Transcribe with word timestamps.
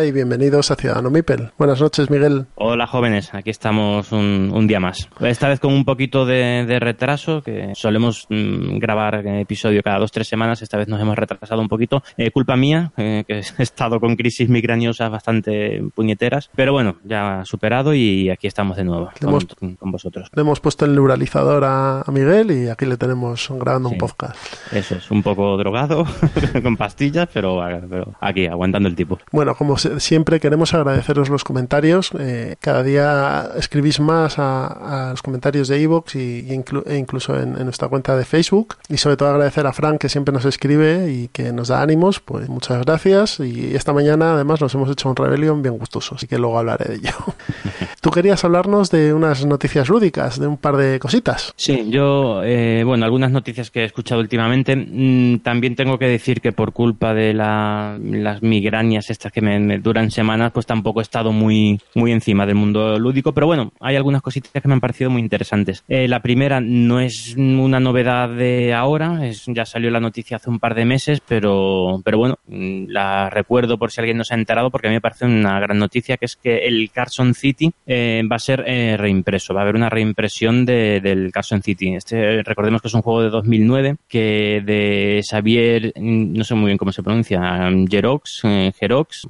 Hola 0.00 0.08
y 0.08 0.12
bienvenidos 0.12 0.70
a 0.70 0.76
Ciudadano 0.76 1.10
Mipel. 1.10 1.50
Buenas 1.58 1.78
noches, 1.78 2.08
Miguel. 2.08 2.46
Hola 2.54 2.86
jóvenes, 2.86 3.34
aquí 3.34 3.50
estamos 3.50 4.12
un, 4.12 4.66
día 4.66 4.80
más. 4.80 5.10
Esta 5.20 5.46
vez 5.46 5.60
con 5.60 5.74
un 5.74 5.84
poquito 5.84 6.24
de, 6.24 6.78
retraso, 6.80 7.42
que 7.42 7.72
solemos 7.74 8.26
mm, 8.30 8.78
grabar 8.78 9.26
episodio 9.26 9.82
cada 9.82 9.98
dos 9.98 10.10
tres 10.10 10.26
semanas, 10.26 10.62
esta 10.62 10.78
vez 10.78 10.88
nos 10.88 11.02
hemos 11.02 11.18
retrasado 11.18 11.60
un 11.60 11.68
poquito. 11.68 12.02
Eh, 12.16 12.30
culpa 12.30 12.56
mía, 12.56 12.92
eh, 12.96 13.24
que 13.28 13.40
he 13.58 13.62
estado 13.62 14.00
con 14.00 14.16
crisis 14.16 14.48
migraniosas 14.48 15.10
bastante 15.10 15.82
puñeteras, 15.94 16.48
pero 16.56 16.72
bueno, 16.72 16.96
ya 17.04 17.42
superado 17.44 17.92
y 17.92 18.30
aquí 18.30 18.46
estamos 18.46 18.78
de 18.78 18.84
nuevo 18.84 19.10
con, 19.20 19.90
vosotros. 19.92 20.30
Le 20.32 20.40
hemos 20.40 20.60
puesto 20.60 20.86
el 20.86 20.94
neuralizador 20.94 21.62
a, 21.66 22.04
Miguel 22.10 22.52
y 22.52 22.68
aquí 22.70 22.86
le 22.86 22.96
tenemos 22.96 23.50
grabando 23.50 23.90
un 23.90 23.98
podcast. 23.98 24.34
Eso 24.72 24.94
es, 24.94 25.10
un 25.10 25.22
poco 25.22 25.58
drogado, 25.58 26.06
con 26.62 26.78
pastillas, 26.78 27.28
pero, 27.30 27.62
pero 27.90 28.14
aquí, 28.18 28.46
aguantando 28.46 28.88
el 28.88 28.96
tipo. 28.96 29.18
Bueno, 29.30 29.54
como 29.54 29.76
siempre 29.98 30.40
queremos 30.40 30.74
agradeceros 30.74 31.28
los 31.28 31.44
comentarios. 31.44 32.10
Eh, 32.18 32.56
cada 32.60 32.82
día 32.82 33.50
escribís 33.56 34.00
más 34.00 34.34
a, 34.38 35.08
los 35.10 35.22
comentarios 35.22 35.68
de 35.68 35.82
Evox 35.82 36.14
y, 36.16 36.46
e 36.50 36.96
incluso 36.96 37.38
en, 37.38 37.52
nuestra 37.64 37.88
cuenta 37.88 38.16
de 38.16 38.24
Facebook. 38.24 38.76
Y 38.88 38.96
sobre 38.96 39.16
todo 39.16 39.30
agradecer 39.30 39.66
a 39.66 39.72
Frank 39.72 39.98
que 39.98 40.08
siempre 40.08 40.32
nos 40.32 40.44
escribe 40.44 41.10
y 41.10 41.28
que 41.28 41.52
nos 41.52 41.68
da 41.68 41.82
ánimos. 41.82 42.20
Pues 42.20 42.48
muchas 42.48 42.84
gracias. 42.84 43.40
Y 43.40 43.74
esta 43.74 43.92
mañana 43.92 44.34
además 44.34 44.60
nos 44.60 44.74
hemos 44.74 44.90
hecho 44.90 45.08
un 45.08 45.16
rebelión 45.16 45.62
bien 45.62 45.78
gustoso, 45.78 46.14
así 46.14 46.26
que 46.26 46.38
luego 46.38 46.58
hablaré 46.58 46.86
de 46.86 46.94
ello. 46.96 47.14
Tú 48.00 48.10
querías 48.10 48.42
hablarnos 48.44 48.90
de 48.90 49.12
unas 49.12 49.44
noticias 49.44 49.88
lúdicas, 49.88 50.40
de 50.40 50.46
un 50.46 50.56
par 50.56 50.76
de 50.76 50.98
cositas. 50.98 51.52
Sí, 51.56 51.90
yo, 51.90 52.42
eh, 52.42 52.82
bueno, 52.84 53.04
algunas 53.04 53.30
noticias 53.30 53.70
que 53.70 53.82
he 53.82 53.84
escuchado 53.84 54.20
últimamente. 54.20 54.74
Mm, 54.74 55.40
también 55.40 55.76
tengo 55.76 55.98
que 55.98 56.06
decir 56.06 56.40
que 56.40 56.52
por 56.52 56.72
culpa 56.72 57.12
de 57.14 57.34
las 57.34 58.42
migrañas 58.42 59.10
estas 59.10 59.32
que 59.32 59.40
me 59.40 59.78
duran 59.82 60.10
semanas, 60.10 60.52
pues 60.52 60.66
tampoco 60.66 61.00
he 61.00 61.02
estado 61.02 61.32
muy, 61.32 61.80
muy 61.94 62.12
encima 62.12 62.46
del 62.46 62.56
mundo 62.56 62.98
lúdico, 62.98 63.32
pero 63.32 63.46
bueno, 63.46 63.72
hay 63.80 63.96
algunas 63.96 64.22
cositas 64.22 64.50
que 64.50 64.68
me 64.68 64.74
han 64.74 64.80
parecido 64.80 65.10
muy 65.10 65.22
interesantes. 65.22 65.84
Eh, 65.88 66.08
la 66.08 66.20
primera 66.20 66.60
no 66.60 67.00
es 67.00 67.34
una 67.36 67.80
novedad 67.80 68.28
de 68.28 68.74
ahora, 68.74 69.26
es, 69.26 69.44
ya 69.46 69.64
salió 69.64 69.90
la 69.90 70.00
noticia 70.00 70.36
hace 70.36 70.50
un 70.50 70.58
par 70.58 70.74
de 70.74 70.84
meses, 70.84 71.20
pero, 71.26 72.00
pero 72.04 72.18
bueno, 72.18 72.38
mm, 72.46 72.84
la 72.88 73.30
recuerdo 73.30 73.78
por 73.78 73.90
si 73.90 74.00
alguien 74.00 74.16
no 74.16 74.24
se 74.24 74.34
ha 74.34 74.38
enterado, 74.38 74.70
porque 74.70 74.88
a 74.88 74.90
mí 74.90 74.96
me 74.96 75.00
parece 75.00 75.26
una 75.26 75.58
gran 75.60 75.78
noticia, 75.78 76.16
que 76.16 76.26
es 76.26 76.36
que 76.36 76.66
el 76.66 76.90
Carson 76.92 77.34
City 77.34 77.72
eh, 77.86 78.22
va 78.30 78.36
a 78.36 78.40
ser 78.40 78.64
eh, 78.66 78.96
reimpreso, 78.96 79.54
va 79.54 79.60
a 79.60 79.62
haber 79.64 79.76
una 79.76 79.88
reimpresión 79.88 80.64
de, 80.64 81.00
del 81.00 81.30
Carson 81.32 81.62
City. 81.62 81.94
Este, 81.94 82.42
recordemos 82.42 82.82
que 82.82 82.88
es 82.88 82.94
un 82.94 83.02
juego 83.02 83.22
de 83.22 83.30
2009, 83.30 83.96
que 84.08 84.62
de 84.64 85.22
Xavier, 85.28 85.92
mm, 85.96 86.32
no 86.36 86.44
sé 86.44 86.54
muy 86.54 86.66
bien 86.66 86.78
cómo 86.78 86.92
se 86.92 87.02
pronuncia, 87.02 87.40
Jerox, 87.88 88.42
Jerox, 88.78 89.26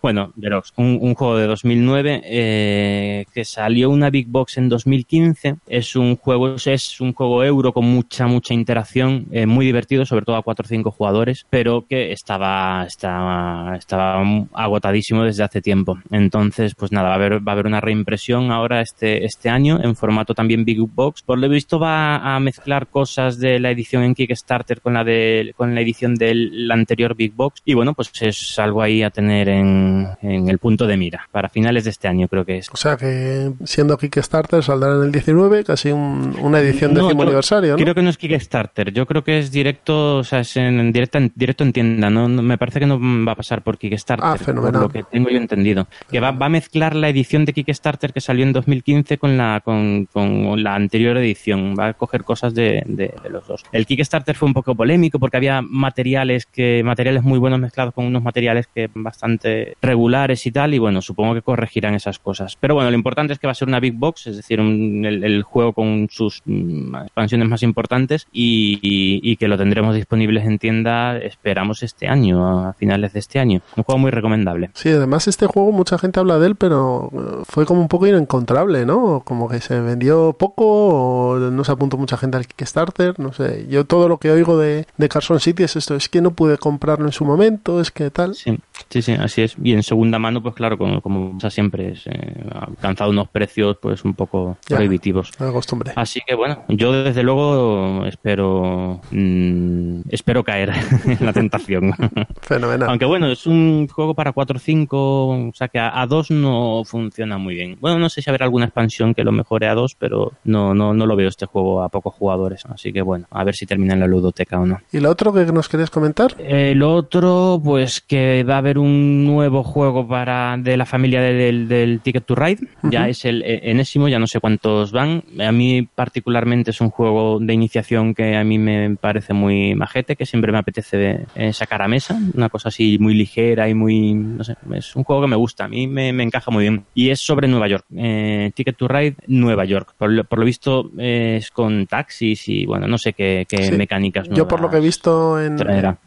Bueno, 0.00 0.32
Xerox, 0.40 0.72
un, 0.76 1.14
juego 1.14 1.36
de 1.36 1.46
2009 1.48 2.22
eh, 2.24 3.24
que 3.34 3.44
salió 3.44 3.90
una 3.90 4.08
Big 4.08 4.28
Box 4.28 4.58
en 4.58 4.68
2015. 4.68 5.56
Es 5.66 5.96
un 5.96 6.16
juego, 6.16 6.54
es 6.54 7.00
un 7.00 7.12
juego 7.12 7.42
euro 7.42 7.72
con 7.72 7.84
mucha, 7.84 8.28
mucha 8.28 8.54
interacción, 8.54 9.26
eh, 9.32 9.46
muy 9.46 9.66
divertido, 9.66 10.06
sobre 10.06 10.24
todo 10.24 10.36
a 10.36 10.42
4 10.42 10.64
o 10.64 10.68
5 10.68 10.90
jugadores, 10.92 11.46
pero 11.50 11.84
que 11.88 12.12
estaba, 12.12 12.84
estaba, 12.86 13.74
estaba 13.76 14.22
agotadísimo 14.52 15.24
desde 15.24 15.42
hace 15.42 15.60
tiempo. 15.60 15.98
Entonces, 16.12 16.74
pues 16.76 16.92
nada, 16.92 17.08
va 17.08 17.14
a 17.14 17.16
haber, 17.16 17.46
va 17.46 17.50
a 17.50 17.54
haber 17.54 17.66
una 17.66 17.80
reimpresión 17.80 18.52
ahora 18.52 18.80
este, 18.80 19.24
este 19.24 19.48
año 19.48 19.80
en 19.82 19.96
formato 19.96 20.32
también 20.32 20.64
Big 20.64 20.78
Box. 20.78 21.22
Por 21.22 21.38
lo 21.38 21.48
visto 21.48 21.80
va 21.80 22.36
a 22.36 22.38
mezclar 22.38 22.86
cosas 22.86 23.38
de 23.38 23.58
la 23.58 23.72
edición 23.72 24.04
en 24.04 24.14
Kickstarter 24.14 24.80
con 24.80 24.94
la 24.94 25.02
de 25.02 25.52
con 25.56 25.74
la 25.74 25.80
edición 25.80 26.14
del 26.14 26.70
anterior 26.70 27.16
Big 27.16 27.34
Box 27.34 27.62
y 27.64 27.74
bueno, 27.74 27.94
pues 27.94 28.10
es 28.20 28.58
algo 28.58 28.82
ahí 28.82 29.02
a 29.02 29.10
tener 29.10 29.39
en, 29.48 30.08
el 30.22 30.58
punto 30.58 30.86
de 30.86 30.96
mira. 30.96 31.28
Para 31.30 31.48
finales 31.48 31.84
de 31.84 31.90
este 31.90 32.08
año 32.08 32.28
creo 32.28 32.44
que 32.44 32.58
es. 32.58 32.68
O 32.72 32.76
sea 32.76 32.96
que 32.96 33.52
siendo 33.64 33.96
Kickstarter 33.98 34.62
saldrá 34.62 34.94
en 34.96 35.02
el 35.04 35.12
19, 35.12 35.64
casi 35.64 35.90
una 35.90 36.60
edición 36.60 36.94
de 36.94 37.02
décimo 37.02 37.22
aniversario, 37.22 37.76
Creo 37.76 37.94
que 37.94 38.02
no 38.02 38.10
es 38.10 38.18
Kickstarter, 38.18 38.92
yo 38.92 39.06
creo 39.06 39.24
que 39.24 39.38
es 39.38 39.50
directo, 39.50 40.18
o 40.18 40.24
sea, 40.24 40.40
es 40.40 40.56
en, 40.56 40.92
directo, 40.92 41.18
en, 41.18 41.32
directo 41.34 41.64
en 41.64 41.72
tienda. 41.72 42.10
No, 42.10 42.28
me 42.28 42.58
parece 42.58 42.80
que 42.80 42.86
no 42.86 42.98
va 43.26 43.32
a 43.32 43.36
pasar 43.36 43.62
por 43.62 43.78
Kickstarter, 43.78 44.24
ah, 44.24 44.36
por 44.44 44.72
lo 44.74 44.88
que 44.88 45.02
tengo 45.04 45.30
yo 45.30 45.36
entendido. 45.36 45.86
Que 46.10 46.20
va, 46.20 46.32
va, 46.32 46.46
a 46.46 46.48
mezclar 46.48 46.94
la 46.94 47.08
edición 47.08 47.44
de 47.44 47.52
Kickstarter 47.52 48.12
que 48.12 48.20
salió 48.20 48.44
en 48.44 48.52
2015 48.52 49.18
con 49.18 49.36
la, 49.36 49.60
con, 49.64 50.06
con 50.06 50.62
la 50.62 50.74
anterior 50.74 51.16
edición. 51.16 51.74
Va 51.78 51.88
a 51.88 51.92
coger 51.94 52.24
cosas 52.24 52.54
de, 52.54 52.82
de, 52.86 53.12
los 53.30 53.46
dos. 53.46 53.64
El 53.72 53.86
Kickstarter 53.86 54.36
fue 54.36 54.46
un 54.46 54.54
poco 54.54 54.74
polémico 54.74 55.18
porque 55.18 55.36
había 55.36 55.62
materiales 55.62 56.46
que 56.46 56.82
materiales 56.84 57.22
muy 57.22 57.38
buenos 57.38 57.60
mezclados 57.60 57.94
con 57.94 58.06
unos 58.06 58.22
materiales 58.22 58.66
que 58.66 58.90
bastante 58.94 59.29
bastante 59.30 59.76
regulares 59.80 60.46
y 60.46 60.52
tal, 60.52 60.74
y 60.74 60.78
bueno, 60.78 61.02
supongo 61.02 61.34
que 61.34 61.42
corregirán 61.42 61.94
esas 61.94 62.18
cosas. 62.18 62.56
Pero 62.58 62.74
bueno, 62.74 62.90
lo 62.90 62.96
importante 62.96 63.32
es 63.32 63.38
que 63.38 63.46
va 63.46 63.52
a 63.52 63.54
ser 63.54 63.68
una 63.68 63.80
Big 63.80 63.94
Box, 63.94 64.26
es 64.26 64.36
decir, 64.36 64.60
el, 64.60 65.42
juego 65.42 65.72
con 65.72 66.08
sus 66.10 66.42
mm, 66.44 66.94
expansiones 66.96 67.48
más 67.48 67.62
importantes 67.62 68.26
y, 68.32 69.36
que 69.36 69.48
lo 69.48 69.56
tendremos 69.56 69.94
disponibles 69.94 70.44
en 70.44 70.58
tienda, 70.58 71.16
esperamos 71.16 71.82
este 71.82 72.08
año, 72.08 72.68
a 72.68 72.72
finales 72.74 73.14
de 73.14 73.20
este 73.20 73.38
año. 73.38 73.62
Un 73.76 73.84
juego 73.84 73.98
muy 73.98 74.10
recomendable. 74.10 74.70
Sí, 74.74 74.90
además 74.90 75.28
este 75.28 75.46
juego 75.46 75.72
mucha 75.72 75.98
gente 75.98 76.20
habla 76.20 76.38
de 76.38 76.48
él, 76.48 76.56
pero 76.56 77.10
eh, 77.12 77.42
fue 77.44 77.64
como 77.64 77.80
un 77.80 77.88
poco 77.88 78.06
inencontrable, 78.06 78.84
¿no? 78.84 79.22
Como 79.24 79.48
que 79.48 79.60
se 79.60 79.80
vendió 79.80 80.34
poco 80.38 80.64
o 80.66 81.38
no 81.38 81.64
se 81.64 81.72
apuntó 81.72 81.96
mucha 81.96 82.18
gente 82.18 82.36
al 82.36 82.46
Kickstarter, 82.46 83.18
no 83.18 83.32
sé. 83.32 83.66
Yo 83.70 83.86
todo 83.86 84.08
lo 84.08 84.18
que 84.18 84.30
oigo 84.30 84.58
de, 84.58 84.86
de 84.96 85.08
Carson 85.08 85.40
City 85.40 85.62
es 85.62 85.76
esto, 85.76 85.94
es 85.94 86.08
que 86.08 86.20
no 86.20 86.32
pude 86.32 86.58
comprarlo 86.58 87.06
en 87.06 87.12
su 87.12 87.24
momento, 87.24 87.80
es 87.80 87.90
que 87.90 88.10
tal. 88.10 88.34
Sí, 88.34 88.58
sí, 88.90 89.00
sí 89.00 89.14
así 89.22 89.42
es. 89.42 89.56
Y 89.62 89.72
en 89.72 89.82
segunda 89.82 90.18
mano, 90.18 90.42
pues 90.42 90.54
claro, 90.54 90.78
como, 90.78 91.00
como 91.00 91.34
pasa 91.34 91.50
siempre, 91.50 91.92
es, 91.92 92.06
eh, 92.06 92.44
ha 92.52 92.64
alcanzado 92.64 93.10
unos 93.10 93.28
precios 93.28 93.76
pues 93.80 94.04
un 94.04 94.14
poco 94.14 94.58
prohibitivos. 94.68 95.30
costumbre. 95.32 95.92
Así 95.96 96.20
que 96.26 96.34
bueno, 96.34 96.64
yo 96.68 96.92
desde 96.92 97.22
luego 97.22 98.04
espero 98.06 99.00
mm, 99.10 100.02
espero 100.10 100.44
caer 100.44 100.72
en 101.06 101.24
la 101.24 101.32
tentación. 101.32 101.92
Fenomenal. 102.42 102.88
Aunque 102.88 103.04
bueno, 103.04 103.28
es 103.28 103.46
un 103.46 103.88
juego 103.88 104.14
para 104.14 104.32
4 104.32 104.56
o 104.56 104.60
5, 104.60 105.28
o 105.28 105.52
sea 105.54 105.68
que 105.68 105.78
a, 105.78 106.06
2 106.06 106.30
no 106.32 106.82
funciona 106.84 107.38
muy 107.38 107.54
bien. 107.54 107.76
Bueno, 107.80 107.98
no 107.98 108.08
sé 108.08 108.22
si 108.22 108.30
habrá 108.30 108.46
alguna 108.46 108.66
expansión 108.66 109.14
que 109.14 109.24
lo 109.24 109.32
mejore 109.32 109.68
a 109.68 109.74
2, 109.74 109.96
pero 109.98 110.32
no, 110.44 110.74
no, 110.74 110.94
no 110.94 111.06
lo 111.06 111.16
veo 111.16 111.28
este 111.28 111.46
juego 111.46 111.82
a 111.82 111.88
pocos 111.88 112.14
jugadores. 112.14 112.64
Así 112.66 112.92
que 112.92 113.02
bueno, 113.02 113.26
a 113.30 113.44
ver 113.44 113.54
si 113.54 113.66
termina 113.66 113.94
en 113.94 114.00
la 114.00 114.06
ludoteca 114.06 114.58
o 114.58 114.66
no. 114.66 114.80
¿Y 114.92 115.00
lo 115.00 115.10
otro 115.10 115.32
que 115.32 115.44
nos 115.46 115.68
querías 115.68 115.90
comentar? 115.90 116.34
El 116.38 116.82
otro, 116.82 117.60
pues 117.62 118.00
que 118.00 118.44
va 118.44 118.54
a 118.54 118.58
haber 118.58 118.78
un 118.78 119.09
nuevo 119.10 119.62
juego 119.62 120.06
para 120.06 120.56
de 120.58 120.76
la 120.76 120.86
familia 120.86 121.20
del, 121.20 122.00
Ticket 122.02 122.24
to 122.24 122.34
Ride. 122.34 122.66
Ya 122.82 123.08
es 123.08 123.24
el 123.24 123.42
enésimo, 123.44 124.08
ya 124.08 124.18
no 124.18 124.26
sé 124.26 124.40
cuántos 124.40 124.92
van. 124.92 125.22
A 125.38 125.52
mí 125.52 125.82
particularmente 125.82 126.70
es 126.70 126.80
un 126.80 126.90
juego 126.90 127.38
de 127.40 127.52
iniciación 127.52 128.14
que 128.14 128.36
a 128.36 128.44
mí 128.44 128.58
me 128.58 128.96
parece 128.96 129.32
muy 129.32 129.74
majete, 129.74 130.16
que 130.16 130.26
siempre 130.26 130.52
me 130.52 130.58
apetece 130.58 131.26
eh, 131.34 131.52
sacar 131.52 131.82
a 131.82 131.88
mesa. 131.88 132.18
Una 132.34 132.48
cosa 132.48 132.68
así 132.68 132.98
muy 132.98 133.14
ligera 133.14 133.68
y 133.68 133.74
muy... 133.74 134.14
No 134.14 134.44
sé, 134.44 134.56
es 134.74 134.94
un 134.96 135.04
juego 135.04 135.22
que 135.22 135.28
me 135.28 135.36
gusta. 135.36 135.64
A 135.64 135.68
mí 135.68 135.86
me, 135.86 136.10
encaja 136.22 136.50
muy 136.50 136.62
bien. 136.62 136.84
Y 136.94 137.10
es 137.10 137.20
sobre 137.20 137.48
Nueva 137.48 137.68
York. 137.68 137.84
Eh, 137.96 138.50
Ticket 138.54 138.76
to 138.76 138.88
Ride, 138.88 139.16
Nueva 139.26 139.64
York. 139.64 139.94
Por, 139.96 140.10
lo 140.10 140.44
visto 140.44 140.90
es 140.98 141.50
con 141.50 141.86
taxis 141.86 142.48
y 142.48 142.66
bueno, 142.66 142.86
no 142.86 142.98
sé 142.98 143.12
qué, 143.12 143.46
mecánicas. 143.76 144.28
Yo 144.30 144.46
por 144.48 144.60
lo 144.60 144.70
que 144.70 144.78
he 144.78 144.80
visto 144.80 145.40
en, 145.40 145.56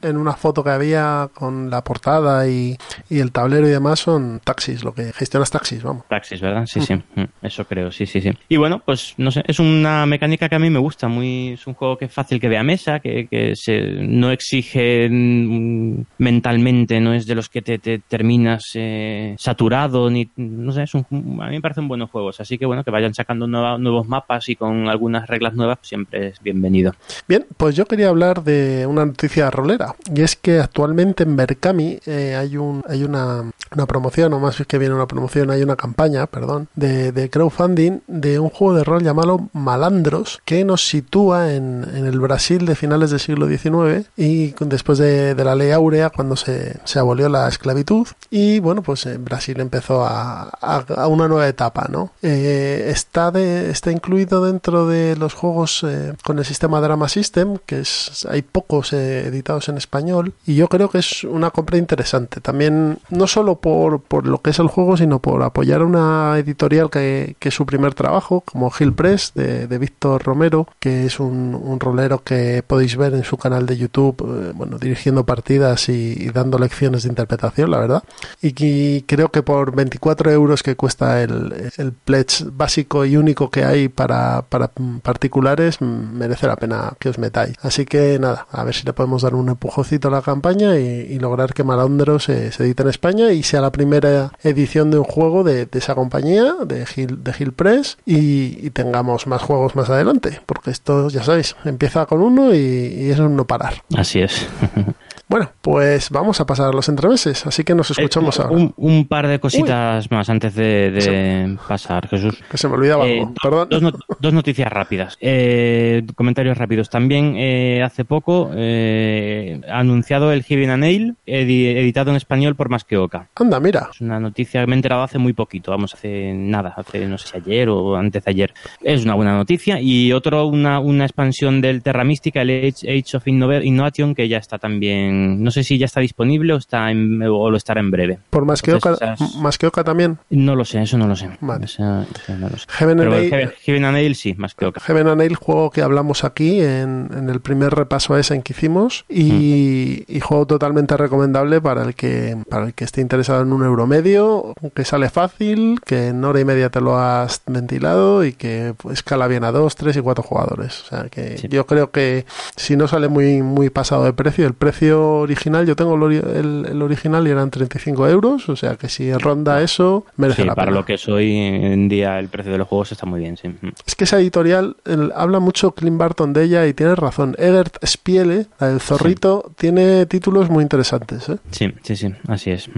en 0.01 0.17
una 0.17 0.33
foto 0.33 0.63
que 0.63 0.69
había 0.69 1.29
con 1.33 1.69
la 1.69 1.83
portada 1.83 2.47
y, 2.47 2.77
y 3.09 3.19
el 3.19 3.31
tablero 3.31 3.67
y 3.67 3.71
demás 3.71 3.99
son 3.99 4.39
taxis, 4.43 4.83
lo 4.83 4.93
que 4.93 5.13
gestionas 5.13 5.51
taxis, 5.51 5.83
vamos. 5.83 6.05
Taxis, 6.07 6.41
¿verdad? 6.41 6.65
Sí, 6.65 6.81
sí, 6.81 6.95
mm, 6.95 7.23
eso 7.41 7.65
creo, 7.65 7.91
sí, 7.91 8.05
sí, 8.05 8.21
sí. 8.21 8.31
Y 8.49 8.57
bueno, 8.57 8.81
pues 8.85 9.13
no 9.17 9.31
sé, 9.31 9.43
es 9.47 9.59
una 9.59 10.05
mecánica 10.05 10.49
que 10.49 10.55
a 10.55 10.59
mí 10.59 10.69
me 10.69 10.79
gusta, 10.79 11.07
muy 11.07 11.53
es 11.53 11.67
un 11.67 11.73
juego 11.73 11.97
que 11.97 12.05
es 12.05 12.13
fácil 12.13 12.39
que 12.39 12.49
vea 12.49 12.63
mesa, 12.63 12.99
que, 12.99 13.27
que 13.27 13.55
se, 13.55 13.81
no 13.81 14.31
exige 14.31 15.07
mm, 15.09 16.01
mentalmente, 16.17 16.99
no 16.99 17.13
es 17.13 17.25
de 17.25 17.35
los 17.35 17.49
que 17.49 17.61
te, 17.61 17.77
terminas 17.99 18.71
eh, 18.75 19.35
saturado, 19.37 20.09
ni 20.09 20.29
no 20.35 20.71
sé, 20.71 20.83
es 20.83 20.93
un, 20.93 21.05
a 21.41 21.47
mí 21.47 21.55
me 21.55 21.61
parecen 21.61 21.87
buenos 21.87 22.09
juegos, 22.09 22.39
así 22.39 22.57
que 22.57 22.65
bueno, 22.65 22.83
que 22.83 22.91
vayan 22.91 23.13
sacando 23.13 23.47
nuevos 23.47 24.07
mapas 24.07 24.49
y 24.49 24.55
con 24.55 24.89
algunas 24.89 25.27
reglas 25.27 25.53
nuevas 25.53 25.79
siempre 25.81 26.27
es 26.27 26.41
bienvenido. 26.41 26.93
Bien, 27.27 27.45
pues 27.57 27.75
yo 27.75 27.85
quería 27.85 28.09
hablar 28.09 28.43
de 28.43 28.85
una 28.87 29.05
noticia 29.05 29.49
rolera, 29.49 29.95
y 30.13 30.21
es 30.21 30.35
que 30.35 30.59
actualmente 30.59 31.23
en 31.23 31.35
Berkami 31.35 31.99
eh, 32.05 32.35
hay 32.35 32.57
un 32.57 32.72
hay 32.87 33.03
una, 33.03 33.51
una 33.73 33.85
promoción, 33.85 34.33
o 34.33 34.39
más 34.39 34.61
que 34.67 34.77
viene 34.77 34.95
una 34.95 35.07
promoción, 35.07 35.51
hay 35.51 35.63
una 35.63 35.75
campaña, 35.75 36.27
perdón, 36.27 36.67
de, 36.75 37.29
crowdfunding 37.31 38.01
de 38.07 38.39
un 38.39 38.49
juego 38.49 38.75
de 38.75 38.83
rol 38.83 39.03
llamado 39.03 39.49
Malandros, 39.53 40.41
que 40.45 40.63
nos 40.65 40.87
sitúa 40.87 41.53
en, 41.53 41.85
en 41.93 42.05
el 42.05 42.19
Brasil 42.19 42.65
de 42.65 42.75
finales 42.75 43.09
del 43.11 43.19
siglo 43.19 43.47
XIX 43.47 44.07
y 44.17 44.53
después 44.59 44.97
de, 44.97 45.35
de 45.35 45.43
la 45.43 45.55
ley 45.55 45.71
áurea, 45.71 46.09
cuando 46.09 46.35
se, 46.35 46.79
se, 46.83 46.99
abolió 46.99 47.29
la 47.29 47.47
esclavitud. 47.47 48.07
Y 48.29 48.59
bueno, 48.59 48.81
pues 48.81 49.05
en 49.05 49.23
Brasil 49.23 49.59
empezó 49.59 50.05
a, 50.05 50.43
a, 50.61 50.85
a 50.95 51.07
una 51.07 51.27
nueva 51.27 51.47
etapa, 51.47 51.87
¿no? 51.89 52.11
Eh, 52.21 52.89
está, 52.89 53.31
de, 53.31 53.69
está 53.69 53.91
incluido 53.91 54.45
dentro 54.45 54.87
de 54.87 55.15
los 55.15 55.33
juegos 55.33 55.83
eh, 55.83 56.13
con 56.23 56.39
el 56.39 56.45
sistema 56.45 56.81
Drama 56.81 57.09
System, 57.09 57.57
que 57.65 57.81
es, 57.81 58.25
hay 58.29 58.41
pocos 58.41 58.93
eh, 58.93 59.27
editados 59.27 59.69
en 59.69 59.77
español, 59.77 60.33
y 60.45 60.55
yo 60.55 60.67
creo 60.67 60.89
que 60.89 60.99
es 60.99 61.23
una 61.23 61.51
compra 61.51 61.77
interesante. 61.77 62.41
También, 62.41 62.62
no 62.71 63.27
solo 63.27 63.55
por, 63.55 64.01
por 64.01 64.27
lo 64.27 64.41
que 64.41 64.51
es 64.51 64.59
el 64.59 64.67
juego, 64.67 64.97
sino 64.97 65.19
por 65.19 65.41
apoyar 65.43 65.81
a 65.81 65.85
una 65.85 66.37
editorial 66.37 66.89
que, 66.89 67.35
que 67.39 67.49
es 67.49 67.55
su 67.55 67.65
primer 67.65 67.93
trabajo, 67.93 68.41
como 68.41 68.71
Hill 68.77 68.93
Press, 68.93 69.31
de, 69.35 69.67
de 69.67 69.77
Víctor 69.77 70.23
Romero, 70.23 70.67
que 70.79 71.05
es 71.05 71.19
un, 71.19 71.55
un, 71.55 71.79
rolero 71.79 72.23
que 72.23 72.63
podéis 72.65 72.95
ver 72.97 73.13
en 73.13 73.23
su 73.23 73.37
canal 73.37 73.65
de 73.65 73.77
YouTube, 73.77 74.21
eh, 74.21 74.51
bueno, 74.55 74.77
dirigiendo 74.77 75.25
partidas 75.25 75.89
y, 75.89 76.15
y, 76.17 76.29
dando 76.29 76.57
lecciones 76.57 77.03
de 77.03 77.09
interpretación, 77.09 77.71
la 77.71 77.79
verdad. 77.79 78.03
Y, 78.41 78.53
y, 78.63 79.01
creo 79.03 79.29
que 79.29 79.43
por 79.43 79.75
24 79.75 80.31
euros 80.31 80.63
que 80.63 80.75
cuesta 80.75 81.21
el, 81.21 81.71
el 81.77 81.91
pledge 81.93 82.45
básico 82.51 83.05
y 83.05 83.17
único 83.17 83.49
que 83.49 83.63
hay 83.63 83.89
para, 83.89 84.43
para 84.43 84.69
particulares, 85.01 85.81
merece 85.81 86.47
la 86.47 86.55
pena 86.55 86.93
que 86.99 87.09
os 87.09 87.17
metáis. 87.17 87.55
Así 87.61 87.85
que 87.85 88.17
nada, 88.19 88.47
a 88.51 88.63
ver 88.63 88.73
si 88.73 88.85
le 88.85 88.93
podemos 88.93 89.21
dar 89.21 89.35
un 89.35 89.49
empujocito 89.49 90.07
a 90.07 90.11
la 90.11 90.21
campaña 90.21 90.77
y, 90.77 90.83
y 90.83 91.19
lograr 91.19 91.53
que 91.53 91.63
Malandros 91.63 92.23
se, 92.23 92.51
se, 92.53 92.63
edite 92.63 92.83
en 92.83 92.89
España 92.89 93.31
y 93.31 93.43
sea 93.43 93.61
la 93.61 93.71
primera 93.71 94.31
edición 94.43 94.91
de 94.91 94.99
un 94.99 95.03
juego 95.03 95.43
de, 95.43 95.65
de 95.65 95.79
esa 95.79 95.95
compañía, 95.95 96.53
de 96.65 96.85
Hill, 96.95 97.23
de 97.23 97.33
Hill 97.37 97.53
Press, 97.53 97.97
y, 98.05 98.65
y, 98.65 98.69
tengamos 98.69 99.27
más 99.27 99.41
juegos 99.41 99.75
más 99.75 99.89
adelante, 99.89 100.41
porque 100.45 100.71
esto, 100.71 101.09
ya 101.09 101.23
sabéis, 101.23 101.55
empieza 101.65 102.05
con 102.05 102.21
uno 102.21 102.53
y, 102.53 102.57
y 102.57 103.09
es 103.09 103.19
un 103.19 103.35
no 103.35 103.45
parar. 103.45 103.83
Así 103.95 104.19
es. 104.19 104.47
Bueno, 105.33 105.49
pues 105.61 106.09
vamos 106.11 106.39
a 106.41 106.45
pasar 106.45 106.75
los 106.75 106.89
entremeses, 106.89 107.47
así 107.47 107.63
que 107.63 107.73
nos 107.73 107.89
escuchamos 107.89 108.37
eh, 108.37 108.41
ahora. 108.43 108.55
Un, 108.55 108.73
un, 108.77 109.07
par 109.07 109.27
de 109.27 109.39
cositas 109.39 110.05
Uy. 110.05 110.15
más 110.15 110.29
antes 110.29 110.53
de, 110.53 111.57
pasar, 111.67 112.07
Jesús. 112.07 112.35
Que 112.51 112.57
se 112.57 112.67
me 112.67 112.75
olvidaba 112.75 113.07
eh, 113.07 113.21
algo, 113.21 113.33
perdón. 113.41 113.67
Dos, 113.69 113.81
not 113.81 113.95
dos 114.19 114.33
noticias 114.33 114.71
rápidas. 114.71 115.17
Eh, 115.21 116.05
comentarios 116.15 116.57
rápidos. 116.57 116.89
También 116.89 117.35
eh, 117.37 117.81
hace 117.81 118.05
poco 118.05 118.51
eh, 118.53 119.61
ha 119.67 119.79
anunciado 119.79 120.31
el 120.31 120.43
Heaven 120.43 120.69
and 120.69 120.81
Nail, 120.81 121.15
edi 121.25 121.67
editado 121.67 122.11
en 122.11 122.17
español 122.17 122.42
por 122.55 122.69
Más 122.69 122.83
que 122.83 122.97
Oca. 122.97 123.29
Anda, 123.35 123.59
mira. 123.59 123.89
Es 123.91 124.01
una 124.01 124.19
noticia 124.19 124.61
que 124.61 124.67
me 124.67 124.73
he 124.73 124.77
enterado 124.77 125.03
hace 125.03 125.17
muy 125.17 125.33
poquito, 125.33 125.71
vamos, 125.71 125.93
hace 125.93 126.33
nada, 126.33 126.73
hace 126.75 127.07
no 127.07 127.17
sé 127.17 127.27
si 127.27 127.37
ayer 127.37 127.69
o 127.69 127.95
antes 127.95 128.23
de 128.23 128.31
ayer. 128.31 128.53
Es 128.81 129.03
una 129.03 129.15
buena 129.15 129.35
noticia. 129.35 129.79
Y 129.79 130.11
otro, 130.11 130.45
una, 130.47 130.79
una 130.79 131.05
expansión 131.05 131.61
del 131.61 131.81
Terra 131.81 132.03
Mística, 132.03 132.41
el 132.41 132.49
Age, 132.49 132.99
Age 132.99 133.17
of 133.17 133.27
Innov 133.27 133.63
Innovation, 133.63 134.15
que 134.15 134.27
ya 134.27 134.37
está 134.37 134.57
también 134.57 135.43
no 135.43 135.51
sé 135.51 135.63
si 135.63 135.77
ya 135.77 135.85
está 135.85 135.99
disponible 135.99 136.53
o 136.53 136.57
está 136.57 136.91
en, 136.91 137.21
o 137.23 137.49
lo 137.49 137.57
estará 137.57 137.79
en 137.81 137.91
breve. 137.91 138.19
¿Por 138.29 138.45
más 138.45 138.61
que, 138.61 138.73
Oca, 138.73 138.93
esas... 138.93 139.35
más 139.35 139.57
que 139.57 139.67
Oca 139.67 139.83
también? 139.83 140.17
No 140.29 140.55
lo 140.55 140.65
sé, 140.65 140.81
eso 140.81 140.97
no 140.97 141.07
lo 141.07 141.15
sé. 141.15 141.29
Vale. 141.41 141.65
Esa, 141.65 142.03
esa 142.03 142.35
no 142.35 142.49
lo 142.49 142.57
sé. 142.57 142.65
Heaven 142.69 142.97
Pero 142.97 143.13
and 143.13 143.31
Nail, 143.31 143.51
Heaven 143.61 143.85
and 143.85 143.93
Nail 143.95 144.15
sí, 144.15 144.33
más 144.35 144.55
que 144.55 144.65
Oca. 144.65 144.81
Heaven 144.81 145.07
and 145.07 145.17
Nail, 145.17 145.35
juego 145.35 145.69
que 145.71 145.81
hablamos 145.81 146.23
aquí 146.23 146.61
en, 146.61 147.09
en 147.15 147.29
el 147.29 147.41
primer 147.41 147.73
repaso 147.73 148.13
a 148.13 148.19
ese 148.19 148.35
en 148.35 148.41
que 148.41 148.53
hicimos 148.53 149.05
y, 149.09 150.05
mm. 150.07 150.11
y, 150.15 150.19
juego 150.19 150.47
totalmente 150.47 150.97
recomendable 150.97 151.61
para 151.61 151.83
el 151.83 151.95
que 151.95 152.32
para 152.49 152.67
el 152.67 152.73
que 152.73 152.83
esté 152.83 153.01
interesado 153.01 153.41
en 153.41 153.53
un 153.53 153.63
euro 153.63 153.87
medio, 153.87 154.53
que 154.75 154.85
sale 154.85 155.09
fácil, 155.09 155.79
que 155.85 156.07
en 156.07 156.23
hora 156.23 156.39
y 156.39 156.45
media 156.45 156.69
te 156.69 156.81
lo 156.81 156.97
has 156.97 157.41
ventilado 157.45 158.23
y 158.25 158.33
que 158.33 158.73
escala 158.91 159.27
bien 159.27 159.43
a 159.43 159.51
dos, 159.51 159.75
tres 159.75 159.95
y 159.97 160.01
cuatro 160.01 160.23
jugadores. 160.23 160.81
O 160.81 160.85
sea 160.85 161.09
que 161.09 161.37
sí. 161.37 161.47
yo 161.49 161.65
creo 161.65 161.91
que 161.91 162.25
si 162.55 162.75
no 162.75 162.87
sale 162.87 163.07
muy 163.07 163.41
muy 163.41 163.69
pasado 163.69 164.03
de 164.05 164.13
precio, 164.13 164.47
el 164.47 164.53
precio 164.53 165.19
original, 165.19 165.65
yo 165.65 165.75
tengo 165.75 165.95
el, 165.95 166.13
el, 166.13 166.65
el, 166.69 166.81
original 166.81 167.27
y 167.27 167.31
eran 167.31 167.49
35 167.49 168.07
euros, 168.07 168.49
o 168.49 168.55
sea 168.55 168.75
que 168.75 168.89
si 168.89 169.13
ronda 169.13 169.61
eso, 169.61 170.05
merece 170.17 170.41
sí, 170.41 170.47
la 170.47 170.55
para 170.55 170.67
pena. 170.67 170.79
lo 170.79 170.85
que 170.85 170.95
es 170.95 171.07
hoy 171.07 171.35
en 171.37 171.89
día 171.89 172.19
el 172.19 172.29
precio 172.29 172.51
de 172.51 172.57
los 172.57 172.67
juegos 172.67 172.91
está 172.91 173.05
muy 173.05 173.19
bien, 173.19 173.37
sí. 173.37 173.53
Es 173.85 173.95
que 173.95 174.03
esa 174.03 174.19
editorial 174.19 174.77
el, 174.85 175.11
habla 175.15 175.39
mucho 175.39 175.71
Clint 175.71 175.97
Barton 175.97 176.33
de 176.33 176.43
ella 176.43 176.67
y 176.67 176.73
tiene 176.73 176.95
razón. 176.95 177.35
Egert 177.37 177.77
Spiele, 177.85 178.47
la 178.59 178.69
del 178.69 178.79
zorrito, 178.79 179.45
sí. 179.47 179.53
tiene 179.57 180.05
títulos 180.05 180.49
muy 180.49 180.63
interesantes. 180.63 181.29
¿eh? 181.29 181.37
Sí, 181.51 181.73
sí, 181.83 181.95
sí, 181.95 182.13
así 182.27 182.51
es. 182.51 182.69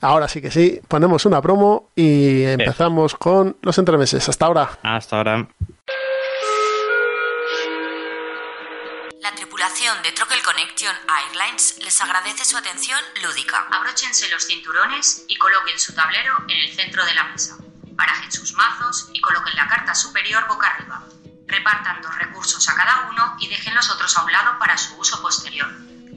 Ahora 0.00 0.28
sí 0.28 0.40
que 0.40 0.50
sí, 0.50 0.80
ponemos 0.88 1.24
una 1.26 1.40
promo 1.40 1.90
y 1.94 2.44
empezamos 2.44 3.14
con 3.14 3.56
los 3.62 3.78
entremeses. 3.78 4.28
Hasta 4.28 4.46
ahora. 4.46 4.78
Hasta 4.82 5.16
ahora. 5.16 5.48
La 9.20 9.32
tripulación 9.36 10.02
de 10.02 10.10
Troquel 10.12 10.42
Connection 10.42 10.94
Airlines 11.08 11.78
les 11.84 12.00
agradece 12.00 12.44
su 12.44 12.56
atención 12.56 12.98
lúdica. 13.22 13.68
Abróchense 13.70 14.28
los 14.30 14.46
cinturones 14.46 15.24
y 15.28 15.36
coloquen 15.36 15.78
su 15.78 15.94
tablero 15.94 16.34
en 16.48 16.58
el 16.58 16.74
centro 16.74 17.04
de 17.04 17.14
la 17.14 17.24
mesa. 17.24 17.56
Barajen 17.92 18.32
sus 18.32 18.54
mazos 18.54 19.10
y 19.12 19.20
coloquen 19.20 19.54
la 19.54 19.68
carta 19.68 19.94
superior 19.94 20.46
boca 20.48 20.66
arriba. 20.68 21.04
Repartan 21.46 22.02
dos 22.02 22.18
recursos 22.18 22.68
a 22.68 22.74
cada 22.74 23.10
uno 23.10 23.36
y 23.38 23.48
dejen 23.48 23.74
los 23.74 23.90
otros 23.90 24.16
a 24.16 24.24
un 24.24 24.32
lado 24.32 24.58
para 24.58 24.76
su 24.76 24.98
uso 24.98 25.22
posterior. 25.22 25.68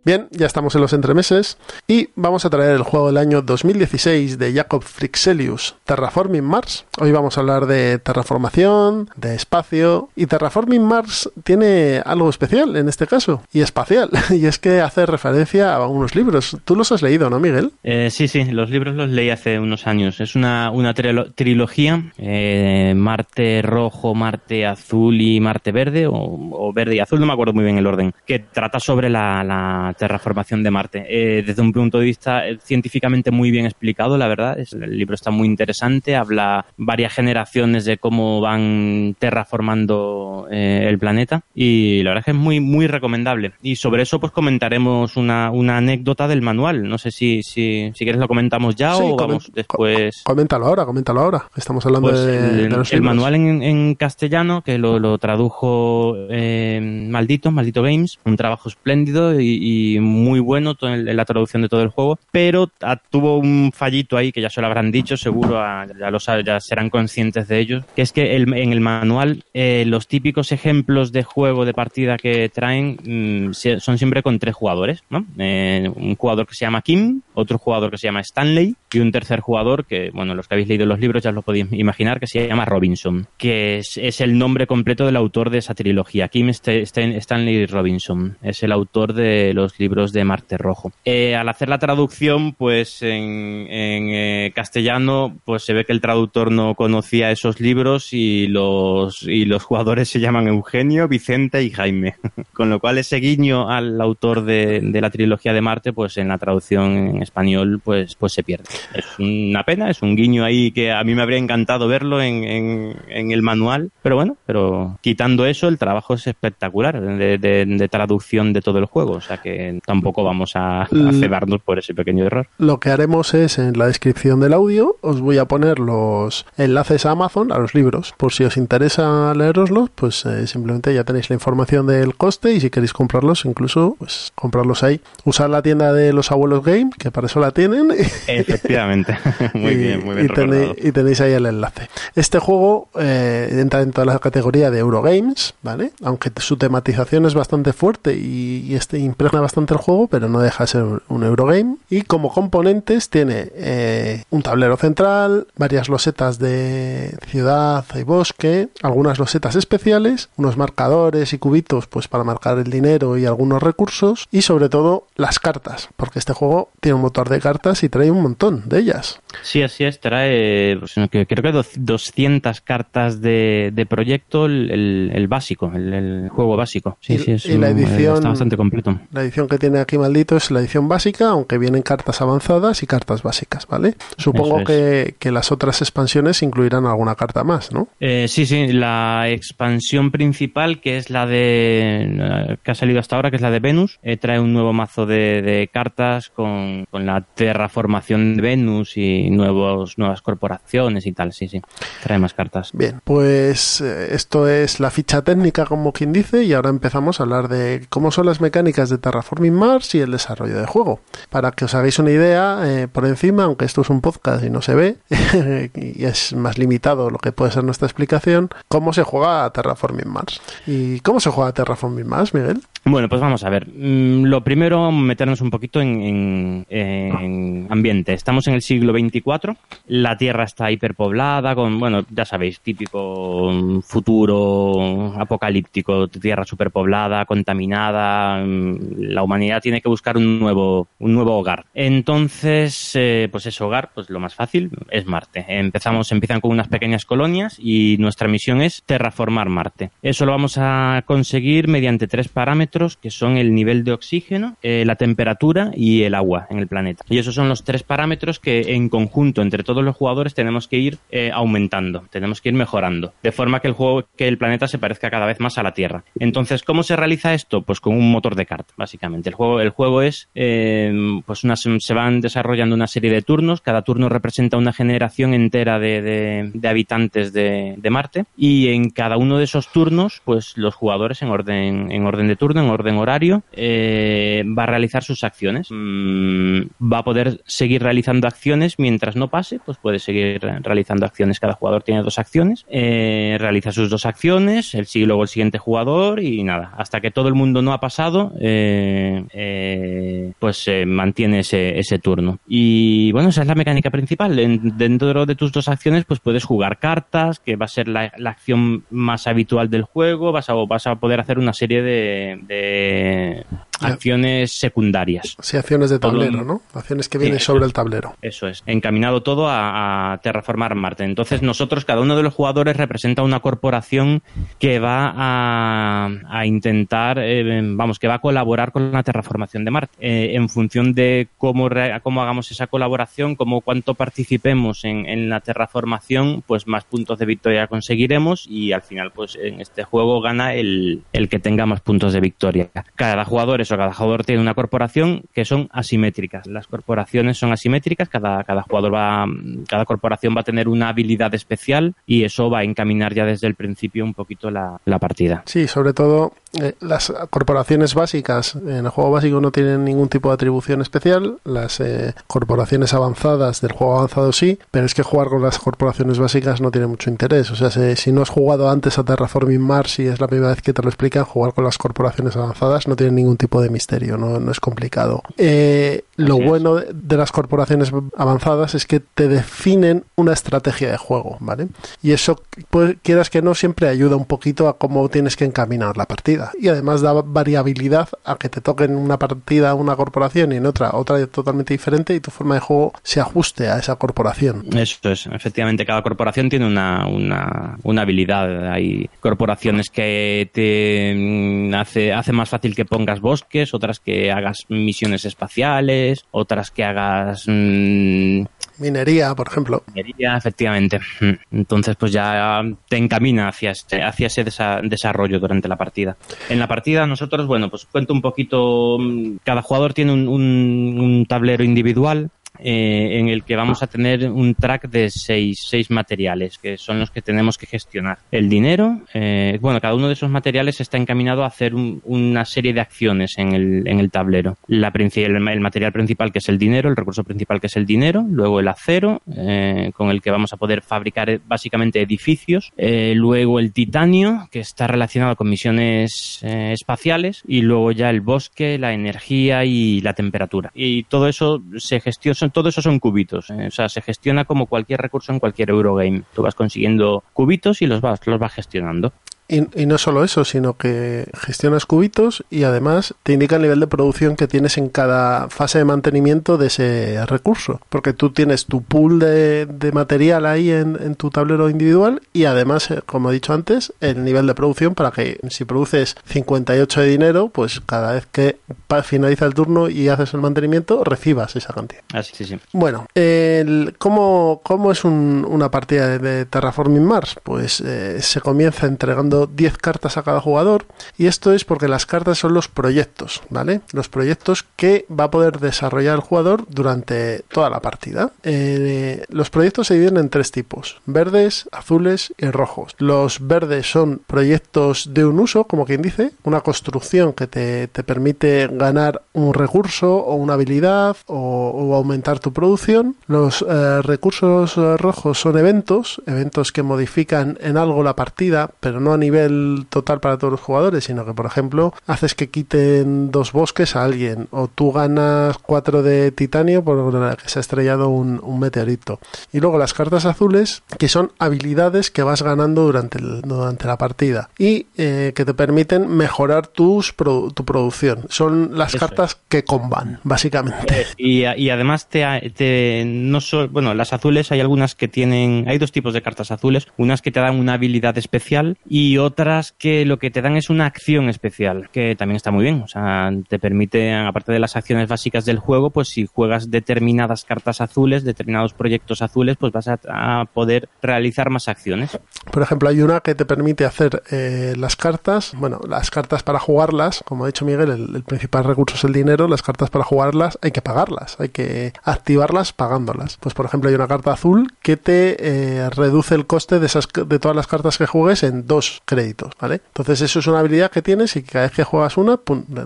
Bien, 0.05 0.27
ya 0.31 0.45
estamos 0.47 0.75
en 0.75 0.81
los 0.81 0.91
entremeses 0.91 1.57
y 1.87 2.09
vamos 2.15 2.43
a 2.43 2.49
traer 2.49 2.75
el 2.75 2.83
juego 2.83 3.07
del 3.07 3.15
año 3.15 3.41
2016 3.41 4.37
de 4.37 4.51
Jacob 4.51 4.83
Frixelius, 4.83 5.75
Terraforming 5.85 6.43
Mars. 6.43 6.85
Hoy 6.99 7.13
vamos 7.13 7.37
a 7.37 7.39
hablar 7.39 7.67
de 7.67 7.99
terraformación, 7.99 9.09
de 9.15 9.33
espacio 9.33 10.09
y 10.17 10.25
Terraforming 10.25 10.83
Mars 10.83 11.31
tiene 11.45 12.01
algo 12.03 12.29
especial 12.29 12.75
en 12.75 12.89
este 12.89 13.07
caso 13.07 13.43
y 13.53 13.61
espacial 13.61 14.09
y 14.31 14.45
es 14.45 14.59
que 14.59 14.81
hace 14.81 15.05
referencia 15.05 15.73
a 15.73 15.87
unos 15.87 16.15
libros. 16.15 16.57
¿Tú 16.65 16.75
los 16.75 16.91
has 16.91 17.01
leído, 17.01 17.29
no, 17.29 17.39
Miguel? 17.39 17.71
Eh, 17.83 18.09
sí, 18.11 18.27
sí, 18.27 18.43
los 18.43 18.69
libros 18.69 18.95
los 18.95 19.09
leí 19.09 19.29
hace 19.29 19.57
unos 19.57 19.87
años. 19.87 20.19
Es 20.19 20.35
una, 20.35 20.69
una 20.69 20.93
trilogía, 20.93 22.11
eh, 22.17 22.93
Marte 22.93 23.61
rojo, 23.61 24.13
Marte 24.15 24.65
azul 24.65 25.21
y 25.21 25.39
Marte 25.39 25.71
verde 25.71 26.07
o, 26.07 26.13
o, 26.13 26.73
verde 26.73 26.95
y 26.95 26.99
azul, 26.99 27.21
no 27.21 27.25
me 27.25 27.31
acuerdo 27.31 27.53
muy 27.53 27.63
bien 27.63 27.77
el 27.77 27.87
orden, 27.87 28.13
que 28.25 28.39
trata 28.39 28.81
sobre 28.81 29.09
la, 29.09 29.45
la 29.45 29.92
terraformación 29.93 30.63
de 30.63 30.71
Marte. 30.71 31.05
Eh, 31.07 31.43
desde 31.45 31.61
un 31.61 31.71
punto 31.71 31.99
de 31.99 32.05
vista 32.05 32.47
eh, 32.47 32.57
científicamente 32.61 33.31
muy 33.31 33.51
bien 33.51 33.65
explicado, 33.65 34.17
la 34.17 34.27
verdad. 34.27 34.59
Es, 34.59 34.73
el 34.73 34.97
libro 34.97 35.15
está 35.15 35.31
muy 35.31 35.47
interesante, 35.47 36.15
habla 36.15 36.65
varias 36.77 37.13
generaciones 37.13 37.85
de 37.85 37.97
cómo 37.97 38.41
van 38.41 39.15
terraformando 39.19 40.47
eh, 40.51 40.85
el 40.87 40.97
planeta 40.99 41.43
y 41.53 42.01
la 42.03 42.11
verdad 42.11 42.19
es 42.21 42.25
que 42.25 42.31
es 42.31 42.37
muy, 42.37 42.59
muy 42.59 42.87
recomendable. 42.87 43.53
Y 43.61 43.75
sobre 43.75 44.03
eso 44.03 44.19
pues 44.19 44.31
comentaremos 44.31 45.17
una, 45.17 45.51
una 45.51 45.77
anécdota 45.77 46.27
del 46.27 46.41
manual. 46.41 46.87
No 46.87 46.97
sé 46.97 47.11
si, 47.11 47.43
si, 47.43 47.91
si 47.93 48.05
quieres 48.05 48.19
lo 48.19 48.27
comentamos 48.27 48.75
ya 48.75 48.95
sí, 48.95 49.01
o 49.03 49.15
vamos 49.15 49.51
después. 49.53 50.23
Coméntalo 50.23 50.67
ahora, 50.67 50.85
coméntalo 50.85 51.21
ahora. 51.21 51.45
Estamos 51.55 51.85
hablando 51.85 52.09
pues 52.09 52.25
de, 52.25 52.37
el, 52.37 52.57
de 52.57 52.69
los 52.69 52.93
el 52.93 53.01
manual 53.01 53.35
en, 53.35 53.63
en, 53.63 53.95
castellano 53.95 54.61
que 54.63 54.77
lo, 54.77 54.99
lo 54.99 55.17
tradujo 55.17 56.15
Maldito, 56.29 57.51
Maldito 57.51 57.83
Games, 57.83 58.19
un 58.25 58.35
trabajo 58.35 58.69
espléndido 58.69 59.39
y, 59.39 59.57
y 59.61 59.82
muy 59.99 60.39
bueno 60.39 60.75
en 60.81 61.15
la 61.15 61.25
traducción 61.25 61.61
de 61.61 61.69
todo 61.69 61.81
el 61.81 61.89
juego, 61.89 62.19
pero 62.31 62.69
tuvo 63.09 63.37
un 63.37 63.71
fallito 63.73 64.17
ahí 64.17 64.31
que 64.31 64.41
ya 64.41 64.49
se 64.49 64.61
lo 64.61 64.67
habrán 64.67 64.91
dicho, 64.91 65.17
seguro 65.17 65.61
ya, 65.99 66.11
lo 66.11 66.19
saben, 66.19 66.45
ya 66.45 66.59
serán 66.59 66.89
conscientes 66.89 67.47
de 67.47 67.59
ello, 67.59 67.83
que 67.95 68.01
es 68.01 68.11
que 68.11 68.35
en 68.35 68.73
el 68.73 68.81
manual 68.81 69.43
eh, 69.53 69.83
los 69.87 70.07
típicos 70.07 70.51
ejemplos 70.51 71.11
de 71.11 71.23
juego 71.23 71.65
de 71.65 71.73
partida 71.73 72.17
que 72.17 72.49
traen 72.49 72.97
mmm, 73.03 73.51
son 73.53 73.97
siempre 73.97 74.23
con 74.23 74.39
tres 74.39 74.55
jugadores, 74.55 75.03
¿no? 75.09 75.25
Eh, 75.37 75.89
un 75.95 76.15
jugador 76.15 76.47
que 76.47 76.55
se 76.55 76.65
llama 76.65 76.81
Kim, 76.81 77.21
otro 77.33 77.57
jugador 77.57 77.91
que 77.91 77.97
se 77.97 78.07
llama 78.07 78.21
Stanley 78.21 78.75
y 78.91 78.99
un 78.99 79.11
tercer 79.11 79.39
jugador 79.39 79.85
que, 79.85 80.11
bueno, 80.13 80.35
los 80.35 80.47
que 80.47 80.55
habéis 80.55 80.67
leído 80.67 80.85
los 80.85 80.99
libros 80.99 81.23
ya 81.23 81.29
os 81.29 81.35
lo 81.35 81.41
podéis 81.41 81.71
imaginar, 81.71 82.19
que 82.19 82.27
se 82.27 82.47
llama 82.47 82.65
Robinson, 82.65 83.27
que 83.37 83.77
es, 83.77 83.97
es 83.97 84.21
el 84.21 84.37
nombre 84.37 84.67
completo 84.67 85.05
del 85.05 85.15
autor 85.15 85.49
de 85.49 85.59
esa 85.59 85.73
trilogía, 85.73 86.27
Kim 86.27 86.49
St 86.49 86.81
St 86.81 87.17
Stanley 87.17 87.65
Robinson, 87.65 88.37
es 88.41 88.63
el 88.63 88.71
autor 88.71 89.13
de 89.13 89.53
los 89.53 89.72
libros 89.79 90.13
de 90.13 90.23
Marte 90.23 90.57
Rojo. 90.57 90.91
Eh, 91.05 91.35
al 91.35 91.49
hacer 91.49 91.69
la 91.69 91.79
traducción, 91.79 92.53
pues 92.53 93.01
en, 93.01 93.67
en 93.69 94.51
castellano, 94.51 95.37
pues 95.45 95.63
se 95.63 95.73
ve 95.73 95.85
que 95.85 95.93
el 95.93 96.01
traductor 96.01 96.51
no 96.51 96.75
conocía 96.75 97.31
esos 97.31 97.59
libros 97.59 98.13
y 98.13 98.47
los, 98.47 99.23
y 99.23 99.45
los 99.45 99.63
jugadores 99.63 100.09
se 100.09 100.19
llaman 100.19 100.47
Eugenio, 100.47 101.07
Vicente 101.07 101.63
y 101.63 101.71
Jaime. 101.71 102.15
Con 102.53 102.69
lo 102.69 102.79
cual 102.79 102.97
ese 102.97 103.17
guiño 103.17 103.69
al 103.69 103.99
autor 104.01 104.43
de, 104.45 104.81
la 104.93 105.09
trilogía 105.09 105.53
de 105.53 105.61
Marte, 105.61 105.93
pues 105.93 106.17
en 106.17 106.29
la 106.29 106.37
traducción 106.37 106.91
en 106.95 107.21
español, 107.21 107.81
pues, 107.83 108.15
pues 108.15 108.33
se 108.33 108.43
pierde. 108.43 108.65
Es 108.93 109.05
una 109.19 109.63
pena, 109.63 109.89
es 109.89 110.01
un 110.01 110.15
guiño 110.15 110.43
ahí 110.43 110.71
que 110.71 110.91
a 110.91 111.03
mí 111.03 111.15
me 111.15 111.21
habría 111.21 111.37
encantado 111.39 111.87
verlo 111.87 112.21
en, 112.21 112.43
en, 112.43 113.31
el 113.31 113.41
manual, 113.41 113.91
pero 114.01 114.15
bueno, 114.15 114.37
pero 114.45 114.97
quitando 115.01 115.45
eso, 115.45 115.67
el 115.67 115.77
trabajo 115.77 116.13
es 116.13 116.27
espectacular 116.27 117.01
de, 117.01 117.37
de, 117.37 117.89
traducción 117.89 118.53
de 118.53 118.61
todo 118.61 118.79
el 118.79 118.85
juego, 118.85 119.13
o 119.13 119.21
sea 119.21 119.37
que 119.37 119.62
tampoco 119.85 120.23
vamos 120.23 120.55
a, 120.55 120.83
a 120.83 120.87
cebarnos 121.19 121.61
por 121.61 121.79
ese 121.79 121.93
pequeño 121.93 122.25
error. 122.25 122.47
Lo 122.57 122.79
que 122.79 122.89
haremos 122.89 123.33
es 123.33 123.59
en 123.59 123.77
la 123.77 123.87
descripción 123.87 124.39
del 124.39 124.53
audio, 124.53 124.97
os 125.01 125.21
voy 125.21 125.37
a 125.37 125.45
poner 125.45 125.79
los 125.79 126.45
enlaces 126.57 127.05
a 127.05 127.11
Amazon, 127.11 127.51
a 127.51 127.57
los 127.57 127.73
libros, 127.73 128.13
por 128.17 128.33
si 128.33 128.43
os 128.43 128.57
interesa 128.57 129.33
leeroslos, 129.33 129.89
pues 129.95 130.25
eh, 130.25 130.47
simplemente 130.47 130.93
ya 130.93 131.03
tenéis 131.03 131.29
la 131.29 131.35
información 131.35 131.87
del 131.87 132.15
coste 132.15 132.53
y 132.53 132.59
si 132.59 132.69
queréis 132.69 132.93
comprarlos, 132.93 133.45
incluso 133.45 133.95
pues 133.99 134.31
comprarlos 134.35 134.83
ahí. 134.83 135.01
Usar 135.23 135.49
la 135.49 135.61
tienda 135.61 135.93
de 135.93 136.13
los 136.13 136.31
abuelos 136.31 136.63
Game, 136.63 136.91
que 136.97 137.11
para 137.11 137.27
eso 137.27 137.39
la 137.39 137.51
tienen. 137.51 137.91
Efectivamente. 138.27 139.17
muy 139.53 139.75
bien, 139.75 140.03
muy 140.03 140.15
bien. 140.15 140.75
Y 140.77 140.91
tenéis, 140.91 141.21
ahí 141.21 141.33
el 141.33 141.45
enlace. 141.45 141.89
Este 142.15 142.39
juego 142.39 142.89
eh, 142.99 143.49
entra 143.51 143.79
dentro 143.79 144.01
de 144.01 144.11
la 144.11 144.19
categoría 144.19 144.71
de 144.71 144.79
Eurogames, 144.79 145.53
¿vale? 145.61 145.91
Aunque 146.03 146.31
su 146.37 146.57
tematización 146.57 147.25
es 147.25 147.33
bastante 147.33 147.73
fuerte 147.73 148.15
y, 148.15 148.73
este 148.73 148.97
impregna 148.97 149.39
bastante 149.39 149.52
el 149.55 149.77
juego, 149.77 150.07
pero 150.07 150.29
no 150.29 150.39
deja 150.39 150.63
de 150.63 150.67
ser 150.67 150.83
un 151.07 151.23
Eurogame. 151.23 151.77
Y 151.89 152.01
como 152.01 152.31
componentes 152.31 153.09
tiene 153.09 153.49
eh, 153.55 154.23
un 154.29 154.41
tablero 154.41 154.77
central, 154.77 155.47
varias 155.55 155.89
losetas 155.89 156.39
de 156.39 157.15
ciudad 157.27 157.85
y 157.95 158.03
bosque, 158.03 158.69
algunas 158.81 159.19
losetas 159.19 159.55
especiales, 159.55 160.29
unos 160.37 160.57
marcadores 160.57 161.33
y 161.33 161.37
cubitos 161.37 161.87
pues 161.87 162.07
para 162.07 162.23
marcar 162.23 162.57
el 162.57 162.69
dinero 162.69 163.17
y 163.17 163.25
algunos 163.25 163.61
recursos 163.61 164.27
y 164.31 164.41
sobre 164.41 164.69
todo 164.69 165.07
las 165.15 165.39
cartas, 165.39 165.89
porque 165.95 166.19
este 166.19 166.33
juego 166.33 166.69
tiene 166.81 166.95
un 166.95 167.01
motor 167.01 167.29
de 167.29 167.39
cartas 167.39 167.83
y 167.83 167.89
trae 167.89 168.11
un 168.11 168.21
montón 168.21 168.63
de 168.67 168.79
ellas. 168.79 169.21
Sí, 169.41 169.61
así 169.61 169.83
es, 169.83 169.99
trae 169.99 170.77
pues, 170.79 170.93
creo 170.93 171.27
que 171.27 171.63
200 171.77 172.61
cartas 172.61 173.21
de, 173.21 173.71
de 173.73 173.85
proyecto, 173.85 174.45
el, 174.45 175.25
básico, 175.27 175.71
el, 175.73 176.29
juego 176.29 176.57
básico. 176.57 176.97
Sí, 177.01 177.17
sí, 177.17 177.31
es 177.31 177.45
la 177.47 177.69
edición, 177.69 178.15
está 178.15 178.29
bastante 178.29 178.57
completo. 178.57 178.99
La 179.11 179.21
edición 179.21 179.42
que 179.47 179.57
tiene 179.57 179.79
aquí 179.79 179.97
maldito 179.97 180.37
es 180.37 180.51
la 180.51 180.59
edición 180.59 180.87
básica, 180.87 181.29
aunque 181.29 181.57
vienen 181.57 181.81
cartas 181.81 182.21
avanzadas 182.21 182.83
y 182.83 182.87
cartas 182.87 183.23
básicas, 183.23 183.67
¿vale? 183.67 183.95
Supongo 184.17 184.63
que, 184.63 185.15
que, 185.19 185.31
las 185.31 185.51
otras 185.51 185.81
expansiones 185.81 186.43
incluirán 186.43 186.85
alguna 186.85 187.15
carta 187.15 187.43
más, 187.43 187.71
¿no? 187.71 187.87
Eh, 187.99 188.27
sí, 188.27 188.45
sí, 188.45 188.71
la 188.71 189.29
expansión 189.29 190.11
principal, 190.11 190.79
que 190.81 190.97
es 190.97 191.09
la 191.09 191.25
de 191.25 192.57
que 192.63 192.71
ha 192.71 192.75
salido 192.75 192.99
hasta 192.99 193.15
ahora, 193.15 193.29
que 193.29 193.37
es 193.37 193.41
la 193.41 193.51
de 193.51 193.59
Venus, 193.59 193.99
eh, 194.03 194.17
trae 194.17 194.39
un 194.39 194.53
nuevo 194.53 194.73
mazo 194.73 195.05
de, 195.05 195.41
de 195.41 195.69
cartas 195.71 196.29
con, 196.29 196.85
con 196.89 197.05
la 197.05 197.21
terraformación 197.21 198.35
de 198.35 198.41
Venus 198.41 198.97
y 198.97 199.29
nuevos, 199.29 199.97
nuevas 199.97 200.21
corporaciones 200.21 201.05
y 201.05 201.11
tal, 201.11 201.33
sí, 201.33 201.47
sí. 201.47 201.61
Trae 202.01 202.19
más 202.19 202.33
cartas. 202.33 202.71
Bien, 202.73 203.01
pues 203.03 203.81
eh, 203.81 204.13
esto 204.13 204.47
es 204.47 204.79
la 204.79 204.91
ficha 204.91 205.21
técnica, 205.21 205.65
como 205.65 205.93
quien 205.93 206.13
dice, 206.13 206.43
y 206.43 206.53
ahora 206.53 206.69
empezamos 206.69 207.19
a 207.19 207.23
hablar 207.23 207.47
de 207.47 207.85
cómo 207.89 208.11
son 208.11 208.25
las 208.25 208.41
mecánicas 208.41 208.89
de 208.89 208.97
Terraforming 209.23 209.53
Mars 209.53 209.95
y 209.95 210.01
el 210.01 210.11
desarrollo 210.11 210.57
del 210.57 210.65
juego. 210.65 210.99
Para 211.29 211.51
que 211.51 211.65
os 211.65 211.73
hagáis 211.73 211.97
una 211.99 212.11
idea, 212.11 212.59
eh, 212.63 212.87
por 212.87 213.05
encima, 213.05 213.45
aunque 213.45 213.65
esto 213.65 213.81
es 213.81 213.89
un 213.89 214.01
podcast 214.01 214.43
y 214.43 214.49
no 214.49 214.61
se 214.61 214.75
ve, 214.75 214.97
y 215.73 216.03
es 216.03 216.33
más 216.33 216.57
limitado 216.57 217.09
lo 217.09 217.19
que 217.19 217.31
puede 217.31 217.51
ser 217.51 217.63
nuestra 217.63 217.87
explicación, 217.87 218.49
cómo 218.67 218.91
se 218.91 219.03
juega 219.03 219.45
a 219.45 219.53
Terraforming 219.53 220.09
Mars. 220.09 220.41
¿Y 220.67 220.99
cómo 220.99 221.19
se 221.19 221.29
juega 221.29 221.49
a 221.49 221.53
Terraforming 221.53 222.07
Mars, 222.07 222.33
Miguel? 222.33 222.61
Bueno, 222.85 223.07
pues 223.07 223.21
vamos 223.21 223.45
a 223.45 223.49
ver. 223.49 223.65
Mm, 223.67 224.25
lo 224.25 224.43
primero, 224.43 224.91
meternos 224.91 225.39
un 225.39 225.49
poquito 225.49 225.79
en, 225.79 226.65
en, 226.69 227.67
ambiente. 227.69 228.13
Estamos 228.13 228.45
en 228.47 228.55
el 228.55 228.61
siglo 228.61 228.91
XXIV, 228.91 229.55
la 229.87 230.17
Tierra 230.17 230.43
está 230.43 230.69
hiperpoblada, 230.69 231.55
con, 231.55 231.79
bueno, 231.79 232.03
ya 232.09 232.25
sabéis, 232.25 232.59
típico 232.59 233.51
mm, 233.53 233.81
futuro 233.83 235.13
apocalíptico, 235.17 236.09
Tierra 236.09 236.43
superpoblada, 236.43 237.23
contaminada, 237.25 238.43
mm, 238.43 238.77
la 238.97 239.23
humanidad 239.23 239.61
tiene 239.61 239.79
que 239.79 239.87
buscar 239.87 240.17
un 240.17 240.37
nuevo, 240.37 240.89
un 240.99 241.13
nuevo 241.13 241.37
hogar. 241.37 241.65
Entonces, 241.73 242.91
eh, 242.95 243.29
pues 243.31 243.45
ese 243.45 243.63
hogar, 243.63 243.91
pues 243.95 244.09
lo 244.09 244.19
más 244.19 244.35
fácil 244.35 244.71
es 244.89 245.05
Marte. 245.05 245.45
Empezamos, 245.47 246.11
empiezan 246.11 246.41
con 246.41 246.51
unas 246.51 246.67
pequeñas 246.67 247.05
colonias 247.05 247.57
y 247.59 247.95
nuestra 247.99 248.27
misión 248.27 248.61
es 248.61 248.83
terraformar 248.85 249.47
Marte. 249.47 249.91
Eso 250.01 250.25
lo 250.25 250.33
vamos 250.33 250.57
a 250.57 251.01
conseguir 251.05 251.69
mediante 251.69 252.07
tres 252.07 252.27
parámetros 252.27 252.72
que 252.99 253.11
son 253.11 253.37
el 253.37 253.53
nivel 253.53 253.83
de 253.83 253.91
oxígeno, 253.91 254.57
eh, 254.63 254.83
la 254.85 254.95
temperatura 254.95 255.71
y 255.75 256.03
el 256.03 256.15
agua 256.15 256.47
en 256.49 256.57
el 256.57 256.67
planeta. 256.67 257.05
Y 257.07 257.19
esos 257.19 257.35
son 257.35 257.47
los 257.47 257.63
tres 257.63 257.83
parámetros 257.83 258.39
que 258.39 258.73
en 258.73 258.89
conjunto 258.89 259.43
entre 259.43 259.63
todos 259.63 259.83
los 259.83 259.95
jugadores 259.95 260.33
tenemos 260.33 260.67
que 260.67 260.77
ir 260.77 260.97
eh, 261.11 261.29
aumentando, 261.31 262.03
tenemos 262.09 262.41
que 262.41 262.49
ir 262.49 262.55
mejorando, 262.55 263.13
de 263.21 263.31
forma 263.31 263.59
que 263.59 263.67
el 263.67 263.73
juego, 263.73 264.05
que 264.15 264.27
el 264.27 264.39
planeta 264.39 264.67
se 264.67 264.79
parezca 264.79 265.11
cada 265.11 265.27
vez 265.27 265.39
más 265.39 265.57
a 265.59 265.63
la 265.63 265.73
Tierra. 265.73 266.03
Entonces, 266.17 266.63
¿cómo 266.63 266.81
se 266.81 266.95
realiza 266.95 267.35
esto? 267.35 267.61
Pues 267.61 267.79
con 267.79 267.95
un 267.95 268.11
motor 268.11 268.35
de 268.35 268.47
carta, 268.47 268.73
básicamente. 268.75 269.29
El 269.29 269.35
juego, 269.35 269.61
el 269.61 269.69
juego 269.69 270.01
es, 270.01 270.29
eh, 270.33 271.21
pues 271.25 271.43
se 271.77 271.93
van 271.93 272.21
desarrollando 272.21 272.75
una 272.75 272.87
serie 272.87 273.11
de 273.11 273.21
turnos, 273.21 273.61
cada 273.61 273.83
turno 273.83 274.09
representa 274.09 274.57
una 274.57 274.73
generación 274.73 275.35
entera 275.35 275.77
de, 275.77 276.51
habitantes 276.63 277.33
de, 277.33 277.77
Marte 277.93 278.25
y 278.35 278.69
en 278.69 278.89
cada 278.89 279.17
uno 279.17 279.37
de 279.37 279.43
esos 279.43 279.71
turnos, 279.71 280.23
pues 280.25 280.57
los 280.57 280.73
jugadores 280.73 281.21
en 281.21 281.29
orden 281.29 282.27
de 282.27 282.35
turno 282.35 282.62
en 282.63 282.69
orden 282.69 282.97
horario, 282.97 283.43
eh, 283.51 284.43
va 284.57 284.63
a 284.63 284.67
realizar 284.67 285.03
sus 285.03 285.23
acciones. 285.23 285.67
Mm, 285.69 286.61
va 286.81 286.99
a 286.99 287.03
poder 287.03 287.41
seguir 287.45 287.83
realizando 287.83 288.27
acciones 288.27 288.79
mientras 288.79 289.15
no 289.15 289.29
pase, 289.29 289.59
pues 289.63 289.77
puede 289.77 289.99
seguir 289.99 290.41
realizando 290.61 291.05
acciones. 291.05 291.39
Cada 291.39 291.53
jugador 291.53 291.83
tiene 291.83 292.01
dos 292.01 292.19
acciones, 292.19 292.65
eh, 292.69 293.37
realiza 293.39 293.71
sus 293.71 293.89
dos 293.89 294.05
acciones, 294.05 294.73
el 294.75 294.85
sigue 294.85 295.05
luego 295.05 295.23
el 295.23 295.29
siguiente 295.29 295.57
jugador 295.57 296.21
y 296.21 296.43
nada, 296.43 296.73
hasta 296.77 297.01
que 297.01 297.11
todo 297.11 297.27
el 297.27 297.35
mundo 297.35 297.61
no 297.61 297.73
ha 297.73 297.79
pasado, 297.79 298.33
eh, 298.39 300.31
pues 300.39 300.57
se 300.57 300.85
mantiene 300.85 301.39
ese, 301.39 301.99
turno. 302.01 302.39
Y 302.47 303.11
bueno, 303.11 303.29
esa 303.29 303.41
es 303.41 303.47
la 303.47 303.55
mecánica 303.55 303.89
principal. 303.89 304.35
dentro 304.77 305.25
de 305.25 305.35
tus 305.35 305.51
dos 305.51 305.67
acciones, 305.67 306.05
pues 306.05 306.19
puedes 306.19 306.43
jugar 306.43 306.79
cartas, 306.79 307.39
que 307.39 307.55
va 307.55 307.65
a 307.65 307.69
ser 307.69 307.87
la, 307.87 308.11
acción 308.25 308.83
más 308.89 309.27
habitual 309.27 309.69
del 309.69 309.83
juego, 309.83 310.31
vas 310.31 310.49
a, 310.49 310.53
vas 310.53 310.87
a 310.87 310.95
poder 310.95 311.19
hacer 311.19 311.37
una 311.37 311.53
serie 311.53 311.81
de 311.81 312.39
eh, 312.53 313.43
acciones 313.79 314.51
secundarias. 314.51 315.35
Sí, 315.41 315.57
acciones 315.57 315.89
de 315.89 315.99
tablero, 315.99 316.43
¿no? 316.43 316.61
Acciones 316.73 317.09
que 317.09 317.17
vienen 317.17 317.39
sobre 317.39 317.65
el 317.65 317.73
tablero. 317.73 318.15
Eso 318.21 318.47
es, 318.47 318.63
encaminado 318.65 319.23
todo 319.23 319.47
a, 319.49 320.19
terraformar 320.21 320.75
Marte. 320.75 321.03
Entonces 321.03 321.41
nosotros, 321.41 321.85
cada 321.85 322.01
uno 322.01 322.15
de 322.15 322.23
los 322.23 322.33
jugadores 322.33 322.77
representa 322.77 323.23
una 323.23 323.39
corporación 323.39 324.23
que 324.59 324.79
va 324.79 325.13
a, 325.15 326.45
intentar, 326.45 327.19
eh, 327.19 327.61
vamos, 327.63 327.99
que 327.99 328.07
va 328.07 328.15
a 328.15 328.19
colaborar 328.19 328.71
con 328.71 328.91
la 328.91 329.03
terraformación 329.03 329.65
de 329.65 329.71
Marte. 329.71 329.93
Eh, 329.99 330.35
en 330.35 330.49
función 330.49 330.93
de 330.93 331.27
cómo, 331.37 331.69
cómo 332.01 332.21
hagamos 332.21 332.51
esa 332.51 332.67
colaboración, 332.67 333.35
cómo 333.35 333.61
cuánto 333.61 333.93
participemos 333.93 334.83
en, 334.83 335.05
en 335.07 335.29
la 335.29 335.39
terraformación, 335.39 336.43
pues 336.45 336.67
más 336.67 336.83
puntos 336.85 337.19
de 337.19 337.25
victoria 337.25 337.67
conseguiremos 337.67 338.45
y 338.47 338.71
al 338.71 338.81
final, 338.81 339.11
pues 339.11 339.37
en 339.41 339.61
este 339.61 339.83
juego 339.83 340.21
gana 340.21 340.53
el, 340.53 341.03
el 341.13 341.29
que 341.29 341.39
tenga 341.39 341.65
más 341.65 341.81
puntos 341.81 342.13
de 342.13 342.19
victoria 342.19 342.69
cada 342.95 343.25
jugador, 343.25 343.61
eso, 343.63 343.75
cada 343.75 343.93
jugador 343.93 344.23
tiene 344.23 344.41
una 344.41 344.53
corporación 344.53 345.23
que 345.33 345.45
son 345.45 345.67
asimétricas. 345.71 346.47
Las 346.47 346.67
corporaciones 346.67 347.37
son 347.37 347.51
asimétricas, 347.51 348.09
cada, 348.09 348.43
cada 348.43 348.61
jugador 348.61 348.93
va, 348.93 349.25
cada 349.67 349.85
corporación 349.85 350.35
va 350.35 350.41
a 350.41 350.43
tener 350.43 350.67
una 350.67 350.89
habilidad 350.89 351.33
especial 351.33 351.95
y 352.05 352.23
eso 352.23 352.49
va 352.49 352.59
a 352.59 352.63
encaminar 352.63 353.13
ya 353.13 353.25
desde 353.25 353.47
el 353.47 353.55
principio 353.55 354.03
un 354.03 354.13
poquito 354.13 354.51
la, 354.51 354.79
la 354.85 354.99
partida. 354.99 355.43
Sí, 355.45 355.67
sobre 355.67 355.93
todo 355.93 356.33
eh, 356.61 356.75
las 356.81 357.11
corporaciones 357.29 357.95
básicas 357.95 358.55
en 358.55 358.85
el 358.85 358.89
juego 358.89 359.11
básico 359.11 359.41
no 359.41 359.51
tienen 359.51 359.83
ningún 359.83 360.09
tipo 360.09 360.29
de 360.29 360.35
atribución 360.35 360.81
especial. 360.81 361.37
Las 361.43 361.79
eh, 361.79 362.13
corporaciones 362.27 362.93
avanzadas 362.93 363.61
del 363.61 363.71
juego 363.71 363.97
avanzado 363.97 364.31
sí, 364.31 364.59
pero 364.69 364.85
es 364.85 364.93
que 364.93 365.03
jugar 365.03 365.29
con 365.29 365.41
las 365.41 365.57
corporaciones 365.57 366.19
básicas 366.19 366.61
no 366.61 366.71
tiene 366.71 366.87
mucho 366.87 367.09
interés. 367.09 367.49
O 367.51 367.55
sea, 367.55 367.71
si, 367.95 368.11
no 368.11 368.21
has 368.21 368.29
jugado 368.29 368.69
antes 368.69 368.99
a 368.99 369.03
Terraforming 369.03 369.61
Mars 369.61 369.99
y 369.99 370.07
es 370.07 370.19
la 370.19 370.27
primera 370.27 370.49
vez 370.49 370.61
que 370.61 370.73
te 370.73 370.83
lo 370.83 370.89
explican, 370.89 371.25
jugar 371.25 371.53
con 371.53 371.63
las 371.63 371.77
corporaciones 371.77 372.35
avanzadas 372.35 372.87
no 372.87 372.95
tiene 372.95 373.13
ningún 373.13 373.37
tipo 373.37 373.61
de 373.61 373.69
misterio, 373.69 374.17
no, 374.17 374.39
no 374.39 374.51
es 374.51 374.59
complicado. 374.59 375.23
Eh, 375.37 376.03
lo 376.15 376.37
bueno 376.37 376.75
de, 376.75 377.17
las 377.17 377.31
corporaciones 377.31 377.91
avanzadas 378.17 378.75
es 378.75 378.85
que 378.85 378.99
te 378.99 379.27
definen 379.27 380.03
una 380.15 380.33
estrategia 380.33 380.91
de 380.91 380.97
juego, 380.97 381.37
¿vale? 381.39 381.67
Y 382.01 382.11
eso, 382.11 382.41
pues, 382.69 382.97
quieras 383.01 383.29
que 383.29 383.41
no, 383.41 383.55
siempre 383.55 383.87
ayuda 383.87 384.15
un 384.15 384.25
poquito 384.25 384.67
a 384.67 384.77
cómo 384.77 385.07
tienes 385.09 385.35
que 385.35 385.45
encaminar 385.45 385.97
la 385.97 386.05
partida. 386.05 386.51
Y 386.59 386.67
además 386.67 387.01
da 387.01 387.13
variabilidad 387.13 388.09
a 388.25 388.35
que 388.35 388.49
te 388.49 388.61
toquen 388.61 388.95
una 388.95 389.17
partida 389.17 389.73
una 389.73 389.95
corporación 389.95 390.51
y 390.51 390.57
en 390.57 390.65
otra 390.65 390.91
otra 390.93 391.25
totalmente 391.27 391.73
diferente 391.73 392.15
y 392.15 392.19
tu 392.19 392.31
forma 392.31 392.55
de 392.55 392.61
juego 392.61 392.93
se 393.03 393.19
ajuste 393.19 393.67
a 393.67 393.77
esa 393.77 393.95
corporación. 393.95 394.65
Eso 394.75 395.09
es, 395.09 395.27
efectivamente, 395.27 395.85
cada 395.85 396.01
corporación 396.01 396.49
tiene 396.49 396.65
una, 396.67 397.07
una, 397.07 397.77
una 397.83 398.01
habilidad. 398.01 398.71
Hay 398.71 399.09
corporaciones 399.19 399.89
que 399.89 400.49
te 400.53 401.13
mm, 401.15 401.73
hace, 401.75 402.13
hace 402.13 402.31
más 402.31 402.49
fácil 402.49 402.75
que 402.75 402.85
pongas 402.85 403.19
bosques, 403.19 403.73
otras 403.73 403.99
que 403.99 404.31
hagas 404.31 404.65
misiones 404.69 405.25
espaciales, 405.25 406.02
otras 406.31 406.71
que 406.71 406.83
hagas 406.83 407.45
mm, 407.47 408.43
minería, 408.79 409.33
por 409.35 409.47
ejemplo. 409.47 409.83
Minería, 409.93 410.37
efectivamente. 410.37 410.99
Mm. 411.19 411.31
Entonces, 411.51 411.95
pues 411.95 412.11
ya 412.11 412.61
te 412.87 412.97
encamina 412.97 413.47
hacia, 413.47 413.71
este, 413.71 414.01
hacia 414.03 414.27
ese 414.27 414.43
desarrollo 414.43 415.39
durante 415.39 415.67
la 415.67 415.77
partida. 415.77 416.17
En 416.49 416.59
la 416.59 416.67
partida, 416.67 417.05
nosotros, 417.05 417.47
bueno, 417.47 417.69
pues 417.69 417.85
cuento 417.85 418.13
un 418.13 418.21
poquito. 418.21 418.97
Cada 419.43 419.61
jugador 419.61 419.93
tiene 419.93 420.13
un, 420.13 420.27
un 420.27 421.25
tablero 421.27 421.63
individual 421.63 422.29
eh, 422.59 423.19
en 423.19 423.29
el 423.29 423.43
que 423.43 423.55
vamos 423.55 423.83
a 423.83 423.87
tener 423.87 424.29
un 424.29 424.55
track 424.55 424.89
de 424.89 425.09
seis, 425.09 425.65
seis 425.67 425.89
materiales, 425.89 426.57
que 426.57 426.77
son 426.77 426.99
los 426.99 427.11
que 427.11 427.21
tenemos 427.21 427.57
que 427.57 427.65
gestionar. 427.65 428.19
El 428.31 428.49
dinero, 428.49 429.01
eh, 429.13 429.57
bueno, 429.61 429.79
cada 429.79 429.95
uno 429.95 430.07
de 430.07 430.13
esos 430.13 430.29
materiales 430.29 430.81
está 430.81 430.97
encaminado 430.97 431.43
a 431.43 431.47
hacer 431.47 431.73
una 431.73 432.45
serie 432.45 432.73
de 432.73 432.81
acciones 432.81 433.37
en 433.37 433.53
el, 433.53 433.87
en 433.87 433.99
el 433.99 434.11
tablero. 434.11 434.57
La, 434.67 434.91
el, 434.93 435.35
el, 435.47 435.59
material 435.59 435.91
principal, 435.91 436.31
que 436.31 436.39
es 436.39 436.49
el 436.49 436.57
dinero, 436.57 436.89
el 436.89 436.95
recurso 436.95 437.23
principal, 437.23 437.59
que 437.61 437.67
es 437.67 437.77
el 437.77 437.85
dinero, 437.85 438.25
luego 438.27 438.59
el 438.59 438.67
acero, 438.67 439.21
eh, 439.35 439.91
con 439.95 440.09
el 440.09 440.21
que 440.21 440.31
vamos 440.31 440.53
a 440.53 440.57
poder 440.57 440.81
fabricar 440.81 441.39
básicamente 441.45 442.01
edificios, 442.01 442.71
luego 442.77 443.59
el 443.59 443.71
titanio, 443.71 444.47
que 444.51 444.59
está 444.59 444.87
relacionado 444.87 445.35
con 445.35 445.49
misiones 445.49 446.43
espaciales, 446.43 447.43
y 447.47 447.61
luego 447.61 447.91
ya 447.91 448.09
el 448.09 448.21
bosque, 448.21 448.77
la 448.77 448.93
energía 448.93 449.65
y 449.65 450.01
la 450.01 450.13
temperatura. 450.13 450.71
Y 450.75 451.03
todo 451.03 451.27
eso 451.27 451.61
se 451.77 451.99
gestiona 451.99 452.33
todo 452.51 452.69
eso 452.69 452.81
son 452.81 452.99
cubitos. 452.99 453.49
¿eh? 453.49 453.67
O 453.67 453.71
sea, 453.71 453.89
se 453.89 454.01
gestiona 454.01 454.45
como 454.45 454.67
cualquier 454.67 455.01
recurso 455.01 455.31
en 455.31 455.39
cualquier 455.39 455.69
Eurogame. 455.69 456.23
Tú 456.33 456.41
vas 456.41 456.55
consiguiendo 456.55 457.23
cubitos 457.33 457.81
y 457.81 457.87
los 457.87 458.01
vas, 458.01 458.25
los 458.27 458.39
vas 458.39 458.53
gestionando. 458.53 459.13
Y, 459.47 459.85
no 459.85 459.97
solo 459.97 460.23
eso, 460.23 460.45
sino 460.45 460.77
que 460.77 461.27
gestionas 461.37 461.85
cubitos 461.85 462.43
y 462.49 462.63
además 462.63 463.13
te 463.23 463.33
indica 463.33 463.57
el 463.57 463.61
nivel 463.61 463.79
de 463.79 463.87
producción 463.87 464.35
que 464.35 464.47
tienes 464.47 464.77
en 464.77 464.89
cada 464.89 465.49
fase 465.49 465.79
de 465.79 465.85
mantenimiento 465.85 466.57
de 466.57 466.67
ese 466.67 467.25
recurso. 467.25 467.81
Porque 467.89 468.13
tú 468.13 468.31
tienes 468.31 468.65
tu 468.65 468.81
pool 468.81 469.19
de, 469.19 469.67
material 469.93 470.45
ahí 470.45 470.71
en, 470.71 471.15
tu 471.15 471.29
tablero 471.29 471.69
individual 471.69 472.21
y 472.31 472.45
además, 472.45 472.89
eh, 472.89 473.01
como 473.05 473.29
he 473.29 473.33
dicho 473.33 473.53
antes, 473.53 473.93
el 473.99 474.23
nivel 474.23 474.47
de 474.47 474.55
producción 474.55 474.95
para 474.95 475.11
que 475.11 475.39
si 475.49 475.65
produces 475.65 476.15
58 476.25 477.01
de 477.01 477.07
dinero, 477.07 477.49
pues 477.49 477.81
cada 477.81 478.13
vez 478.13 478.25
que 478.25 478.57
finaliza 479.03 479.45
el 479.45 479.53
turno 479.53 479.89
y 479.89 480.09
haces 480.09 480.33
el 480.33 480.41
mantenimiento, 480.41 481.03
recibas 481.03 481.55
esa 481.55 481.73
cantidad. 481.73 482.01
Así, 482.13 482.33
sí, 482.35 482.45
sí. 482.45 482.59
Bueno, 482.71 483.07
el, 483.13 483.95
¿cómo, 483.97 484.61
¿cómo, 484.63 484.91
es 484.91 485.03
una 485.03 485.69
partida 485.69 486.17
de, 486.17 486.45
Terraforming 486.45 487.03
Mars? 487.03 487.35
Pues 487.43 487.81
eh, 487.81 488.21
se 488.21 488.41
comienza 488.41 488.87
entregando 488.87 489.32
10 489.33 489.77
cartas 489.77 490.17
a 490.17 490.23
cada 490.23 490.41
jugador 490.41 490.85
y 491.17 491.27
esto 491.27 491.53
es 491.53 491.65
porque 491.65 491.87
las 491.87 492.05
cartas 492.05 492.37
son 492.39 492.53
los 492.53 492.67
proyectos, 492.67 493.41
¿vale? 493.49 493.81
Los 493.91 494.09
proyectos 494.09 494.65
que 494.75 495.05
va 495.09 495.25
a 495.25 495.31
poder 495.31 495.59
desarrollar 495.59 496.15
el 496.15 496.21
jugador 496.21 496.65
durante 496.69 497.43
toda 497.49 497.69
la 497.69 497.81
partida. 497.81 498.31
Eh, 498.43 499.23
los 499.29 499.49
proyectos 499.49 499.87
se 499.87 499.95
dividen 499.95 500.17
en 500.17 500.29
tres 500.29 500.51
tipos, 500.51 501.01
verdes, 501.05 501.67
azules 501.71 502.33
y 502.37 502.47
rojos. 502.47 502.95
Los 502.97 503.47
verdes 503.47 503.89
son 503.89 504.21
proyectos 504.25 505.13
de 505.13 505.25
un 505.25 505.39
uso, 505.39 505.65
como 505.65 505.85
quien 505.85 506.01
dice, 506.01 506.31
una 506.43 506.61
construcción 506.61 507.33
que 507.33 507.47
te, 507.47 507.87
permite 508.03 508.67
ganar 508.69 509.21
un 509.31 509.53
recurso 509.53 510.17
o 510.17 510.35
una 510.35 510.53
habilidad 510.53 511.15
o, 511.27 511.95
aumentar 511.95 512.39
tu 512.39 512.51
producción. 512.51 513.15
Los 513.27 513.63
eh, 513.67 514.01
recursos 514.01 514.75
rojos 514.75 515.39
son 515.39 515.57
eventos, 515.57 516.21
eventos 516.25 516.71
que 516.71 516.83
modifican 516.83 517.57
en 517.61 517.77
algo 517.77 518.03
la 518.03 518.15
partida, 518.15 518.71
pero 518.79 518.99
no 518.99 519.13
a 519.13 519.17
nivel 519.23 519.85
total 519.89 520.19
para 520.19 520.37
todos 520.37 520.51
los 520.51 520.61
jugadores, 520.61 521.05
sino 521.05 521.25
que, 521.25 521.33
por 521.33 521.45
ejemplo, 521.45 521.93
haces 522.07 522.35
que 522.35 522.49
quiten 522.49 523.31
dos 523.31 523.51
bosques 523.51 523.95
a 523.95 524.03
alguien, 524.03 524.47
o 524.51 524.67
tú 524.67 524.91
ganas 524.91 525.57
cuatro 525.57 526.03
de 526.03 526.31
titanio 526.31 526.83
por 526.83 527.13
la 527.13 527.35
que 527.35 527.49
se 527.49 527.59
ha 527.59 527.61
estrellado 527.61 528.09
un, 528.09 528.41
meteorito. 528.59 529.19
Y 529.51 529.59
luego 529.59 529.77
las 529.77 529.93
cartas 529.93 530.25
azules, 530.25 530.83
que 530.97 531.09
son 531.09 531.31
habilidades 531.39 532.11
que 532.11 532.23
vas 532.23 532.43
ganando 532.43 532.83
durante, 532.83 533.19
durante 533.19 533.87
la 533.87 533.97
partida 533.97 534.49
y 534.57 534.87
eh, 534.97 535.33
que 535.35 535.43
te 535.43 535.53
permiten 535.53 536.07
mejorar 536.07 536.67
tus 536.67 537.13
tu 537.15 537.65
producción. 537.65 538.25
Son 538.29 538.77
las 538.77 538.95
cartas 538.95 539.37
que 539.49 539.63
comban, 539.63 540.19
básicamente. 540.23 541.07
Y, 541.17 541.45
y 541.45 541.69
además 541.69 542.09
te, 542.09 543.03
no 543.05 543.41
solo, 543.41 543.69
bueno, 543.69 543.93
las 543.93 544.13
azules 544.13 544.51
hay 544.51 544.59
algunas 544.59 544.95
que 544.95 545.07
tienen, 545.07 545.65
hay 545.67 545.77
dos 545.77 545.91
tipos 545.91 546.13
de 546.13 546.21
cartas 546.21 546.51
azules, 546.51 546.87
unas 546.97 547.21
que 547.21 547.31
te 547.31 547.39
dan 547.39 547.55
una 547.59 547.73
habilidad 547.73 548.17
especial 548.17 548.77
y 548.87 549.12
y 549.13 549.19
otras 549.19 549.73
que 549.73 550.05
lo 550.05 550.17
que 550.17 550.31
te 550.31 550.41
dan 550.41 550.57
es 550.57 550.71
una 550.71 550.87
acción 550.87 551.29
especial, 551.29 551.89
que 551.91 552.15
también 552.15 552.37
está 552.37 552.49
muy 552.49 552.63
bien. 552.63 552.81
O 552.81 552.87
sea, 552.87 553.29
te 553.47 553.59
permite, 553.59 554.11
aparte 554.11 554.51
de 554.51 554.57
las 554.57 554.75
acciones 554.75 555.07
básicas 555.07 555.45
del 555.45 555.59
juego, 555.59 555.91
pues 555.91 556.07
si 556.07 556.25
juegas 556.25 556.71
determinadas 556.71 557.45
cartas 557.45 557.79
azules, 557.79 558.23
determinados 558.23 558.73
proyectos 558.73 559.21
azules, 559.21 559.55
pues 559.57 559.71
vas 559.71 559.87
a, 559.87 560.45
poder 560.51 560.89
realizar 561.03 561.51
más 561.51 561.67
acciones. 561.67 562.17
Por 562.51 562.63
ejemplo, 562.63 562.89
hay 562.89 563.01
una 563.01 563.19
que 563.19 563.35
te 563.35 563.45
permite 563.45 563.85
hacer 563.85 564.23
eh, 564.31 564.73
las 564.77 564.95
cartas, 564.95 565.53
bueno, 565.57 565.79
las 565.87 566.09
cartas 566.09 566.41
para 566.41 566.57
jugarlas, 566.57 567.21
como 567.23 567.43
ha 567.43 567.47
dicho 567.47 567.65
Miguel, 567.65 567.91
el, 567.91 568.23
principal 568.23 568.63
recurso 568.63 568.95
es 568.95 569.03
el 569.03 569.13
dinero, 569.13 569.47
las 569.47 569.61
cartas 569.61 569.91
para 569.91 570.05
jugarlas 570.05 570.57
hay 570.61 570.71
que 570.71 570.81
pagarlas, 570.81 571.39
hay 571.39 571.49
que 571.49 571.93
activarlas 572.03 572.73
pagándolas. 572.73 573.37
Pues 573.37 573.53
por 573.53 573.67
ejemplo, 573.67 573.89
hay 573.89 573.95
una 573.95 574.07
carta 574.07 574.33
azul 574.33 574.73
que 574.81 574.97
te 574.97 575.35
eh, 575.39 575.89
reduce 575.91 576.33
el 576.33 576.47
coste 576.47 576.79
de, 576.79 576.87
esas, 576.87 577.07
de 577.13 577.39
todas 577.39 577.55
las 577.55 577.67
cartas 577.67 577.97
que 577.97 578.07
juegues 578.07 578.41
en 578.41 578.65
dos 578.65 579.02
créditos, 579.05 579.51
¿vale? 579.59 579.81
Entonces 579.87 580.21
eso 580.21 580.39
es 580.39 580.47
una 580.47 580.59
habilidad 580.59 580.91
que 580.91 581.01
tienes 581.01 581.35
y 581.35 581.43
cada 581.43 581.65
vez 581.65 581.73
que 581.73 581.83
juegas 581.83 582.17
una, 582.17 582.39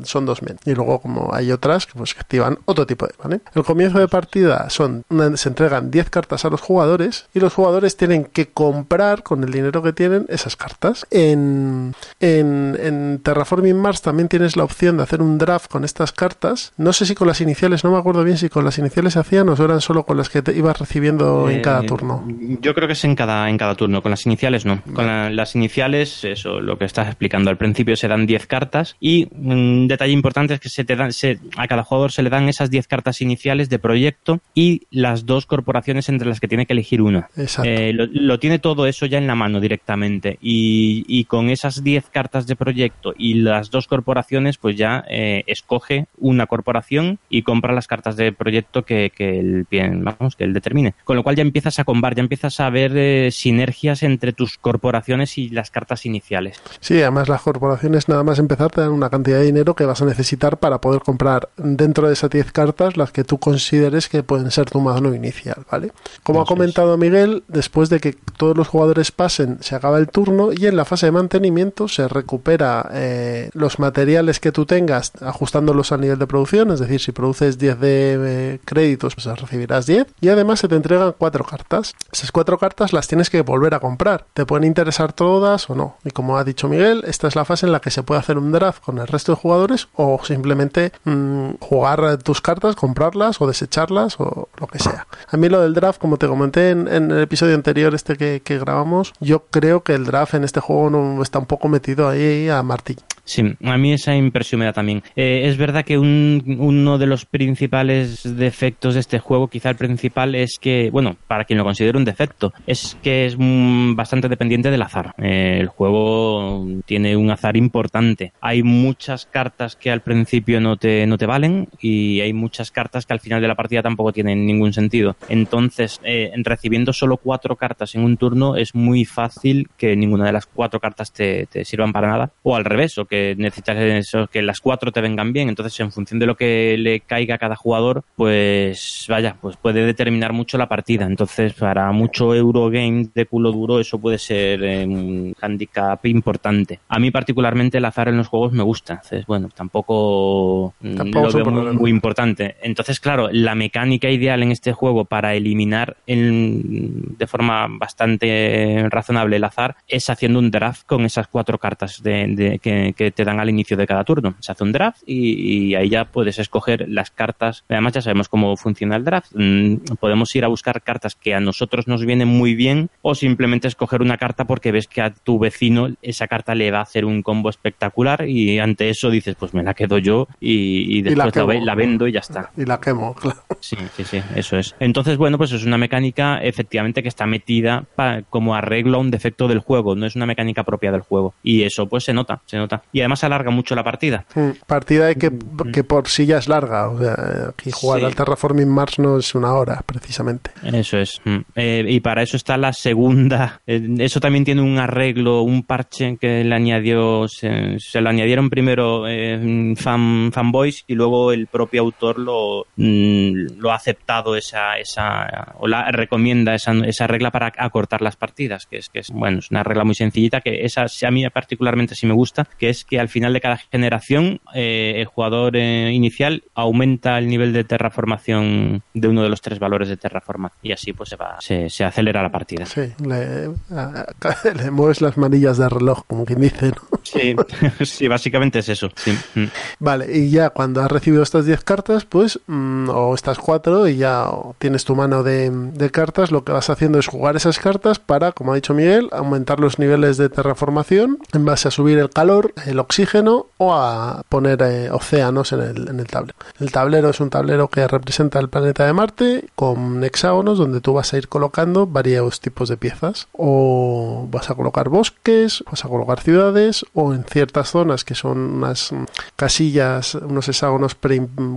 son 0.04 0.26
dos 0.26 0.42
men. 0.42 0.58
Y 0.66 0.74
luego 0.74 1.00
como 1.00 1.34
hay 1.34 1.52
otras 1.52 1.86
que 1.86 1.94
pues 1.94 2.16
activan 2.18 2.58
otro 2.66 2.86
tipo 2.86 3.06
de, 3.06 3.14
¿vale? 3.22 3.42
El 3.54 3.64
comienzo 3.64 4.00
de 4.00 4.08
partida 4.08 4.70
son, 4.70 5.04
se 5.36 5.50
entregan 5.50 5.92
10 5.92 6.10
cartas 6.10 6.46
a 6.46 6.50
los 6.50 6.62
jugadores 6.62 7.28
y 7.34 7.40
los 7.40 7.54
jugadores 7.54 7.98
tienen 7.98 8.26
que 8.26 8.50
comprar 8.50 9.24
con 9.24 9.44
el 9.44 9.52
dinero 9.52 9.82
que 9.82 9.94
tienen 9.94 10.26
esas 10.30 10.56
cartas. 10.56 11.06
En, 11.12 11.94
en, 12.20 12.78
en 12.82 13.20
Terraforming 13.24 13.80
Mars 13.80 14.02
también 14.02 14.28
tienes 14.28 14.56
la 14.56 14.64
opción 14.64 14.98
de 14.98 15.04
hacer 15.04 15.22
un 15.22 15.38
draft 15.38 15.70
con 15.70 15.84
estas 15.84 16.12
cartas. 16.12 16.74
No 16.78 16.94
sé 16.94 17.06
si 17.06 17.16
con 17.16 17.28
las 17.28 17.42
iniciales, 17.42 17.84
no 17.84 17.92
me 17.92 17.98
acuerdo 17.98 18.24
bien 18.24 18.38
si 18.38 18.50
con 18.50 18.66
las 18.66 18.78
iniciales 18.78 19.14
se 19.14 19.20
hacían 19.20 19.50
o 19.50 19.56
eran 19.64 19.82
solo 19.82 20.04
con 20.04 20.18
las 20.18 20.30
que 20.30 20.42
te 20.42 20.56
ibas 20.56 20.80
recibiendo 20.80 21.50
en 21.50 21.62
cada 21.62 21.82
eh, 21.82 21.88
turno. 21.88 22.26
Yo 22.62 22.74
creo 22.74 22.88
que 22.88 22.94
es 22.94 23.04
en 23.04 23.16
cada, 23.16 23.50
en 23.50 23.58
cada 23.58 23.76
turno, 23.76 24.02
con 24.02 24.12
las 24.12 24.26
iniciales 24.26 24.66
no. 24.66 24.82
Con 24.94 25.36
las 25.36 25.56
iniciales 25.56 26.07
eso, 26.24 26.60
lo 26.60 26.78
que 26.78 26.86
estás 26.86 27.08
explicando. 27.08 27.50
Al 27.50 27.58
principio 27.58 27.96
se 27.96 28.08
dan 28.08 28.26
10 28.26 28.48
cartas 28.48 28.96
y 29.00 29.28
un 29.36 29.88
detalle 29.88 30.14
importante 30.14 30.54
es 30.54 30.60
que 30.60 30.70
se 30.70 30.84
te 30.84 30.96
dan, 30.96 31.12
a 31.58 31.68
cada 31.68 31.84
jugador 31.84 32.12
se 32.12 32.24
le 32.24 32.30
dan 32.30 32.50
esas 32.50 32.70
10 32.70 32.88
cartas 32.88 33.22
iniciales 33.22 33.70
de 33.70 33.80
proyecto 33.80 34.40
y 34.54 34.84
las 34.92 35.26
dos 35.26 35.46
corporaciones 35.46 36.10
entre 36.10 36.28
las 36.28 36.40
que 36.40 36.48
tiene 36.48 36.66
que 36.66 36.74
elegir 36.74 37.02
una. 37.02 37.30
Eh, 37.64 37.94
lo, 37.94 38.40
tiene 38.40 38.60
todo 38.60 38.88
eso 38.88 39.06
ya 39.06 39.18
en 39.18 39.28
la 39.28 39.36
mano 39.36 39.60
directamente 39.60 40.38
y, 40.42 41.26
con 41.26 41.50
esas 41.50 41.84
10 41.84 42.10
cartas 42.10 42.48
de 42.48 42.56
proyecto 42.56 43.14
y 43.18 43.36
las 43.36 43.70
dos 43.70 43.88
corporaciones 43.88 44.58
pues 44.58 44.76
ya 44.76 45.04
eh, 45.10 45.44
escoge 45.48 46.06
una 46.18 46.46
corporación 46.46 47.20
y 47.30 47.42
compra 47.42 47.74
las 47.74 47.88
cartas 47.88 48.16
de 48.16 48.32
proyecto 48.32 48.84
que, 48.84 49.12
que 49.14 49.40
él, 49.40 49.68
vamos, 49.72 50.36
que 50.36 50.44
él 50.44 50.54
determine. 50.54 50.94
Con 51.04 51.16
lo 51.16 51.24
cual 51.24 51.36
ya 51.36 51.42
empiezas 51.42 51.80
a 51.80 51.84
combar, 51.84 52.16
ya 52.16 52.22
empiezas 52.22 52.60
a 52.60 52.70
ver 52.70 52.94
eh, 52.96 53.32
sinergias 53.32 54.04
entre 54.04 54.34
tus 54.34 54.58
corporaciones 54.58 55.38
y 55.38 55.50
las 55.50 55.72
cartas 55.72 55.97
iniciales. 56.06 56.62
Sí, 56.80 57.02
además 57.02 57.30
las 57.30 57.42
corporaciones 57.42 58.08
nada 58.08 58.24
más 58.24 58.40
empezar 58.40 58.72
te 58.72 58.82
dan 58.82 58.92
una 58.92 59.10
cantidad 59.10 59.38
de 59.40 59.46
dinero 59.46 59.76
que 59.76 59.86
vas 59.86 60.02
a 60.02 60.06
necesitar 60.06 60.58
para 60.58 60.80
poder 60.82 61.02
comprar 61.02 61.50
dentro 61.58 62.08
de 62.08 62.14
esas 62.14 62.30
10 62.30 62.52
cartas 62.52 62.98
las 62.98 63.12
que 63.12 63.24
tú 63.24 63.38
consideres 63.38 64.10
que 64.10 64.24
pueden 64.24 64.52
ser 64.52 64.70
tu 64.70 64.80
mano 64.80 65.14
inicial, 65.14 65.66
¿vale? 65.70 65.92
Como 66.24 66.42
ha 66.42 66.46
comentado 66.46 66.98
Miguel, 66.98 67.44
después 67.48 67.90
de 67.90 68.00
que 68.00 68.14
todos 68.38 68.56
los 68.56 68.68
jugadores 68.68 69.12
pasen, 69.12 69.58
se 69.62 69.76
acaba 69.76 69.98
el 69.98 70.10
turno 70.10 70.50
y 70.54 70.68
en 70.68 70.76
la 70.76 70.86
fase 70.86 71.08
de 71.08 71.12
mantenimiento 71.12 71.88
se 71.88 72.08
recupera 72.08 72.90
eh, 72.94 73.50
los 73.54 73.80
materiales 73.80 74.40
que 74.40 74.52
tú 74.52 74.66
tengas 74.66 75.14
ajustándolos 75.22 75.92
al 75.92 76.02
nivel 76.02 76.20
de 76.20 76.28
producción, 76.28 76.72
es 76.72 76.80
decir, 76.80 77.00
si 77.00 77.12
produces 77.12 77.58
10 77.58 77.80
de 77.80 78.18
eh, 78.20 78.60
créditos, 78.66 79.16
pues 79.16 79.26
recibirás 79.26 79.86
10 79.86 80.08
y 80.22 80.30
además 80.30 80.60
se 80.60 80.68
te 80.68 80.76
entregan 80.76 81.14
cuatro 81.18 81.44
cartas. 81.44 81.96
Esas 82.12 82.32
cuatro 82.32 82.58
cartas 82.58 82.94
las 82.94 83.08
tienes 83.08 83.30
que 83.30 83.42
volver 83.42 83.74
a 83.74 83.80
comprar. 83.80 84.26
Te 84.34 84.46
pueden 84.46 84.66
interesar 84.66 85.14
todas 85.14 85.70
o 85.70 85.76
no 85.76 85.87
Y 86.04 86.12
como 86.12 86.38
ha 86.38 86.44
dicho 86.44 86.68
Miguel, 86.68 87.04
esta 87.08 87.28
es 87.28 87.36
la 87.36 87.46
fase 87.46 87.66
en 87.66 87.72
la 87.72 87.80
que 87.80 87.92
se 87.92 88.04
puede 88.04 88.20
hacer 88.20 88.38
un 88.38 88.52
draft 88.52 88.84
con 88.84 88.98
el 88.98 89.08
resto 89.08 89.32
de 89.32 89.38
jugadores 89.38 89.88
o 89.96 90.20
simplemente 90.24 90.92
mm, 91.04 91.52
jugar 91.60 92.18
tus 92.18 92.42
cartas, 92.42 92.76
comprarlas 92.76 93.42
o 93.42 93.48
desecharlas 93.48 94.20
o 94.20 94.50
lo 94.60 94.68
que 94.68 94.80
sea. 94.80 95.08
A 95.30 95.38
mí 95.38 95.50
lo 95.50 95.62
del 95.62 95.74
draft, 95.74 96.00
como 96.00 96.18
te 96.18 96.28
comenté 96.28 96.70
en, 96.70 96.88
el 96.88 97.22
episodio 97.22 97.56
anterior 97.56 97.94
este 97.96 98.16
que, 98.16 98.42
que, 98.44 98.60
grabamos, 98.60 99.14
yo 99.20 99.46
creo 99.50 99.84
que 99.84 99.94
el 99.94 100.06
draft 100.06 100.34
en 100.34 100.44
este 100.44 100.60
juego 100.60 100.90
no 100.90 101.22
está 101.22 101.40
un 101.40 101.46
poco 101.46 101.68
metido 101.68 102.08
ahí 102.10 102.50
a 102.50 102.62
Martín. 102.64 102.98
Sí, 103.28 103.44
a 103.62 103.78
mí 103.78 103.92
esa 103.92 104.16
impresión 104.16 104.60
me 104.60 104.66
da 104.66 104.72
también. 104.72 105.04
Eh, 105.18 105.42
es 105.44 105.58
verdad 105.58 105.84
que 105.84 105.98
uno 105.98 106.98
de 106.98 107.06
los 107.06 107.26
principales 107.26 108.38
defectos 108.38 108.94
de 108.94 109.02
este 109.02 109.20
juego, 109.20 109.50
quizá 109.50 109.70
el 109.70 109.76
principal, 109.76 110.34
es 110.34 110.58
que, 110.62 110.90
bueno, 110.92 111.18
para 111.28 111.44
quien 111.44 111.58
lo 111.60 111.66
considere 111.66 111.98
un 111.98 112.06
defecto, 112.06 112.54
es 112.66 112.98
que 113.04 113.26
es 113.26 113.36
bastante 113.38 114.30
dependiente 114.30 114.72
del 114.72 114.82
azar. 114.82 115.14
Eh, 115.18 115.58
el 115.60 115.68
juego 115.68 116.66
tiene 116.86 117.18
un 117.18 117.30
azar 117.30 117.58
importante. 117.58 118.32
Hay 118.40 118.64
muchas 118.64 119.26
cartas 119.26 119.76
que 119.76 119.92
al 119.92 120.00
principio 120.00 120.62
no 120.62 120.78
te, 120.78 121.06
no 121.06 121.18
te 121.18 121.26
valen 121.26 121.68
y 121.82 122.22
hay 122.22 122.32
muchas 122.32 122.72
cartas 122.72 123.06
que 123.06 123.12
al 123.12 123.20
final 123.20 123.42
de 123.42 123.50
la 123.50 123.56
partida 123.56 123.82
tampoco 123.82 124.14
tienen 124.14 124.46
ningún 124.46 124.72
sentido. 124.72 125.18
Entonces, 125.28 126.00
eh, 126.06 126.32
recibiendo 126.38 126.94
solo 126.94 127.18
cuatro 127.18 127.58
cartas 127.58 127.94
en 127.94 128.06
un 128.06 128.16
turno, 128.16 128.56
es 128.56 128.74
muy 128.74 129.04
fácil 129.04 129.68
que 129.78 129.98
ninguna 129.98 130.28
de 130.28 130.32
las 130.32 130.46
cuatro 130.46 130.80
cartas 130.80 131.12
te, 131.12 131.46
te 131.48 131.66
sirvan 131.66 131.92
para 131.92 132.08
nada. 132.08 132.32
O 132.44 132.56
al 132.56 132.64
revés, 132.64 132.98
o 132.98 133.04
que 133.04 133.17
necesitas 133.38 133.78
eso, 133.78 134.28
que 134.28 134.42
las 134.42 134.60
cuatro 134.60 134.92
te 134.92 135.02
vengan 135.02 135.34
bien. 135.34 135.50
Entonces, 135.50 135.80
en 135.80 135.92
función 135.92 136.20
de 136.20 136.26
lo 136.26 136.36
que 136.36 136.76
le 136.78 137.02
caiga 137.02 137.36
a 137.36 137.38
cada 137.38 137.56
jugador, 137.56 138.04
pues 138.16 139.06
vaya, 139.10 139.36
pues 139.40 139.58
puede 139.58 139.86
determinar 139.86 140.34
mucho 140.34 140.58
la 140.58 140.68
partida. 140.68 141.06
Entonces, 141.06 141.54
para 141.54 141.92
mucho 141.92 142.34
Eurogame 142.34 143.10
de 143.14 143.26
culo 143.26 143.52
duro, 143.52 143.80
eso 143.80 144.00
puede 144.00 144.18
ser 144.18 144.64
eh, 144.64 144.86
un 144.86 145.36
handicap 145.42 146.06
importante. 146.06 146.80
A 146.88 147.00
mí, 147.00 147.12
particularmente, 147.12 147.78
el 147.78 147.86
azar 147.86 148.10
en 148.10 148.18
los 148.18 148.28
juegos 148.28 148.54
me 148.54 148.64
gusta. 148.64 148.94
Entonces, 148.94 149.26
bueno, 149.26 149.50
tampoco, 149.56 150.74
lo 150.82 151.32
veo 151.32 151.74
muy, 151.74 151.92
importante. 151.92 152.56
Entonces, 152.62 153.00
claro, 153.00 153.30
la 153.32 153.56
mecánica 153.56 154.10
ideal 154.10 154.44
en 154.44 154.52
este 154.52 154.74
juego 154.74 155.06
para 155.06 155.34
eliminar 155.34 155.98
de 156.06 157.28
forma 157.28 157.68
bastante 157.70 158.86
razonable 158.90 159.38
el 159.38 159.44
azar 159.44 159.76
es 159.88 160.10
haciendo 160.10 160.40
un 160.40 160.52
draft 160.52 160.86
con 160.86 161.06
esas 161.06 161.28
cuatro 161.28 161.58
cartas 161.58 162.02
de, 162.04 162.60
que, 162.62 162.94
que 162.96 163.07
te 163.12 163.24
dan 163.24 163.40
al 163.40 163.50
inicio 163.50 163.78
de 163.78 163.88
cada 163.88 164.04
turno. 164.04 164.36
Se 164.40 164.52
hace 164.52 164.64
un 164.64 164.72
draft 164.72 165.02
y, 165.06 165.76
ahí 165.76 165.90
ya 165.90 166.06
puedes 166.06 166.40
escoger 166.40 166.88
las 166.88 167.12
cartas. 167.12 167.64
Además 167.70 167.94
ya 167.94 168.02
sabemos 168.02 168.30
cómo 168.30 168.56
funciona 168.58 168.96
el 168.96 169.04
draft. 169.04 169.32
Mm, 169.36 169.96
podemos 170.00 170.34
ir 170.36 170.46
a 170.46 170.48
buscar 170.48 170.82
cartas 170.82 171.16
que 171.16 171.34
a 171.34 171.40
nosotros 171.40 171.88
nos 171.88 172.06
vienen 172.06 172.28
muy 172.28 172.56
bien 172.56 172.90
o 173.02 173.16
simplemente 173.16 173.68
escoger 173.68 174.02
una 174.02 174.18
carta 174.18 174.46
porque 174.46 174.72
ves 174.72 174.88
que 174.88 175.02
a 175.02 175.12
tu 175.12 175.40
vecino 175.40 175.90
esa 176.02 176.28
carta 176.28 176.56
le 176.56 176.72
va 176.72 176.80
a 176.80 176.84
hacer 176.84 177.06
un 177.06 177.22
combo 177.22 177.50
espectacular 177.50 178.28
y 178.28 178.60
ante 178.60 178.90
eso 178.90 179.10
dices 179.10 179.36
pues 179.36 179.54
me 179.54 179.64
la 179.64 179.74
quedo 179.74 179.98
yo 179.98 180.28
y, 180.40 181.02
después 181.02 181.36
la, 181.64 181.76
vendo 181.76 182.08
y 182.08 182.14
ya 182.14 182.20
está. 182.20 182.52
Y 182.56 182.66
la 182.66 182.80
quemo, 182.80 183.14
claro. 183.22 183.40
Sí, 183.60 183.78
sí, 183.96 184.04
sí, 184.04 184.22
eso 184.36 184.58
es. 184.58 184.76
Entonces, 184.80 185.18
bueno, 185.18 185.38
pues 185.38 185.52
es 185.52 185.66
una 185.66 185.78
mecánica 185.78 186.38
efectivamente 186.38 187.02
que 187.02 187.10
está 187.10 187.26
metida 187.26 187.86
como 188.30 188.56
arreglo 188.56 188.98
a 188.98 189.02
un 189.02 189.12
defecto 189.12 189.48
del 189.48 189.60
juego, 189.60 189.96
no 189.96 190.06
es 190.06 190.16
una 190.16 190.26
mecánica 190.26 190.64
propia 190.64 190.92
del 190.92 191.02
juego. 191.02 191.34
Y 191.44 191.64
eso 191.64 191.88
pues 191.88 192.04
se 192.04 192.14
nota, 192.14 192.42
se 192.46 192.58
nota 192.58 192.84
y 192.98 193.02
además 193.02 193.24
alarga 193.24 193.52
mucho 193.52 193.76
la 193.76 193.84
partida. 193.84 194.26
Mm, 194.34 194.50
partida 194.66 195.14
que, 195.14 195.30
mm. 195.30 195.72
que 195.72 195.84
por 195.84 196.08
sí 196.08 196.26
ya 196.26 196.40
es 196.40 196.48
larga. 196.48 196.90
O 196.90 197.00
sea, 197.00 197.50
aquí 197.50 197.72
jugar 197.72 198.04
al 198.04 198.16
Terraforming 198.16 198.68
Mars 198.68 198.98
no 199.00 199.20
es 199.20 199.36
una 199.36 199.54
hora, 199.54 199.84
precisamente. 199.86 200.52
Eso 200.64 200.98
es. 200.98 201.22
Mm. 201.24 201.38
Eh, 201.56 201.86
y 201.88 202.00
para 202.00 202.24
eso 202.24 202.38
está 202.38 202.58
la 202.58 202.74
segunda. 202.74 203.62
Eh, 203.68 203.98
eso 204.00 204.20
también 204.20 204.46
tiene 204.46 204.62
un 204.62 204.80
arreglo, 204.80 205.42
un 205.42 205.64
parche 205.64 206.18
que 206.20 206.44
le 206.44 206.56
añadió. 206.56 207.28
Se, 207.28 207.78
lo 208.02 208.10
añadieron 208.10 208.50
primero 208.50 209.08
eh, 209.08 209.74
fan, 209.76 210.32
fanboys 210.32 210.84
y 210.88 210.96
luego 210.96 211.32
el 211.32 211.48
propio 211.48 211.82
autor 211.82 212.18
lo, 212.18 212.66
lo 212.76 213.72
ha 213.72 213.76
aceptado 213.76 214.36
esa, 214.36 214.78
esa 214.78 215.54
o 215.60 215.68
la 215.68 215.92
recomienda 215.92 216.56
esa, 216.56 216.74
esa 216.86 217.08
regla 217.08 217.32
para 217.32 217.52
acortar 217.58 218.02
las 218.02 218.16
partidas, 218.16 218.66
que 218.66 218.78
es 218.78 218.90
que 218.90 219.00
es 219.00 219.10
bueno, 219.12 219.40
es 219.40 219.52
una 219.52 219.64
regla 219.64 219.84
muy 219.84 219.96
sencillita 219.96 220.42
que 220.42 220.64
esa 220.64 220.86
a 221.06 221.12
mí 221.12 221.28
particularmente 221.30 221.96
sí 221.96 222.08
me 222.08 222.14
gusta, 222.14 222.48
que 222.58 222.70
es 222.70 222.86
que 222.88 223.00
al 223.00 223.10
final 223.10 223.34
de 223.34 223.42
cada 223.42 223.58
generación 223.58 224.40
eh, 224.54 224.96
el 224.98 225.06
jugador 225.06 225.56
eh, 225.56 225.92
inicial 225.94 226.44
aumenta 226.54 227.18
el 227.18 227.28
nivel 227.28 227.54
de 227.54 227.64
terraformación 227.64 228.82
de 228.94 229.08
uno 229.08 229.24
de 229.24 229.30
los 229.30 229.42
tres 229.42 229.60
valores 229.60 229.90
de 229.90 229.98
terraformación 229.98 230.60
y 230.62 230.72
así 230.72 230.94
pues 230.94 231.10
se 231.10 231.16
va 231.16 231.38
se, 231.40 231.70
se 231.70 231.84
acelera 231.84 232.22
la 232.22 232.32
partida. 232.32 232.66
Sí, 232.66 232.94
le, 233.06 233.48
le, 234.64 234.72
mueves 234.72 235.02
las 235.02 235.18
manillas 235.18 235.58
de 235.58 235.70
reloj, 235.70 236.04
como 236.08 236.26
quien 236.26 236.42
dice, 236.42 236.68
¿no? 236.68 237.00
Sí, 237.04 237.36
sí, 237.86 238.08
básicamente 238.08 238.60
es 238.60 238.70
eso. 238.70 238.90
Mm. 239.36 239.46
Vale, 239.80 240.18
y 240.18 240.30
ya 240.30 240.50
cuando 240.50 240.82
has 240.82 240.92
recibido 240.92 241.24
estas 241.24 241.46
10 241.46 241.64
cartas, 241.64 242.06
pues, 242.06 242.40
mm, 242.48 242.90
o 242.90 243.16
estas 243.16 243.38
4 243.38 243.88
y 243.88 243.98
ya 243.98 244.28
tienes 244.60 244.86
tu 244.86 244.96
mano 244.96 245.24
de, 245.24 245.50
de 245.50 245.90
cartas, 245.90 246.32
lo 246.32 246.44
que 246.44 246.52
vas 246.52 246.70
haciendo 246.70 247.00
es 247.00 247.08
jugar 247.08 247.36
esas 247.36 247.60
cartas 247.60 248.00
para, 248.00 248.32
como 248.32 248.52
ha 248.52 248.56
dicho 248.56 248.74
Miguel, 248.74 249.10
aumentar 249.12 249.60
los 249.60 249.80
niveles 249.80 250.18
de 250.18 250.30
terraformación 250.30 251.20
en 251.34 251.46
base 251.46 251.68
a 251.68 251.72
subir 251.72 251.98
el 251.98 252.10
calor, 252.10 252.54
el 252.68 252.80
oxígeno 252.80 253.48
o 253.58 253.74
a 253.74 254.24
poner 254.30 254.62
eh, 254.62 254.90
océanos 254.92 255.54
en 255.54 255.62
el, 255.62 255.90
en 255.90 256.00
el 256.00 256.08
tablero. 256.08 256.38
El 256.60 256.72
tablero 256.72 257.10
es 257.10 257.20
un 257.20 257.30
tablero 257.30 257.70
que 257.70 257.88
representa 257.88 258.40
el 258.40 258.50
planeta 258.50 258.86
de 258.86 258.94
Marte 258.94 259.46
con 259.56 260.04
hexágonos 260.04 260.58
donde 260.58 260.82
tú 260.82 260.94
vas 260.94 261.14
a 261.14 261.18
ir 261.18 261.28
colocando 261.28 261.88
varios 261.88 262.42
tipos 262.42 262.70
de 262.70 262.78
piezas. 262.78 263.28
O 263.32 264.28
vas 264.30 264.50
a 264.50 264.56
colocar 264.56 264.90
bosques, 264.90 265.64
vas 265.70 265.86
a 265.86 265.88
colocar 265.88 266.20
ciudades 266.22 266.86
o 266.94 267.14
en 267.14 267.24
ciertas 267.24 267.70
zonas 267.70 268.04
que 268.04 268.16
son 268.16 268.38
unas 268.38 268.92
casillas, 269.36 270.16
unos 270.16 270.50
hexágonos 270.50 270.96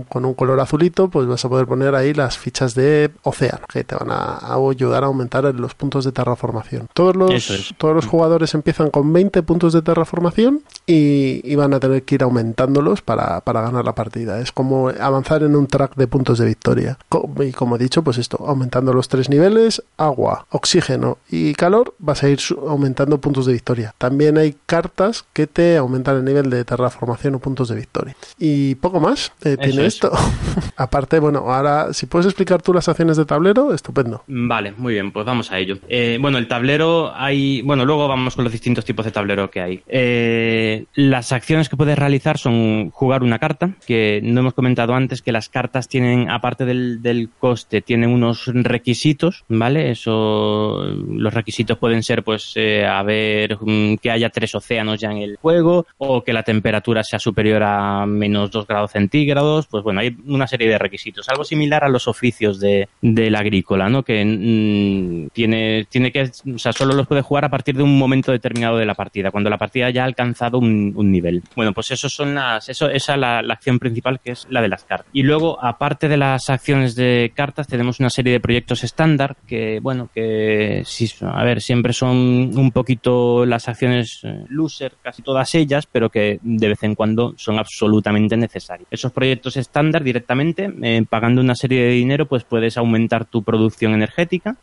con 0.09 0.25
un 0.25 0.33
color 0.33 0.59
azulito, 0.59 1.09
pues 1.09 1.27
vas 1.27 1.43
a 1.43 1.49
poder 1.49 1.67
poner 1.67 1.95
ahí 1.95 2.13
las 2.13 2.37
fichas 2.37 2.73
de 2.75 3.11
océano 3.23 3.65
que 3.71 3.83
te 3.83 3.95
van 3.95 4.11
a, 4.11 4.39
ayudar 4.69 5.03
a 5.03 5.07
aumentar 5.07 5.43
los 5.55 5.75
puntos 5.75 6.05
de 6.05 6.11
terraformación. 6.11 6.87
Todos 6.93 7.15
los, 7.15 7.73
todos 7.77 7.95
los 7.95 8.05
jugadores 8.05 8.53
empiezan 8.53 8.89
con 8.89 9.11
20 9.11 9.43
puntos 9.43 9.73
de 9.73 9.81
terraformación 9.81 10.61
y, 10.85 11.00
y 11.01 11.55
van 11.55 11.73
a 11.73 11.79
tener 11.79 12.03
que 12.03 12.15
ir 12.15 12.23
aumentándolos 12.23 13.01
para, 13.01 13.41
para, 13.41 13.61
ganar 13.61 13.85
la 13.85 13.95
partida. 13.95 14.39
Es 14.39 14.51
como 14.51 14.89
avanzar 14.89 15.43
en 15.43 15.55
un 15.55 15.67
track 15.67 15.95
de 15.95 16.07
puntos 16.07 16.39
de 16.39 16.45
victoria. 16.45 16.97
Y 17.39 17.51
como 17.51 17.75
he 17.75 17.79
dicho, 17.79 18.03
pues 18.03 18.17
esto, 18.17 18.43
aumentando 18.47 18.93
los 18.93 19.07
tres 19.07 19.29
niveles, 19.29 19.83
agua, 19.97 20.45
oxígeno 20.49 21.17
y 21.29 21.53
calor, 21.53 21.93
vas 21.99 22.23
a 22.23 22.29
ir 22.29 22.39
aumentando 22.67 23.19
puntos 23.19 23.45
de 23.45 23.53
victoria. 23.53 23.93
También 23.97 24.37
hay 24.37 24.55
cartas 24.65 25.25
que 25.33 25.47
te 25.47 25.77
aumentan 25.77 26.17
el 26.17 26.25
nivel 26.25 26.49
de 26.49 26.63
terraformación 26.65 27.35
o 27.35 27.39
puntos 27.39 27.69
de 27.69 27.75
victoria. 27.75 28.15
Y 28.37 28.75
poco 28.75 28.99
más 28.99 29.31
eh, 29.43 29.57
tiene 29.57 29.85
esto. 29.85 30.11
Aparte, 30.75 31.19
bueno, 31.19 31.39
ahora 31.39 31.93
si 31.93 32.05
puedes 32.05 32.25
explicar 32.25 32.61
tú 32.61 32.73
las 32.73 32.87
acciones 32.87 33.17
de 33.17 33.25
tablero, 33.25 33.73
estupendo. 33.73 34.23
Vale, 34.27 34.73
muy 34.77 34.93
bien, 34.93 35.11
pues 35.11 35.25
vamos 35.25 35.51
a 35.51 35.59
ello. 35.59 35.77
Eh, 35.87 36.17
bueno, 36.21 36.37
el 36.37 36.47
tablero 36.47 37.13
hay, 37.15 37.61
bueno, 37.61 37.85
luego 37.85 38.07
vamos 38.07 38.35
con 38.35 38.43
los 38.43 38.51
distintos 38.51 38.85
tipos 38.85 39.05
de 39.05 39.11
tablero 39.11 39.49
que 39.49 39.61
hay. 39.61 39.83
Eh, 39.87 40.85
las 40.93 41.31
acciones 41.31 41.69
que 41.69 41.77
puedes 41.77 41.97
realizar 41.97 42.37
son 42.37 42.89
jugar 42.91 43.23
una 43.23 43.39
carta, 43.39 43.75
que 43.85 44.19
no 44.23 44.41
hemos 44.41 44.53
comentado 44.53 44.93
antes 44.93 45.21
que 45.21 45.31
las 45.31 45.49
cartas 45.49 45.87
tienen, 45.87 46.29
aparte 46.29 46.65
del, 46.65 47.01
del 47.01 47.29
coste, 47.29 47.81
tienen 47.81 48.09
unos 48.09 48.47
requisitos, 48.47 49.45
¿vale? 49.47 49.91
Eso, 49.91 50.83
los 50.83 51.33
requisitos 51.33 51.77
pueden 51.77 52.03
ser, 52.03 52.23
pues, 52.23 52.53
eh, 52.55 52.85
a 52.85 53.03
ver, 53.03 53.57
mm, 53.61 53.95
que 53.95 54.11
haya 54.11 54.29
tres 54.29 54.53
océanos 54.55 54.99
ya 54.99 55.11
en 55.11 55.17
el 55.17 55.37
juego, 55.37 55.85
o 55.97 56.23
que 56.23 56.33
la 56.33 56.43
temperatura 56.43 57.03
sea 57.03 57.19
superior 57.19 57.63
a 57.63 58.05
menos 58.05 58.51
2 58.51 58.67
grados 58.67 58.91
centígrados, 58.91 59.67
pues 59.67 59.83
bueno, 59.83 60.01
hay 60.01 60.15
una 60.25 60.47
serie 60.47 60.67
de 60.67 60.77
requisitos. 60.77 61.29
Algo 61.29 61.43
similar 61.43 61.83
a 61.83 61.89
los 61.89 62.07
oficios 62.07 62.59
de, 62.59 62.89
del 63.01 63.35
agrícola, 63.35 63.89
¿no? 63.89 64.03
Que 64.03 64.25
mm, 64.25 65.29
tiene, 65.33 65.85
tiene 65.89 66.11
que, 66.11 66.31
o 66.53 66.57
sea, 66.57 66.73
solo 66.73 66.93
los 66.93 67.07
puede 67.07 67.21
jugar 67.21 67.45
a 67.45 67.49
partir 67.49 67.77
de 67.77 67.83
un 67.83 67.97
momento 67.97 68.31
determinado 68.31 68.77
de 68.77 68.85
la 68.85 68.95
partida, 68.95 69.31
cuando 69.31 69.49
la 69.49 69.57
partida 69.57 69.89
ya 69.89 70.03
ha 70.03 70.05
alcanzado 70.05 70.59
un, 70.59 70.80
un 70.95 71.11
nivel. 71.11 71.43
Bueno, 71.55 71.73
pues 71.73 71.91
esos 71.91 72.13
son 72.13 72.35
las, 72.35 72.69
eso, 72.69 72.89
esa 72.89 73.13
es 73.13 73.19
la, 73.19 73.39
acción 73.39 73.79
principal 73.79 74.19
que 74.19 74.31
es 74.31 74.47
la 74.49 74.61
de 74.61 74.69
las 74.69 74.83
cartas. 74.83 75.07
Y 75.13 75.23
luego, 75.23 75.63
aparte 75.63 76.07
de 76.07 76.17
las 76.17 76.49
acciones 76.49 76.95
de 76.95 77.31
cartas, 77.35 77.67
tenemos 77.67 77.99
una 77.99 78.09
serie 78.09 78.33
de 78.33 78.39
proyectos 78.39 78.83
estándar 78.83 79.35
que, 79.47 79.79
bueno, 79.81 80.09
que 80.13 80.83
sí, 80.85 81.09
a 81.21 81.43
ver, 81.43 81.61
siempre 81.61 81.93
son 81.93 82.17
un 82.57 82.71
poquito 82.71 83.45
las 83.45 83.67
acciones 83.67 84.21
eh, 84.23 84.45
loser, 84.49 84.93
casi 85.01 85.21
todas 85.21 85.53
ellas, 85.55 85.87
pero 85.91 86.09
que 86.09 86.39
de 86.41 86.67
vez 86.67 86.83
en 86.83 86.95
cuando 86.95 87.33
son 87.37 87.59
absolutamente 87.59 88.37
necesarias. 88.37 88.87
Esos 88.91 89.11
proyectos 89.11 89.57
estándar 89.57 90.03
directamente, 90.03 90.71
eh, 90.81 91.03
pagando 91.09 91.41
una 91.41 91.55
serie 91.55 91.83
de 91.83 91.91
dinero, 91.91 92.27
pues 92.27 92.43
puedes 92.43 92.77
aumentar 92.77 93.25
tu 93.25 93.43
producción 93.43 93.93
energética, 93.93 94.57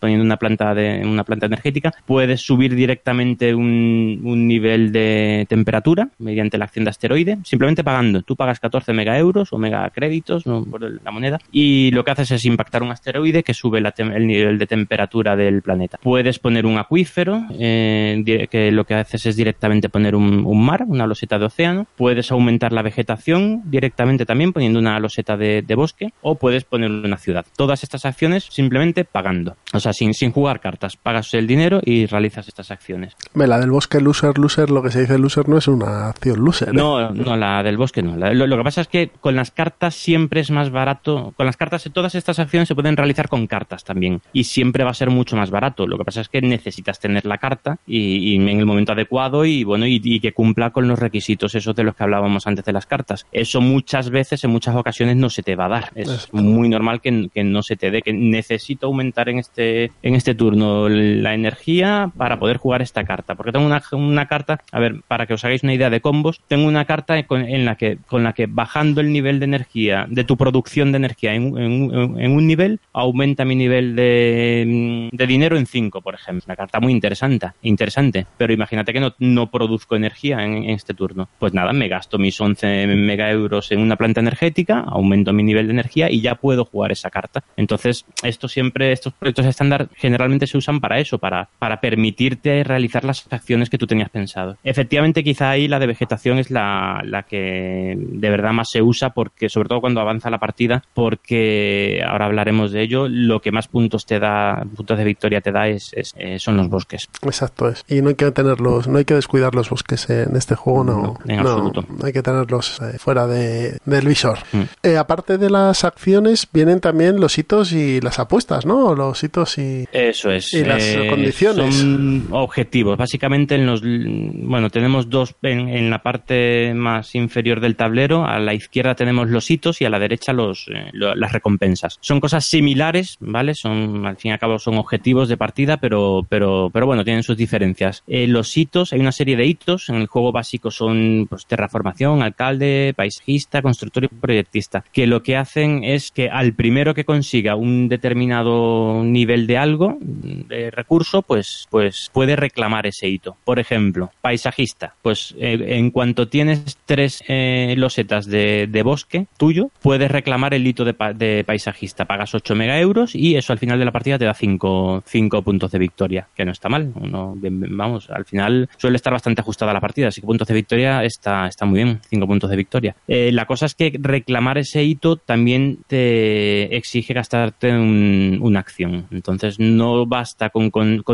poniendo 0.00 0.24
una 0.24 0.36
planta 0.36 0.74
de 0.74 1.02
una 1.04 1.24
planta 1.24 1.46
energética, 1.46 1.92
puedes 2.06 2.40
subir 2.40 2.74
directamente 2.74 3.54
un, 3.54 4.48
nivel 4.48 4.92
de 4.92 5.46
temperatura 5.48 6.10
mediante 6.18 6.58
la 6.58 6.66
acción 6.66 6.84
de 6.84 6.90
asteroide, 6.90 7.38
simplemente 7.44 7.82
pagando. 7.82 8.22
Tú 8.22 8.36
pagas 8.36 8.60
14 8.60 8.92
mega 8.92 9.18
euros 9.18 9.52
o 9.52 9.58
mega 9.58 9.88
créditos 9.90 10.44
por 10.44 10.80
la 10.80 11.10
moneda 11.10 11.38
y 11.50 11.90
lo 11.92 12.04
que 12.04 12.12
haces 12.12 12.30
es 12.30 12.44
impactar 12.44 12.82
un 12.82 12.90
asteroide 12.90 13.42
que 13.42 13.54
sube 13.54 13.78
el 13.78 14.26
nivel 14.26 14.58
de 14.58 14.66
temperatura 14.66 15.36
del 15.36 15.62
planeta. 15.62 15.98
Puedes 16.02 16.38
poner 16.38 16.66
un 16.66 16.78
acuífero, 16.78 17.44
eh, 17.58 18.48
que 18.50 18.70
lo 18.70 18.84
que 18.84 18.94
haces 18.94 19.26
es 19.26 19.36
directamente 19.36 19.88
poner 19.88 20.14
un, 20.14 20.64
mar, 20.64 20.84
una 20.86 21.06
loseta 21.06 21.38
de 21.38 21.46
océano. 21.46 21.86
Puedes 21.96 22.30
aumentar 22.30 22.72
la 22.72 22.82
vegetación 22.82 23.62
directamente 23.64 24.26
también 24.26 24.52
poniendo 24.52 24.78
una 24.78 24.98
loseta 25.00 25.36
de, 25.36 25.64
bosque 25.74 26.12
o 26.22 26.34
puedes 26.34 26.64
poner 26.64 26.90
una 26.90 27.16
ciudad. 27.16 27.46
Todas 27.56 27.82
estas 27.84 28.04
acciones 28.04 28.48
simplemente 28.50 29.04
pagando. 29.04 29.56
O 29.72 29.80
sea, 29.80 29.92
sin, 29.92 30.12
sin 30.12 30.32
jugar 30.32 30.60
cartas. 30.60 30.96
Pagas 30.96 31.32
el 31.34 31.46
dinero 31.46 31.80
y 31.84 32.06
realizas 32.06 32.48
estas 32.48 32.70
acciones. 32.70 33.16
La 33.34 33.58
del 33.58 33.70
bosque 33.70 34.00
loser, 34.00 34.38
loser, 34.38 34.70
lo 34.70 34.82
que 34.82 34.90
se 34.90 35.02
dice 35.02 35.18
loser 35.18 35.37
no 35.46 35.58
es 35.58 35.68
una 35.68 36.08
acción 36.08 36.44
loser. 36.44 36.70
¿eh? 36.70 36.72
No, 36.72 37.10
no, 37.10 37.36
la 37.36 37.62
del 37.62 37.76
bosque 37.76 38.02
no. 38.02 38.16
lo, 38.16 38.56
que 38.56 38.64
pasa 38.64 38.80
es 38.80 38.88
que 38.88 39.10
con 39.20 39.36
las 39.36 39.50
cartas 39.50 39.94
siempre 39.94 40.40
es 40.40 40.50
más 40.50 40.70
barato. 40.70 41.32
Con 41.36 41.46
las 41.46 41.56
cartas, 41.56 41.88
todas 41.92 42.14
estas 42.14 42.38
acciones 42.38 42.68
se 42.68 42.74
pueden 42.74 42.96
realizar 42.96 43.28
con 43.28 43.46
cartas 43.46 43.84
también. 43.84 44.20
Y 44.32 44.44
siempre 44.44 44.84
va 44.84 44.90
a 44.90 44.94
ser 44.94 45.10
mucho 45.10 45.36
más 45.36 45.50
barato. 45.50 45.86
Lo 45.86 45.98
que 45.98 46.04
pasa 46.04 46.20
es 46.20 46.28
que 46.28 46.40
necesitas 46.40 46.98
tener 46.98 47.26
la 47.26 47.38
carta 47.38 47.78
y, 47.86 48.36
en 48.36 48.48
el 48.48 48.66
momento 48.66 48.92
adecuado 48.92 49.44
y 49.44 49.64
bueno, 49.64 49.86
y, 49.86 50.20
que 50.20 50.32
cumpla 50.32 50.70
con 50.70 50.88
los 50.88 50.98
requisitos 50.98 51.54
esos 51.54 51.76
de 51.76 51.84
los 51.84 51.94
que 51.94 52.02
hablábamos 52.02 52.46
antes 52.46 52.64
de 52.64 52.72
las 52.72 52.86
cartas. 52.86 53.26
Eso 53.32 53.60
muchas 53.60 54.10
veces, 54.10 54.42
en 54.44 54.50
muchas 54.50 54.74
ocasiones, 54.74 55.16
no 55.16 55.30
se 55.30 55.42
te 55.42 55.54
va 55.54 55.66
a 55.66 55.68
dar. 55.68 55.92
Es 55.94 56.32
muy 56.32 56.68
normal 56.68 57.00
que, 57.00 57.28
que 57.32 57.44
no 57.44 57.62
se 57.62 57.76
te 57.76 57.90
dé, 57.90 58.02
que 58.02 58.12
necesito 58.12 58.86
aumentar 58.86 59.28
en 59.28 59.38
este, 59.38 59.92
en 60.02 60.14
este 60.14 60.34
turno 60.34 60.88
la 60.88 61.34
energía 61.34 62.10
para 62.16 62.38
poder 62.38 62.56
jugar 62.56 62.82
esta 62.82 63.04
carta. 63.04 63.34
Porque 63.34 63.52
tengo 63.52 63.66
una, 63.66 63.82
una 63.92 64.26
carta, 64.26 64.60
a 64.72 64.80
ver, 64.80 65.02
para 65.06 65.26
que 65.28 65.34
os 65.34 65.44
hagáis 65.44 65.62
una 65.62 65.74
idea 65.74 65.90
de 65.90 66.00
combos, 66.00 66.40
tengo 66.48 66.66
una 66.66 66.84
carta 66.84 67.16
en 67.18 67.64
la 67.64 67.76
que, 67.76 67.98
con 68.06 68.24
la 68.24 68.32
que 68.32 68.46
bajando 68.46 69.00
el 69.00 69.12
nivel 69.12 69.38
de 69.38 69.44
energía, 69.44 70.06
de 70.08 70.24
tu 70.24 70.36
producción 70.36 70.90
de 70.90 70.96
energía 70.96 71.34
en, 71.34 71.44
un 71.52 72.46
nivel, 72.46 72.80
aumenta 72.92 73.44
mi 73.44 73.54
nivel 73.54 73.94
de, 73.94 75.08
de 75.12 75.26
dinero 75.26 75.56
en 75.56 75.66
5, 75.66 76.00
por 76.00 76.14
ejemplo. 76.14 76.42
Una 76.46 76.56
carta 76.56 76.80
muy 76.80 76.92
interesante, 76.92 77.48
interesante. 77.62 78.26
Pero 78.36 78.52
imagínate 78.52 78.92
que 78.92 79.00
no, 79.00 79.14
no 79.18 79.50
produzco 79.50 79.96
energía 79.96 80.44
en, 80.44 80.64
este 80.70 80.94
turno. 80.94 81.28
Pues 81.38 81.52
nada, 81.54 81.72
me 81.72 81.88
gasto 81.88 82.18
mis 82.18 82.40
11 82.40 82.86
mega 82.86 83.30
euros 83.30 83.70
en 83.70 83.80
una 83.80 83.96
planta 83.96 84.20
energética, 84.20 84.80
aumento 84.80 85.32
mi 85.32 85.42
nivel 85.42 85.66
de 85.66 85.72
energía 85.72 86.10
y 86.10 86.20
ya 86.20 86.34
puedo 86.36 86.64
jugar 86.64 86.92
esa 86.92 87.10
carta. 87.10 87.44
Entonces, 87.56 88.04
esto 88.22 88.48
siempre, 88.48 88.92
estos 88.92 89.12
proyectos 89.12 89.46
estándar 89.46 89.88
generalmente 89.94 90.46
se 90.46 90.58
usan 90.58 90.80
para 90.80 90.98
eso, 90.98 91.18
para, 91.18 91.48
para 91.58 91.80
permitirte 91.80 92.64
realizar 92.64 93.04
las 93.04 93.26
acciones 93.30 93.70
que 93.70 93.78
tú 93.78 93.86
tenías 93.86 94.10
pensado. 94.10 94.56
Efectivamente, 94.64 95.17
quizá 95.22 95.50
ahí 95.50 95.68
la 95.68 95.78
de 95.78 95.86
vegetación 95.86 96.38
es 96.38 96.50
la, 96.50 97.02
la 97.04 97.22
que 97.24 97.96
de 97.96 98.30
verdad 98.30 98.52
más 98.52 98.70
se 98.70 98.82
usa 98.82 99.10
porque, 99.10 99.48
sobre 99.48 99.68
todo 99.68 99.80
cuando 99.80 100.00
avanza 100.00 100.30
la 100.30 100.38
partida, 100.38 100.82
porque 100.94 102.02
ahora 102.06 102.26
hablaremos 102.26 102.72
de 102.72 102.82
ello, 102.82 103.08
lo 103.08 103.40
que 103.40 103.52
más 103.52 103.68
puntos 103.68 104.06
te 104.06 104.18
da, 104.18 104.64
puntos 104.76 104.98
de 104.98 105.04
victoria 105.04 105.40
te 105.40 105.52
da 105.52 105.68
es, 105.68 105.92
eh, 105.94 106.38
son 106.38 106.56
los 106.56 106.68
bosques. 106.68 107.08
Exacto 107.22 107.68
es. 107.68 107.84
Y 107.88 108.02
no 108.02 108.10
hay 108.10 108.14
que 108.14 108.30
tenerlos, 108.30 108.88
no 108.88 108.98
hay 108.98 109.04
que 109.04 109.14
descuidar 109.14 109.54
los 109.54 109.70
bosques 109.70 110.08
en 110.10 110.36
este 110.36 110.54
juego, 110.54 110.84
no. 110.84 111.18
en 111.26 111.40
absoluto. 111.40 111.84
hay 112.02 112.12
que 112.12 112.22
tenerlos 112.22 112.80
eh, 112.80 112.98
fuera 112.98 113.26
de, 113.26 113.78
del 113.84 114.06
visor. 114.06 114.38
Mm. 114.52 114.62
Eh, 114.82 114.96
aparte 114.96 115.38
de 115.38 115.50
las 115.50 115.84
acciones, 115.84 116.46
vienen 116.52 116.80
también 116.80 117.20
los 117.20 117.38
hitos 117.38 117.72
y 117.72 118.00
las 118.00 118.18
apuestas, 118.18 118.66
¿no? 118.66 118.94
Los 118.94 119.22
hitos 119.22 119.58
y, 119.58 119.86
Eso 119.92 120.30
es. 120.30 120.52
y 120.52 120.64
las 120.64 120.82
condiciones. 121.08 121.76
Son 121.76 122.26
objetivos. 122.30 122.96
Básicamente 122.96 123.54
en 123.54 123.66
los, 123.66 123.82
bueno, 123.82 124.70
tenemos 124.70 125.07
dos 125.08 125.34
en, 125.42 125.90
la 125.90 126.02
parte 126.02 126.72
más 126.74 127.14
inferior 127.14 127.60
del 127.60 127.76
tablero. 127.76 128.26
A 128.26 128.38
la 128.38 128.54
izquierda 128.54 128.94
tenemos 128.94 129.28
los 129.28 129.50
hitos 129.50 129.80
y 129.80 129.84
a 129.84 129.90
la 129.90 129.98
derecha 129.98 130.32
los, 130.32 130.66
las 130.92 131.32
recompensas. 131.32 131.98
Son 132.00 132.20
cosas 132.20 132.44
similares, 132.44 133.16
¿vale? 133.20 133.54
Son, 133.54 134.06
al 134.06 134.16
fin 134.16 134.30
y 134.30 134.32
al 134.32 134.38
cabo, 134.38 134.58
son 134.58 134.76
objetivos 134.76 135.28
de 135.28 135.36
partida, 135.36 135.78
pero, 135.78 136.26
pero, 136.28 136.70
pero 136.72 136.86
bueno, 136.86 137.04
tienen 137.04 137.22
sus 137.22 137.36
diferencias. 137.36 138.02
Eh, 138.06 138.26
los 138.26 138.56
hitos, 138.56 138.92
hay 138.92 139.00
una 139.00 139.12
serie 139.12 139.36
de 139.36 139.46
hitos. 139.46 139.88
En 139.88 139.96
el 139.96 140.06
juego 140.06 140.32
básico 140.32 140.70
son 140.70 141.26
pues, 141.28 141.46
terraformación, 141.46 142.22
alcalde, 142.22 142.94
paisajista, 142.96 143.62
constructor 143.62 144.04
y 144.04 144.08
proyectista. 144.08 144.84
Que 144.92 145.06
lo 145.06 145.22
que 145.22 145.36
hacen 145.36 145.84
es 145.84 146.10
que 146.10 146.28
al 146.28 146.52
primero 146.54 146.94
que 146.94 147.04
consiga 147.04 147.54
un 147.54 147.88
determinado 147.88 149.02
nivel 149.04 149.46
de 149.46 149.58
algo, 149.58 149.98
de 150.00 150.70
recurso, 150.70 151.22
pues, 151.22 151.66
pues 151.70 152.10
puede 152.12 152.36
reclamar 152.36 152.86
ese 152.86 153.08
hito. 153.08 153.36
Por 153.44 153.58
ejemplo, 153.58 154.10
paisajista. 154.20 154.87
Pues 155.02 155.34
eh, 155.38 155.58
en 155.76 155.90
cuanto 155.90 156.28
tienes 156.28 156.78
tres 156.86 157.22
eh, 157.28 157.74
losetas 157.76 158.26
de, 158.26 158.82
bosque 158.84 159.26
tuyo, 159.36 159.70
puedes 159.82 160.10
reclamar 160.10 160.54
el 160.54 160.66
hito 160.66 160.84
de, 160.84 161.44
paisajista. 161.44 162.04
Pagas 162.04 162.34
8 162.34 162.54
mega 162.54 162.78
euros 162.78 163.14
y 163.14 163.36
eso 163.36 163.52
al 163.52 163.58
final 163.58 163.78
de 163.78 163.84
la 163.84 163.92
partida 163.92 164.18
te 164.18 164.24
da 164.24 164.34
5, 164.34 165.02
5 165.06 165.42
puntos 165.42 165.70
de 165.70 165.78
victoria, 165.78 166.28
que 166.34 166.44
no 166.44 166.52
está 166.52 166.68
mal. 166.68 166.92
Vamos, 166.94 168.10
al 168.10 168.24
final 168.24 168.68
suele 168.76 168.96
estar 168.96 169.12
bastante 169.12 169.40
ajustada 169.40 169.72
la 169.72 169.80
partida, 169.80 170.08
así 170.08 170.20
que 170.20 170.26
puntos 170.26 170.48
de 170.48 170.54
victoria 170.54 171.02
está, 171.04 171.46
está 171.46 171.66
muy 171.66 171.82
bien, 171.82 172.00
5 172.08 172.26
puntos 172.26 172.50
de 172.50 172.56
victoria. 172.56 172.96
Eh, 173.06 173.30
la 173.32 173.46
cosa 173.46 173.66
es 173.66 173.74
que 173.74 173.98
reclamar 174.00 174.58
ese 174.58 174.84
hito 174.84 175.16
también 175.16 175.78
te 175.86 176.76
exige 176.76 177.14
gastarte 177.14 177.72
una 177.72 178.60
acción. 178.60 179.06
Entonces 179.10 179.58
no 179.58 180.06
basta 180.06 180.50
con, 180.50 180.70
con, 180.70 181.04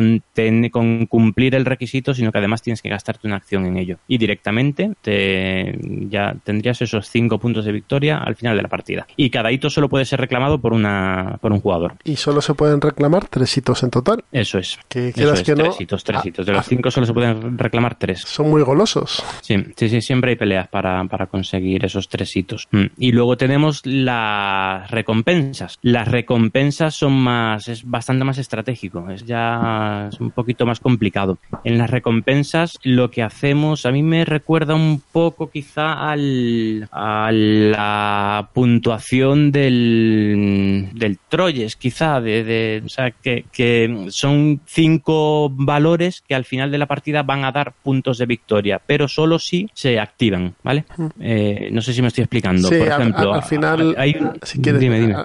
cumplir 1.08 1.54
el 1.54 1.64
requisito, 1.64 2.14
sino 2.14 2.32
que 2.32 2.38
además 2.38 2.62
tienes 2.62 2.82
que 2.82 2.88
gastarte 2.88 3.26
una 3.26 3.36
acción 3.36 3.63
en 3.66 3.76
ello. 3.76 3.98
Y 4.08 4.18
directamente 4.18 4.92
te, 5.00 5.78
ya 6.08 6.34
tendrías 6.44 6.80
esos 6.82 7.08
5 7.08 7.38
puntos 7.38 7.64
de 7.64 7.72
victoria 7.72 8.18
al 8.18 8.36
final 8.36 8.56
de 8.56 8.62
la 8.62 8.68
partida. 8.68 9.06
Y 9.16 9.30
cada 9.30 9.52
hito 9.52 9.70
solo 9.70 9.88
puede 9.88 10.04
ser 10.04 10.20
reclamado 10.20 10.60
por, 10.60 10.72
una, 10.72 11.38
por 11.40 11.52
un 11.52 11.60
jugador. 11.60 11.94
Y 12.04 12.16
solo 12.16 12.40
se 12.40 12.54
pueden 12.54 12.80
reclamar 12.80 13.28
tres 13.28 13.56
hitos 13.56 13.82
en 13.82 13.90
total. 13.90 14.24
Eso 14.32 14.58
es. 14.58 14.78
Que 14.88 15.12
quieras 15.12 15.42
que 15.42 15.54
no. 15.54 15.64
Tres 15.64 15.80
hitos, 15.80 16.04
tres 16.04 16.20
ah, 16.22 16.28
hitos. 16.28 16.46
De 16.46 16.52
los 16.52 16.66
5 16.66 16.90
solo 16.90 17.06
se 17.06 17.12
pueden 17.12 17.58
reclamar 17.58 17.96
tres. 17.96 18.20
Son 18.20 18.50
muy 18.50 18.62
golosos. 18.62 19.22
Sí, 19.42 19.56
sí, 19.76 19.88
sí, 19.88 20.00
siempre 20.00 20.30
hay 20.30 20.36
peleas 20.36 20.68
para, 20.68 21.04
para 21.04 21.26
conseguir 21.26 21.84
esos 21.84 22.08
tres 22.08 22.34
hitos. 22.36 22.68
Mm. 22.70 22.84
Y 22.98 23.12
luego 23.12 23.36
tenemos 23.36 23.80
las 23.84 24.90
recompensas. 24.90 25.78
Las 25.82 26.08
recompensas 26.08 26.94
son 26.94 27.12
más, 27.12 27.68
es 27.68 27.84
bastante 27.84 28.24
más 28.24 28.38
estratégico. 28.38 29.08
Es 29.10 29.24
ya 29.24 30.08
es 30.12 30.20
un 30.20 30.30
poquito 30.30 30.66
más 30.66 30.80
complicado. 30.80 31.38
En 31.64 31.78
las 31.78 31.90
recompensas 31.90 32.78
lo 32.82 33.10
que 33.10 33.22
hacemos, 33.22 33.53
a 33.54 33.90
mí 33.90 34.02
me 34.02 34.24
recuerda 34.24 34.74
un 34.74 35.02
poco 35.12 35.50
quizá 35.50 36.10
al, 36.10 36.88
a 36.92 37.30
la 37.32 38.48
puntuación 38.52 39.52
del, 39.52 40.90
del 40.94 41.18
Troyes, 41.28 41.76
quizá, 41.76 42.20
de, 42.20 42.44
de 42.44 42.82
o 42.84 42.88
sea, 42.88 43.10
que, 43.10 43.44
que 43.52 44.06
son 44.08 44.60
cinco 44.66 45.50
valores 45.50 46.22
que 46.26 46.34
al 46.34 46.44
final 46.44 46.70
de 46.70 46.78
la 46.78 46.86
partida 46.86 47.22
van 47.22 47.44
a 47.44 47.52
dar 47.52 47.72
puntos 47.72 48.18
de 48.18 48.26
victoria, 48.26 48.80
pero 48.84 49.08
solo 49.08 49.38
si 49.38 49.68
se 49.74 49.98
activan, 49.98 50.54
¿vale? 50.62 50.84
Eh, 51.20 51.68
no 51.72 51.80
sé 51.80 51.92
si 51.92 52.02
me 52.02 52.08
estoy 52.08 52.22
explicando. 52.22 52.68
Por 52.68 52.78
ejemplo, 52.78 53.34
al, 53.34 53.42
final, 53.42 53.94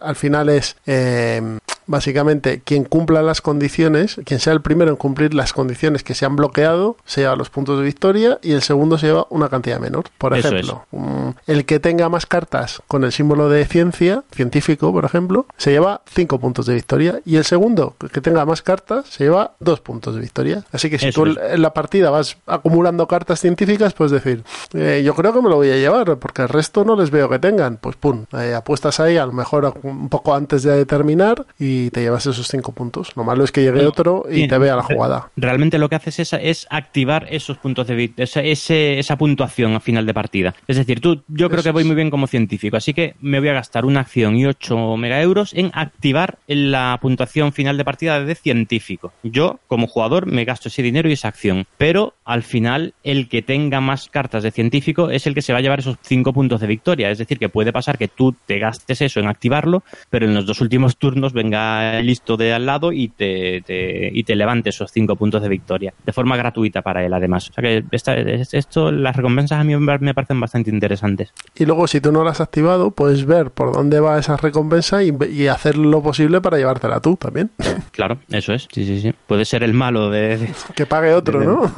al 0.02 0.16
final 0.16 0.50
es 0.50 0.76
eh, 0.86 1.42
básicamente 1.90 2.62
quien 2.64 2.84
cumpla 2.86 3.24
las 3.24 3.42
condiciones, 3.42 4.22
quien 4.24 4.40
sea 4.40 4.54
el 4.54 4.62
primero 4.62 4.92
en 4.92 4.96
cumplir 4.96 5.34
las 5.34 5.54
condiciones 5.54 6.04
que 6.04 6.14
se 6.14 6.26
han 6.26 6.36
bloqueado, 6.36 6.98
se 7.04 7.22
lleva 7.22 7.36
los 7.36 7.50
puntos 7.50 7.80
de 7.80 7.84
victoria 7.84 8.40
y 8.44 8.54
el 8.54 8.62
segundo 8.62 9.00
se 9.00 9.08
lleva 9.08 9.26
una 9.32 9.50
cantidad 9.50 9.80
menor. 9.80 10.06
Por 10.20 10.38
ejemplo, 10.38 10.86
mm, 10.92 11.30
el 11.48 11.66
que 11.66 11.80
tenga 11.80 12.08
más 12.08 12.28
cartas 12.28 12.84
con 12.88 13.04
el 13.04 13.12
símbolo 13.12 13.50
de 13.50 13.66
ciencia, 13.66 14.24
científico, 14.32 14.94
por 14.94 15.04
ejemplo, 15.04 15.48
se 15.58 15.72
lleva 15.72 16.02
5 16.14 16.40
puntos 16.40 16.68
de 16.68 16.76
victoria 16.76 17.22
y 17.26 17.38
el 17.38 17.44
segundo, 17.44 17.96
el 18.02 18.12
que 18.12 18.22
tenga 18.22 18.46
más 18.46 18.62
cartas, 18.62 19.08
se 19.10 19.24
lleva 19.24 19.56
2 19.60 19.80
puntos 19.82 20.14
de 20.14 20.22
victoria. 20.22 20.64
Así 20.72 20.92
que 20.92 21.00
si 21.00 21.12
tú 21.12 21.26
en 21.26 21.62
la 21.62 21.74
partida 21.74 22.12
vas 22.12 22.38
acumulando 22.46 23.08
cartas 23.08 23.40
científicas, 23.40 23.94
puedes 23.94 24.12
decir, 24.12 24.44
eh, 24.74 25.02
yo 25.04 25.16
creo 25.16 25.34
que 25.34 25.42
me 25.42 25.50
lo 25.50 25.56
voy 25.56 25.72
a 25.72 25.78
llevar 25.78 26.18
porque 26.20 26.44
el 26.44 26.50
resto 26.50 26.86
no 26.86 26.96
les 26.96 27.10
veo 27.10 27.28
que 27.30 27.40
tengan. 27.40 27.78
Pues 27.78 27.96
pum, 27.96 28.26
eh, 28.34 28.54
apuestas 28.54 29.00
ahí 29.00 29.18
a 29.18 29.26
lo 29.26 29.32
mejor 29.32 29.74
un 29.82 30.10
poco 30.10 30.36
antes 30.36 30.62
de 30.62 30.86
terminar 30.86 31.48
y 31.58 31.79
te 31.90 32.02
llevas 32.02 32.26
esos 32.26 32.48
cinco 32.48 32.72
puntos. 32.74 33.12
Lo 33.16 33.24
malo 33.24 33.44
es 33.44 33.52
que 33.52 33.62
llegue 33.62 33.86
otro 33.86 34.26
y 34.30 34.48
te 34.48 34.58
vea 34.58 34.76
la 34.76 34.84
jugada. 34.84 35.30
Realmente 35.36 35.78
lo 35.78 35.90
que 35.90 35.96
haces 35.96 36.20
es, 36.20 36.34
es 36.34 36.68
activar 36.70 37.28
esos 37.30 37.58
puntos 37.58 37.88
de 37.88 38.12
esa, 38.18 38.42
esa 38.42 39.18
puntuación 39.18 39.76
a 39.76 39.80
final 39.80 40.06
de 40.06 40.14
partida. 40.14 40.54
Es 40.68 40.78
decir, 40.78 41.00
tú, 41.00 41.24
yo 41.28 41.50
creo 41.50 41.64
que 41.64 41.72
voy 41.72 41.84
muy 41.84 41.96
bien 41.96 42.10
como 42.10 42.28
científico, 42.28 42.78
así 42.78 42.94
que 42.94 43.16
me 43.22 43.40
voy 43.40 43.50
a 43.50 43.54
gastar 43.54 43.86
una 43.86 44.02
acción 44.02 44.36
y 44.36 44.46
8 44.46 44.98
mega 44.98 45.22
euros 45.22 45.54
en 45.54 45.72
activar 45.74 46.38
la 46.48 46.98
puntuación 47.02 47.54
final 47.54 47.78
de 47.78 47.86
partida 47.86 48.24
de 48.24 48.36
científico. 48.36 49.14
Yo, 49.24 49.60
como 49.68 49.88
jugador, 49.88 50.26
me 50.26 50.46
gasto 50.46 50.68
ese 50.68 50.82
dinero 50.82 51.10
y 51.10 51.14
esa 51.14 51.30
acción, 51.30 51.66
pero 51.78 52.14
al 52.26 52.44
final 52.44 52.94
el 53.04 53.30
que 53.30 53.42
tenga 53.42 53.82
más 53.82 54.10
cartas 54.10 54.44
de 54.44 54.52
científico 54.52 55.10
es 55.10 55.28
el 55.28 55.34
que 55.34 55.42
se 55.42 55.54
va 55.54 55.60
a 55.60 55.62
llevar 55.62 55.80
esos 55.80 55.98
cinco 56.02 56.34
puntos 56.34 56.62
de 56.62 56.68
victoria. 56.68 57.10
Es 57.10 57.18
decir, 57.18 57.40
que 57.40 57.50
puede 57.50 57.74
pasar 57.74 57.98
que 57.98 58.08
tú 58.08 58.36
te 58.46 58.60
gastes 58.60 59.02
eso 59.02 59.20
en 59.20 59.28
activarlo, 59.28 59.84
pero 60.10 60.26
en 60.26 60.34
los 60.34 60.46
dos 60.46 60.62
últimos 60.62 60.98
turnos 60.98 61.34
venga 61.34 61.69
listo 62.04 62.38
de 62.38 62.54
al 62.54 62.66
lado 62.66 62.92
y 62.92 63.10
te, 63.10 63.64
y 63.68 64.24
te 64.24 64.36
levante 64.36 64.70
esos 64.70 64.92
cinco 64.92 65.16
puntos 65.16 65.42
de 65.42 65.50
victoria, 65.50 65.94
de 66.06 66.14
forma 66.14 66.38
gratuita 66.38 66.82
para 66.82 67.06
él 67.06 67.14
además. 67.14 67.50
O 67.50 67.54
sea 67.54 67.62
que 67.62 67.84
esto, 67.92 68.92
las 68.92 69.16
recompensas 69.16 69.60
a 69.60 69.64
mí 69.64 69.76
me 69.76 70.14
parecen 70.14 70.40
bastante 70.40 70.70
interesantes. 70.70 71.34
Y 71.56 71.66
luego 71.66 71.88
si 71.88 72.02
tú 72.02 72.12
no 72.12 72.24
las 72.24 72.40
has 72.40 72.48
activado, 72.48 72.92
puedes 72.92 73.26
ver 73.26 73.52
por 73.52 73.74
dónde 73.74 74.00
va 74.00 74.20
esa 74.20 74.38
recompensa 74.38 75.04
y, 75.04 75.14
y 75.32 75.48
hacer 75.48 75.78
lo 75.78 76.02
posible 76.02 76.42
para 76.42 76.58
llevártela 76.58 77.00
tú 77.00 77.16
también. 77.16 77.52
Claro, 77.92 78.20
eso 78.30 78.54
es, 78.54 78.68
sí, 78.72 78.86
sí, 78.86 79.02
sí. 79.02 79.14
Puede 79.28 79.44
ser 79.44 79.62
el 79.64 79.74
malo 79.74 80.10
de... 80.10 80.54
que 80.76 80.86
pague 80.86 81.14
otro, 81.14 81.44
¿no? 81.44 81.70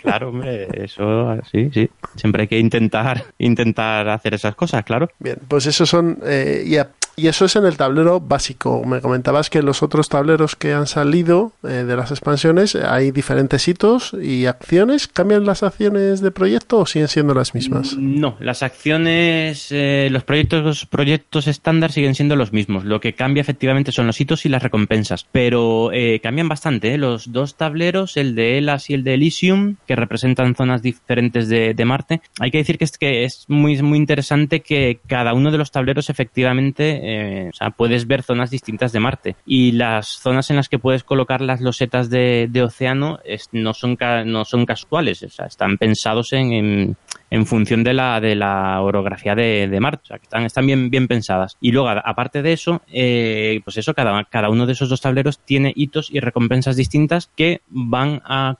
claro, 0.00 0.30
hombre, 0.30 0.66
eso 0.82 1.36
sí, 1.50 1.70
sí. 1.74 1.90
Siempre 2.16 2.42
hay 2.42 2.48
que 2.48 2.58
intentar, 2.58 3.24
intentar 3.38 4.08
hacer 4.08 4.34
esas 4.34 4.54
cosas, 4.54 4.82
claro. 4.84 5.10
Bien, 5.18 5.36
pues 5.46 5.66
esos 5.66 5.88
son... 5.88 6.18
Eh, 6.24 6.64
y 6.66 6.76
eso 7.26 7.44
es 7.44 7.56
en 7.56 7.66
el 7.66 7.76
tablero 7.76 8.20
básico. 8.20 8.84
Me 8.84 9.00
comentabas 9.00 9.50
que 9.50 9.58
en 9.58 9.66
los 9.66 9.82
otros 9.82 10.08
tableros 10.08 10.56
que 10.56 10.72
han 10.72 10.86
salido 10.86 11.52
eh, 11.64 11.84
de 11.84 11.96
las 11.96 12.10
expansiones 12.10 12.74
hay 12.76 13.10
diferentes 13.10 13.66
hitos 13.66 14.14
y 14.14 14.46
acciones. 14.46 15.08
¿Cambian 15.08 15.44
las 15.44 15.62
acciones 15.62 16.20
de 16.20 16.30
proyecto 16.30 16.78
o 16.78 16.86
siguen 16.86 17.08
siendo 17.08 17.34
las 17.34 17.54
mismas? 17.54 17.96
No, 17.96 18.36
las 18.40 18.62
acciones, 18.62 19.68
eh, 19.70 20.08
los 20.10 20.24
proyectos, 20.24 20.64
los 20.64 20.86
proyectos 20.86 21.46
estándar 21.46 21.92
siguen 21.92 22.14
siendo 22.14 22.36
los 22.36 22.52
mismos. 22.52 22.84
Lo 22.84 23.00
que 23.00 23.14
cambia 23.14 23.40
efectivamente 23.40 23.92
son 23.92 24.06
los 24.06 24.20
hitos 24.20 24.46
y 24.46 24.48
las 24.48 24.62
recompensas. 24.62 25.26
Pero 25.32 25.90
eh, 25.92 26.20
cambian 26.22 26.48
bastante. 26.48 26.96
Los 26.98 27.32
dos 27.32 27.56
tableros, 27.56 28.16
el 28.16 28.34
de 28.34 28.58
Elas 28.58 28.90
y 28.90 28.94
el 28.94 29.04
de 29.04 29.14
Elysium, 29.14 29.76
que 29.86 29.96
representan 29.96 30.54
zonas 30.54 30.82
diferentes 30.82 31.48
de, 31.48 31.74
Marte. 31.88 32.20
Hay 32.38 32.50
que 32.50 32.58
decir 32.58 32.76
que 32.76 32.84
es 32.84 32.98
que 32.98 33.24
es 33.24 33.46
muy, 33.48 33.80
muy 33.82 33.96
interesante 33.96 34.60
que 34.60 35.00
cada 35.06 35.32
uno 35.32 35.50
de 35.50 35.56
los 35.56 35.70
tableros 35.70 36.10
efectivamente 36.10 37.07
eh, 37.08 37.48
o 37.48 37.56
sea, 37.56 37.70
puedes 37.70 38.06
ver 38.06 38.22
zonas 38.22 38.50
distintas 38.50 38.92
de 38.92 39.00
Marte. 39.00 39.36
Y 39.46 39.72
las 39.72 40.08
zonas 40.08 40.50
en 40.50 40.56
las 40.56 40.68
que 40.68 40.78
puedes 40.78 41.04
colocar 41.04 41.40
las 41.40 41.60
losetas 41.60 42.10
de, 42.10 42.50
océano 42.62 43.18
no, 43.52 43.72
son, 43.72 43.96
no 44.26 44.44
son 44.44 44.66
casuales, 44.66 45.22
o 45.22 45.28
sea, 45.30 45.46
están 45.46 45.78
pensados 45.78 46.32
en 46.32 46.96
en 47.27 47.27
función 47.46 47.84
de 47.84 47.94
la, 47.94 48.20
de 48.20 48.34
la 48.34 48.80
orografía 48.80 49.34
de, 49.34 49.68
de 49.68 49.80
Marte. 49.80 50.02
O 50.04 50.06
sea, 50.06 50.18
que 50.18 50.24
están, 50.24 50.44
están 50.44 50.66
bien, 50.66 50.90
bien 50.90 51.08
pensadas. 51.08 51.56
Y 51.60 51.72
luego, 51.72 51.88
aparte 51.88 52.42
de 52.42 52.52
eso, 52.52 52.82
eh, 52.92 53.60
pues 53.64 53.76
eso, 53.76 53.94
cada, 53.94 54.24
cada 54.24 54.50
uno 54.50 54.66
de 54.66 54.72
esos 54.72 54.88
dos 54.88 55.00
tableros 55.00 55.38
tiene 55.40 55.72
hitos 55.74 56.10
y 56.10 56.20
recompensas 56.20 56.76
distintas 56.76 57.30
que 57.36 57.60
van 57.68 58.22
a, 58.24 58.56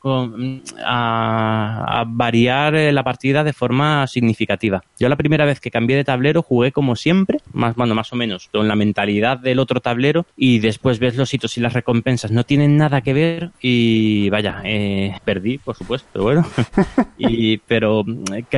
a, 0.84 2.04
variar 2.06 2.74
eh, 2.74 2.92
la 2.92 3.04
partida 3.04 3.44
de 3.44 3.52
forma 3.52 4.06
significativa. 4.06 4.82
Yo 4.98 5.08
la 5.08 5.16
primera 5.16 5.44
vez 5.44 5.60
que 5.60 5.70
cambié 5.70 5.96
de 5.96 6.04
tablero 6.04 6.42
jugué 6.42 6.72
como 6.72 6.96
siempre, 6.96 7.40
más, 7.52 7.74
bueno, 7.76 7.94
más 7.94 8.12
o 8.12 8.16
menos, 8.16 8.48
con 8.48 8.68
la 8.68 8.76
mentalidad 8.76 9.38
del 9.38 9.58
otro 9.58 9.80
tablero 9.80 10.26
y 10.36 10.58
después 10.58 10.98
ves 10.98 11.16
los 11.16 11.32
hitos 11.32 11.56
y 11.56 11.60
las 11.60 11.72
recompensas. 11.72 12.30
No 12.30 12.44
tienen 12.44 12.76
nada 12.76 13.00
que 13.00 13.12
ver 13.12 13.50
y 13.60 14.30
vaya, 14.30 14.60
eh, 14.64 15.14
perdí, 15.24 15.58
por 15.58 15.76
supuesto, 15.76 16.08
pero 16.12 16.24
bueno. 16.24 16.46
y, 17.18 17.58
pero 17.58 18.04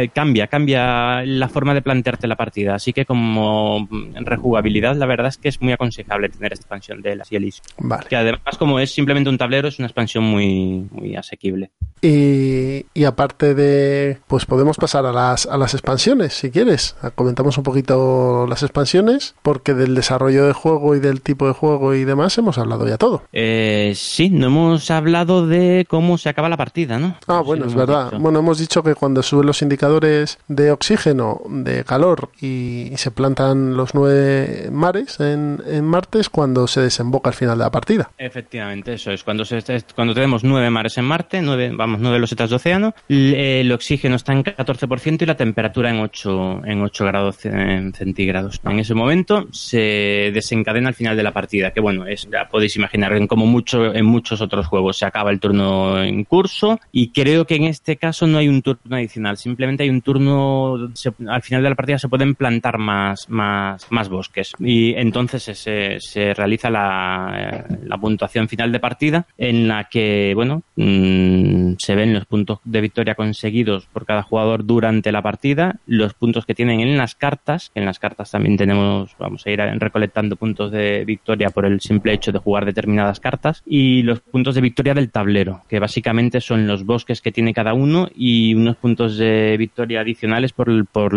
cambia, 0.08 0.46
cambia 0.46 1.24
la 1.24 1.48
forma 1.48 1.74
de 1.74 1.82
plantearte 1.82 2.26
la 2.26 2.36
partida. 2.36 2.74
Así 2.74 2.92
que 2.92 3.04
como 3.04 3.88
rejugabilidad, 4.14 4.96
la 4.96 5.06
verdad 5.06 5.28
es 5.28 5.38
que 5.38 5.48
es 5.48 5.60
muy 5.60 5.72
aconsejable 5.72 6.28
tener 6.28 6.52
esta 6.52 6.64
expansión 6.64 7.02
de 7.02 7.16
las 7.16 7.30
Elysium. 7.30 7.64
Vale. 7.78 8.06
Que 8.08 8.16
además, 8.16 8.56
como 8.58 8.80
es 8.80 8.92
simplemente 8.92 9.30
un 9.30 9.38
tablero, 9.38 9.68
es 9.68 9.78
una 9.78 9.86
expansión 9.86 10.24
muy, 10.24 10.86
muy 10.90 11.16
asequible. 11.16 11.70
Y, 12.02 12.86
y, 12.94 13.04
aparte 13.04 13.54
de, 13.54 14.18
pues 14.26 14.46
podemos 14.46 14.78
pasar 14.78 15.04
a 15.04 15.12
las, 15.12 15.44
a 15.46 15.58
las 15.58 15.74
expansiones, 15.74 16.32
si 16.32 16.50
quieres. 16.50 16.96
Comentamos 17.14 17.58
un 17.58 17.64
poquito 17.64 18.46
las 18.48 18.62
expansiones, 18.62 19.34
porque 19.42 19.74
del 19.74 19.94
desarrollo 19.94 20.46
de 20.46 20.54
juego 20.54 20.96
y 20.96 21.00
del 21.00 21.20
tipo 21.20 21.46
de 21.46 21.52
juego 21.52 21.94
y 21.94 22.04
demás 22.04 22.38
hemos 22.38 22.56
hablado 22.56 22.88
ya 22.88 22.96
todo. 22.96 23.24
Eh, 23.32 23.92
sí, 23.96 24.30
no 24.30 24.46
hemos 24.46 24.90
hablado 24.90 25.46
de 25.46 25.86
cómo 25.88 26.16
se 26.16 26.30
acaba 26.30 26.48
la 26.48 26.56
partida, 26.56 26.98
¿no? 26.98 27.16
Ah, 27.26 27.40
bueno, 27.40 27.66
es 27.66 27.74
verdad. 27.74 28.12
Bueno, 28.18 28.38
hemos 28.38 28.58
dicho 28.58 28.82
que 28.82 28.94
cuando 28.94 29.22
suben 29.22 29.46
los 29.46 29.60
indicadores 29.60 29.80
de 29.98 30.70
oxígeno, 30.70 31.40
de 31.48 31.84
calor 31.84 32.30
y, 32.40 32.92
se 32.96 33.10
plantan 33.10 33.78
los 33.78 33.94
nueve 33.94 34.68
mares 34.70 35.20
en, 35.20 35.62
en 35.66 35.86
Marte 35.86 36.20
es 36.20 36.28
cuando 36.28 36.66
se 36.66 36.82
desemboca 36.82 37.30
al 37.30 37.34
final 37.34 37.56
de 37.56 37.64
la 37.64 37.70
partida. 37.70 38.10
Efectivamente, 38.18 38.92
eso 38.92 39.10
es. 39.10 39.24
Cuando, 39.24 39.46
se, 39.46 39.62
cuando 39.94 40.12
tenemos 40.12 40.44
nueve 40.44 40.68
mares 40.68 40.98
en 40.98 41.06
Marte, 41.06 41.40
nueve, 41.40 41.72
vamos, 41.74 42.00
nueve 42.00 42.18
losetas 42.18 42.50
de 42.50 42.56
océano, 42.56 42.94
el 43.08 43.72
oxígeno 43.72 44.16
está 44.16 44.32
en 44.32 44.44
14% 44.44 45.22
y 45.22 45.26
la 45.26 45.36
temperatura 45.36 45.90
en 45.90 46.00
8, 46.00 46.62
en 46.66 46.82
8 46.82 47.04
grados 47.06 47.36
centígrados. 47.36 48.60
En 48.64 48.78
ese 48.78 48.94
momento 48.94 49.48
se 49.50 50.30
desencadena 50.34 50.88
al 50.88 50.94
final 50.94 51.16
de 51.16 51.22
la 51.22 51.32
partida, 51.32 51.72
que 51.72 51.80
bueno, 51.80 52.06
es, 52.06 52.28
ya 52.30 52.48
podéis 52.48 52.76
imaginar, 52.76 53.12
como 53.26 53.46
mucho, 53.46 53.94
en 53.94 54.04
muchos 54.04 54.40
otros 54.40 54.66
juegos 54.66 54.98
se 54.98 55.06
acaba 55.06 55.30
el 55.30 55.40
turno 55.40 56.02
en 56.02 56.24
curso 56.24 56.78
y 56.92 57.10
creo 57.10 57.46
que 57.46 57.56
en 57.56 57.64
este 57.64 57.96
caso 57.96 58.26
no 58.26 58.38
hay 58.38 58.48
un 58.48 58.62
turno 58.62 58.96
adicional, 58.96 59.36
simplemente 59.36 59.79
hay 59.82 59.90
un 59.90 60.02
turno, 60.02 60.90
al 61.28 61.42
final 61.42 61.62
de 61.62 61.68
la 61.68 61.74
partida 61.74 61.98
se 61.98 62.08
pueden 62.08 62.34
plantar 62.34 62.78
más, 62.78 63.28
más, 63.28 63.86
más 63.90 64.08
bosques. 64.08 64.52
Y 64.58 64.94
entonces 64.94 65.42
se, 65.42 65.98
se 66.00 66.34
realiza 66.34 66.70
la, 66.70 67.66
la, 67.84 67.98
puntuación 67.98 68.48
final 68.48 68.72
de 68.72 68.80
partida 68.80 69.26
en 69.36 69.68
la 69.68 69.84
que, 69.84 70.32
bueno, 70.34 70.62
mm, 70.76 71.74
se 71.78 71.94
ven 71.94 72.14
los 72.14 72.26
puntos 72.26 72.60
de 72.64 72.80
victoria 72.80 73.14
conseguidos 73.14 73.86
por 73.86 74.06
cada 74.06 74.22
jugador 74.22 74.64
durante 74.64 75.12
la 75.12 75.22
partida, 75.22 75.76
los 75.86 76.14
puntos 76.14 76.46
que 76.46 76.54
tienen 76.54 76.80
en 76.80 76.96
las 76.96 77.14
cartas, 77.14 77.70
en 77.74 77.84
las 77.84 77.98
cartas 77.98 78.30
también 78.30 78.56
tenemos, 78.56 79.16
vamos 79.18 79.46
a 79.46 79.50
ir 79.50 79.60
recolectando 79.60 80.36
puntos 80.36 80.70
de 80.70 81.04
victoria 81.04 81.50
por 81.50 81.64
el 81.64 81.80
simple 81.80 82.12
hecho 82.12 82.32
de 82.32 82.38
jugar 82.38 82.64
determinadas 82.64 83.20
cartas 83.20 83.62
y 83.66 84.02
los 84.02 84.20
puntos 84.20 84.54
de 84.54 84.60
victoria 84.60 84.94
del 84.94 85.10
tablero, 85.10 85.62
que 85.68 85.78
básicamente 85.78 86.40
son 86.40 86.66
los 86.66 86.84
bosques 86.84 87.20
que 87.20 87.32
tiene 87.32 87.54
cada 87.54 87.74
uno 87.74 88.08
y 88.14 88.54
unos 88.54 88.76
puntos 88.76 89.16
de 89.16 89.56
victoria 89.58 89.69
victoria 89.70 90.00
adicionales 90.00 90.52
por, 90.52 90.84
por, 90.86 91.14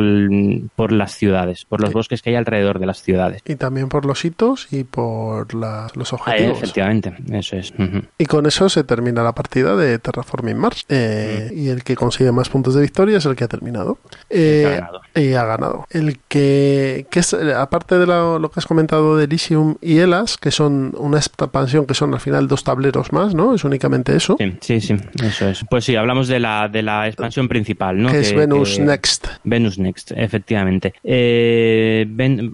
por 0.76 0.92
las 0.92 1.16
ciudades, 1.16 1.66
por 1.66 1.82
los 1.82 1.92
bosques 1.92 2.22
que 2.22 2.30
hay 2.30 2.36
alrededor 2.36 2.80
de 2.80 2.86
las 2.86 3.02
ciudades. 3.02 3.42
Y 3.46 3.56
también 3.56 3.90
por 3.90 4.06
los 4.06 4.24
hitos 4.24 4.72
y 4.72 4.84
por 4.84 5.54
los 5.54 6.14
objetivos. 6.14 6.58
efectivamente, 6.58 7.16
eso 7.32 7.58
es. 7.58 7.74
Y 8.18 8.26
con 8.26 8.46
eso 8.46 8.70
se 8.70 8.84
termina 8.84 9.24
la 9.24 9.34
partida 9.34 9.76
de 9.76 9.98
Terraforming 9.98 10.58
Mars. 10.58 10.86
Eh, 10.90 11.52
y 11.56 11.70
el 11.70 11.84
que 11.84 11.96
consigue 11.96 12.32
más 12.32 12.50
puntos 12.50 12.76
de 12.76 12.82
victoria 12.82 13.18
es 13.18 13.26
el 13.26 13.36
que 13.36 13.44
ha 13.44 13.48
terminado. 13.48 13.98
Eh, 14.30 14.66
ha 14.68 14.70
ganado. 14.70 15.02
Y 15.16 15.34
ha 15.34 15.46
ganado. 15.46 15.88
El 15.90 16.20
que, 16.28 17.08
que 17.10 17.20
es, 17.20 17.34
aparte 17.34 17.98
de 17.98 18.06
lo, 18.06 18.52
que 18.52 18.60
has 18.60 18.68
comentado 18.68 19.18
de 19.18 19.26
Elysium 19.26 19.76
y 19.82 19.98
Elas, 19.98 20.38
que 20.38 20.52
son 20.52 20.94
una 20.98 21.18
expansión 21.18 21.88
que 21.88 21.96
son 21.96 22.14
al 22.14 22.20
final 22.20 22.48
dos 22.48 22.64
tableros 22.64 23.12
más, 23.12 23.34
¿no? 23.34 23.56
Es 23.56 23.64
únicamente 23.64 24.16
eso. 24.16 24.38
Sí, 24.62 24.80
sí, 24.80 24.96
eso 25.24 25.50
es. 25.50 25.66
Pues 25.70 25.86
sí, 25.86 25.96
hablamos 25.96 26.28
de 26.28 26.40
la, 26.40 26.70
de 26.70 26.84
la 26.84 27.08
expansión 27.08 27.48
principal, 27.48 28.02
¿no? 28.02 28.12
Que, 28.12 28.20
es 28.20 28.34
Venus 28.48 28.80
Next. 28.80 29.28
Venus 29.44 29.80
Next, 29.80 30.12
efectivamente. 30.16 30.94
Eh, 31.04 32.06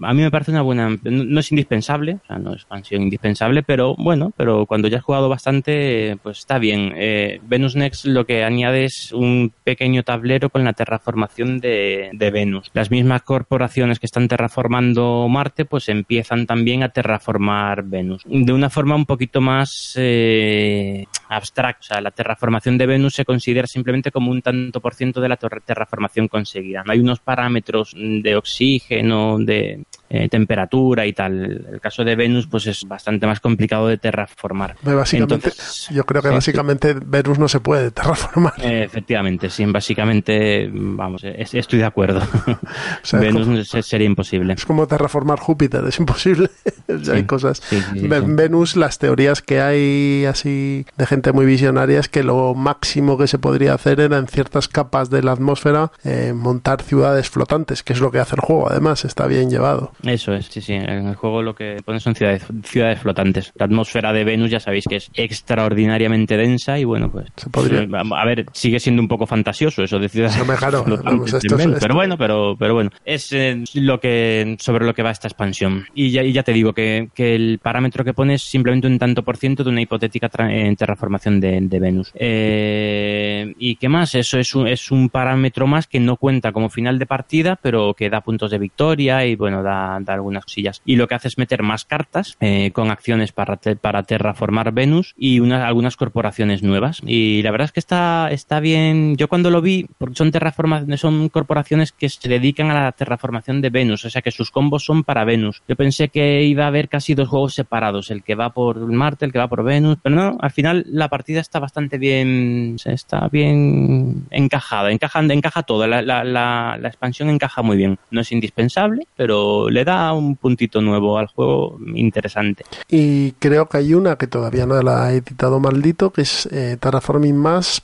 a 0.02 0.14
mí 0.14 0.22
me 0.22 0.30
parece 0.30 0.50
una 0.50 0.62
buena. 0.62 0.96
No, 1.02 1.40
es 1.40 1.50
indispensable, 1.50 2.18
o 2.22 2.26
sea, 2.26 2.38
no 2.38 2.50
es 2.50 2.62
expansión 2.62 3.02
indispensable, 3.02 3.62
pero 3.62 3.94
bueno, 3.96 4.32
pero 4.36 4.66
cuando 4.66 4.88
ya 4.88 4.98
has 4.98 5.04
jugado 5.04 5.28
bastante, 5.28 6.16
pues 6.22 6.38
está 6.38 6.58
bien. 6.58 6.92
Eh, 6.96 7.40
Venus 7.42 7.76
Next 7.76 8.04
lo 8.06 8.24
que 8.26 8.44
añade 8.44 8.84
es 8.84 9.12
un 9.12 9.52
pequeño 9.64 10.02
tablero 10.02 10.50
con 10.50 10.64
la 10.64 10.72
terraformación 10.72 11.60
de, 11.60 12.10
Venus. 12.32 12.70
Las 12.74 12.90
mismas 12.90 13.22
corporaciones 13.22 13.98
que 13.98 14.06
están 14.06 14.28
terraformando 14.28 15.26
Marte, 15.28 15.64
pues 15.64 15.88
empiezan 15.88 16.46
también 16.46 16.82
a 16.82 16.90
terraformar 16.90 17.82
Venus. 17.82 18.22
De 18.26 18.52
una 18.52 18.70
forma 18.70 18.94
un 18.94 19.06
poquito 19.06 19.40
más 19.40 19.94
eh, 19.96 21.06
abstracta. 21.30 21.80
O 21.80 21.82
sea, 21.82 22.00
la 22.00 22.10
terraformación 22.10 22.76
de 22.78 22.86
Venus 22.86 23.14
se 23.14 23.24
considera 23.24 23.66
simplemente 23.66 24.10
como 24.10 24.30
un 24.30 24.42
tanto 24.42 24.80
por 24.80 24.94
ciento 24.94 25.20
de 25.20 25.28
la 25.28 25.36
terraformación 25.36 25.90
formación 25.90 26.28
conseguida. 26.28 26.82
No 26.86 26.92
hay 26.92 27.00
unos 27.00 27.20
parámetros 27.20 27.94
de 27.94 28.36
oxígeno, 28.36 29.38
de 29.38 29.82
eh, 30.08 30.28
temperatura 30.28 31.06
y 31.06 31.12
tal. 31.12 31.66
El 31.72 31.80
caso 31.80 32.04
de 32.04 32.16
Venus 32.16 32.46
pues 32.46 32.66
es 32.66 32.84
bastante 32.84 33.26
más 33.26 33.40
complicado 33.40 33.88
de 33.88 33.98
terraformar. 33.98 34.76
Básicamente, 34.82 35.52
yo 35.90 36.06
creo 36.06 36.22
que 36.22 36.30
básicamente 36.30 36.94
Venus 36.94 37.38
no 37.38 37.48
se 37.48 37.60
puede 37.60 37.90
terraformar. 37.90 38.54
efectivamente, 38.62 39.50
sí, 39.50 39.66
básicamente, 39.66 40.70
vamos, 40.72 41.22
estoy 41.22 41.80
de 41.80 41.84
acuerdo. 41.84 42.22
Venus 43.12 43.68
sería 43.82 44.06
imposible. 44.06 44.54
Es 44.54 44.64
como 44.64 44.86
terraformar 44.86 45.38
Júpiter, 45.38 45.84
es 45.86 45.98
imposible. 45.98 46.50
hay 47.12 47.24
cosas. 47.24 47.62
Venus, 47.94 48.76
las 48.76 48.98
teorías 48.98 49.42
que 49.42 49.60
hay 49.60 50.24
así 50.24 50.86
de 50.96 51.06
gente 51.06 51.19
gente 51.20 51.32
muy 51.32 51.44
visionaria 51.44 52.00
es 52.00 52.08
que 52.08 52.22
lo 52.22 52.54
máximo 52.54 53.18
que 53.18 53.26
se 53.26 53.38
podría 53.38 53.74
hacer 53.74 54.00
era 54.00 54.16
en 54.16 54.26
ciertas 54.26 54.68
capas 54.68 55.10
de 55.10 55.22
la 55.22 55.32
atmósfera 55.32 55.92
eh, 56.02 56.32
montar 56.34 56.80
ciudades 56.82 57.28
flotantes, 57.28 57.82
que 57.82 57.92
es 57.92 58.00
lo 58.00 58.10
que 58.10 58.20
hace 58.20 58.36
el 58.36 58.40
juego, 58.40 58.70
además, 58.70 59.04
está 59.04 59.26
bien 59.26 59.50
llevado. 59.50 59.92
Eso 60.02 60.32
es, 60.32 60.46
sí, 60.46 60.62
sí, 60.62 60.72
en 60.72 60.88
el 61.08 61.14
juego 61.16 61.42
lo 61.42 61.54
que 61.54 61.76
ponen 61.84 62.00
son 62.00 62.14
ciudades, 62.14 62.46
ciudades 62.64 63.00
flotantes. 63.00 63.52
La 63.56 63.66
atmósfera 63.66 64.14
de 64.14 64.24
Venus 64.24 64.50
ya 64.50 64.60
sabéis 64.60 64.84
que 64.88 64.96
es 64.96 65.10
extraordinariamente 65.12 66.38
densa 66.38 66.78
y 66.78 66.84
bueno, 66.84 67.10
pues... 67.10 67.26
Se 67.36 67.50
podría... 67.50 67.86
A 68.16 68.24
ver, 68.24 68.46
sigue 68.54 68.80
siendo 68.80 69.02
un 69.02 69.08
poco 69.08 69.26
fantasioso 69.26 69.82
eso 69.82 69.98
de 69.98 70.08
ciudades 70.08 70.38
No 70.38 70.46
me 70.46 70.56
jaro, 70.56 70.84
vamos, 71.04 71.34
esto 71.34 71.56
Venus, 71.56 71.74
esto- 71.74 71.80
pero 71.86 71.94
bueno, 71.94 72.16
pero, 72.16 72.56
pero 72.58 72.72
bueno, 72.72 72.90
es 73.04 73.30
eh, 73.32 73.62
lo 73.74 74.00
que 74.00 74.56
sobre 74.58 74.86
lo 74.86 74.94
que 74.94 75.02
va 75.02 75.10
esta 75.10 75.28
expansión. 75.28 75.84
Y 75.94 76.12
ya, 76.12 76.22
y 76.22 76.32
ya 76.32 76.42
te 76.44 76.52
digo 76.54 76.72
que, 76.72 77.10
que 77.14 77.34
el 77.34 77.58
parámetro 77.62 78.04
que 78.04 78.14
pone 78.14 78.34
es 78.34 78.42
simplemente 78.42 78.86
un 78.86 78.98
tanto 78.98 79.22
por 79.22 79.36
ciento 79.36 79.64
de 79.64 79.68
una 79.70 79.82
hipotética 79.82 80.30
eh, 80.48 80.74
terraformación 80.78 81.09
de, 81.40 81.78
Venus. 81.80 82.12
Eh, 82.14 83.54
¿Y 83.58 83.76
qué 83.76 83.88
más? 83.88 84.14
Eso 84.14 84.38
es 84.38 84.54
un, 84.54 84.66
es 84.66 84.90
un 84.90 85.08
parámetro 85.08 85.66
más 85.66 85.86
que 85.86 86.00
no 86.00 86.16
cuenta 86.16 86.52
como 86.52 86.68
final 86.68 86.98
de 86.98 87.06
partida, 87.06 87.58
pero 87.60 87.94
que 87.94 88.10
da 88.10 88.20
puntos 88.20 88.50
de 88.50 88.58
victoria 88.58 89.24
y 89.26 89.36
bueno, 89.36 89.62
da, 89.62 89.98
da 90.00 90.14
algunas 90.14 90.44
cosillas. 90.44 90.82
Y 90.84 90.96
lo 90.96 91.08
que 91.08 91.14
hace 91.14 91.28
es 91.28 91.38
meter 91.38 91.62
más 91.62 91.84
cartas 91.84 92.36
eh, 92.40 92.70
con 92.72 92.90
acciones 92.90 93.32
para, 93.32 93.58
para 93.80 94.02
terraformar 94.02 94.72
Venus 94.72 95.14
y 95.16 95.40
unas, 95.40 95.62
algunas 95.62 95.96
corporaciones 95.96 96.62
nuevas. 96.62 97.00
Y 97.04 97.42
la 97.42 97.50
verdad 97.50 97.66
es 97.66 97.72
que 97.72 97.80
está, 97.80 98.28
está 98.30 98.60
bien. 98.60 99.16
Yo 99.16 99.28
cuando 99.28 99.50
lo 99.50 99.60
vi, 99.60 99.86
porque 99.98 100.16
son 100.16 100.30
terraformaciones, 100.30 101.00
son 101.00 101.28
corporaciones 101.28 101.92
que 101.92 102.08
se 102.08 102.28
dedican 102.28 102.70
a 102.70 102.84
la 102.84 102.92
terraformación 102.92 103.60
de 103.60 103.70
Venus, 103.70 104.04
o 104.04 104.10
sea 104.10 104.22
que 104.22 104.30
sus 104.30 104.50
combos 104.50 104.84
son 104.84 105.04
para 105.04 105.24
Venus. 105.24 105.62
Yo 105.68 105.76
pensé 105.76 106.08
que 106.08 106.44
iba 106.44 106.64
a 106.64 106.68
haber 106.68 106.88
casi 106.88 107.14
dos 107.14 107.28
juegos 107.28 107.54
separados, 107.54 108.10
el 108.10 108.22
que 108.22 108.34
va 108.34 108.50
por 108.50 108.78
Marte, 108.92 109.24
el 109.24 109.32
que 109.32 109.38
va 109.38 109.48
por 109.48 109.64
Venus, 109.64 109.98
pero 110.02 110.14
no, 110.14 110.38
al 110.40 110.50
final 110.50 110.84
la 111.00 111.08
partida 111.08 111.40
está 111.40 111.58
bastante 111.58 111.98
bien, 111.98 112.76
está 112.84 113.26
bien 113.28 114.26
encajada, 114.30 114.92
encaja, 114.92 115.20
encaja 115.20 115.62
todo, 115.64 115.86
la, 115.86 116.02
la, 116.02 116.22
la, 116.22 116.76
la 116.80 116.88
expansión 116.88 117.28
encaja 117.30 117.62
muy 117.62 117.76
bien. 117.76 117.98
No 118.12 118.20
es 118.20 118.30
indispensable, 118.30 119.08
pero 119.16 119.68
le 119.68 119.84
da 119.84 120.12
un 120.12 120.36
puntito 120.36 120.80
nuevo 120.80 121.18
al 121.18 121.26
juego 121.26 121.78
interesante. 121.94 122.64
Y 122.88 123.32
creo 123.32 123.68
que 123.68 123.78
hay 123.78 123.94
una 123.94 124.16
que 124.16 124.26
todavía 124.26 124.66
no 124.66 124.80
la 124.82 125.04
ha 125.04 125.12
editado 125.12 125.58
maldito, 125.58 126.10
que 126.12 126.22
es 126.22 126.46
eh, 126.52 126.76
Terraforming 126.78 127.36
Mars, 127.36 127.82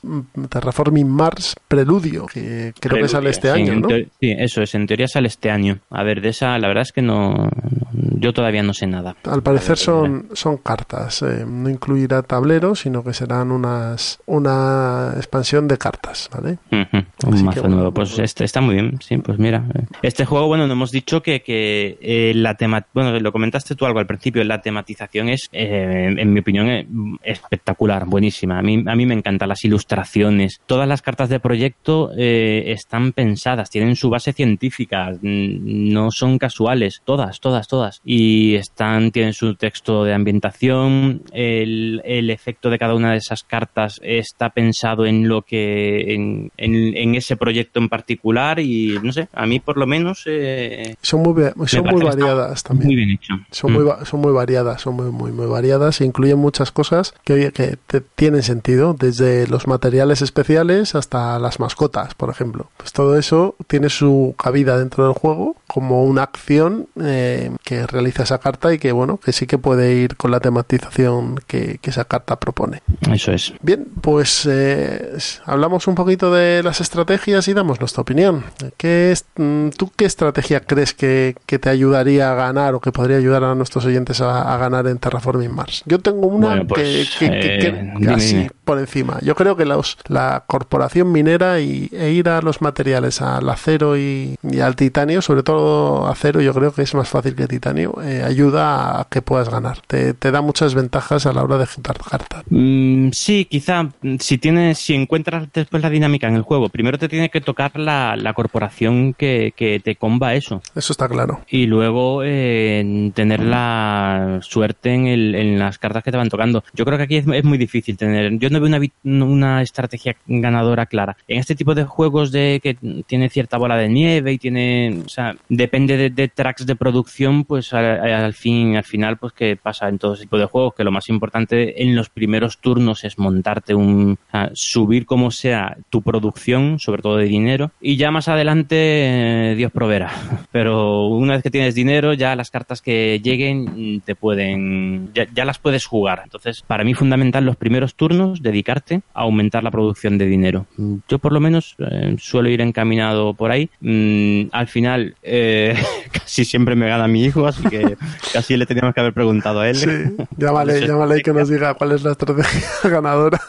Terraforming 0.49 1.09
Mars 1.09 1.55
Preludio, 1.67 2.27
que 2.27 2.73
creo 2.79 3.01
que 3.01 3.07
sale 3.09 3.31
este 3.31 3.51
Sí, 3.51 3.61
año, 3.61 3.87
Sí, 4.19 4.35
eso 4.37 4.61
es, 4.61 4.75
en 4.75 4.87
teoría 4.87 5.07
sale 5.07 5.27
este 5.27 5.49
año. 5.49 5.79
A 5.89 6.03
ver, 6.03 6.21
de 6.21 6.29
esa, 6.29 6.57
la 6.59 6.67
verdad 6.67 6.83
es 6.83 6.91
que 6.91 7.01
no, 7.01 7.49
yo 7.91 8.33
todavía 8.33 8.63
no 8.63 8.73
sé 8.73 8.87
nada. 8.87 9.15
Al 9.23 9.41
parecer 9.41 9.77
son, 9.77 10.27
son 10.33 10.57
cartas, 10.57 11.21
eh, 11.23 11.45
no 11.47 11.69
incluirá 11.69 12.21
tableros, 12.21 12.81
sino 12.81 12.96
que 13.03 13.13
serán 13.13 13.51
unas 13.51 14.19
una 14.25 15.13
expansión 15.15 15.67
de 15.67 15.77
cartas, 15.77 16.29
¿vale? 16.33 16.57
Un 16.71 17.43
mazo 17.43 17.61
bueno, 17.61 17.75
nuevo. 17.75 17.91
Pues 17.91 18.11
bueno. 18.11 18.25
este 18.25 18.43
está 18.43 18.61
muy 18.61 18.75
bien, 18.75 18.99
sí, 19.01 19.17
pues 19.17 19.39
mira. 19.39 19.63
eh. 19.75 19.85
Este 20.01 20.25
juego, 20.25 20.47
bueno, 20.47 20.67
nos 20.67 20.73
hemos 20.75 20.91
dicho 20.91 21.21
que, 21.21 21.41
que 21.41 21.97
eh, 22.01 22.33
la 22.35 22.55
tema, 22.55 22.85
bueno, 22.93 23.19
lo 23.19 23.31
comentaste 23.31 23.75
tú 23.75 23.85
algo 23.85 23.99
al 23.99 24.07
principio, 24.07 24.43
la 24.43 24.61
tematización 24.61 25.29
es, 25.29 25.49
eh, 25.51 26.13
en 26.17 26.33
mi 26.33 26.39
opinión, 26.39 27.19
espectacular, 27.23 28.05
buenísima. 28.05 28.59
A 28.59 28.61
mí, 28.61 28.83
a 28.85 28.95
mí 28.95 29.05
me 29.05 29.13
encantan 29.13 29.49
las 29.49 29.63
ilustraciones. 29.65 30.61
Todas 30.65 30.87
las 30.87 31.01
cartas 31.01 31.29
de 31.29 31.39
proyecto 31.39 32.11
eh, 32.17 32.65
están 32.67 33.11
pensadas, 33.13 33.69
tienen 33.69 33.95
su 33.95 34.09
base 34.09 34.33
científica, 34.33 35.11
mm, 35.11 35.91
no 35.93 36.11
son 36.11 36.37
casuales, 36.37 37.01
todas, 37.05 37.39
todas, 37.39 37.67
todas. 37.67 38.01
Y 38.05 38.55
están, 38.55 39.11
tienen 39.11 39.33
su 39.33 39.55
texto 39.55 40.03
de 40.03 40.13
ambientación, 40.13 41.23
el, 41.33 42.01
el 42.05 42.29
efecto 42.29 42.69
de 42.69 42.77
cada 42.77 42.86
una 42.95 43.11
de 43.11 43.17
esas 43.17 43.43
cartas 43.43 43.99
está 44.03 44.49
pensado 44.49 45.05
en 45.05 45.27
lo 45.27 45.41
que, 45.41 46.13
en, 46.13 46.51
en, 46.57 46.95
en 46.97 47.15
ese 47.15 47.37
proyecto 47.37 47.79
en 47.79 47.89
particular 47.89 48.59
y 48.59 48.99
no 49.03 49.11
sé, 49.11 49.27
a 49.33 49.45
mí 49.45 49.59
por 49.59 49.77
lo 49.77 49.85
menos 49.87 50.23
eh, 50.25 50.95
Son 51.01 51.21
muy, 51.21 51.35
son 51.67 51.85
muy 51.85 52.03
variadas 52.03 52.63
también. 52.63 52.87
muy 52.87 52.95
bien 52.95 53.11
hecho. 53.11 53.33
Son 53.51 53.71
Mm. 53.71 53.73
muy, 53.75 53.91
son 54.05 54.21
muy 54.21 54.31
variadas, 54.33 54.81
son 54.81 54.95
muy, 54.95 55.11
muy, 55.11 55.31
muy 55.31 55.45
variadas 55.47 55.99
e 56.01 56.05
incluyen 56.05 56.37
muchas 56.39 56.71
cosas 56.71 57.13
que, 57.23 57.51
que 57.51 57.77
te- 57.87 58.01
tienen 58.01 58.43
sentido, 58.43 58.95
desde 58.97 59.47
los 59.47 59.67
materiales 59.67 60.21
especiales 60.21 60.95
hasta 60.95 61.37
las 61.39 61.59
mascotas, 61.59 62.13
por 62.15 62.29
ejemplo. 62.29 62.69
Pues 62.77 62.93
todo 62.93 63.17
eso 63.17 63.55
tiene 63.67 63.89
su 63.89 64.35
cabida 64.37 64.77
dentro 64.77 65.03
del 65.05 65.13
juego 65.13 65.55
como 65.67 66.03
una 66.05 66.23
acción 66.23 66.87
eh, 67.01 67.51
que 67.63 67.85
realiza 67.87 68.23
esa 68.23 68.37
carta 68.39 68.73
y 68.73 68.77
que, 68.79 68.91
bueno, 68.91 69.17
que 69.17 69.31
sí 69.33 69.45
que 69.47 69.57
puede 69.57 69.95
ir 69.95 70.15
con 70.15 70.31
la 70.31 70.39
tematización 70.39 71.39
que, 71.47 71.79
que 71.81 71.89
esa 71.89 72.05
carta 72.05 72.39
propone. 72.39 72.76
Eso 73.11 73.31
es. 73.31 73.53
Bien, 73.61 73.85
pues 74.01 74.47
eh, 74.49 75.17
hablamos 75.45 75.87
un 75.87 75.95
poquito 75.95 76.31
de 76.33 76.61
las 76.63 76.81
estrategias 76.81 77.47
y 77.47 77.53
damos 77.53 77.79
nuestra 77.79 78.01
opinión. 78.01 78.43
¿Qué 78.77 79.11
es, 79.11 79.25
mm, 79.37 79.69
¿Tú 79.69 79.91
qué 79.95 80.05
estrategia 80.05 80.59
crees 80.61 80.93
que, 80.93 81.35
que 81.45 81.59
te 81.59 81.69
ayudaría 81.69 82.31
a 82.31 82.35
ganar 82.35 82.75
o 82.75 82.79
que 82.81 82.91
podría 82.91 83.17
ayudar 83.17 83.43
a 83.43 83.55
nuestros 83.55 83.85
oyentes 83.85 84.21
a, 84.21 84.53
a 84.53 84.57
ganar 84.57 84.87
en 84.87 84.97
Terraforming 84.97 85.53
Mars? 85.53 85.83
Yo 85.85 85.99
tengo 85.99 86.27
una 86.27 86.47
Bueno, 86.47 86.67
pues, 86.67 87.15
que, 87.17 87.29
que- 87.29 87.31
que- 87.39 87.41
que- 87.41 87.67
eh, 87.67 87.93
que 87.93 87.99
dime, 87.99 88.13
así 88.13 88.35
dime. 88.35 88.51
por 88.63 88.79
encima. 88.79 89.19
Yo 89.21 89.35
creo 89.35 89.55
que 89.55 89.65
los, 89.65 89.97
la 90.07 90.43
corporación 90.47 91.11
minera 91.11 91.59
y, 91.59 91.89
e 91.93 92.11
ir 92.11 92.29
a 92.29 92.41
los 92.41 92.61
materiales, 92.61 93.21
al 93.21 93.49
acero 93.49 93.97
y, 93.97 94.35
y 94.43 94.59
al 94.59 94.75
titanio, 94.75 95.21
sobre 95.21 95.43
todo 95.43 96.07
acero, 96.07 96.41
yo 96.41 96.53
creo 96.53 96.71
que 96.73 96.81
es 96.81 96.93
más 96.93 97.07
fácil 97.09 97.35
que 97.35 97.47
titanio, 97.47 97.95
eh, 98.03 98.23
ayuda 98.23 98.99
a 99.01 99.07
que 99.09 99.21
puedas 99.21 99.49
ganar. 99.49 99.79
Te, 99.87 100.13
te 100.13 100.31
da 100.31 100.41
muchas 100.41 100.75
ventajas 100.75 101.25
a 101.25 101.33
la 101.33 101.43
hora 101.43 101.57
de 101.57 101.65
juntar 101.65 101.97
cartas. 101.97 102.43
Mm, 102.49 102.66
sí, 103.11 103.45
quizá 103.49 103.83
mm, 103.83 104.15
si 104.19 104.37
tienes, 104.37 104.77
si 104.77 104.93
encuentras 104.93 105.47
después 105.53 105.81
la 105.83 105.89
dinámica 105.89 106.27
en 106.27 106.35
el 106.35 106.41
juego, 106.41 106.69
primero 106.69 106.97
te 106.97 107.07
tiene 107.09 107.29
que 107.29 107.41
tocar 107.41 107.77
la, 107.79 108.15
la 108.15 108.33
corporación 108.33 109.13
que, 109.13 109.53
que 109.55 109.79
te 109.79 109.95
comba 109.95 110.35
eso. 110.35 110.61
Eso 110.75 110.93
está 110.93 111.07
claro. 111.07 111.41
Y 111.49 111.65
luego 111.65 112.21
eh, 112.23 113.11
tener 113.13 113.41
la 113.43 114.39
suerte 114.41 114.93
en, 114.93 115.07
el- 115.07 115.35
en 115.35 115.59
las 115.59 115.77
cartas 115.77 116.03
que 116.03 116.11
te 116.11 116.17
van 116.17 116.29
tocando. 116.29 116.63
Yo 116.73 116.85
creo 116.85 116.97
que 116.97 117.03
aquí 117.05 117.15
es, 117.17 117.27
es 117.27 117.43
muy 117.43 117.57
difícil 117.57 117.97
tener. 117.97 118.37
Yo 118.39 118.49
no 118.49 118.59
veo 118.59 118.79
una, 119.03 119.61
estrategia 119.61 120.15
ganadora 120.27 120.85
clara. 120.85 121.17
En 121.27 121.39
este 121.39 121.55
tipo 121.55 121.75
de 121.75 121.83
juegos 121.85 122.31
de 122.31 122.59
que 122.61 122.75
tiene 123.07 123.29
cierta 123.29 123.57
bola 123.57 123.77
de 123.77 123.89
nieve 123.89 124.33
y 124.33 124.37
tiene. 124.37 125.01
O 125.05 125.09
sea, 125.09 125.35
depende 125.49 125.97
de, 125.97 126.09
de 126.09 126.27
tracks 126.27 126.65
de 126.65 126.75
producción, 126.75 127.43
pues 127.45 127.73
al, 127.73 127.85
al 127.85 128.33
fin, 128.33 128.75
al 128.75 128.83
final, 128.83 129.17
pues 129.17 129.33
que 129.33 129.55
pasa 129.55 129.89
en 129.89 129.97
todo 129.99 130.13
ese 130.13 130.23
tipo 130.23 130.37
de 130.37 130.45
juegos, 130.45 130.73
que 130.75 130.83
lo 130.83 130.91
más 130.91 131.09
importante 131.09 131.81
en 131.81 131.95
los 131.95 132.09
primeros 132.09 132.56
turnos 132.59 133.03
es 133.03 133.17
montarte 133.17 133.75
un. 133.75 134.17
subir 134.53 135.05
como 135.05 135.31
sea 135.31 135.77
tu 135.89 136.01
producción, 136.01 136.79
sobre 136.79 137.01
todo 137.01 137.17
de 137.17 137.25
dinero, 137.25 137.71
y 137.81 137.97
ya 137.97 138.11
más 138.11 138.27
adelante 138.27 138.75
eh, 138.77 139.55
Dios 139.55 139.71
proveerá. 139.71 140.11
Pero 140.51 141.07
una 141.07 141.33
vez 141.33 141.43
que 141.43 141.51
tienes 141.51 141.75
dinero, 141.75 142.13
ya 142.13 142.35
las 142.35 142.51
cartas 142.51 142.81
que 142.81 143.19
lleguen 143.23 143.95
mm, 143.95 143.99
te 144.01 144.15
pueden. 144.15 145.11
Ya, 145.13 145.27
ya 145.33 145.45
las 145.45 145.59
puedes 145.59 145.85
jugar. 145.85 146.21
Entonces, 146.23 146.61
para 146.61 146.83
mí, 146.83 146.93
fundamental 146.93 147.45
los 147.45 147.55
primeros 147.55 147.95
turnos, 147.95 148.41
dedicarte 148.41 149.01
a 149.13 149.21
aumentar 149.21 149.63
la 149.63 149.71
producción 149.71 150.17
de 150.17 150.25
dinero. 150.25 150.65
Mm, 150.77 150.95
Yo, 151.07 151.19
por 151.19 151.33
lo 151.33 151.39
menos, 151.39 151.75
eh, 151.79 152.15
suelo 152.19 152.49
ir 152.49 152.61
encaminado 152.61 153.33
por 153.33 153.51
ahí. 153.51 153.69
Mm, 153.81 154.49
al 154.51 154.67
final, 154.67 155.15
eh, 155.23 155.75
casi 156.11 156.45
siempre 156.45 156.75
me 156.75 156.87
gana 156.87 157.07
mi 157.07 157.23
hijo, 157.23 157.47
así 157.47 157.63
que 157.63 157.97
casi 158.33 158.57
le 158.57 158.65
teníamos 158.65 158.93
que 158.93 159.01
haber 159.01 159.13
preguntado 159.13 159.61
a 159.61 159.69
él. 159.69 159.75
Sí, 159.75 159.89
llámale, 160.37 160.85
llámale 160.85 161.21
que 161.21 161.33
nos 161.33 161.49
diga 161.49 161.73
cuál 161.73 161.91
es 161.93 162.03
la 162.03 162.11
estrategia 162.11 162.46
ganadora. 162.83 163.39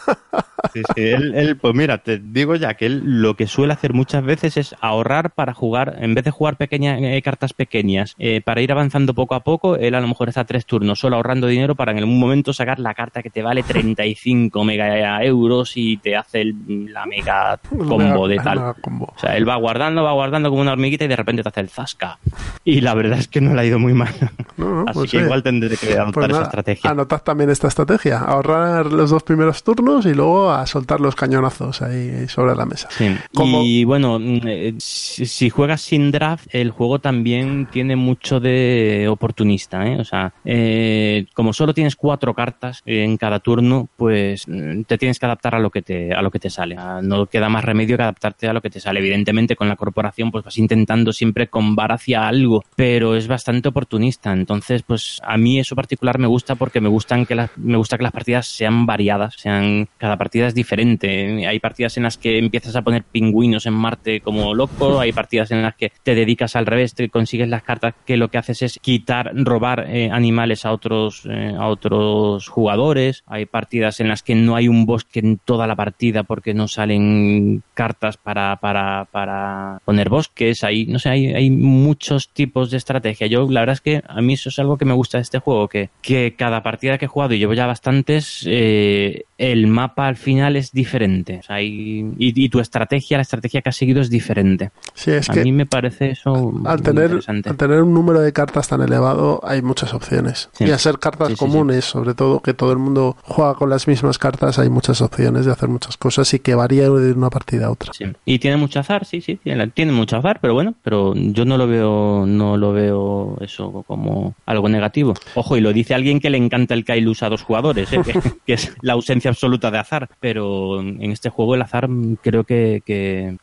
Sí, 0.72 0.82
sí, 0.94 1.02
él, 1.02 1.34
él, 1.34 1.56
pues 1.56 1.74
mira, 1.74 1.98
te 1.98 2.18
digo 2.18 2.56
ya 2.56 2.74
que 2.74 2.86
él 2.86 3.00
lo 3.04 3.36
que 3.36 3.46
suele 3.46 3.72
hacer 3.72 3.92
muchas 3.94 4.24
veces 4.24 4.56
es 4.56 4.74
ahorrar 4.80 5.30
para 5.30 5.54
jugar, 5.54 5.96
en 6.00 6.14
vez 6.14 6.24
de 6.24 6.30
jugar 6.30 6.56
pequeñas 6.56 6.98
eh, 7.00 7.22
cartas 7.22 7.52
pequeñas, 7.52 8.14
eh, 8.18 8.40
para 8.44 8.60
ir 8.60 8.72
avanzando 8.72 9.14
poco 9.14 9.34
a 9.34 9.40
poco, 9.44 9.76
él 9.76 9.94
a 9.94 10.00
lo 10.00 10.08
mejor 10.08 10.28
está 10.28 10.44
tres 10.44 10.66
turnos 10.66 10.98
solo 10.98 11.16
ahorrando 11.16 11.46
dinero 11.46 11.74
para 11.76 11.92
en 11.92 11.98
algún 11.98 12.18
momento 12.18 12.52
sacar 12.52 12.78
la 12.80 12.94
carta 12.94 13.22
que 13.22 13.30
te 13.30 13.42
vale 13.42 13.62
35 13.62 14.64
mega 14.64 15.22
euros 15.24 15.72
y 15.76 15.96
te 15.98 16.16
hace 16.16 16.42
el- 16.42 16.92
la 16.92 17.06
mega 17.06 17.58
combo 17.70 18.26
de 18.28 18.36
tal. 18.38 18.74
Combo. 18.80 19.12
O 19.16 19.18
sea, 19.18 19.36
él 19.36 19.48
va 19.48 19.56
guardando, 19.56 20.02
va 20.02 20.12
guardando 20.12 20.50
como 20.50 20.60
una 20.60 20.72
hormiguita 20.72 21.04
y 21.04 21.08
de 21.08 21.16
repente 21.16 21.42
te 21.42 21.48
hace 21.48 21.60
el 21.60 21.68
zasca. 21.70 22.18
Y 22.64 22.80
la 22.80 22.94
verdad 22.94 23.18
es 23.18 23.28
que 23.28 23.40
no 23.40 23.54
le 23.54 23.60
ha 23.60 23.64
ido 23.64 23.78
muy 23.78 23.94
mal. 23.94 24.12
No, 24.56 24.82
no, 24.82 24.84
Así 24.88 24.98
pues 24.98 25.10
que 25.12 25.18
igual 25.18 25.42
tendré 25.42 25.76
que 25.76 25.94
adoptar 25.94 26.12
pues 26.14 26.26
esa 26.26 26.32
nada, 26.32 26.44
estrategia. 26.44 26.90
Anotad 26.90 27.22
también 27.22 27.50
esta 27.50 27.68
estrategia. 27.68 28.18
Ahorrar 28.18 28.87
los 28.92 29.10
dos 29.10 29.22
primeros 29.22 29.62
turnos 29.62 30.06
y 30.06 30.14
luego 30.14 30.50
a 30.50 30.66
soltar 30.66 31.00
los 31.00 31.14
cañonazos 31.14 31.82
ahí 31.82 32.28
sobre 32.28 32.54
la 32.54 32.66
mesa. 32.66 32.88
Sí. 32.90 33.14
Y 33.62 33.84
bueno, 33.84 34.18
mm, 34.18 34.40
eh, 34.46 34.74
si, 34.78 35.50
juegas 35.50 35.82
sin 35.82 36.10
draft, 36.10 36.46
el 36.50 36.70
juego 36.70 36.98
también 36.98 37.68
tiene 37.70 37.96
mucho 37.96 38.40
de 38.40 39.06
oportunista, 39.08 39.86
¿eh? 39.86 39.98
O 40.00 40.04
sea, 40.04 40.32
eh, 40.44 41.26
como 41.34 41.52
solo 41.52 41.74
tienes 41.74 41.96
cuatro 41.96 42.34
cartas 42.34 42.82
en 42.86 43.16
cada 43.16 43.40
turno, 43.40 43.88
pues 43.96 44.46
mm, 44.46 44.82
te 44.82 44.98
tienes 44.98 45.18
que 45.18 45.26
adaptar 45.26 45.54
a 45.54 45.58
lo 45.58 45.70
que 45.70 45.82
te, 45.82 46.12
a 46.12 46.22
lo 46.22 46.30
que 46.30 46.38
te 46.38 46.50
sale. 46.50 46.76
No 47.02 47.26
queda 47.26 47.48
más 47.48 47.64
remedio 47.64 47.96
que 47.96 48.02
adaptarte 48.02 48.48
a 48.48 48.52
lo 48.52 48.60
que 48.60 48.70
te 48.70 48.80
sale. 48.80 49.00
Evidentemente, 49.00 49.56
con 49.56 49.68
la 49.68 49.76
corporación, 49.76 50.30
pues 50.30 50.44
vas 50.44 50.58
intentando 50.58 51.12
siempre 51.12 51.48
combar 51.48 51.92
hacia 51.92 52.28
algo, 52.28 52.64
pero 52.76 53.16
es 53.16 53.28
bastante 53.28 53.68
oportunista. 53.68 54.32
Entonces, 54.32 54.82
pues 54.82 55.20
a 55.24 55.36
mí 55.36 55.58
eso 55.58 55.76
particular 55.76 56.18
me 56.18 56.26
gusta 56.26 56.54
porque 56.54 56.80
me 56.80 56.88
gustan 56.88 57.26
que 57.26 57.34
las, 57.34 57.50
me 57.56 57.76
gusta 57.76 57.96
que 57.96 58.04
las 58.04 58.12
partidas 58.12 58.46
sean 58.46 58.77
variadas, 58.86 59.34
sean, 59.36 59.88
cada 59.98 60.16
partida 60.16 60.46
es 60.46 60.54
diferente. 60.54 61.46
Hay 61.46 61.60
partidas 61.60 61.96
en 61.96 62.04
las 62.04 62.18
que 62.18 62.38
empiezas 62.38 62.76
a 62.76 62.82
poner 62.82 63.04
pingüinos 63.04 63.66
en 63.66 63.74
Marte 63.74 64.20
como 64.20 64.54
loco, 64.54 65.00
hay 65.00 65.12
partidas 65.12 65.50
en 65.50 65.62
las 65.62 65.74
que 65.74 65.92
te 66.02 66.14
dedicas 66.14 66.56
al 66.56 66.66
revés, 66.66 66.94
te 66.94 67.08
consigues 67.08 67.48
las 67.48 67.62
cartas 67.62 67.94
que 68.06 68.16
lo 68.16 68.28
que 68.28 68.38
haces 68.38 68.62
es 68.62 68.78
quitar, 68.80 69.32
robar 69.34 69.86
eh, 69.88 70.10
animales 70.10 70.64
a 70.64 70.72
otros, 70.72 71.22
eh, 71.28 71.54
a 71.58 71.66
otros 71.68 72.48
jugadores, 72.48 73.24
hay 73.26 73.46
partidas 73.46 74.00
en 74.00 74.08
las 74.08 74.22
que 74.22 74.34
no 74.34 74.56
hay 74.56 74.68
un 74.68 74.86
bosque 74.86 75.20
en 75.20 75.38
toda 75.38 75.66
la 75.66 75.76
partida 75.76 76.22
porque 76.22 76.54
no 76.54 76.68
salen 76.68 77.62
cartas 77.74 78.16
para, 78.16 78.56
para, 78.56 79.06
para 79.10 79.80
poner 79.84 80.08
bosques, 80.08 80.64
hay, 80.64 80.86
no 80.86 80.98
sé, 80.98 81.10
hay, 81.10 81.26
hay 81.34 81.50
muchos 81.50 82.28
tipos 82.30 82.70
de 82.70 82.76
estrategia. 82.76 83.26
Yo 83.26 83.48
la 83.50 83.60
verdad 83.60 83.74
es 83.74 83.80
que 83.80 84.02
a 84.06 84.20
mí 84.20 84.34
eso 84.34 84.48
es 84.48 84.58
algo 84.58 84.76
que 84.76 84.84
me 84.84 84.94
gusta 84.94 85.18
de 85.18 85.22
este 85.22 85.38
juego, 85.38 85.68
que, 85.68 85.90
que 86.02 86.34
cada 86.36 86.62
partida 86.62 86.98
que 86.98 87.06
he 87.06 87.08
jugado, 87.08 87.34
y 87.34 87.38
llevo 87.38 87.54
ya 87.54 87.66
bastantes, 87.66 88.46
el 88.58 89.66
mapa 89.68 90.08
al 90.08 90.16
final 90.16 90.56
es 90.56 90.72
diferente. 90.72 91.40
y, 91.60 92.48
tu 92.48 92.60
estrategia, 92.60 93.18
la 93.18 93.22
estrategia 93.22 93.60
que 93.60 93.68
has 93.68 93.76
seguido 93.76 94.00
es 94.00 94.10
diferente. 94.10 94.70
Sí, 94.94 95.10
es 95.10 95.28
a 95.28 95.34
que 95.34 95.44
mí 95.44 95.52
me 95.52 95.66
parece 95.66 96.10
eso 96.10 96.52
al 96.64 96.82
tener, 96.82 97.20
al 97.26 97.56
tener 97.56 97.82
un 97.82 97.92
número 97.92 98.20
de 98.20 98.32
cartas 98.32 98.68
tan 98.68 98.80
elevado, 98.80 99.40
hay 99.44 99.62
muchas 99.62 99.94
opciones. 99.94 100.50
Y 100.58 100.70
a 100.70 100.78
ser 100.78 100.98
cartas 100.98 101.36
comunes, 101.36 101.84
sobre 101.84 102.14
todo 102.14 102.40
que 102.40 102.54
todo 102.54 102.72
el 102.72 102.78
mundo 102.78 103.16
juega 103.22 103.54
con 103.54 103.70
las 103.70 103.86
mismas 103.86 104.18
cartas, 104.18 104.58
hay 104.58 104.70
muchas 104.70 105.00
opciones 105.02 105.46
de 105.46 105.52
hacer 105.52 105.68
muchas 105.68 105.96
cosas 105.96 106.32
y 106.34 106.38
que 106.40 106.54
varía 106.54 106.90
de 106.90 107.12
una 107.12 107.30
partida 107.30 107.66
a 107.66 107.70
otra. 107.70 107.92
Y 108.24 108.38
tiene 108.38 108.56
mucho 108.56 108.80
azar, 108.80 109.04
sí, 109.04 109.20
sí, 109.20 109.36
tiene, 109.36 109.68
tiene 109.68 109.92
mucho 109.92 110.16
azar, 110.16 110.38
pero 110.40 110.54
bueno, 110.54 110.74
pero 110.82 111.14
yo 111.14 111.44
no 111.44 111.56
lo 111.58 111.66
veo, 111.66 112.24
no 112.26 112.56
lo 112.56 112.72
veo 112.72 113.36
eso 113.40 113.84
como 113.86 114.34
algo 114.46 114.68
negativo. 114.68 115.14
Ojo, 115.34 115.56
y 115.56 115.60
lo 115.60 115.72
dice 115.72 115.94
alguien 115.94 116.20
que 116.20 116.30
le 116.30 116.38
encanta 116.38 116.74
el 116.74 116.84
Kailus 116.84 117.22
a 117.22 117.28
dos 117.28 117.42
jugadores, 117.42 117.92
¿eh? 117.92 118.00
que, 118.48 118.54
es 118.54 118.72
la 118.80 118.94
ausencia 118.94 119.30
absoluta 119.30 119.70
de 119.70 119.76
azar, 119.76 120.08
pero 120.20 120.80
en 120.80 121.12
este 121.12 121.28
juego 121.28 121.54
el 121.54 121.60
azar 121.60 121.86
creo 122.22 122.44
que, 122.44 122.82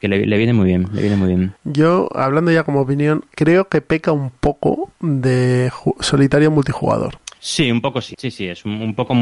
le, 0.01 0.37
viene 0.37 0.53
muy 0.53 0.65
bien, 0.65 0.87
le 0.93 1.01
viene 1.01 1.15
muy 1.15 1.27
bien. 1.27 1.53
Yo, 1.63 2.09
hablando 2.15 2.51
ya 2.51 2.63
como 2.63 2.81
opinión, 2.81 3.23
creo 3.35 3.69
que 3.69 3.81
peca 3.81 4.11
un 4.11 4.31
poco 4.31 4.89
de 4.99 5.71
solitario 5.99 6.49
multijugador. 6.49 7.19
Sí, 7.45 7.69
un 7.69 7.79
poco 7.79 8.01
sí, 8.01 8.15
sí, 8.17 8.31
sí, 8.31 8.47
es 8.47 8.65
un, 8.65 8.95
poco 8.95 9.13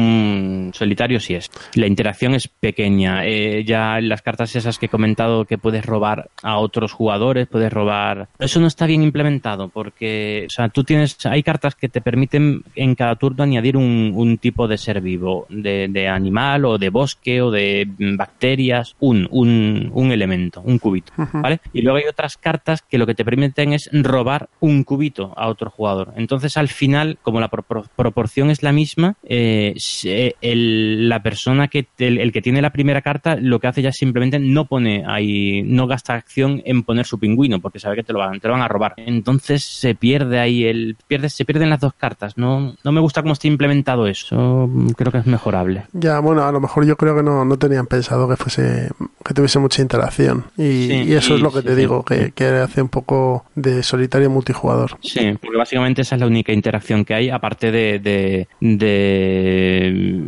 solitario, 0.72 1.20
sí 1.20 1.34
es. 1.34 1.50
La 1.74 1.86
interacción 1.86 2.34
es 2.34 2.48
pequeña. 2.48 3.26
Eh, 3.26 3.64
ya 3.66 4.00
las 4.00 4.22
cartas 4.22 4.56
esas 4.56 4.78
que 4.78 4.86
he 4.86 4.88
comentado 4.88 5.44
que 5.44 5.58
puedes 5.58 5.84
robar 5.84 6.30
a 6.42 6.56
otros 6.56 6.94
jugadores, 6.94 7.46
puedes 7.48 7.70
robar. 7.70 8.28
Eso 8.38 8.60
no 8.60 8.66
está 8.66 8.86
bien 8.86 9.02
implementado 9.02 9.68
porque, 9.68 10.46
o 10.46 10.50
sea, 10.50 10.70
tú 10.70 10.84
tienes, 10.84 11.18
hay 11.26 11.42
cartas 11.42 11.74
que 11.74 11.90
te 11.90 12.00
permiten 12.00 12.62
en 12.74 12.94
cada 12.94 13.16
turno 13.16 13.44
añadir 13.44 13.76
un, 13.76 14.38
tipo 14.40 14.68
de 14.68 14.78
ser 14.78 15.02
vivo, 15.02 15.46
de, 15.50 16.08
animal 16.08 16.64
o 16.64 16.78
de 16.78 16.88
bosque 16.88 17.42
o 17.42 17.50
de 17.50 17.86
bacterias, 18.16 18.96
un, 19.00 19.28
un, 19.30 19.90
un 19.92 20.12
elemento, 20.12 20.62
un 20.62 20.78
cubito, 20.78 21.12
¿vale? 21.34 21.60
Y 21.74 21.82
luego 21.82 21.98
hay 21.98 22.04
otras 22.04 22.38
cartas 22.38 22.80
que 22.80 22.96
lo 22.96 23.06
que 23.06 23.14
te 23.14 23.24
permiten 23.24 23.74
es 23.74 23.90
robar 23.92 24.48
un 24.60 24.82
cubito 24.82 25.34
a 25.36 25.48
otro 25.48 25.68
jugador. 25.68 26.14
Entonces, 26.16 26.56
al 26.56 26.68
final, 26.68 27.18
como 27.22 27.38
la 27.38 27.48
proporción 27.48 28.13
es 28.50 28.62
la 28.62 28.72
misma, 28.72 29.16
eh, 29.24 29.74
la 30.42 31.22
persona 31.22 31.68
que 31.68 31.86
el, 31.98 32.32
que 32.32 32.42
tiene 32.42 32.62
la 32.62 32.70
primera 32.70 33.02
carta 33.02 33.36
lo 33.36 33.60
que 33.60 33.66
hace 33.66 33.82
ya 33.82 33.92
simplemente 33.92 34.38
no 34.38 34.66
pone 34.66 35.04
ahí, 35.06 35.62
no 35.62 35.86
gasta 35.86 36.14
acción 36.14 36.62
en 36.64 36.82
poner 36.82 37.06
su 37.06 37.18
pingüino 37.18 37.60
porque 37.60 37.78
sabe 37.78 37.96
que 37.96 38.02
te 38.02 38.12
lo 38.12 38.18
van, 38.18 38.40
te 38.40 38.48
lo 38.48 38.54
van 38.54 38.62
a 38.62 38.68
robar. 38.68 38.94
Entonces 38.96 39.64
se 39.64 39.94
pierde 39.94 40.38
ahí 40.38 40.64
el 40.64 40.96
pierde, 41.06 41.28
se 41.28 41.44
pierden 41.44 41.70
las 41.70 41.80
dos 41.80 41.94
cartas. 41.94 42.36
No, 42.36 42.74
no 42.82 42.92
me 42.92 43.00
gusta 43.00 43.22
cómo 43.22 43.32
está 43.32 43.48
implementado 43.48 44.06
eso. 44.06 44.68
Creo 44.96 45.12
que 45.12 45.18
es 45.18 45.26
mejorable. 45.26 45.84
Ya, 45.92 46.18
bueno, 46.20 46.44
a 46.44 46.52
lo 46.52 46.60
mejor 46.60 46.86
yo 46.86 46.96
creo 46.96 47.16
que 47.16 47.22
no, 47.22 47.44
no 47.44 47.58
tenían 47.58 47.86
pensado 47.86 48.28
que 48.28 48.36
fuese 48.36 48.90
que 49.24 49.34
tuviese 49.34 49.58
mucha 49.58 49.80
interacción 49.80 50.44
y, 50.56 51.12
eso 51.14 51.36
es 51.36 51.40
lo 51.40 51.52
que 51.52 51.62
te 51.62 51.74
digo 51.74 52.04
que, 52.04 52.32
que, 52.32 52.44
hace 52.46 52.82
un 52.82 52.88
poco 52.88 53.44
de 53.54 53.82
solitario 53.82 54.28
multijugador. 54.28 54.98
Sí, 55.02 55.36
porque 55.40 55.56
básicamente 55.56 56.02
esa 56.02 56.16
es 56.16 56.20
la 56.20 56.26
única 56.26 56.52
interacción 56.52 57.04
que 57.04 57.14
hay 57.14 57.30
aparte 57.30 57.70
de, 57.70 57.98
de, 58.04 58.46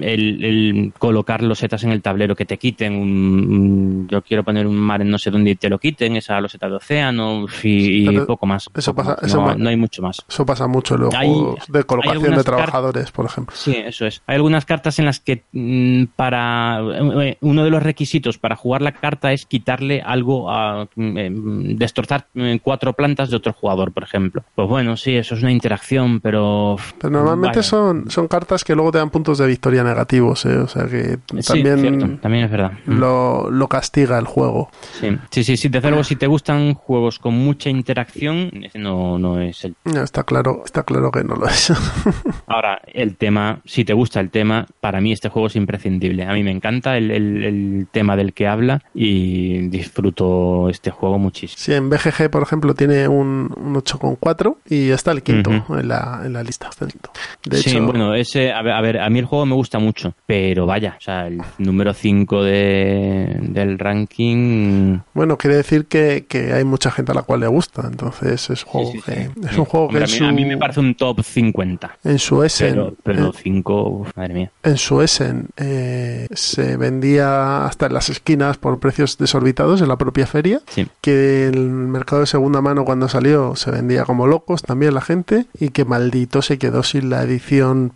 el, 0.02 0.92
colocar 0.98 1.42
los 1.42 1.58
setas 1.58 1.84
en 1.84 1.90
el 1.90 2.02
tablero 2.02 2.34
que 2.34 2.44
te 2.44 2.58
quiten 2.58 2.96
un, 2.96 4.08
yo 4.10 4.22
quiero 4.22 4.42
poner 4.42 4.66
un 4.66 4.76
mar 4.76 5.02
en 5.02 5.10
no 5.10 5.18
sé 5.18 5.30
dónde 5.30 5.50
y 5.50 5.56
te 5.56 5.68
lo 5.68 5.78
quiten 5.78 6.16
esa 6.16 6.40
loseta 6.40 6.68
de 6.68 6.76
océano 6.76 7.46
y, 7.62 8.06
poco 8.26 8.46
más 8.46 8.68
eso 8.74 8.94
pasa 8.94 9.16
no, 9.56 9.68
hay 9.68 9.76
mucho 9.76 10.02
más. 10.02 10.24
Eso 10.28 10.46
pasa 10.46 10.66
mucho 10.66 10.96
luego 10.96 11.56
de 11.68 11.84
colocación 11.84 12.34
de 12.34 12.44
trabajadores 12.44 13.10
por 13.10 13.26
ejemplo. 13.26 13.54
Sí 13.54 13.76
eso 13.76 14.06
es. 14.06 14.22
Hay 14.26 14.36
algunas 14.36 14.64
cartas 14.64 14.98
en 14.98 15.04
las 15.04 15.20
que 15.20 15.44
mm, 15.52 16.04
para 16.16 16.80
eh, 17.22 17.36
uno 17.40 17.64
de 17.64 17.70
los 17.70 17.82
requisitos 17.82 18.38
para 18.38 18.56
jugar 18.56 18.82
la 18.82 18.92
carta 18.92 19.32
es 19.32 19.46
quitarle 19.46 20.02
algo 20.02 20.50
a 20.50 20.88
mm, 20.94 21.18
eh, 21.18 21.30
destrozar 21.76 22.26
mm, 22.34 22.56
cuatro 22.62 22.94
plantas 22.94 23.30
de 23.30 23.36
otro 23.36 23.52
jugador 23.52 23.92
por 23.92 24.02
ejemplo. 24.02 24.42
Pues 24.54 24.68
bueno 24.68 24.96
sí 24.96 25.14
eso 25.16 25.34
es 25.34 25.42
una 25.42 25.52
interacción 25.52 26.20
pero 26.20 26.76
pero 26.98 27.10
normalmente 27.10 27.62
son, 27.66 28.10
son 28.10 28.28
cartas 28.28 28.64
que 28.64 28.74
luego 28.74 28.92
te 28.92 28.98
dan 28.98 29.10
puntos 29.10 29.38
de 29.38 29.46
victoria 29.46 29.84
negativos, 29.84 30.44
¿eh? 30.46 30.56
o 30.56 30.68
sea 30.68 30.86
que 30.86 31.18
también, 31.46 32.18
también 32.18 32.44
es 32.44 32.50
verdad. 32.50 32.72
Mm. 32.86 32.98
Lo, 32.98 33.50
lo, 33.50 33.68
castiga 33.68 34.18
el 34.18 34.26
juego. 34.26 34.70
Sí, 35.00 35.18
sí, 35.30 35.44
sí, 35.44 35.56
sí 35.56 35.68
desde 35.68 35.88
luego 35.88 36.04
si 36.04 36.16
te 36.16 36.26
gustan 36.26 36.74
juegos 36.74 37.18
con 37.18 37.34
mucha 37.34 37.68
interacción, 37.70 38.50
no, 38.74 39.18
no 39.18 39.40
es 39.40 39.64
el... 39.64 39.74
No, 39.84 40.02
está 40.02 40.24
claro, 40.24 40.62
está 40.64 40.82
claro 40.84 41.10
que 41.10 41.24
no 41.24 41.36
lo 41.36 41.46
es. 41.48 41.72
Ahora, 42.46 42.80
el 42.86 43.16
tema, 43.16 43.60
si 43.64 43.84
te 43.84 43.92
gusta 43.92 44.20
el 44.20 44.30
tema, 44.30 44.66
para 44.80 45.00
mí 45.00 45.12
este 45.12 45.28
juego 45.28 45.48
es 45.48 45.56
imprescindible. 45.56 46.24
A 46.24 46.32
mí 46.32 46.42
me 46.42 46.50
encanta 46.50 46.96
el, 46.96 47.10
el, 47.10 47.86
tema 47.90 48.16
del 48.16 48.32
que 48.32 48.46
habla 48.46 48.82
y 48.94 49.68
disfruto 49.68 50.68
este 50.68 50.90
juego 50.90 51.18
muchísimo. 51.18 51.58
Sí, 51.58 51.72
en 51.72 51.90
BGG, 51.90 52.30
por 52.30 52.42
ejemplo, 52.42 52.74
tiene 52.74 53.08
un, 53.08 53.52
un 53.56 53.74
8,4 53.74 54.56
y 54.68 54.90
está 54.90 55.12
el 55.12 55.22
quinto 55.22 55.50
en, 55.50 55.88
la, 55.88 56.22
en 56.24 56.32
la 56.32 56.42
lista. 56.42 56.68
Está 56.68 56.84
el 56.84 56.92
quinto. 56.92 57.10
De 57.46 57.58
sí, 57.58 57.78
bueno, 57.78 58.12
ese, 58.14 58.52
a 58.52 58.60
ver, 58.62 58.98
a 58.98 59.08
mí 59.08 59.20
el 59.20 59.24
juego 59.24 59.46
me 59.46 59.54
gusta 59.54 59.78
mucho, 59.78 60.14
pero 60.26 60.66
vaya, 60.66 60.96
o 60.98 61.00
sea, 61.00 61.28
el 61.28 61.40
número 61.58 61.94
5 61.94 62.42
de, 62.42 63.36
del 63.40 63.78
ranking. 63.78 64.98
Bueno, 65.14 65.38
quiere 65.38 65.56
decir 65.56 65.86
que, 65.86 66.26
que, 66.28 66.52
hay 66.52 66.64
mucha 66.64 66.90
gente 66.90 67.12
a 67.12 67.14
la 67.14 67.22
cual 67.22 67.40
le 67.40 67.46
gusta, 67.46 67.82
entonces 67.88 68.50
es, 68.50 68.64
juego 68.64 68.92
es 69.06 69.56
un 69.56 69.64
juego 69.64 69.88
que. 69.88 70.24
a, 70.24 70.32
mí, 70.32 70.44
me 70.44 70.56
parece 70.56 70.80
un 70.80 70.96
top 70.96 71.22
50. 71.22 71.98
En 72.02 72.18
su 72.18 72.42
Essen. 72.42 72.96
Pero 73.04 73.32
5, 73.32 74.08
madre 74.16 74.34
mía. 74.34 74.50
En 74.64 74.76
su 74.76 75.00
Essen 75.00 75.46
eh, 75.56 76.26
se 76.32 76.76
vendía 76.76 77.64
hasta 77.64 77.86
en 77.86 77.94
las 77.94 78.10
esquinas 78.10 78.56
por 78.56 78.80
precios 78.80 79.18
desorbitados 79.18 79.82
en 79.82 79.88
la 79.88 79.96
propia 79.96 80.26
feria. 80.26 80.60
Que 81.00 81.46
el 81.46 81.60
mercado 81.60 82.22
de 82.22 82.26
segunda 82.26 82.60
mano 82.60 82.84
cuando 82.84 83.08
salió 83.08 83.54
se 83.54 83.70
vendía 83.70 84.04
como 84.04 84.26
locos 84.26 84.62
también 84.62 84.94
la 84.94 85.00
gente 85.00 85.46
y 85.60 85.68
que 85.68 85.84
maldito 85.84 86.42
se 86.42 86.58
quedó 86.58 86.82
sin 86.82 87.08
la 87.08 87.22
edición 87.22 87.35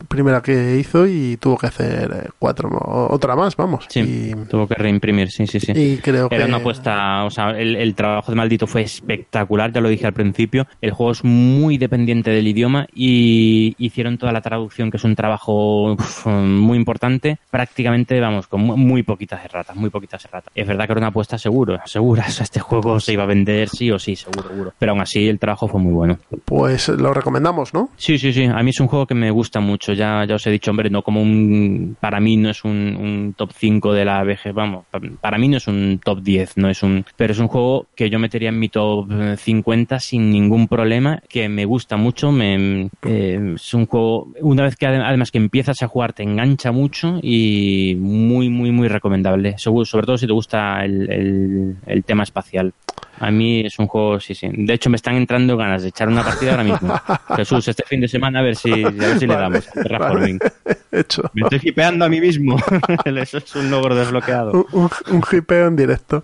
primera 0.08 0.40
que 0.40 0.76
hizo 0.76 1.06
y 1.06 1.36
tuvo 1.36 1.56
que 1.56 1.66
hacer 1.66 2.10
eh, 2.12 2.28
cuatro, 2.38 2.70
otra 3.10 3.36
más, 3.36 3.56
vamos. 3.56 3.86
Sí, 3.88 4.32
tuvo 4.48 4.66
que 4.66 4.74
reimprimir, 4.74 5.30
sí, 5.30 5.46
sí, 5.46 5.60
sí. 5.60 5.72
Y 5.74 5.96
creo 5.98 6.28
Era 6.30 6.46
una 6.46 6.58
apuesta, 6.58 7.24
o 7.24 7.30
sea, 7.30 7.50
el, 7.50 7.94
trabajo 7.94 8.32
de 8.32 8.36
Maldito 8.36 8.66
fue 8.66 8.82
espectacular, 8.82 9.72
ya 9.72 9.80
lo 9.80 9.88
dije 9.88 10.06
al 10.06 10.12
principio. 10.12 10.66
El 10.80 10.92
juego 10.92 11.12
es 11.12 11.24
muy 11.24 11.78
dependiente 11.78 12.30
del 12.30 12.46
idioma 12.46 12.86
y 12.94 13.74
hicieron 13.78 14.18
toda 14.18 14.32
la 14.32 14.40
traducción, 14.40 14.90
que 14.90 14.96
es 14.96 15.04
un 15.04 15.14
trabajo 15.14 15.96
muy 16.26 16.78
importante, 16.78 17.38
prácticamente, 17.50 18.20
vamos, 18.20 18.46
con 18.46 18.62
muy, 18.62 19.02
poquitas 19.02 19.44
erratas, 19.44 19.76
muy 19.76 19.90
poquitas 19.90 20.24
erratas. 20.24 20.52
Es 20.54 20.66
verdad 20.66 20.86
que 20.86 20.92
era 20.92 21.00
una 21.00 21.08
apuesta 21.08 21.38
seguro, 21.38 21.78
segura, 21.86 22.24
o 22.28 22.30
sea, 22.30 22.44
este 22.44 22.60
juego 22.60 23.00
se 23.00 23.12
iba 23.12 23.24
a 23.24 23.26
vender 23.26 23.68
sí 23.68 23.90
o 23.90 23.98
sí, 23.98 24.16
seguro, 24.16 24.48
seguro. 24.48 24.72
Pero 24.78 24.92
aún 24.92 25.00
así 25.00 25.28
el 25.28 25.38
trabajo 25.38 25.68
fue 25.68 25.80
muy 25.80 25.92
bueno. 25.92 26.18
Pues 26.44 26.88
lo 26.88 27.12
recomendamos, 27.12 27.74
¿no? 27.74 27.90
Sí, 27.96 28.18
sí, 28.18 28.32
sí. 28.32 28.44
A 28.44 28.62
mí 28.62 28.70
es 28.70 28.80
un 28.80 28.88
juego 28.88 29.06
que 29.06 29.14
me 29.14 29.29
me 29.30 29.34
gusta 29.34 29.60
mucho. 29.60 29.92
Ya, 29.92 30.24
ya 30.24 30.34
os 30.34 30.46
he 30.46 30.50
dicho, 30.50 30.72
hombre, 30.72 30.90
no 30.90 31.02
como 31.02 31.22
un, 31.22 31.96
para 32.00 32.18
mí 32.18 32.36
no 32.36 32.50
es 32.50 32.64
un, 32.64 33.32
top 33.36 33.52
5 33.54 33.92
de 33.92 34.04
la 34.04 34.24
BG, 34.24 34.52
vamos, 34.52 34.86
para 35.20 35.38
mí 35.38 35.46
no 35.48 35.58
es 35.58 35.68
un 35.68 36.00
top 36.02 36.20
10, 36.20 36.56
no 36.56 36.68
es 36.68 36.82
un, 36.82 37.04
pero 37.16 37.32
es 37.32 37.38
un 37.38 37.46
juego 37.46 37.86
que 37.94 38.10
yo 38.10 38.18
metería 38.18 38.48
en 38.48 38.58
mi 38.58 38.68
top 38.68 39.06
50 39.36 40.00
sin 40.00 40.30
ningún 40.32 40.66
problema, 40.66 41.22
que 41.28 41.48
me 41.48 41.64
gusta 41.64 41.96
mucho, 41.96 42.32
me, 42.32 42.90
eh, 43.06 43.54
es 43.54 43.74
un 43.74 43.86
juego, 43.86 44.28
una 44.40 44.64
vez 44.64 44.74
que 44.76 44.86
además 44.86 45.30
que 45.30 45.38
empiezas 45.38 45.80
a 45.82 45.86
jugar 45.86 46.12
te 46.12 46.24
engancha 46.24 46.72
mucho 46.72 47.20
y 47.22 47.96
muy, 48.00 48.48
muy, 48.48 48.72
muy 48.72 48.88
recomendable, 48.88 49.58
sobre 49.58 50.06
todo 50.06 50.18
si 50.18 50.26
te 50.26 50.32
gusta 50.32 50.84
el, 50.84 51.76
el 51.86 52.04
tema 52.04 52.24
espacial. 52.24 52.72
A 53.20 53.30
mí 53.30 53.60
es 53.60 53.78
un 53.78 53.86
juego, 53.86 54.18
sí, 54.18 54.34
sí. 54.34 54.48
De 54.50 54.72
hecho, 54.72 54.88
me 54.88 54.96
están 54.96 55.14
entrando 55.14 55.54
ganas 55.56 55.82
de 55.82 55.88
echar 55.88 56.08
una 56.08 56.24
partida 56.24 56.52
ahora 56.52 56.64
mismo. 56.64 56.94
Jesús, 57.36 57.68
este 57.68 57.84
fin 57.84 58.00
de 58.00 58.08
semana 58.08 58.40
a 58.40 58.42
ver 58.42 58.56
si, 58.56 58.82
a 58.82 58.88
ver 58.88 59.18
si 59.18 59.26
le 59.26 59.34
damos 59.34 59.66
Terraforming. 59.66 60.38
Hecho. 60.92 61.30
Me 61.34 61.42
estoy 61.42 61.60
hipeando 61.62 62.06
a 62.06 62.08
mí 62.08 62.18
mismo. 62.18 62.56
Eso 63.04 63.38
es 63.38 63.54
un 63.54 63.70
logro 63.70 63.94
desbloqueado. 63.94 64.66
Un, 64.72 64.90
un, 65.10 65.22
hipeo 65.30 65.66
en 65.68 65.76
directo. 65.76 66.22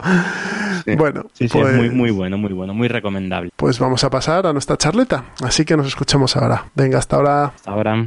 Bueno, 0.96 1.26
sí, 1.34 1.48
sí, 1.48 1.58
muy, 1.58 1.90
muy 1.90 2.08
pues 2.08 2.16
bueno, 2.16 2.38
muy 2.38 2.52
bueno, 2.52 2.74
muy 2.74 2.88
recomendable. 2.88 3.50
Pues 3.56 3.78
vamos 3.78 4.02
a 4.02 4.10
pasar 4.10 4.46
a 4.46 4.52
nuestra 4.52 4.76
charleta. 4.76 5.24
Así 5.42 5.64
que 5.64 5.76
nos 5.76 5.86
escuchamos 5.86 6.36
ahora. 6.36 6.64
Venga, 6.74 6.98
hasta 6.98 7.16
ahora. 7.16 7.44
Hasta 7.44 7.70
ahora. 7.70 8.06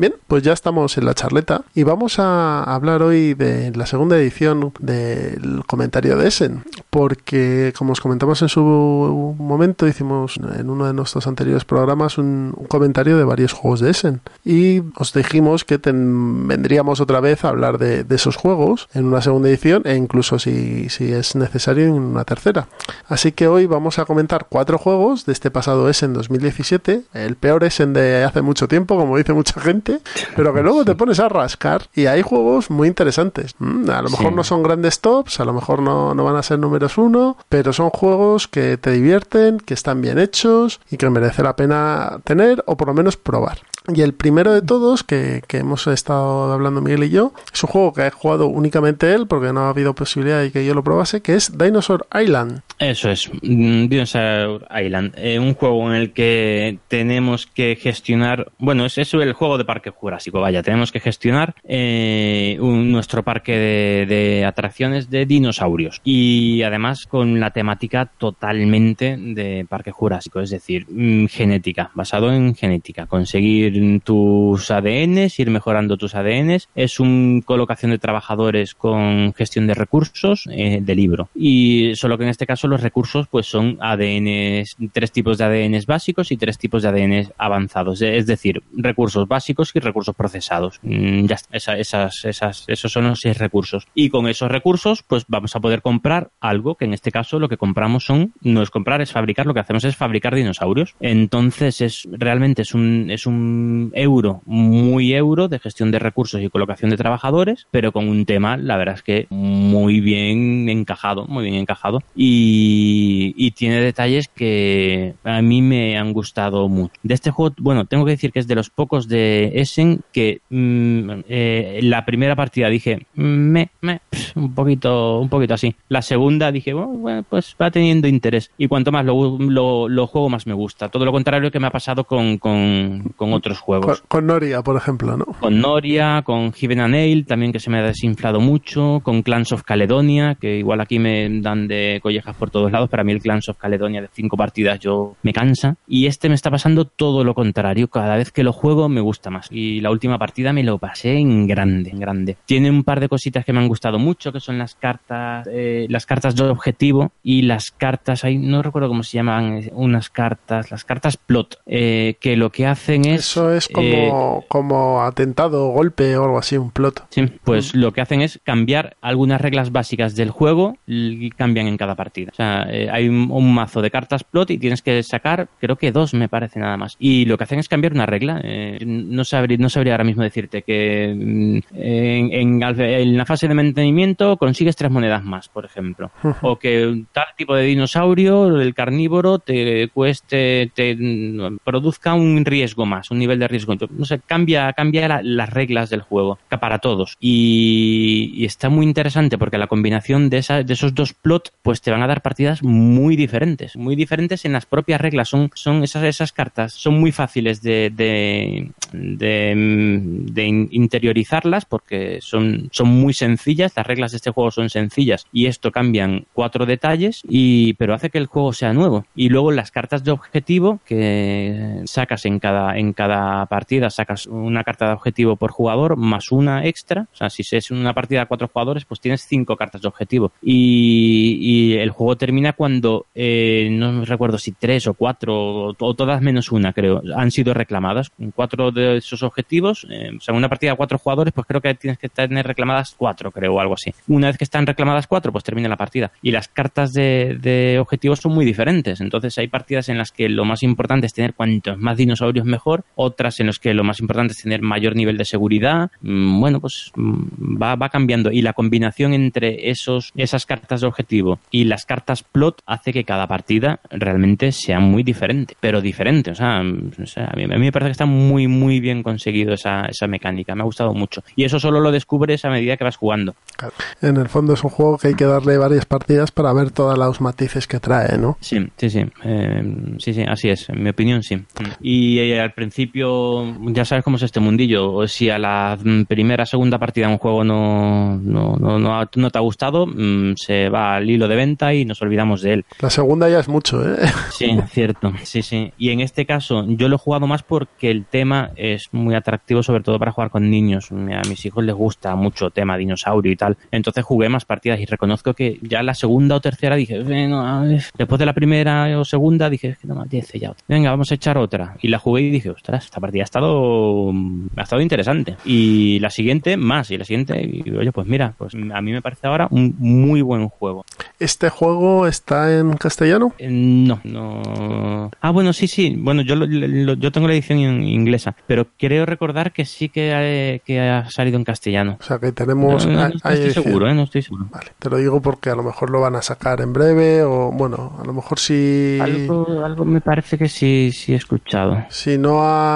Bien, 0.00 0.14
pues 0.28 0.42
ya 0.42 0.54
estamos 0.54 0.96
en 0.96 1.04
la 1.04 1.12
charleta 1.12 1.60
y 1.74 1.82
vamos 1.82 2.18
a 2.18 2.62
hablar 2.62 3.02
hoy 3.02 3.34
de 3.34 3.70
la 3.76 3.84
segunda 3.84 4.16
edición 4.16 4.72
del 4.78 5.62
comentario 5.66 6.16
de 6.16 6.26
Essen, 6.26 6.64
porque 6.88 7.74
como 7.76 7.92
os 7.92 8.00
comentamos 8.00 8.40
en 8.40 8.48
su 8.48 8.62
momento, 8.62 9.86
hicimos 9.86 10.40
en 10.58 10.70
uno 10.70 10.86
de 10.86 10.94
nuestros 10.94 11.26
anteriores 11.26 11.66
programas 11.66 12.16
un, 12.16 12.56
comentario 12.68 13.18
de 13.18 13.24
varios 13.24 13.52
juegos 13.52 13.80
de 13.80 13.90
Essen 13.90 14.22
y 14.42 14.80
os 14.96 15.12
dijimos 15.12 15.66
que 15.66 15.78
vendríamos 15.84 17.02
otra 17.02 17.20
vez 17.20 17.44
a 17.44 17.50
hablar 17.50 17.76
de, 17.76 18.06
esos 18.08 18.36
juegos 18.36 18.88
en 18.94 19.04
una 19.04 19.20
segunda 19.20 19.50
edición 19.50 19.82
e 19.84 19.96
incluso 19.96 20.38
si, 20.38 20.88
si 20.88 21.12
es 21.12 21.36
necesario 21.36 21.84
en 21.84 21.92
una 21.92 22.24
tercera. 22.24 22.68
Así 23.06 23.32
que 23.32 23.48
hoy 23.48 23.66
vamos 23.66 23.98
a 23.98 24.06
comentar 24.06 24.46
cuatro 24.48 24.78
juegos 24.78 25.26
de 25.26 25.34
este 25.34 25.50
pasado 25.50 25.90
Essen 25.90 26.14
2017, 26.14 27.02
el 27.12 27.36
peor 27.36 27.64
Essen 27.64 27.92
de 27.92 28.24
hace 28.24 28.40
mucho 28.40 28.66
tiempo, 28.66 28.96
como 28.96 29.18
dice 29.18 29.34
mucha 29.34 29.60
gente 29.60 29.89
pero 30.36 30.54
que 30.54 30.62
luego 30.62 30.84
te 30.84 30.94
pones 30.94 31.20
a 31.20 31.28
rascar 31.28 31.88
y 31.94 32.06
hay 32.06 32.22
juegos 32.22 32.70
muy 32.70 32.88
interesantes. 32.88 33.54
Mm, 33.58 33.90
a 33.90 34.02
lo 34.02 34.10
mejor 34.10 34.32
no 34.32 34.44
son 34.44 34.62
grandes 34.62 35.00
tops, 35.00 35.40
a 35.40 35.44
lo 35.44 35.52
mejor 35.52 35.82
no, 35.82 36.14
no 36.14 36.24
van 36.24 36.36
a 36.36 36.42
ser 36.42 36.58
números 36.58 36.98
uno, 36.98 37.36
pero 37.48 37.72
son 37.72 37.90
juegos 37.90 38.48
que 38.48 38.76
te 38.76 38.90
divierten, 38.92 39.58
que 39.58 39.74
están 39.74 40.00
bien 40.00 40.18
hechos 40.18 40.80
y 40.90 40.96
que 40.96 41.10
merece 41.10 41.42
la 41.42 41.56
pena 41.56 42.20
tener 42.24 42.62
o 42.66 42.76
por 42.76 42.88
lo 42.88 42.94
menos 42.94 43.16
probar. 43.16 43.58
Y 43.94 44.02
el 44.02 44.14
primero 44.14 44.52
de 44.52 44.62
todos, 44.62 45.02
que, 45.02 45.42
que, 45.46 45.58
hemos 45.58 45.86
estado 45.86 46.52
hablando 46.52 46.80
Miguel 46.80 47.04
y 47.04 47.10
yo, 47.10 47.32
es 47.52 47.62
un 47.62 47.70
juego 47.70 47.92
que 47.92 48.06
he 48.06 48.10
jugado 48.10 48.46
únicamente 48.46 49.12
él, 49.14 49.26
porque 49.26 49.52
no 49.52 49.60
ha 49.60 49.70
habido 49.70 49.94
posibilidad 49.94 50.40
de 50.40 50.52
que 50.52 50.64
yo 50.64 50.74
lo 50.74 50.84
probase, 50.84 51.22
que 51.22 51.34
es 51.34 51.56
Dinosaur 51.56 52.06
Island. 52.14 52.60
Eso 52.78 53.10
es, 53.10 53.30
mm, 53.42 53.86
Dinosaur 53.88 54.66
Island. 54.70 55.14
Eh, 55.16 55.38
un 55.38 55.54
juego 55.54 55.88
en 55.90 55.96
el 55.96 56.12
que 56.12 56.78
tenemos 56.88 57.46
que 57.46 57.76
gestionar, 57.76 58.50
bueno, 58.58 58.86
es 58.86 58.98
eso 58.98 59.20
el 59.20 59.32
juego 59.32 59.58
de 59.58 59.64
parque 59.64 59.90
jurásico, 59.90 60.40
vaya, 60.40 60.62
tenemos 60.62 60.92
que 60.92 61.00
gestionar 61.00 61.54
eh, 61.64 62.56
nuestro 62.60 63.22
parque 63.22 63.52
de, 63.52 64.06
de, 64.06 64.44
atracciones 64.44 65.10
de 65.10 65.26
dinosaurios. 65.26 66.00
Y 66.04 66.62
además 66.62 67.06
con 67.06 67.40
la 67.40 67.50
temática 67.50 68.06
totalmente 68.06 69.16
de 69.16 69.66
parque 69.68 69.90
jurásico, 69.90 70.40
es 70.40 70.50
decir, 70.50 70.86
mm, 70.88 71.26
genética, 71.26 71.90
basado 71.94 72.32
en 72.32 72.54
genética, 72.54 73.06
conseguir 73.06 73.79
tus 74.04 74.70
ADNs, 74.70 75.38
ir 75.38 75.50
mejorando 75.50 75.96
tus 75.96 76.14
ADNs. 76.14 76.68
Es 76.74 77.00
una 77.00 77.42
colocación 77.42 77.90
de 77.90 77.98
trabajadores 77.98 78.74
con 78.74 79.32
gestión 79.34 79.66
de 79.66 79.74
recursos 79.74 80.48
eh, 80.50 80.80
de 80.80 80.94
libro. 80.94 81.28
Y 81.34 81.92
solo 81.94 82.18
que 82.18 82.24
en 82.24 82.30
este 82.30 82.46
caso 82.46 82.68
los 82.68 82.82
recursos 82.82 83.26
pues 83.28 83.46
son 83.46 83.78
ADNs, 83.80 84.76
tres 84.92 85.12
tipos 85.12 85.38
de 85.38 85.44
ADNs 85.44 85.86
básicos 85.86 86.32
y 86.32 86.36
tres 86.36 86.58
tipos 86.58 86.82
de 86.82 86.88
ADNs 86.88 87.32
avanzados. 87.38 88.02
Es 88.02 88.26
decir, 88.26 88.62
recursos 88.72 89.26
básicos 89.28 89.70
y 89.74 89.80
recursos 89.80 90.14
procesados. 90.14 90.80
Mm, 90.82 91.26
ya 91.26 91.36
esas, 91.52 92.24
esas, 92.24 92.64
esos 92.66 92.92
son 92.92 93.08
los 93.08 93.20
seis 93.20 93.38
recursos. 93.38 93.86
Y 93.94 94.08
con 94.08 94.28
esos 94.28 94.50
recursos 94.50 95.02
pues 95.02 95.24
vamos 95.28 95.54
a 95.56 95.60
poder 95.60 95.82
comprar 95.82 96.30
algo 96.40 96.74
que 96.74 96.84
en 96.84 96.94
este 96.94 97.10
caso 97.10 97.38
lo 97.38 97.48
que 97.48 97.56
compramos 97.56 98.04
son, 98.04 98.32
no 98.42 98.62
es 98.62 98.70
comprar, 98.70 99.00
es 99.00 99.12
fabricar, 99.12 99.46
lo 99.46 99.54
que 99.54 99.60
hacemos 99.60 99.84
es 99.84 99.96
fabricar 99.96 100.34
dinosaurios. 100.34 100.94
Entonces 101.00 101.80
es 101.80 102.08
realmente 102.10 102.62
es 102.62 102.74
un, 102.74 103.10
es 103.10 103.26
un 103.26 103.59
euro, 103.94 104.42
muy 104.46 105.14
euro 105.14 105.48
de 105.48 105.58
gestión 105.58 105.90
de 105.90 105.98
recursos 105.98 106.40
y 106.40 106.48
colocación 106.48 106.90
de 106.90 106.96
trabajadores, 106.96 107.66
pero 107.70 107.92
con 107.92 108.08
un 108.08 108.26
tema, 108.26 108.56
la 108.56 108.76
verdad 108.76 108.96
es 108.96 109.02
que 109.02 109.26
muy 109.30 110.00
bien 110.00 110.68
encajado, 110.68 111.26
muy 111.26 111.44
bien 111.44 111.56
encajado 111.56 112.02
y, 112.14 113.50
tiene 113.56 113.80
detalles 113.80 114.28
que 114.28 115.14
a 115.24 115.42
mí 115.42 115.60
me 115.60 115.98
han 115.98 116.12
gustado 116.12 116.68
mucho. 116.68 116.94
De 117.02 117.14
este 117.14 117.30
juego, 117.30 117.54
bueno, 117.58 117.84
tengo 117.84 118.04
que 118.04 118.12
decir 118.12 118.32
que 118.32 118.38
es 118.38 118.46
de 118.46 118.54
los 118.54 118.70
pocos 118.70 119.08
de 119.08 119.50
Essen 119.54 120.00
que 120.12 120.40
mm, 120.48 121.10
eh, 121.28 121.80
la 121.82 122.06
primera 122.06 122.36
partida 122.36 122.68
dije, 122.68 123.06
me, 123.14 123.70
me, 123.80 124.00
un 124.36 124.54
poquito, 124.54 125.18
un 125.18 125.28
poquito 125.28 125.54
así. 125.54 125.74
La 125.88 126.00
segunda 126.00 126.52
dije, 126.52 126.72
bueno, 126.72 127.24
pues 127.28 127.56
va 127.60 127.70
teniendo 127.70 128.08
interés 128.08 128.50
y 128.56 128.68
cuanto 128.68 128.92
más 128.92 129.04
lo, 129.04 129.38
lo, 129.38 130.06
juego 130.06 130.28
más 130.28 130.46
me 130.46 130.54
gusta. 130.54 130.88
Todo 130.88 131.04
lo 131.04 131.12
contrario 131.12 131.50
que 131.50 131.60
me 131.60 131.66
ha 131.66 131.70
pasado 131.70 132.04
con, 132.04 132.38
con, 132.38 133.12
con 133.16 133.32
otros 133.32 133.49
juegos. 133.58 134.02
Con, 134.08 134.26
Noria, 134.26 134.62
por 134.62 134.76
ejemplo, 134.76 135.16
¿no? 135.16 135.24
Con 135.24 135.60
Noria, 135.60 136.22
con 136.22 136.52
Heaven 136.52 136.80
and 136.80 136.94
Nail, 136.94 137.26
también 137.26 137.52
que 137.52 137.60
se 137.60 137.70
me 137.70 137.78
ha 137.78 137.82
desinflado 137.82 138.40
mucho, 138.40 139.00
con 139.02 139.22
Clans 139.22 139.52
of 139.52 139.62
Caledonia, 139.62 140.36
que 140.40 140.58
igual 140.58 140.80
aquí 140.80 140.98
me 140.98 141.28
dan 141.40 141.68
de 141.68 142.00
collejas 142.02 142.36
por 142.36 142.50
todos 142.50 142.70
lados, 142.70 142.88
para 142.88 143.04
mí 143.04 143.12
el 143.12 143.20
Clans 143.20 143.48
of 143.48 143.58
Caledonia 143.58 144.00
de 144.00 144.08
cinco 144.12 144.36
partidas 144.36 144.78
yo 144.78 145.16
me 145.22 145.32
cansa. 145.32 145.76
Y 145.86 146.06
este 146.06 146.28
me 146.28 146.34
está 146.34 146.50
pasando 146.50 146.84
todo 146.84 147.24
lo 147.24 147.34
contrario, 147.34 147.88
cada 147.88 148.16
vez 148.16 148.30
que 148.30 148.44
lo 148.44 148.52
juego 148.52 148.88
me 148.88 149.00
gusta 149.00 149.30
más. 149.30 149.48
Y 149.50 149.80
la 149.80 149.90
última 149.90 150.18
partida 150.18 150.52
me 150.52 150.62
lo 150.62 150.78
pasé 150.78 151.18
en 151.18 151.46
grande, 151.46 151.90
en 151.90 152.00
grande. 152.00 152.36
Tiene 152.46 152.70
un 152.70 152.84
par 152.84 153.00
de 153.00 153.08
cositas 153.08 153.44
que 153.44 153.52
me 153.52 153.60
han 153.60 153.68
gustado 153.68 153.98
mucho, 153.98 154.32
que 154.32 154.40
son 154.40 154.58
las 154.58 154.74
cartas, 154.74 155.48
eh, 155.50 155.86
las 155.88 156.06
cartas 156.06 156.36
de 156.36 156.44
objetivo 156.44 157.12
y 157.22 157.42
las 157.42 157.70
cartas, 157.70 158.24
ahí 158.24 158.38
no 158.38 158.62
recuerdo 158.62 158.88
cómo 158.88 159.02
se 159.02 159.16
llaman, 159.16 159.58
eh, 159.58 159.70
unas 159.72 160.10
cartas, 160.10 160.70
las 160.70 160.84
cartas 160.84 161.16
plot, 161.16 161.60
eh, 161.66 162.16
que 162.20 162.36
lo 162.36 162.50
que 162.50 162.66
hacen 162.66 163.04
es 163.04 163.20
eso 163.20 163.39
es 163.52 163.68
como, 163.68 164.40
eh, 164.42 164.44
como 164.48 165.02
atentado, 165.02 165.68
golpe 165.68 166.16
o 166.16 166.24
algo 166.24 166.38
así, 166.38 166.56
un 166.56 166.70
plot. 166.70 167.06
Sí, 167.10 167.24
pues 167.44 167.74
lo 167.74 167.92
que 167.92 168.00
hacen 168.00 168.20
es 168.20 168.40
cambiar 168.44 168.96
algunas 169.00 169.40
reglas 169.40 169.72
básicas 169.72 170.14
del 170.16 170.30
juego 170.30 170.76
y 170.86 171.30
cambian 171.30 171.66
en 171.66 171.76
cada 171.76 171.94
partida. 171.94 172.30
O 172.32 172.34
sea, 172.34 172.66
eh, 172.70 172.88
hay 172.90 173.08
un, 173.08 173.54
mazo 173.54 173.82
de 173.82 173.90
cartas 173.90 174.22
plot 174.24 174.50
y 174.50 174.58
tienes 174.58 174.82
que 174.82 175.02
sacar, 175.02 175.48
creo 175.58 175.76
que 175.76 175.92
dos 175.92 176.14
me 176.14 176.28
parece 176.28 176.60
nada 176.60 176.76
más. 176.76 176.96
Y 176.98 177.24
lo 177.24 177.38
que 177.38 177.44
hacen 177.44 177.58
es 177.58 177.68
cambiar 177.68 177.92
una 177.92 178.06
regla. 178.06 178.40
Eh, 178.44 178.78
no, 178.84 179.24
sabría, 179.24 179.58
no 179.58 179.68
sabría 179.68 179.94
ahora 179.94 180.04
mismo 180.04 180.22
decirte 180.22 180.62
que 180.62 181.14
mm, 181.16 181.58
en, 181.74 182.62
en, 182.62 183.16
la 183.16 183.26
fase 183.26 183.48
de 183.48 183.54
mantenimiento 183.54 184.36
consigues 184.36 184.76
tres 184.76 184.90
monedas 184.90 185.24
más, 185.24 185.48
por 185.48 185.64
ejemplo. 185.64 186.10
o 186.42 186.56
que 186.56 187.04
tal 187.12 187.26
tipo 187.36 187.54
de 187.54 187.64
dinosaurio, 187.64 188.60
el 188.60 188.74
carnívoro, 188.74 189.38
te 189.38 189.88
cueste, 189.88 190.70
te 190.74 190.96
mm, 190.96 191.58
produzca 191.64 192.14
un 192.14 192.44
riesgo 192.44 192.86
más, 192.86 193.10
un 193.10 193.18
nivel 193.18 193.29
de 193.38 193.48
riesgo. 193.48 193.74
No 193.90 194.04
sé, 194.04 194.20
cambia, 194.26 194.72
cambia 194.72 195.20
las 195.22 195.50
reglas 195.50 195.90
del 195.90 196.02
juego 196.02 196.38
para 196.60 196.78
todos. 196.78 197.16
Y, 197.20 198.44
está 198.44 198.68
muy 198.68 198.84
interesante 198.84 199.38
porque 199.38 199.58
la 199.58 199.66
combinación 199.66 200.28
de 200.30 200.38
esos 200.38 200.94
dos 200.94 201.12
plots 201.12 201.52
pues 201.62 201.80
te 201.80 201.90
van 201.90 202.02
a 202.02 202.06
dar 202.06 202.22
partidas 202.22 202.62
muy 202.62 203.16
diferentes. 203.16 203.76
Muy 203.76 203.96
diferentes 203.96 204.44
en 204.44 204.52
las 204.52 204.66
propias 204.66 205.00
reglas. 205.00 205.28
Son, 205.28 205.50
son 205.54 205.82
esas, 205.84 206.04
esas 206.04 206.32
cartas 206.32 206.72
son 206.72 206.98
muy 206.98 207.12
fáciles 207.12 207.62
de, 207.62 207.90
de, 207.90 208.70
de, 208.92 210.66
interiorizarlas 210.70 211.64
porque 211.64 212.18
son, 212.20 212.68
son 212.72 212.88
muy 212.88 213.14
sencillas. 213.14 213.72
Las 213.76 213.86
reglas 213.86 214.12
de 214.12 214.16
este 214.16 214.30
juego 214.30 214.50
son 214.50 214.70
sencillas 214.70 215.26
y 215.32 215.46
esto 215.46 215.70
cambian 215.70 216.26
cuatro 216.32 216.66
detalles, 216.66 217.22
y, 217.28 217.74
pero 217.74 217.94
hace 217.94 218.10
que 218.10 218.18
el 218.18 218.26
juego 218.26 218.52
sea 218.52 218.72
nuevo. 218.72 219.04
Y 219.14 219.28
luego 219.28 219.52
las 219.52 219.70
cartas 219.70 220.04
de 220.04 220.10
objetivo 220.10 220.80
que 220.84 221.82
sacas 221.84 222.24
en 222.26 222.38
cada, 222.38 222.78
en 222.78 222.92
cada 222.92 223.19
partida 223.48 223.90
sacas 223.90 224.26
una 224.26 224.64
carta 224.64 224.86
de 224.86 224.92
objetivo 224.92 225.36
por 225.36 225.50
jugador 225.50 225.96
más 225.96 226.32
una 226.32 226.64
extra. 226.66 227.06
O 227.12 227.16
sea, 227.16 227.30
si 227.30 227.42
es 227.56 227.70
una 227.70 227.94
partida 227.94 228.20
de 228.20 228.26
cuatro 228.26 228.48
jugadores, 228.48 228.84
pues 228.84 229.00
tienes 229.00 229.22
cinco 229.26 229.56
cartas 229.56 229.82
de 229.82 229.88
objetivo. 229.88 230.32
Y, 230.42 231.76
el 231.80 231.90
juego 231.90 232.16
termina 232.16 232.52
cuando, 232.52 233.06
eh, 233.14 233.68
no 233.70 234.04
recuerdo 234.04 234.38
si 234.38 234.52
tres 234.52 234.86
o 234.86 234.94
cuatro, 234.94 235.74
o, 235.78 235.94
todas 235.94 236.20
menos 236.20 236.52
una, 236.52 236.72
creo, 236.72 237.02
han 237.16 237.30
sido 237.30 237.54
reclamadas. 237.54 238.10
Cuatro 238.34 238.70
de 238.70 238.98
esos 238.98 239.22
objetivos, 239.22 239.86
eh, 239.90 240.10
o 240.16 240.20
sea, 240.20 240.34
una 240.34 240.48
partida 240.48 240.72
de 240.72 240.76
cuatro 240.76 240.98
jugadores, 240.98 241.32
pues 241.32 241.46
creo 241.46 241.60
que 241.60 241.74
tienes 241.74 241.98
que 241.98 242.08
tener 242.08 242.46
reclamadas 242.46 242.94
cuatro, 242.96 243.30
creo, 243.30 243.54
o 243.54 243.60
algo 243.60 243.74
así. 243.74 243.92
Una 244.08 244.28
vez 244.28 244.38
que 244.38 244.44
están 244.44 244.66
reclamadas 244.66 245.06
cuatro, 245.06 245.32
pues 245.32 245.44
termina 245.44 245.68
la 245.68 245.76
partida. 245.76 246.12
Y 246.22 246.30
las 246.30 246.48
cartas 246.48 246.92
de, 246.92 247.38
de 247.40 247.78
objetivos 247.78 248.20
son 248.20 248.32
muy 248.32 248.44
diferentes. 248.44 249.00
Entonces 249.00 249.36
hay 249.38 249.48
partidas 249.48 249.88
en 249.88 249.98
las 249.98 250.12
que 250.12 250.28
lo 250.28 250.44
más 250.44 250.62
importante 250.62 251.06
es 251.06 251.14
tener 251.14 251.34
cuantos 251.34 251.78
más 251.78 251.96
dinosaurios 251.96 252.46
mejor, 252.46 252.84
otras 253.10 253.40
en 253.40 253.46
las 253.46 253.58
que 253.58 253.74
lo 253.74 253.84
más 253.84 254.00
importante 254.00 254.32
es 254.32 254.42
tener 254.42 254.62
mayor 254.62 254.96
nivel 254.96 255.16
de 255.16 255.24
seguridad. 255.24 255.90
Mm, 256.02 256.40
Bueno, 256.40 256.60
pues 256.60 256.90
mm, 256.96 257.60
va, 257.62 257.74
va 257.76 257.88
cambiando. 257.88 258.30
Y 258.30 258.42
la 258.42 258.52
combinación 258.52 259.12
entre 259.14 259.70
esos, 259.70 260.12
esas 260.16 260.46
cartas 260.46 260.80
de 260.80 260.86
objetivo 260.86 261.38
y 261.50 261.64
las 261.64 261.84
cartas 261.84 262.22
plot 262.22 262.62
hace 262.66 262.92
que 262.92 263.04
cada 263.04 263.26
partida 263.26 263.80
realmente 263.90 264.52
sea 264.52 264.80
muy 264.80 265.02
diferente. 265.02 265.54
Pero 265.60 265.80
diferente. 265.80 266.30
O 266.30 266.34
sea, 266.34 266.62
mm, 266.62 266.92
o 267.02 267.06
sea, 267.06 267.26
a, 267.32 267.36
mí, 267.36 267.44
a 267.44 267.48
mí 267.48 267.58
me 267.58 267.72
parece 267.72 267.88
que 267.88 267.92
está 267.92 268.06
muy, 268.06 268.46
muy 268.48 268.80
bien 268.80 269.02
conseguido 269.02 269.52
esa, 269.54 269.86
esa 269.86 270.06
mecánica. 270.06 270.54
Me 270.54 270.62
ha 270.62 270.64
gustado 270.64 270.94
mucho. 270.94 271.22
Y 271.36 271.44
eso 271.44 271.58
solo 271.60 271.80
lo 271.80 271.90
descubres 271.92 272.44
a 272.44 272.50
medida 272.50 272.76
que 272.76 272.84
vas 272.84 272.96
jugando. 272.96 273.34
Claro. 273.56 273.74
En 274.02 274.16
el 274.16 274.28
fondo 274.28 274.54
es 274.54 274.64
un 274.64 274.70
juego 274.70 274.98
que 274.98 275.08
hay 275.08 275.14
que 275.14 275.24
darle 275.26 275.58
varias 275.58 275.84
partidas 275.86 276.30
para 276.30 276.52
ver 276.52 276.70
todos 276.70 276.96
los 276.98 277.20
matices 277.20 277.66
que 277.66 277.80
trae, 277.80 278.16
¿no? 278.18 278.36
Sí, 278.40 278.58
sí, 278.76 278.90
sí. 278.90 279.04
Eh, 279.24 279.62
sí, 279.98 280.14
sí, 280.14 280.22
así 280.26 280.48
es. 280.48 280.68
En 280.68 280.82
mi 280.82 280.90
opinión, 280.90 281.22
sí. 281.22 281.36
Y 281.80 282.18
eh, 282.18 282.40
al 282.40 282.52
principio, 282.52 282.99
ya 283.00 283.84
sabes 283.84 284.04
cómo 284.04 284.16
es 284.16 284.22
este 284.22 284.40
mundillo. 284.40 284.92
O 284.92 285.06
Si 285.06 285.30
a 285.30 285.38
la 285.38 285.78
mm, 285.82 286.04
primera, 286.04 286.46
segunda 286.46 286.78
partida 286.78 287.08
un 287.08 287.18
juego 287.18 287.44
no, 287.44 288.16
no, 288.16 288.56
no, 288.56 288.78
no, 288.78 289.30
te 289.30 289.38
ha 289.38 289.40
gustado, 289.40 289.86
mm, 289.86 290.34
se 290.36 290.68
va 290.68 290.96
al 290.96 291.08
hilo 291.08 291.28
de 291.28 291.36
venta 291.36 291.74
y 291.74 291.84
nos 291.84 292.00
olvidamos 292.02 292.42
de 292.42 292.54
él. 292.54 292.64
La 292.80 292.90
segunda 292.90 293.28
ya 293.28 293.40
es 293.40 293.48
mucho, 293.48 293.82
¿eh? 293.82 293.98
Sí, 294.30 294.58
cierto. 294.68 295.12
Sí, 295.22 295.42
sí. 295.42 295.72
Y 295.78 295.90
en 295.90 296.00
este 296.00 296.26
caso, 296.26 296.64
yo 296.66 296.88
lo 296.88 296.96
he 296.96 296.98
jugado 296.98 297.26
más 297.26 297.42
porque 297.42 297.90
el 297.90 298.06
tema 298.06 298.50
es 298.56 298.88
muy 298.92 299.14
atractivo, 299.14 299.62
sobre 299.62 299.82
todo 299.82 299.98
para 299.98 300.12
jugar 300.12 300.30
con 300.30 300.50
niños. 300.50 300.90
A 300.90 301.28
mis 301.28 301.44
hijos 301.44 301.64
les 301.64 301.74
gusta 301.74 302.14
mucho 302.16 302.50
tema 302.50 302.76
dinosaurio 302.76 303.32
y 303.32 303.36
tal. 303.36 303.56
Entonces 303.70 304.04
jugué 304.04 304.28
más 304.28 304.44
partidas 304.44 304.80
y 304.80 304.86
reconozco 304.86 305.34
que 305.34 305.58
ya 305.62 305.82
la 305.82 305.94
segunda 305.94 306.36
o 306.36 306.40
tercera 306.40 306.76
dije, 306.76 307.02
bueno, 307.02 307.64
después 307.96 308.18
de 308.18 308.26
la 308.26 308.32
primera 308.32 308.98
o 308.98 309.04
segunda 309.04 309.50
dije, 309.50 309.68
es 309.68 309.78
que 309.78 309.86
no 309.86 309.94
me 309.94 310.02
apetece 310.02 310.38
ya. 310.38 310.50
otra. 310.50 310.64
Venga, 310.68 310.90
vamos 310.90 311.10
a 311.10 311.14
echar 311.14 311.38
otra. 311.38 311.76
Y 311.80 311.88
la 311.88 311.98
jugué 311.98 312.22
y 312.22 312.30
dije, 312.30 312.50
ostras, 312.50 312.89
esta 312.90 313.00
partida 313.00 313.22
ha 313.22 313.24
estado, 313.24 314.12
ha 314.56 314.62
estado 314.62 314.82
interesante. 314.82 315.36
Y 315.44 316.00
la 316.00 316.10
siguiente, 316.10 316.56
más. 316.56 316.90
Y 316.90 316.98
la 316.98 317.04
siguiente, 317.04 317.40
y, 317.40 317.70
oye, 317.70 317.92
pues 317.92 318.08
mira, 318.08 318.34
pues 318.36 318.52
a 318.54 318.80
mí 318.82 318.90
me 318.92 319.00
parece 319.00 319.28
ahora 319.28 319.46
un 319.52 319.76
muy 319.78 320.22
buen 320.22 320.48
juego. 320.48 320.84
¿Este 321.20 321.50
juego 321.50 322.08
está 322.08 322.58
en 322.58 322.72
castellano? 322.76 323.32
Eh, 323.38 323.48
No, 323.48 324.00
no. 324.02 325.10
Ah, 325.20 325.30
bueno, 325.30 325.52
sí, 325.52 325.68
sí. 325.68 325.94
Bueno, 325.96 326.22
yo, 326.22 326.34
lo- 326.34 326.46
lo- 326.46 326.94
yo 326.94 327.12
tengo 327.12 327.28
la 327.28 327.34
edición 327.34 327.58
in- 327.60 327.84
inglesa, 327.84 328.34
pero 328.48 328.66
creo 328.76 329.06
recordar 329.06 329.52
que 329.52 329.64
sí 329.64 329.88
que, 329.88 330.10
eh, 330.12 330.60
que 330.64 330.80
ha 330.80 331.08
salido 331.10 331.36
en 331.38 331.44
castellano. 331.44 331.96
O 332.00 332.02
sea 332.02 332.18
que 332.18 332.32
tenemos... 332.32 332.84
no, 332.86 332.92
no, 332.92 332.98
no 332.98 333.04
hay- 333.04 333.12
estoy 333.14 333.36
edición. 333.36 333.64
seguro, 333.64 333.88
¿eh? 333.88 333.94
No 333.94 334.02
estoy 334.02 334.22
seguro. 334.22 334.46
Vale, 334.50 334.72
te 334.80 334.90
lo 334.90 334.96
digo 334.96 335.22
porque 335.22 335.50
a 335.50 335.54
lo 335.54 335.62
mejor 335.62 335.90
lo 335.90 336.00
van 336.00 336.16
a 336.16 336.22
sacar 336.22 336.60
en 336.60 336.72
breve 336.72 337.22
o 337.22 337.52
bueno, 337.52 337.96
a 338.02 338.04
lo 338.04 338.12
mejor 338.12 338.40
si 338.40 338.98
Algo, 339.00 339.64
algo 339.64 339.84
me 339.84 340.00
parece 340.00 340.36
que 340.36 340.48
sí, 340.48 340.90
sí 340.92 341.12
he 341.12 341.16
escuchado. 341.16 341.84
si 341.88 342.18
no 342.18 342.40
ha 342.42 342.69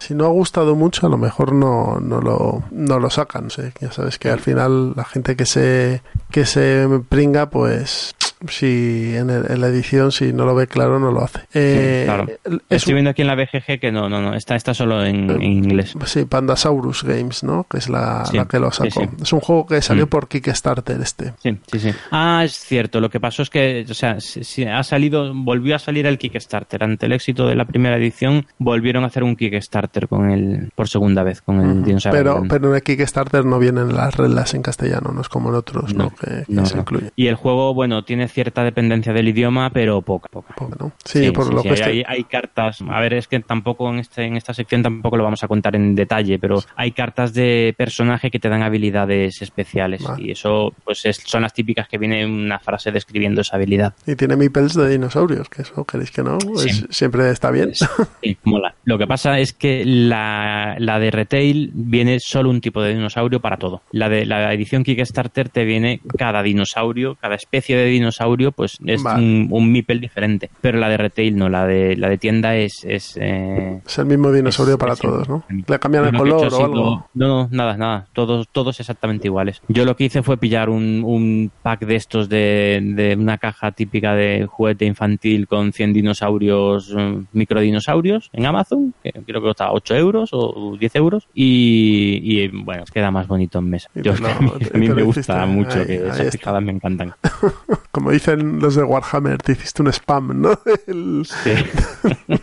si 0.00 0.14
no 0.14 0.24
ha 0.26 0.28
gustado 0.28 0.74
mucho, 0.74 1.06
a 1.06 1.10
lo 1.10 1.18
mejor 1.18 1.52
no, 1.52 1.98
no 2.00 2.20
lo 2.20 2.62
no 2.70 2.98
lo 2.98 3.10
sacan, 3.10 3.50
sé, 3.50 3.72
ya 3.80 3.92
sabes 3.92 4.18
que 4.18 4.30
al 4.30 4.40
final 4.40 4.94
la 4.94 5.04
gente 5.04 5.36
que 5.36 5.46
se 5.46 6.02
que 6.30 6.46
se 6.46 6.86
pringa 7.08 7.50
pues 7.50 8.14
si 8.48 9.14
en, 9.16 9.30
el- 9.30 9.50
en 9.50 9.60
la 9.60 9.68
edición 9.68 10.12
si 10.12 10.32
no 10.32 10.44
lo 10.44 10.54
ve 10.54 10.66
claro 10.66 10.98
no 10.98 11.10
lo 11.12 11.22
hace. 11.24 11.40
Eh, 11.54 12.02
claro. 12.06 12.26
es 12.44 12.60
Estoy 12.70 12.92
un- 12.92 12.96
viendo 12.96 13.10
aquí 13.10 13.22
en 13.22 13.28
la 13.28 13.34
BGG 13.34 13.80
que 13.80 13.90
no, 13.92 14.08
no, 14.08 14.20
no, 14.20 14.34
está, 14.34 14.56
está 14.56 14.74
solo 14.74 15.04
en, 15.04 15.30
en 15.30 15.42
inglés. 15.42 15.94
Sí, 16.06 16.24
Pandasaurus 16.24 17.02
Games, 17.04 17.42
¿no? 17.44 17.66
Que 17.70 17.78
es 17.78 17.88
la, 17.88 18.24
Sí, 18.26 18.36
la 18.36 18.46
que 18.46 18.58
lo 18.58 18.70
sacó. 18.70 19.00
sí. 19.00 19.08
Es 19.22 19.32
un 19.32 19.40
juego 19.40 19.66
que 19.66 19.82
salió 19.82 20.06
Mm. 20.06 20.08
por 20.08 20.28
Kickstarter 20.28 21.00
este. 21.00 21.32
Sí, 21.42 21.58
sí, 21.70 21.78
sí. 21.80 21.90
Ah, 22.10 22.42
es 22.44 22.52
cierto. 22.52 23.00
Lo 23.00 23.10
que 23.10 23.20
pasó 23.20 23.42
es 23.42 23.50
que, 23.50 23.84
o 23.88 23.94
sea, 23.94 24.20
si, 24.20 24.44
si 24.44 24.64
ha 24.64 24.82
salido, 24.82 25.32
volvió 25.34 25.76
a 25.76 25.78
salir 25.78 26.06
el 26.06 26.18
Kickstarter. 26.18 26.82
Ante 26.84 27.06
el 27.06 27.12
éxito 27.12 27.46
de 27.46 27.54
la 27.56 27.64
primera 27.64 27.96
edición, 27.96 28.46
volvieron 28.58 29.04
a 29.04 29.08
hacer 29.08 29.22
un 29.24 29.36
Kickstarter 29.36 30.08
con 30.08 30.30
el, 30.30 30.70
por 30.74 30.88
segunda 30.88 31.22
vez, 31.22 31.42
con 31.42 31.60
el 31.60 31.82
Dinosaurio 31.84 32.22
Pero, 32.22 32.42
pero 32.48 32.68
en 32.70 32.74
el 32.76 32.82
Kickstarter 32.82 33.44
no 33.44 33.58
vienen 33.58 33.94
las 33.94 34.14
reglas 34.16 34.54
en 34.54 34.62
castellano, 34.62 35.10
no 35.12 35.20
es 35.20 35.28
como 35.28 35.48
en 35.50 35.56
otros, 35.56 35.94
¿no? 35.94 36.04
No, 36.04 36.10
Que, 36.10 36.44
que 36.44 36.52
no, 36.52 36.66
se 36.66 36.78
incluye. 36.78 37.10
Y 37.16 37.26
el 37.26 37.34
juego, 37.34 37.74
bueno, 37.74 38.04
tiene 38.04 38.27
cierta 38.28 38.62
dependencia 38.64 39.12
del 39.12 39.28
idioma, 39.28 39.70
pero 39.70 40.02
poca, 40.02 40.28
poca. 40.30 40.54
Poco, 40.54 40.76
¿no? 40.78 40.92
Sí, 41.04 41.30
por 41.30 41.52
lo 41.52 41.62
que 41.62 41.82
hay, 41.82 42.02
hay- 42.06 42.24
cartas. 42.24 42.82
A 42.88 43.00
ver, 43.00 43.14
es 43.14 43.26
que 43.26 43.40
tampoco 43.40 43.88
en, 43.90 43.98
este, 44.00 44.24
en 44.24 44.36
esta 44.36 44.52
sección 44.52 44.82
tampoco 44.82 45.16
lo 45.16 45.24
vamos 45.24 45.42
a 45.42 45.48
contar 45.48 45.74
en 45.76 45.94
detalle, 45.94 46.38
pero 46.38 46.62
hay 46.76 46.92
cartas 46.92 47.32
de 47.32 47.74
personaje 47.76 48.30
que 48.30 48.38
te 48.38 48.48
dan 48.48 48.62
habilidades 48.62 49.40
especiales. 49.40 50.02
Vale. 50.02 50.22
Y 50.24 50.30
eso, 50.32 50.74
pues, 50.84 51.04
es- 51.06 51.22
son 51.24 51.42
las 51.42 51.54
típicas 51.54 51.88
que 51.88 51.96
viene 51.98 52.26
una 52.26 52.58
frase 52.58 52.92
describiendo 52.92 53.40
esa 53.40 53.56
habilidad. 53.56 53.94
Y 54.06 54.14
tiene 54.16 54.36
meeples 54.36 54.74
de 54.74 54.88
dinosaurios, 54.90 55.48
que 55.48 55.62
eso 55.62 55.84
queréis 55.84 56.10
que 56.10 56.22
no, 56.22 56.38
Pues 56.38 56.62
Sí. 56.62 56.84
siempre 56.90 57.30
está 57.30 57.50
bien. 57.50 57.72
Sí, 57.74 58.36
mola. 58.44 58.74
Lo 58.84 58.98
que 58.98 59.06
pasa 59.06 59.38
es 59.38 59.52
que 59.52 59.84
la, 59.84 60.76
la 60.78 60.98
de 60.98 61.10
retail 61.10 61.70
viene 61.74 62.20
solo 62.20 62.50
un 62.50 62.60
tipo 62.60 62.82
de 62.82 62.94
dinosaurio 62.94 63.40
para 63.40 63.56
todo. 63.56 63.82
La 63.92 64.08
de 64.08 64.26
la 64.26 64.52
edición 64.52 64.84
Kickstarter 64.84 65.48
te 65.48 65.64
viene 65.64 66.00
cada 66.18 66.42
dinosaurio, 66.42 67.16
cada 67.20 67.34
especie 67.36 67.76
de 67.76 67.86
dinosaurio, 67.86 68.17
pues 68.54 68.78
es 68.86 69.02
Vale. 69.02 69.22
un, 69.24 69.48
un 69.50 69.72
meeple 69.72 69.98
diferente. 69.98 70.50
Pero 70.60 70.78
la 70.78 70.88
de 70.88 70.96
retail 70.96 71.36
no, 71.36 71.48
la 71.48 71.66
de 71.66 71.96
la 71.96 72.08
de 72.08 72.18
tienda 72.18 72.56
es, 72.56 72.84
es 72.84 73.16
eh, 73.20 73.80
Es 73.86 73.98
el 73.98 74.06
mismo 74.06 74.32
dinosaurio 74.32 74.74
Es- 74.74 74.78
para 74.80 74.92
es- 74.94 74.98
todos, 75.00 75.28
¿no? 75.28 75.44
Le 75.66 75.78
cambian 75.78 76.06
el 76.06 76.16
color 76.16 76.46
hecho 76.46 76.56
o 76.58 76.60
ha 76.60 76.64
algo. 76.64 76.76
sido- 76.76 77.08
No, 77.14 77.28
no, 77.28 77.48
nada, 77.50 77.76
nada. 77.76 78.06
Todos, 78.12 78.48
todos 78.50 78.78
exactamente 78.80 79.26
iguales. 79.28 79.60
Yo 79.68 79.84
lo 79.84 79.96
que 79.96 80.04
hice 80.04 80.22
fue 80.22 80.36
pillar 80.36 80.68
un, 80.70 81.02
un 81.04 81.50
pack 81.62 81.84
de 81.86 81.96
estos 81.96 82.28
de, 82.28 82.80
de 82.82 83.16
una 83.18 83.38
caja 83.38 83.72
típica 83.72 84.14
de 84.14 84.46
juguete 84.46 84.84
infantil 84.84 85.46
con 85.46 85.72
100 85.72 85.92
dinosaurios, 85.92 86.92
mm, 86.94 87.24
microdinosaurios 87.32 88.30
en 88.32 88.46
Amazon, 88.46 88.94
que 89.02 89.12
creo 89.12 89.40
que 89.40 89.46
costaba 89.48 89.72
8 89.72 89.96
euros 89.96 90.30
o 90.32 90.76
10 90.78 90.94
euros. 90.96 91.28
Y, 91.34 92.20
y, 92.22 92.48
bueno, 92.48 92.84
queda 92.92 93.10
más 93.10 93.26
bonito 93.26 93.58
en 93.58 93.70
mesa. 93.70 93.88
Yo, 93.94 94.14
lo- 94.16 94.28
a 94.28 94.40
mí, 94.78 94.86
a 94.88 94.94
me 94.94 95.02
gusta 95.02 95.46
mucho, 95.46 95.78
ahí- 95.80 95.86
que 95.86 95.92
ahí 95.94 96.08
esas 96.10 96.30
picadas 96.36 96.62
me 96.62 96.72
encantan. 96.72 97.14
Como 98.08 98.14
dicen 98.14 98.58
los 98.58 98.74
de 98.74 98.82
Warhammer, 98.84 99.36
te 99.36 99.52
hiciste 99.52 99.82
un 99.82 99.88
spam, 99.92 100.40
¿no? 100.40 100.58
El- 100.86 101.26
Sí. 101.26 101.50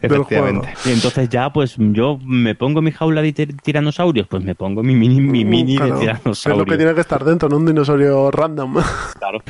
Efectivamente. 0.00 0.68
Y 0.84 0.90
entonces 0.92 1.28
ya, 1.28 1.52
pues 1.52 1.74
yo 1.76 2.18
me 2.24 2.54
pongo 2.54 2.80
mi 2.82 2.92
jaula 2.92 3.20
de 3.22 3.34
tir- 3.34 3.60
tiranosaurios, 3.62 4.28
pues 4.28 4.44
me 4.44 4.54
pongo 4.54 4.82
mi 4.84 4.94
mini, 4.94 5.20
mi 5.20 5.44
mini 5.44 5.76
Claro, 5.76 5.94
de 5.94 5.94
Es 5.94 6.00
tiranosaurio. 6.00 6.64
lo 6.64 6.70
que 6.70 6.76
tiene 6.76 6.94
que 6.94 7.00
estar 7.00 7.24
dentro, 7.24 7.48
no 7.48 7.56
un 7.56 7.66
dinosaurio 7.66 8.30
random. 8.30 8.76
Claro. 9.18 9.42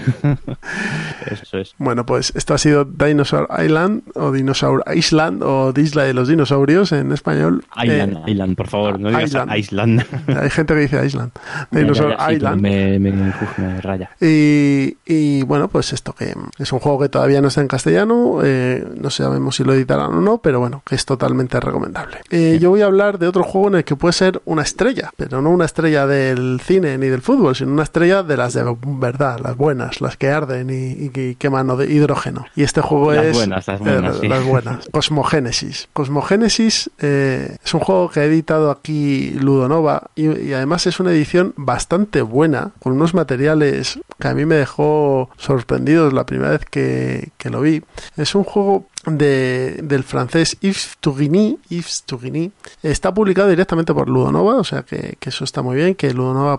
Eso 1.31 1.59
es. 1.59 1.75
Bueno, 1.77 2.07
pues 2.07 2.33
esto 2.35 2.55
ha 2.55 2.59
sido 2.59 2.85
Dinosaur 2.87 3.49
Island 3.63 4.03
o 4.15 4.33
Dinosaur 4.33 4.85
Island 4.95 5.43
o 5.43 5.73
Isla 5.77 6.05
de 6.05 6.15
los 6.15 6.29
Dinosaurios 6.29 6.93
en 6.93 7.13
español. 7.13 7.65
Island, 7.83 8.23
Eh, 8.27 8.31
Island, 8.31 8.57
por 8.57 8.69
favor, 8.69 8.99
no 8.99 9.09
digas 9.09 9.25
Island. 9.25 9.53
Island. 9.57 10.05
hay 10.41 10.51
gente 10.51 10.75
que 10.75 10.81
dice 10.81 11.05
Island. 11.05 11.33
Dinosaur 11.71 12.11
Ya, 12.13 12.17
ya, 12.19 12.27
sí, 12.29 12.35
Island. 12.37 12.61
Me, 12.63 12.99
me, 12.99 13.11
uf, 13.29 13.59
me 13.59 13.81
raya. 13.83 14.11
Y, 14.21 14.97
y, 15.05 15.26
bueno, 15.43 15.69
pues 15.69 15.93
esto 15.93 16.13
que 16.13 16.35
es 16.59 16.73
un 16.73 16.79
juego 16.79 17.01
que 17.01 17.09
todavía 17.09 17.41
no 17.41 17.49
está 17.49 17.61
en 17.61 17.69
castellano, 17.69 18.41
eh, 18.43 18.87
no 18.97 19.11
sabemos 19.11 19.57
si 19.57 19.65
lo 19.65 19.75
editarán 19.75 20.15
o 20.15 20.21
no, 20.21 20.39
pero 20.39 20.61
bueno, 20.61 20.83
que 20.87 20.95
es 20.95 21.05
totalmente 21.05 21.61
recomendable. 21.61 22.19
Eh, 22.31 22.59
yo 22.61 22.71
voy 22.71 22.83
a 22.83 22.87
hablar 22.87 23.19
de 23.19 23.29
otro 23.29 23.45
juego 23.45 23.69
en 23.69 23.75
el 23.77 23.85
que 23.85 23.97
puede 23.97 24.13
ser 24.13 24.41
una 24.45 24.63
estrella, 24.63 25.13
pero 25.17 25.43
no 25.43 25.51
una 25.51 25.65
estrella 25.65 26.07
del 26.07 26.61
cine 26.65 26.97
ni 26.99 27.09
del 27.09 27.23
fútbol, 27.23 27.55
sino 27.57 27.73
una 27.73 27.83
estrella 27.83 28.23
de 28.23 28.37
las 28.37 28.55
de 28.55 28.65
verdad, 28.87 29.41
las 29.43 29.57
buenas, 29.57 30.01
las 30.01 30.17
que 30.17 30.31
arden 30.31 30.71
y, 30.71 31.05
y 31.05 31.09
que 31.11 31.37
queman 31.39 31.67
de 31.77 31.93
hidrógeno. 31.93 32.47
Y 32.55 32.63
este 32.63 32.81
juego 32.81 33.13
Las 33.13 33.25
es... 33.27 33.37
buenas, 33.37 33.67
las 33.67 33.81
buenas, 33.81 34.17
eh, 34.17 34.19
sí. 34.21 34.29
las 34.29 34.45
buenas. 34.45 34.89
Cosmogénesis. 34.93 35.89
Cosmogénesis 35.93 36.91
eh, 37.01 37.57
es 37.65 37.75
un 37.75 37.81
juego 37.81 38.11
que 38.11 38.21
ha 38.21 38.25
editado 38.25 38.71
aquí 38.71 39.31
Ludonova 39.41 40.11
y, 40.15 40.27
y 40.27 40.53
además 40.53 40.87
es 40.87 41.01
una 41.01 41.11
edición 41.11 41.55
bastante 41.57 42.23
buena, 42.23 42.71
con 42.81 42.93
unos 42.93 43.15
materiales 43.15 43.99
que 44.21 44.29
a 44.29 44.35
mí 44.35 44.45
me 44.45 44.57
dejó 44.57 45.16
sorprendidos 45.37 46.13
la 46.13 46.27
primera 46.27 46.51
vez 46.51 46.65
que, 46.71 47.31
que 47.39 47.51
lo 47.51 47.61
vi. 47.61 47.83
Es 48.17 48.35
un 48.35 48.45
juego 48.45 48.87
de, 49.07 49.81
del 49.83 50.05
francés 50.05 50.57
Yves 50.61 50.97
Tourigny, 51.01 51.59
Yves 51.69 52.03
Tourigny. 52.07 52.51
Está 52.83 53.13
publicado 53.15 53.49
directamente 53.49 53.95
por 53.95 54.09
Ludonova, 54.09 54.57
o 54.57 54.65
sea 54.65 54.83
que, 54.83 55.17
eso 55.21 55.45
está 55.45 55.63
muy 55.63 55.77
bien, 55.77 55.95
que 55.95 56.13
Ludonova 56.15 56.59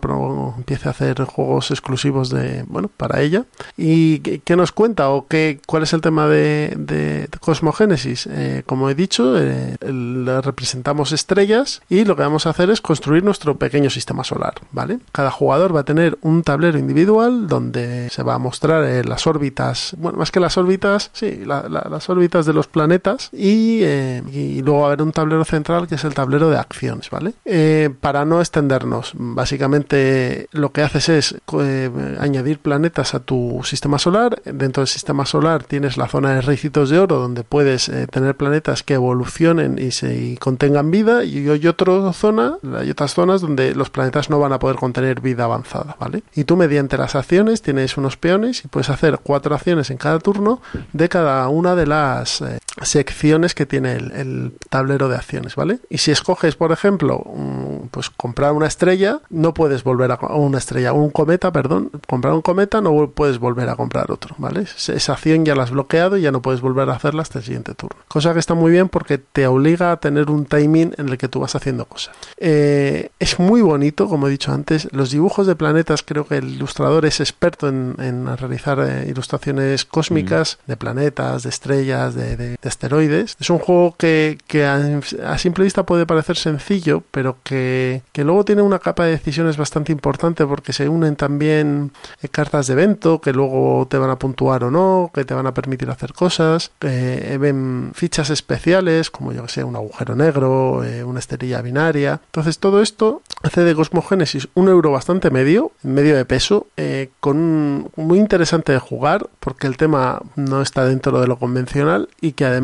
empiece 0.58 0.88
a 0.88 0.92
hacer 0.92 1.24
juegos 1.24 1.72
exclusivos 1.72 2.30
de, 2.30 2.64
bueno, 2.68 2.90
para 2.96 3.22
ella. 3.22 3.46
¿Y 3.78 4.20
qué, 4.20 4.56
nos 4.56 4.72
cuenta 4.72 5.10
o 5.10 5.28
qué, 5.28 5.60
cuál 5.66 5.84
es 5.84 5.94
el 5.94 6.02
tema 6.02 6.28
de, 6.28 7.28
Cosmogénesis? 7.40 8.28
Eh, 8.32 8.64
como 8.66 8.90
he 8.90 8.96
dicho, 8.96 9.36
eh, 9.40 9.78
representamos 10.42 11.12
estrellas 11.12 11.82
y 11.90 12.06
lo 12.06 12.16
que 12.16 12.22
vamos 12.24 12.46
a 12.46 12.52
hacer 12.52 12.70
es 12.70 12.82
construir 12.82 13.24
nuestro 13.24 13.58
pequeño 13.58 13.90
sistema 13.90 14.24
solar, 14.24 14.56
¿vale? 14.72 15.00
Cada 15.12 15.32
jugador 15.32 15.76
va 15.76 15.82
a 15.82 15.86
tener 15.86 16.18
un 16.22 16.44
tablero 16.44 16.78
individual 16.78 17.48
donde 17.48 18.10
se 18.10 18.24
va 18.24 18.36
a 18.36 18.40
mostrar 18.40 18.84
eh, 18.84 19.04
las 19.04 19.28
órbitas, 19.28 19.96
bueno, 19.98 20.18
más 20.18 20.32
que 20.32 20.40
las 20.40 20.58
órbitas, 20.58 21.10
sí, 21.14 21.44
la- 21.46 21.68
la- 21.70 21.88
las 21.90 22.10
órbitas 22.10 22.37
de 22.46 22.54
los 22.54 22.68
planetas 22.68 23.30
y, 23.34 23.82
eh, 23.84 24.24
y 24.32 24.62
luego 24.62 24.82
va 24.82 24.86
a 24.86 24.88
haber 24.90 25.02
un 25.02 25.12
tablero 25.12 25.44
central 25.46 25.88
que 25.88 25.96
es 25.96 26.04
el 26.04 26.14
tablero 26.14 26.50
de 26.50 26.58
acciones, 26.58 27.10
¿vale? 27.10 27.34
Eh, 27.46 27.90
para 28.00 28.26
no 28.26 28.40
extendernos, 28.40 29.12
básicamente 29.16 30.48
lo 30.52 30.72
que 30.72 30.84
haces 30.84 31.10
es 31.10 31.36
eh, 31.60 32.18
añadir 32.20 32.60
planetas 32.60 33.14
a 33.14 33.20
tu 33.20 33.62
sistema 33.64 34.00
solar. 34.00 34.42
Dentro 34.44 34.82
del 34.82 34.88
sistema 34.88 35.26
solar 35.26 35.64
tienes 35.64 35.98
la 35.98 36.08
zona 36.08 36.34
de 36.34 36.42
ricitos 36.42 36.90
de 36.90 37.00
oro 37.00 37.18
donde 37.18 37.44
puedes 37.44 37.92
tener 38.12 38.36
planetas 38.36 38.84
que 38.84 38.96
evolucionen 38.96 39.78
y 39.80 39.92
y 40.06 40.38
contengan 40.38 40.92
vida 40.92 41.24
y 41.24 41.50
hay 41.50 41.68
otra 41.68 42.14
zona, 42.14 42.58
hay 42.78 42.90
otras 42.90 43.14
zonas 43.14 43.42
donde 43.42 43.74
los 43.76 43.90
planetas 43.90 44.30
no 44.30 44.40
van 44.40 44.54
a 44.54 44.60
poder 44.60 44.78
contener 44.78 45.22
vida 45.22 45.46
avanzada, 45.46 45.96
¿vale? 46.00 46.24
Y 46.36 46.44
tú 46.44 46.58
mediante 46.58 46.98
las 46.98 47.16
acciones 47.16 47.62
tienes 47.62 47.98
unos 47.98 48.18
peones 48.18 48.64
y 48.66 48.68
puedes 48.68 48.90
hacer 48.90 49.20
cuatro 49.24 49.56
acciones 49.56 49.90
en 49.90 49.98
cada 49.98 50.20
turno 50.20 50.62
de 50.94 51.10
cada 51.10 51.48
una 51.50 51.76
de 51.76 51.88
las 51.88 52.27
eh, 52.42 52.60
secciones 52.84 53.54
que 53.56 53.66
tiene 53.66 53.94
el, 53.94 54.12
el 54.12 54.54
tablero 54.70 55.10
de 55.10 55.16
acciones, 55.16 55.56
¿vale? 55.56 55.80
Y 55.90 55.98
si 56.00 56.12
escoges, 56.12 56.56
por 56.56 56.72
ejemplo, 56.72 57.18
un- 57.20 57.90
pues 57.92 58.10
comprar 58.10 58.54
una 58.54 58.68
estrella, 58.68 59.20
no 59.30 59.54
puedes 59.54 59.84
volver 59.84 60.12
a 60.12 60.18
una 60.36 60.58
estrella, 60.58 60.94
un 60.94 61.10
cometa, 61.10 61.52
perdón, 61.52 61.92
comprar 62.08 62.34
un 62.34 62.42
cometa 62.42 62.82
no 62.82 63.10
puedes 63.12 63.40
volver 63.40 63.70
a 63.70 63.76
comprar 63.76 64.12
otro, 64.12 64.36
¿vale? 64.38 64.62
Es- 64.62 64.90
Esa 64.90 65.14
acción 65.14 65.46
ya 65.46 65.56
la 65.56 65.64
has 65.64 65.72
bloqueado 65.72 66.18
y 66.18 66.22
ya 66.22 66.32
no 66.32 66.42
puedes 66.42 66.62
volver 66.62 66.90
a 66.90 66.94
hacerla 66.96 67.22
hasta 67.22 67.40
el 67.40 67.46
siguiente 67.46 67.74
turno. 67.74 67.98
Cosa 68.08 68.34
que 68.34 68.40
está 68.40 68.54
muy 68.54 68.72
bien 68.72 68.90
porque 68.90 69.18
te 69.18 69.48
obliga 69.48 69.92
a 69.92 69.98
tener 70.00 70.30
un 70.30 70.46
timing 70.46 70.94
en 70.98 71.10
el 71.10 71.18
que 71.18 71.28
tú 71.28 71.40
vas 71.40 71.56
haciendo 71.56 71.86
cosas. 71.86 72.16
Eh, 72.38 73.10
es 73.20 73.40
muy 73.40 73.62
bonito, 73.62 74.08
como 74.08 74.28
he 74.28 74.32
dicho 74.32 74.52
antes, 74.52 74.88
los 74.92 75.12
dibujos 75.12 75.48
de 75.48 75.56
planetas, 75.56 76.04
creo 76.04 76.26
que 76.28 76.38
el 76.38 76.50
ilustrador 76.50 77.06
es 77.06 77.20
experto 77.20 77.68
en, 77.68 77.96
en 78.00 78.38
realizar 78.38 78.80
eh, 78.80 79.08
ilustraciones 79.10 79.86
cósmicas 79.86 80.60
de 80.68 80.78
planetas, 80.78 81.44
de 81.44 81.50
estrellas, 81.50 82.16
de, 82.16 82.38
de- 82.38 82.58
de 82.68 82.70
asteroides. 82.70 83.38
Es 83.40 83.50
un 83.50 83.60
juego 83.60 83.96
que, 83.98 84.38
a, 84.66 85.38
simple 85.38 85.64
vista 85.64 85.86
puede 85.86 86.06
parecer 86.06 86.36
sencillo, 86.36 87.04
pero 87.12 87.38
que, 87.44 88.02
luego 88.16 88.44
tiene 88.44 88.62
una 88.62 88.80
capa 88.80 89.06
de 89.06 89.12
decisiones 89.12 89.56
bastante 89.58 89.92
importante 89.92 90.46
porque 90.46 90.74
se 90.74 90.90
unen 90.90 91.16
también 91.16 91.92
eh, 92.22 92.28
cartas 92.28 92.68
de 92.68 92.74
evento 92.74 93.22
que 93.22 93.32
luego 93.32 93.88
te 93.90 93.98
van 93.98 94.10
a 94.10 94.20
puntuar 94.20 94.64
o 94.66 94.72
no, 94.72 95.12
que 95.14 95.24
te 95.24 95.34
van 95.34 95.48
a 95.48 95.54
permitir 95.54 95.90
hacer 95.90 96.14
cosas, 96.14 96.72
eh, 96.82 97.38
ven 97.40 97.92
fichas 97.94 98.30
especiales 98.30 99.10
como 99.10 99.32
yo 99.32 99.44
que 99.44 99.50
sé, 99.50 99.64
un 99.64 99.76
agujero 99.76 100.16
negro, 100.16 100.84
eh, 100.84 101.04
una 101.04 101.20
esterilla 101.20 101.62
binaria. 101.62 102.20
Entonces 102.26 102.60
todo 102.60 102.82
esto 102.82 103.22
hace 103.44 103.64
de 103.64 103.76
Cosmogénesis 103.76 104.50
un 104.56 104.68
euro 104.68 104.92
bastante 104.92 105.32
medio, 105.32 105.72
medio 105.84 106.16
de 106.16 106.26
peso, 106.26 106.68
con 107.20 107.38
un- 107.38 107.92
muy 107.96 108.20
interesante 108.20 108.72
de 108.74 108.80
jugar 108.80 109.30
porque 109.40 109.68
el 109.68 109.78
tema 109.78 110.22
no 110.36 110.62
está 110.62 110.86
dentro 110.86 111.20
de 111.22 111.28
lo 111.28 111.38
convencional 111.38 112.10
y 112.22 112.34
que 112.34 112.46
además 112.46 112.57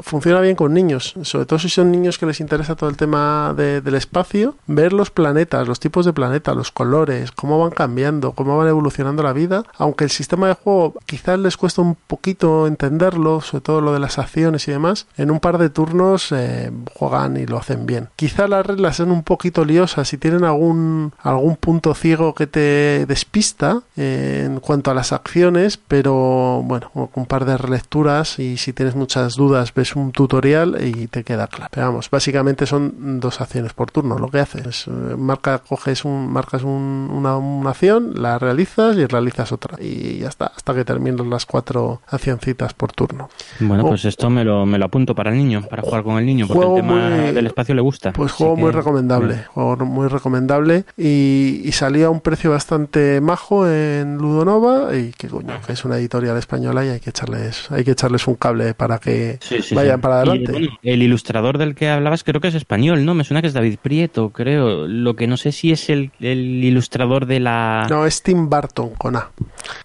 funciona 0.00 0.40
bien 0.40 0.56
con 0.56 0.74
niños, 0.74 1.14
sobre 1.22 1.46
todo 1.46 1.58
si 1.58 1.68
son 1.68 1.90
niños 1.90 2.18
que 2.18 2.26
les 2.26 2.40
interesa 2.40 2.74
todo 2.76 2.90
el 2.90 2.96
tema 2.96 3.54
de- 3.56 3.80
del 3.80 3.94
espacio, 3.94 4.54
ver 4.66 4.92
los 4.92 5.10
planetas, 5.10 5.66
los 5.68 5.80
tipos 5.80 6.04
de 6.06 6.12
planetas, 6.12 6.56
los 6.56 6.70
colores, 6.72 7.30
cómo 7.32 7.58
van 7.58 7.70
cambiando, 7.70 8.32
cómo 8.32 8.56
van 8.56 8.68
evolucionando 8.68 9.22
la 9.22 9.32
vida, 9.32 9.64
aunque 9.76 10.04
el 10.04 10.10
sistema 10.10 10.48
de 10.48 10.54
juego 10.54 10.94
quizás 11.06 11.38
les 11.38 11.56
cuesta 11.56 11.82
un 11.82 11.94
poquito 11.94 12.66
entenderlo, 12.66 13.40
sobre 13.40 13.62
todo 13.62 13.80
lo 13.80 13.92
de 13.92 13.98
las 14.00 14.18
acciones 14.18 14.66
y 14.68 14.70
demás, 14.72 15.06
en 15.16 15.30
un 15.30 15.40
par 15.40 15.58
de 15.58 15.70
turnos 15.70 16.32
eh, 16.32 16.70
juegan 16.94 17.36
y 17.36 17.46
lo 17.46 17.58
hacen 17.58 17.86
bien. 17.86 18.08
Quizá 18.16 18.48
las 18.48 18.64
reglas 18.64 18.96
son 18.96 19.10
un 19.10 19.22
poquito 19.22 19.64
liosas 19.64 20.12
y 20.12 20.18
tienen 20.18 20.44
algún, 20.44 21.12
algún 21.22 21.56
punto 21.56 21.94
ciego 21.94 22.34
que 22.34 22.46
te 22.46 23.06
despista 23.06 23.82
eh, 23.96 24.44
en 24.46 24.60
cuanto 24.60 24.90
a 24.90 24.94
las 24.94 25.12
acciones, 25.12 25.76
pero 25.76 26.62
bueno, 26.64 26.90
con 26.92 27.08
un 27.14 27.26
par 27.26 27.44
de 27.44 27.56
relecturas 27.58 28.38
y 28.38 28.56
si 28.56 28.72
tienes 28.72 28.94
muchas 28.94 29.27
dudas 29.34 29.72
ves 29.74 29.96
un 29.96 30.12
tutorial 30.12 30.76
y 30.84 31.06
te 31.08 31.24
queda 31.24 31.46
claro. 31.46 31.68
Pero 31.70 31.86
vamos, 31.88 32.10
básicamente 32.10 32.66
son 32.66 33.20
dos 33.20 33.40
acciones 33.40 33.72
por 33.72 33.90
turno 33.90 34.18
lo 34.18 34.28
que 34.30 34.40
haces. 34.40 34.66
Es, 34.66 34.86
eh, 34.88 34.90
marca, 35.16 35.58
coges 35.58 36.04
un, 36.04 36.30
marcas 36.32 36.62
un- 36.62 37.08
una, 37.12 37.36
una 37.36 37.70
acción, 37.70 38.12
la 38.20 38.38
realizas 38.38 38.96
y 38.96 39.06
realizas 39.06 39.52
otra. 39.52 39.76
Y 39.82 40.18
ya 40.18 40.28
está, 40.28 40.46
hasta 40.54 40.74
que 40.74 40.84
terminas 40.84 41.26
las 41.26 41.46
cuatro 41.46 42.00
accioncitas 42.08 42.74
por 42.74 42.92
turno. 42.92 43.28
Bueno, 43.60 43.84
Oh. 43.84 43.88
pues 43.90 44.04
esto 44.04 44.28
me 44.30 44.44
lo, 44.44 44.66
me 44.66 44.78
lo 44.78 44.86
apunto 44.86 45.14
para 45.14 45.30
el 45.30 45.36
niño, 45.36 45.62
para 45.68 45.82
jugar 45.82 46.02
con 46.02 46.18
el 46.18 46.26
niño, 46.26 46.46
porque 46.48 46.66
el 46.66 46.74
tema 46.76 47.08
muy- 47.10 47.32
del 47.32 47.46
espacio 47.46 47.74
le 47.74 47.80
gusta. 47.82 48.12
Pues 48.12 48.32
juego 48.32 48.56
muy 48.56 48.70
recomendable, 48.70 49.44
juego 49.54 49.76
muy 49.84 50.08
recomendable 50.08 50.84
y, 50.96 51.62
y 51.64 51.72
salió 51.72 52.08
a 52.08 52.10
un 52.10 52.20
precio 52.20 52.50
bastante 52.50 53.20
majo 53.20 53.68
en 53.68 54.16
Ludonova 54.18 54.94
y 54.96 55.10
que 55.12 55.28
coño, 55.28 55.54
que 55.66 55.72
es 55.72 55.84
una 55.84 55.96
editorial 55.98 56.36
española 56.36 56.84
y 56.84 56.88
hay 56.88 57.00
que 57.00 57.10
echarles, 57.10 57.70
hay 57.70 57.84
que 57.84 57.92
echarles 57.92 58.26
un 58.26 58.34
cable 58.34 58.74
para 58.74 58.98
que 58.98 59.07
Sí, 59.40 59.62
sí, 59.62 59.74
vayan 59.74 59.96
sí. 59.96 60.02
para 60.02 60.14
Y, 60.16 60.18
adelante. 60.18 60.52
bueno, 60.52 60.68
el 60.82 61.02
ilustrador 61.02 61.58
del 61.58 61.74
que 61.74 61.88
hablabas 61.88 62.24
creo 62.24 62.40
que 62.40 62.48
es 62.48 62.54
español, 62.54 63.04
¿no? 63.04 63.14
Me 63.14 63.24
suena 63.24 63.40
que 63.40 63.48
es 63.48 63.54
David 63.54 63.78
Prieto, 63.80 64.30
creo. 64.30 64.86
Lo 64.86 65.14
que 65.16 65.26
no 65.26 65.36
sé 65.36 65.52
si 65.52 65.72
es 65.72 65.90
el, 65.90 66.10
el 66.20 66.64
ilustrador 66.64 67.26
de 67.26 67.40
la... 67.40 67.86
No, 67.90 68.06
es 68.06 68.22
Tim 68.22 68.48
Burton 68.48 68.90
con 68.98 69.16
A. 69.16 69.30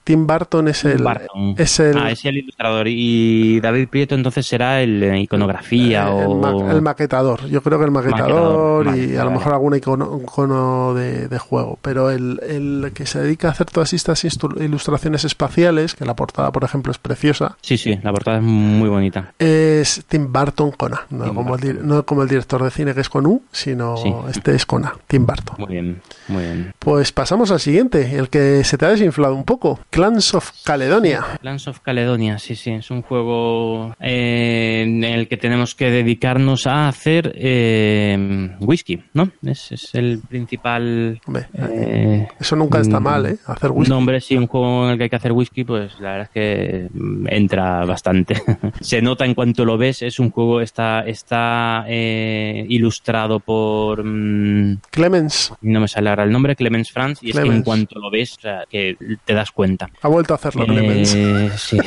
Tim 0.03 0.28
Burton 0.28 0.67
es 0.67 0.84
el, 0.86 1.01
Barton. 1.03 1.55
es 1.57 1.80
el, 1.80 1.97
Ah, 1.97 2.11
es 2.11 2.24
el 2.26 2.38
ilustrador. 2.38 2.88
Y 2.88 3.59
David 3.61 3.88
Prieto 3.89 4.15
entonces 4.15 4.45
será 4.45 4.82
el 4.82 5.01
eh, 5.03 5.19
iconografía 5.21 6.07
el 6.07 6.28
o... 6.28 6.36
ma- 6.36 6.71
el 6.71 6.82
maquetador. 6.82 7.47
Yo 7.49 7.61
creo 7.61 7.80
que 7.80 7.86
el 7.86 7.91
maquetador, 7.91 8.86
Maquetador, 8.86 8.97
y 9.13 9.17
a 9.17 9.24
lo 9.26 9.32
mejor 9.32 9.53
algún 9.53 9.76
icono, 9.76 10.19
icono 10.24 10.93
de, 10.93 11.28
de 11.28 11.39
juego. 11.39 11.80
Pero 11.82 12.09
el, 12.11 12.39
el 12.47 12.91
que 12.93 13.05
se 13.05 13.19
dedica 13.19 13.47
a 13.47 13.51
hacer 13.51 13.67
todas 13.67 13.93
estas 13.93 14.24
ilustraciones 14.24 15.24
espaciales, 15.26 15.95
que 15.95 16.05
la 16.05 16.15
portada, 16.15 16.51
por 16.51 16.63
ejemplo, 16.63 16.91
es 16.91 16.97
preciosa, 16.97 17.57
Sí, 17.61 17.78
sí, 17.78 17.97
la 18.03 18.11
portada 18.11 18.38
es 18.38 18.43
muy 18.43 18.89
bonita. 18.89 19.12
Es 19.39 20.03
Tim 20.07 20.32
Burton 20.32 20.72
con 20.72 20.93
A. 20.93 21.01
No, 21.09 21.26
Tim 21.26 21.34
como, 21.36 21.55
el, 21.55 21.61
Burton. 21.61 21.88
no 21.88 22.05
como 22.05 22.24
el 22.24 22.30
director 22.30 22.64
de 22.64 22.72
cine 22.72 22.93
que 22.93 23.01
es 23.01 23.09
con 23.09 23.26
U, 23.26 23.43
sino 23.51 23.97
Sí. 23.97 24.14
este 24.30 24.55
es 24.55 24.66
con 24.66 24.86
A. 24.86 24.93
Tim 25.07 25.26
Burton. 25.26 25.55
Muy 25.57 25.68
bien, 25.74 26.01
muy 26.28 26.43
bien. 26.43 26.74
Pues 26.80 27.11
pasamos 27.11 27.51
al 27.51 27.59
siguiente, 27.59 28.18
el 28.18 28.30
que 28.30 28.64
se 28.64 28.78
te 28.78 28.86
ha 28.86 28.89
desinflado 28.89 29.36
un 29.36 29.43
poco. 29.43 29.80
Clans 29.89 30.34
of 30.34 30.51
Caledonia. 30.64 31.24
Clans 31.41 31.68
of 31.68 31.80
Caledonia, 31.80 32.38
sí, 32.39 32.55
sí, 32.55 32.72
es 32.72 32.89
un 32.91 33.01
juego 33.01 33.95
eh, 33.99 34.84
en 34.84 35.03
el 35.03 35.28
que 35.28 35.38
tenemos 35.38 35.76
que 35.76 35.89
dedicarnos 35.91 36.68
a 36.68 36.88
hacer 36.88 37.34
eh, 37.36 38.55
whisky, 38.59 39.03
¿no? 39.14 39.30
Es, 39.43 39.72
es 39.72 39.93
el 39.95 40.20
principal... 40.28 41.20
Hombre, 41.26 41.47
eh, 41.53 42.28
eso 42.39 42.55
nunca 42.55 42.80
está 42.80 42.99
mal, 42.99 43.26
¿eh? 43.26 43.38
Hacer 43.45 43.72
whisky. 43.72 43.91
No, 43.91 43.97
hombre, 43.97 44.22
sí, 44.22 44.36
un 44.36 44.47
juego 44.47 44.86
en 44.86 44.91
el 44.91 44.97
que 44.97 45.03
hay 45.03 45.09
que 45.09 45.16
hacer 45.16 45.32
whisky, 45.32 45.64
pues 45.64 45.99
la 45.99 46.11
verdad 46.11 46.24
es 46.24 46.30
que 46.30 46.89
mm, 46.93 47.28
entra 47.30 47.86
bastante. 47.86 48.41
Se 48.82 49.01
nota 49.04 49.26
en 49.26 49.34
cuanto 49.36 49.66
lo 49.66 49.78
ves, 49.78 50.01
es 50.01 50.20
un 50.20 50.32
juego, 50.32 50.62
está, 50.62 51.01
está 51.01 51.86
eh, 51.88 52.66
ilustrado 52.70 53.39
por... 53.39 54.04
mm, 54.04 54.80
Clemens 54.89 55.54
no 55.62 55.80
me 55.82 55.88
sale 55.88 56.10
ahora 56.10 56.24
el 56.24 56.32
nombre, 56.32 56.56
Clemens 56.56 56.91
Franz, 56.91 57.22
y 57.22 57.30
es 57.30 57.34
que 57.34 57.39
en 57.41 57.45
Clemens. 57.45 57.66
cuanto 57.66 57.99
lo 57.99 58.10
ves, 58.10 58.36
o 58.38 58.41
sea, 58.41 58.64
que 58.70 58.95
te 59.26 59.34
das 59.34 59.51
cuenta. 59.51 59.89
ha 60.01 60.08
vuelto 60.08 60.34
a 60.34 60.38
hacerlo, 60.38 60.66
Clemens. 60.66 61.14
Eh, 61.16 61.49
sí. 61.58 61.78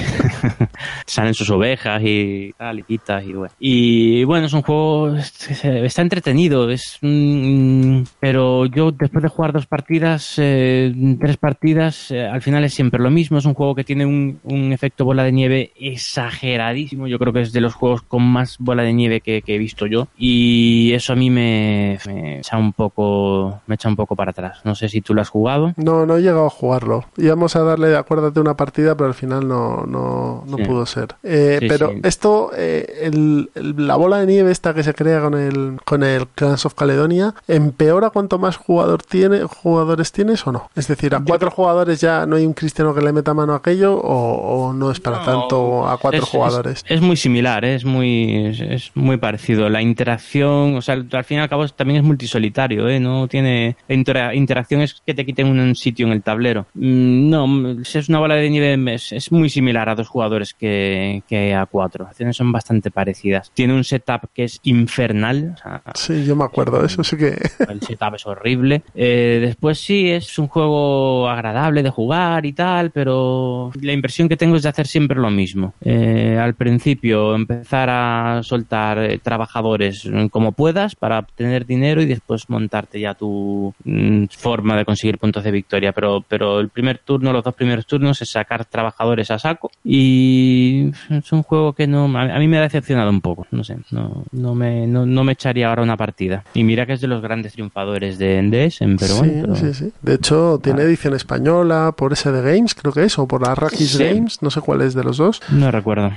Salen 1.07 1.35
sus 1.35 1.51
ovejas 1.51 2.01
y 2.05 2.53
tal, 2.57 2.79
y 2.81 2.83
quitas 2.85 3.25
y 3.25 3.33
bueno. 3.33 3.53
Y 3.59 4.25
bueno, 4.25 4.47
es 4.47 4.53
un 4.53 4.63
juego, 4.63 5.17
es- 5.17 5.65
está 5.65 6.03
entretenido, 6.03 6.71
es 6.71 6.99
mm, 7.01 8.03
pero 8.21 8.67
yo 8.67 8.91
después 8.93 9.23
de 9.23 9.29
jugar 9.29 9.53
dos 9.53 9.67
partidas, 9.67 10.35
eh, 10.39 10.93
tres 11.21 11.37
partidas, 11.37 12.11
eh, 12.11 12.27
al 12.27 12.43
final 12.43 12.65
es 12.65 12.75
siempre 12.75 13.01
lo 13.03 13.11
mismo. 13.11 13.39
Es 13.39 13.45
un 13.45 13.55
juego 13.55 13.75
que 13.75 13.85
tiene 13.85 14.05
un, 14.07 14.41
un 14.45 14.73
efecto 14.73 15.05
bola 15.05 15.23
de 15.25 15.33
nieve 15.33 15.73
exageradísimo. 15.79 17.06
Yo 17.07 17.19
creo 17.19 17.33
que 17.33 17.43
es 17.43 17.53
de 17.53 17.61
los 17.61 17.75
juegos 17.75 18.03
con 18.03 18.23
más 18.23 18.57
bola 18.59 18.83
de 18.83 18.93
nieve 18.93 19.21
que, 19.21 19.43
que 19.43 19.55
he 19.55 19.59
visto 19.59 19.87
yo. 19.87 20.09
Y 20.17 20.93
eso 20.95 21.13
a 21.13 21.17
mí 21.17 21.31
me, 21.31 21.99
me 22.07 22.39
echa 22.39 22.57
un 22.59 22.73
poco, 22.73 23.61
me 23.67 23.75
echa 23.77 23.89
un 23.89 23.97
poco 23.97 24.17
para 24.17 24.31
atrás. 24.33 24.59
No 24.65 24.75
sé 24.75 24.89
si 24.89 25.01
tú 25.01 25.15
lo 25.15 25.21
has 25.21 25.29
jugado. 25.29 25.73
No, 25.77 26.07
no 26.07 26.17
he 26.17 26.21
llegado 26.23 26.47
a 26.47 26.51
jugarlo. 26.51 27.05
Íbamos 27.17 27.57
a 27.57 27.63
darle, 27.63 27.97
acuérdate, 27.97 28.41
una 28.41 28.57
partida, 28.57 28.97
pero 28.97 29.09
al 29.09 29.15
final 29.15 29.47
no, 29.49 29.85
no, 29.87 30.45
no 30.47 30.57
Sí. 30.57 30.65
pudo 30.65 30.87
ser. 30.87 31.15
Eh, 31.23 31.59
Sí, 31.61 31.69
pero 31.69 31.91
sí. 31.91 32.01
esto, 32.03 32.51
eh, 32.57 33.01
el- 33.03 33.51
el- 33.55 33.87
la 33.87 33.97
bola 33.97 34.19
de 34.19 34.27
nieve 34.27 34.51
esta 34.51 34.75
que 34.75 34.83
se 34.83 34.95
crea 34.95 35.21
con 35.21 35.35
el, 35.35 35.79
con 35.85 36.03
el 36.03 36.27
Clans 36.29 36.67
of 36.67 36.75
Caledonia, 36.75 37.35
¿empeora 37.49 38.11
cuanto 38.11 38.39
más 38.39 38.57
jugador 38.57 39.03
tiene, 39.03 39.43
jugadores 39.45 40.13
tienes 40.13 40.47
o 40.47 40.53
no? 40.53 40.71
Es 40.75 40.89
decir, 40.89 41.15
¿a 41.15 41.23
cuatro 41.25 41.51
jugadores 41.51 42.01
ya 42.01 42.27
no 42.27 42.37
hay 42.37 42.47
un 42.47 42.55
cristiano 42.55 42.95
que 42.95 43.01
le 43.03 43.13
meta 43.13 43.35
mano 43.35 43.53
a 43.53 43.57
aquello 43.57 43.95
o, 43.99 44.67
o 44.69 44.73
no 44.73 44.91
es 44.91 45.01
para 45.01 45.19
No, 45.19 45.25
tanto 45.25 45.87
a 45.89 45.99
cuatro 45.99 46.23
es- 46.23 46.29
jugadores? 46.29 46.85
Es, 46.89 46.96
es 46.97 47.03
muy 47.03 47.17
similar, 47.17 47.65
¿eh? 47.65 47.75
es 47.77 47.85
muy 47.85 48.47
es, 48.47 48.61
es 48.61 48.91
muy 48.95 49.17
parecido. 49.17 49.69
La 49.69 49.83
interacción, 49.83 50.75
o 50.77 50.83
sea, 50.83 50.95
al 50.95 51.25
fin 51.25 51.39
y 51.39 51.41
al 51.41 51.49
cabo 51.49 51.67
también 51.69 51.99
es 52.01 52.05
multisolitario, 52.05 52.89
¿eh? 52.89 53.01
No 53.01 53.29
tiene 53.29 53.77
la 53.89 53.95
intera- 53.95 54.35
interacción 54.35 54.81
es 54.81 55.03
que 55.05 55.15
te 55.15 55.25
quiten 55.25 55.47
un 55.49 55.75
sitio 55.75 56.07
en 56.07 56.13
el 56.13 56.23
tablero. 56.23 56.67
Mm, 56.75 57.31
No, 57.31 57.47
es 57.83 58.09
una 58.09 58.19
bola 58.19 58.35
de 58.37 58.51
nieve, 58.51 58.95
es, 58.95 59.33
muy 59.33 59.49
similar 59.51 59.89
a 59.89 59.95
dos 59.95 60.09
jugadores 60.09 60.55
que, 60.55 61.23
que 61.29 61.55
a 61.55 61.67
cuatro. 61.67 62.05
Las 62.05 62.11
acciones 62.13 62.37
son 62.37 62.53
bastante 62.53 62.91
parecidas. 62.91 63.51
Tiene 63.55 63.75
un 63.75 63.85
setup 63.85 64.29
que 64.35 64.45
es 64.45 64.61
infernal. 64.63 65.55
sí, 65.95 66.25
yo 66.25 66.37
me 66.37 66.45
acuerdo, 66.45 66.85
eso 66.85 67.03
sí 67.05 67.17
que... 67.17 67.37
el 67.69 67.81
setup 67.83 68.15
es 68.15 68.27
horrible. 68.27 68.83
Eh, 68.95 69.39
después 69.41 69.79
sí, 69.79 70.09
es 70.11 70.39
un 70.39 70.49
juego 70.49 71.29
agradable 71.29 71.83
de 71.83 71.91
jugar 71.91 72.47
y 72.47 72.53
tal, 72.53 72.91
pero 72.91 73.71
la 73.81 73.93
impresión 73.93 74.29
que 74.29 74.37
tengo 74.37 74.57
es 74.57 74.63
de 74.63 74.69
hacer 74.69 74.87
siempre 74.87 75.19
lo 75.21 75.31
mismo. 75.31 75.75
Eh, 75.83 76.39
al 76.41 76.55
principio 76.55 76.86
empezar 76.93 77.89
a 77.91 78.41
soltar 78.43 78.99
eh, 78.99 79.19
trabajadores 79.19 80.09
como 80.31 80.53
puedas 80.53 80.95
para 80.95 81.19
obtener 81.19 81.67
dinero 81.67 82.03
y 82.03 82.07
después 82.07 82.49
montarte 82.49 83.01
ya 83.01 83.15
tu 83.15 83.75
mm, 83.85 84.25
forma 84.31 84.77
de 84.77 84.85
conseguir 84.85 85.19
puntos 85.19 85.45
de 85.45 85.51
victoria. 85.51 85.93
Pero, 85.93 86.25
pero 86.27 86.61
el 86.61 86.69
primer 86.69 86.99
turno, 86.99 87.33
los 87.33 87.45
dos 87.45 87.55
primeros 87.55 87.87
turnos 87.87 88.21
es 88.23 88.31
sacar 88.31 88.65
trabajadores 88.65 89.31
a 89.31 89.39
saco 89.39 89.71
y 89.85 90.91
es 91.11 91.33
un 91.33 91.43
juego 91.43 91.73
que 91.73 91.87
no 91.87 92.05
a 92.19 92.39
mí 92.39 92.49
me 92.49 92.59
ha 92.59 92.63
decepcionado 92.63 93.11
un 93.11 93.21
poco. 93.21 93.47
No 93.51 93.65
sé, 93.65 93.77
no, 93.91 94.25
no, 94.33 94.55
me, 94.55 94.87
no, 94.87 95.25
me 95.25 95.33
echaría 95.33 95.69
ahora 95.69 95.83
una 95.83 95.97
partida. 95.97 96.45
Y 96.55 96.65
mira 96.65 96.87
que 96.87 96.95
es 96.95 97.01
de 97.01 97.09
los 97.09 97.23
grandes 97.23 97.53
triunfadores 97.53 98.19
de 98.19 98.43
NDS, 98.43 98.79
pero 98.99 99.17
bueno. 99.17 99.57
Sí, 99.57 99.75
sí. 99.75 99.93
De 100.03 100.15
hecho, 100.15 100.61
tiene 100.63 100.83
edición 100.83 101.15
española 101.15 101.93
por 101.97 102.17
SD 102.17 102.43
Games, 102.43 102.75
creo 102.75 102.93
que 102.93 103.05
es, 103.05 103.19
o 103.19 103.27
por 103.27 103.49
Arrakis 103.49 103.99
Games, 103.99 104.43
no 104.43 104.51
sé 104.51 104.61
cuál 104.61 104.83
es 104.83 104.95
de 104.95 105.05
los 105.05 105.17
dos. 105.17 105.41
No 105.51 105.71
recuerdo. 105.71 106.13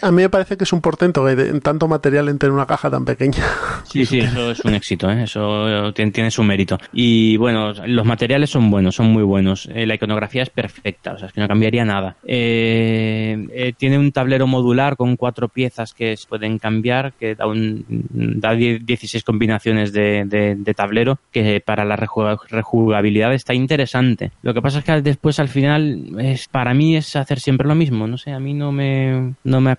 A 0.00 0.10
mí 0.12 0.22
me 0.22 0.30
parece 0.30 0.56
que 0.56 0.64
es 0.64 0.72
un 0.72 0.80
portento 0.80 1.24
que 1.24 1.32
en 1.32 1.60
tanto 1.60 1.88
material 1.88 2.28
entre 2.28 2.48
en 2.48 2.54
una 2.54 2.66
caja 2.66 2.90
tan 2.90 3.04
pequeña. 3.04 3.42
Sí, 3.84 4.06
sí, 4.06 4.20
eso 4.20 4.52
es 4.52 4.64
un 4.64 4.74
éxito, 4.74 5.10
¿eh? 5.10 5.24
eso 5.24 5.92
tiene, 5.92 6.30
su 6.30 6.42
mérito. 6.42 6.78
Y 6.94 7.36
bueno, 7.36 7.74
los 7.86 8.06
materiales 8.06 8.48
son 8.48 8.70
buenos, 8.70 8.94
son 8.94 9.12
muy 9.12 9.22
buenos. 9.22 9.68
Eh, 9.74 9.86
la 9.86 9.96
iconografía 9.96 10.42
es 10.42 10.48
perfecta, 10.48 11.12
o 11.12 11.18
sea, 11.18 11.28
es 11.28 11.34
que 11.34 11.42
no 11.42 11.48
cambiaría 11.48 11.84
nada. 11.84 12.16
Eh, 12.24 13.74
tiene 13.76 13.98
un 13.98 14.10
tablero 14.12 14.46
modular 14.46 14.96
con 14.96 15.16
cuatro 15.16 15.48
piezas 15.48 15.92
que 15.92 16.16
se 16.16 16.26
pueden 16.26 16.58
cambiar, 16.58 17.12
que 17.14 17.34
da, 17.34 17.46
un, 17.46 17.84
da 17.88 18.54
16 18.54 19.24
combinaciones 19.24 19.92
de, 19.92 20.74
tablero, 20.74 21.18
que 21.30 21.60
para 21.60 21.84
la 21.84 21.96
rejugabilidad 21.96 23.34
está 23.34 23.52
interesante. 23.52 24.30
Lo 24.42 24.54
que 24.54 24.62
pasa 24.62 24.78
es 24.78 24.84
que 24.84 25.02
después 25.02 25.38
al 25.38 25.48
final 25.48 26.18
es 26.18 26.48
para 26.48 26.72
mí 26.72 26.96
es 26.96 27.14
hacer 27.16 27.40
siempre 27.40 27.68
lo 27.68 27.74
mismo, 27.74 28.06
no 28.06 28.16
sé, 28.16 28.32
a 28.32 28.40
mí 28.40 28.54
no 28.54 28.72
me 28.72 29.34
no 29.44 29.60
me 29.60 29.70
ha 29.70 29.76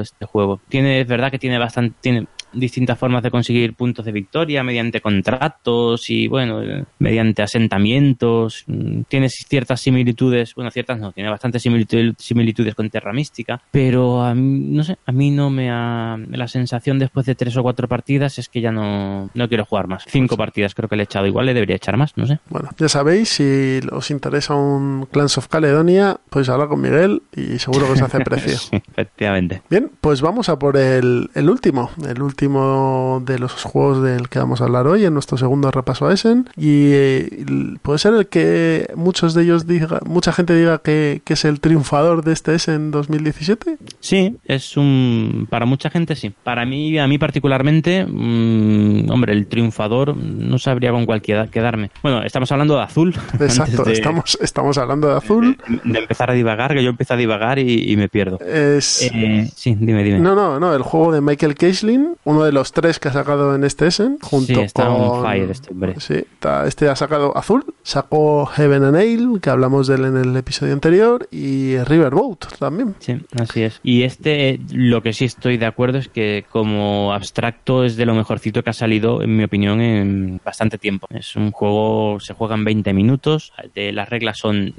este 0.00 0.26
juego. 0.26 0.60
Tiene 0.68 1.00
es 1.00 1.06
verdad 1.06 1.30
que 1.30 1.38
tiene 1.38 1.58
bastante 1.58 1.96
tiene 2.00 2.26
distintas 2.56 2.98
formas 2.98 3.22
de 3.22 3.30
conseguir 3.30 3.74
puntos 3.74 4.04
de 4.04 4.12
victoria 4.12 4.62
mediante 4.62 5.00
contratos 5.00 6.08
y, 6.10 6.28
bueno, 6.28 6.60
mediante 6.98 7.42
asentamientos. 7.42 8.64
Mm, 8.66 9.02
tiene 9.08 9.28
ciertas 9.28 9.80
similitudes, 9.80 10.54
bueno, 10.54 10.70
ciertas 10.70 10.98
no, 10.98 11.12
tiene 11.12 11.30
bastantes 11.30 11.62
similitudes 11.62 12.74
con 12.74 12.90
Terra 12.90 13.12
Mística, 13.12 13.60
pero 13.70 14.22
a 14.22 14.34
mí, 14.34 14.70
no 14.70 14.84
sé, 14.84 14.98
a 15.04 15.12
mí 15.12 15.30
no 15.30 15.50
me 15.50 15.70
ha... 15.70 16.18
La 16.30 16.48
sensación 16.48 16.98
después 16.98 17.26
de 17.26 17.34
tres 17.34 17.56
o 17.56 17.62
cuatro 17.62 17.88
partidas 17.88 18.38
es 18.38 18.48
que 18.48 18.60
ya 18.60 18.72
no, 18.72 19.30
no 19.34 19.48
quiero 19.48 19.64
jugar 19.64 19.88
más. 19.88 20.04
Cinco 20.06 20.36
partidas 20.36 20.74
creo 20.74 20.88
que 20.88 20.96
le 20.96 21.02
he 21.02 21.04
echado, 21.04 21.26
igual 21.26 21.46
le 21.46 21.54
debería 21.54 21.76
echar 21.76 21.96
más, 21.96 22.16
no 22.16 22.26
sé. 22.26 22.38
Bueno, 22.48 22.70
ya 22.78 22.88
sabéis, 22.88 23.28
si 23.28 23.80
os 23.90 24.10
interesa 24.10 24.54
un 24.54 25.06
Clans 25.10 25.38
of 25.38 25.48
Caledonia, 25.48 26.18
pues 26.30 26.48
habla 26.48 26.66
con 26.66 26.80
Miguel 26.80 27.22
y 27.34 27.58
seguro 27.58 27.86
que 27.86 27.92
os 27.92 28.02
hace 28.02 28.20
precio. 28.24 28.58
efectivamente. 28.72 29.62
Bien, 29.68 29.90
pues 30.00 30.20
vamos 30.20 30.48
a 30.48 30.58
por 30.58 30.76
el, 30.76 31.30
el 31.34 31.50
último, 31.50 31.90
el 32.08 32.22
último 32.22 32.45
de 32.46 33.38
los 33.38 33.62
juegos 33.64 34.02
del 34.02 34.28
que 34.28 34.38
vamos 34.38 34.60
a 34.60 34.64
hablar 34.64 34.86
hoy 34.86 35.04
en 35.04 35.12
nuestro 35.12 35.36
segundo 35.36 35.70
repaso 35.70 36.06
a 36.06 36.14
Essen 36.14 36.48
y 36.56 36.90
eh, 36.92 37.44
puede 37.82 37.98
ser 37.98 38.14
el 38.14 38.28
que 38.28 38.88
muchos 38.94 39.34
de 39.34 39.42
ellos 39.42 39.66
diga, 39.66 40.00
mucha 40.06 40.32
gente 40.32 40.54
diga 40.54 40.78
que, 40.78 41.22
es 41.26 41.44
el 41.44 41.60
triunfador 41.60 42.24
de 42.24 42.32
este 42.32 42.54
Essen 42.54 42.92
2017. 42.92 43.78
Sí, 44.00 44.36
es 44.44 44.76
un 44.76 45.48
para 45.50 45.66
mucha 45.66 45.90
gente 45.90 46.14
sí. 46.14 46.32
Para 46.44 46.64
mí 46.64 46.98
a 46.98 47.06
mí 47.08 47.18
particularmente, 47.18 48.06
mm, 48.06 49.10
hombre, 49.10 49.32
el 49.32 49.48
triunfador 49.48 50.16
no 50.16 50.58
sabría 50.58 50.92
con 50.92 51.04
cuál 51.04 51.20
quedarme. 51.20 51.90
Bueno, 52.02 52.22
estamos 52.22 52.50
hablando 52.52 52.76
de 52.76 52.82
azul. 52.82 53.14
Exacto, 53.40 53.88
estamos 53.90 54.38
estamos 54.40 54.78
hablando 54.78 55.08
de 55.08 55.16
azul. 55.16 55.58
De, 55.84 55.98
empezar 55.98 56.30
a 56.30 56.34
divagar, 56.34 56.74
que 56.74 56.82
yo 56.82 56.90
empiezo 56.90 57.14
a 57.14 57.16
divagar 57.16 57.58
y, 57.58 57.96
me 57.96 58.08
pierdo. 58.08 58.38
Es... 58.40 59.02
Eh, 59.02 59.50
sí, 59.54 59.76
dime, 59.78 60.04
dime. 60.04 60.20
No, 60.20 60.34
no, 60.34 60.60
no, 60.60 60.74
el 60.74 60.82
juego 60.82 61.12
de 61.12 61.20
Michael 61.20 61.54
Keislin, 61.54 62.16
uno 62.36 62.44
de 62.44 62.52
los 62.52 62.72
tres 62.72 62.98
que 62.98 63.08
ha 63.08 63.12
sacado 63.12 63.54
en 63.54 63.64
este 63.64 63.86
Essen, 63.86 64.18
junto 64.20 64.54
sí, 64.54 64.60
está 64.60 64.86
con... 64.86 65.22
fire 65.22 65.50
este 65.50 65.72
hombre. 65.72 65.94
Sí, 65.98 66.22
este 66.66 66.88
ha 66.88 66.96
sacado 66.96 67.36
Azul, 67.36 67.64
sacó 67.82 68.44
Heaven 68.44 68.84
and 68.84 68.96
Ale, 68.96 69.40
que 69.40 69.48
hablamos 69.48 69.86
de 69.86 69.94
él 69.94 70.04
en 70.04 70.16
el 70.18 70.36
episodio 70.36 70.74
anterior, 70.74 71.26
y 71.30 71.78
Riverboat 71.78 72.58
también. 72.58 72.94
Sí, 72.98 73.16
así 73.40 73.62
es. 73.62 73.80
Y 73.82 74.02
este, 74.02 74.60
lo 74.70 75.02
que 75.02 75.14
sí 75.14 75.24
estoy 75.24 75.56
de 75.56 75.64
acuerdo 75.64 75.96
es 75.96 76.08
que 76.08 76.44
como 76.52 77.14
abstracto 77.14 77.84
es 77.84 77.96
de 77.96 78.04
lo 78.04 78.14
mejorcito 78.14 78.62
que 78.62 78.68
ha 78.68 78.74
salido, 78.74 79.22
en 79.22 79.34
mi 79.34 79.44
opinión, 79.44 79.80
en 79.80 80.38
bastante 80.44 80.76
tiempo. 80.76 81.06
Es 81.10 81.36
un 81.36 81.52
juego, 81.52 82.20
se 82.20 82.34
juega 82.34 82.54
en 82.54 82.64
20 82.64 82.92
minutos, 82.92 83.54
de, 83.74 83.92
las 83.92 84.10
reglas 84.10 84.36
son 84.36 84.74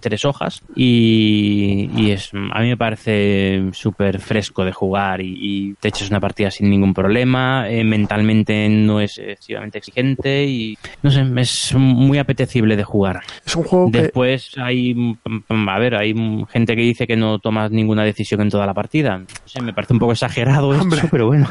tres 0.00 0.26
hojas, 0.26 0.62
y, 0.76 2.10
es 2.10 2.30
a 2.34 2.60
mí 2.60 2.68
me 2.68 2.76
parece 2.76 3.70
súper 3.72 4.20
fresco 4.20 4.64
de 4.64 4.72
jugar 4.72 5.20
y, 5.20 5.36
y 5.38 5.74
te 5.74 5.88
echas 5.88 6.10
una 6.10 6.20
partida 6.20 6.50
sin 6.50 6.68
ningún 6.68 6.79
problema, 6.94 7.68
eh, 7.68 7.84
mentalmente 7.84 8.68
no 8.68 9.00
es 9.00 9.18
excesivamente 9.18 9.78
exigente 9.78 10.44
y 10.44 10.78
no 11.02 11.10
sé, 11.10 11.24
es 11.36 11.74
muy 11.74 12.18
apetecible 12.18 12.76
de 12.76 12.84
jugar. 12.84 13.20
Es 13.44 13.56
un 13.56 13.64
juego 13.64 13.90
Después 13.90 14.52
hay, 14.56 15.16
a 15.48 15.78
ver, 15.78 15.94
hay 15.94 16.14
gente 16.50 16.74
que 16.76 16.82
dice 16.82 17.06
que 17.06 17.16
no 17.16 17.38
tomas 17.38 17.70
ninguna 17.70 18.04
decisión 18.04 18.40
en 18.40 18.50
toda 18.50 18.66
la 18.66 18.74
partida. 18.74 19.18
No 19.18 19.26
sé, 19.44 19.60
me 19.62 19.72
parece 19.72 19.92
un 19.92 19.98
poco 19.98 20.12
exagerado 20.12 20.74
eso, 20.74 21.08
pero 21.10 21.26
bueno. 21.26 21.48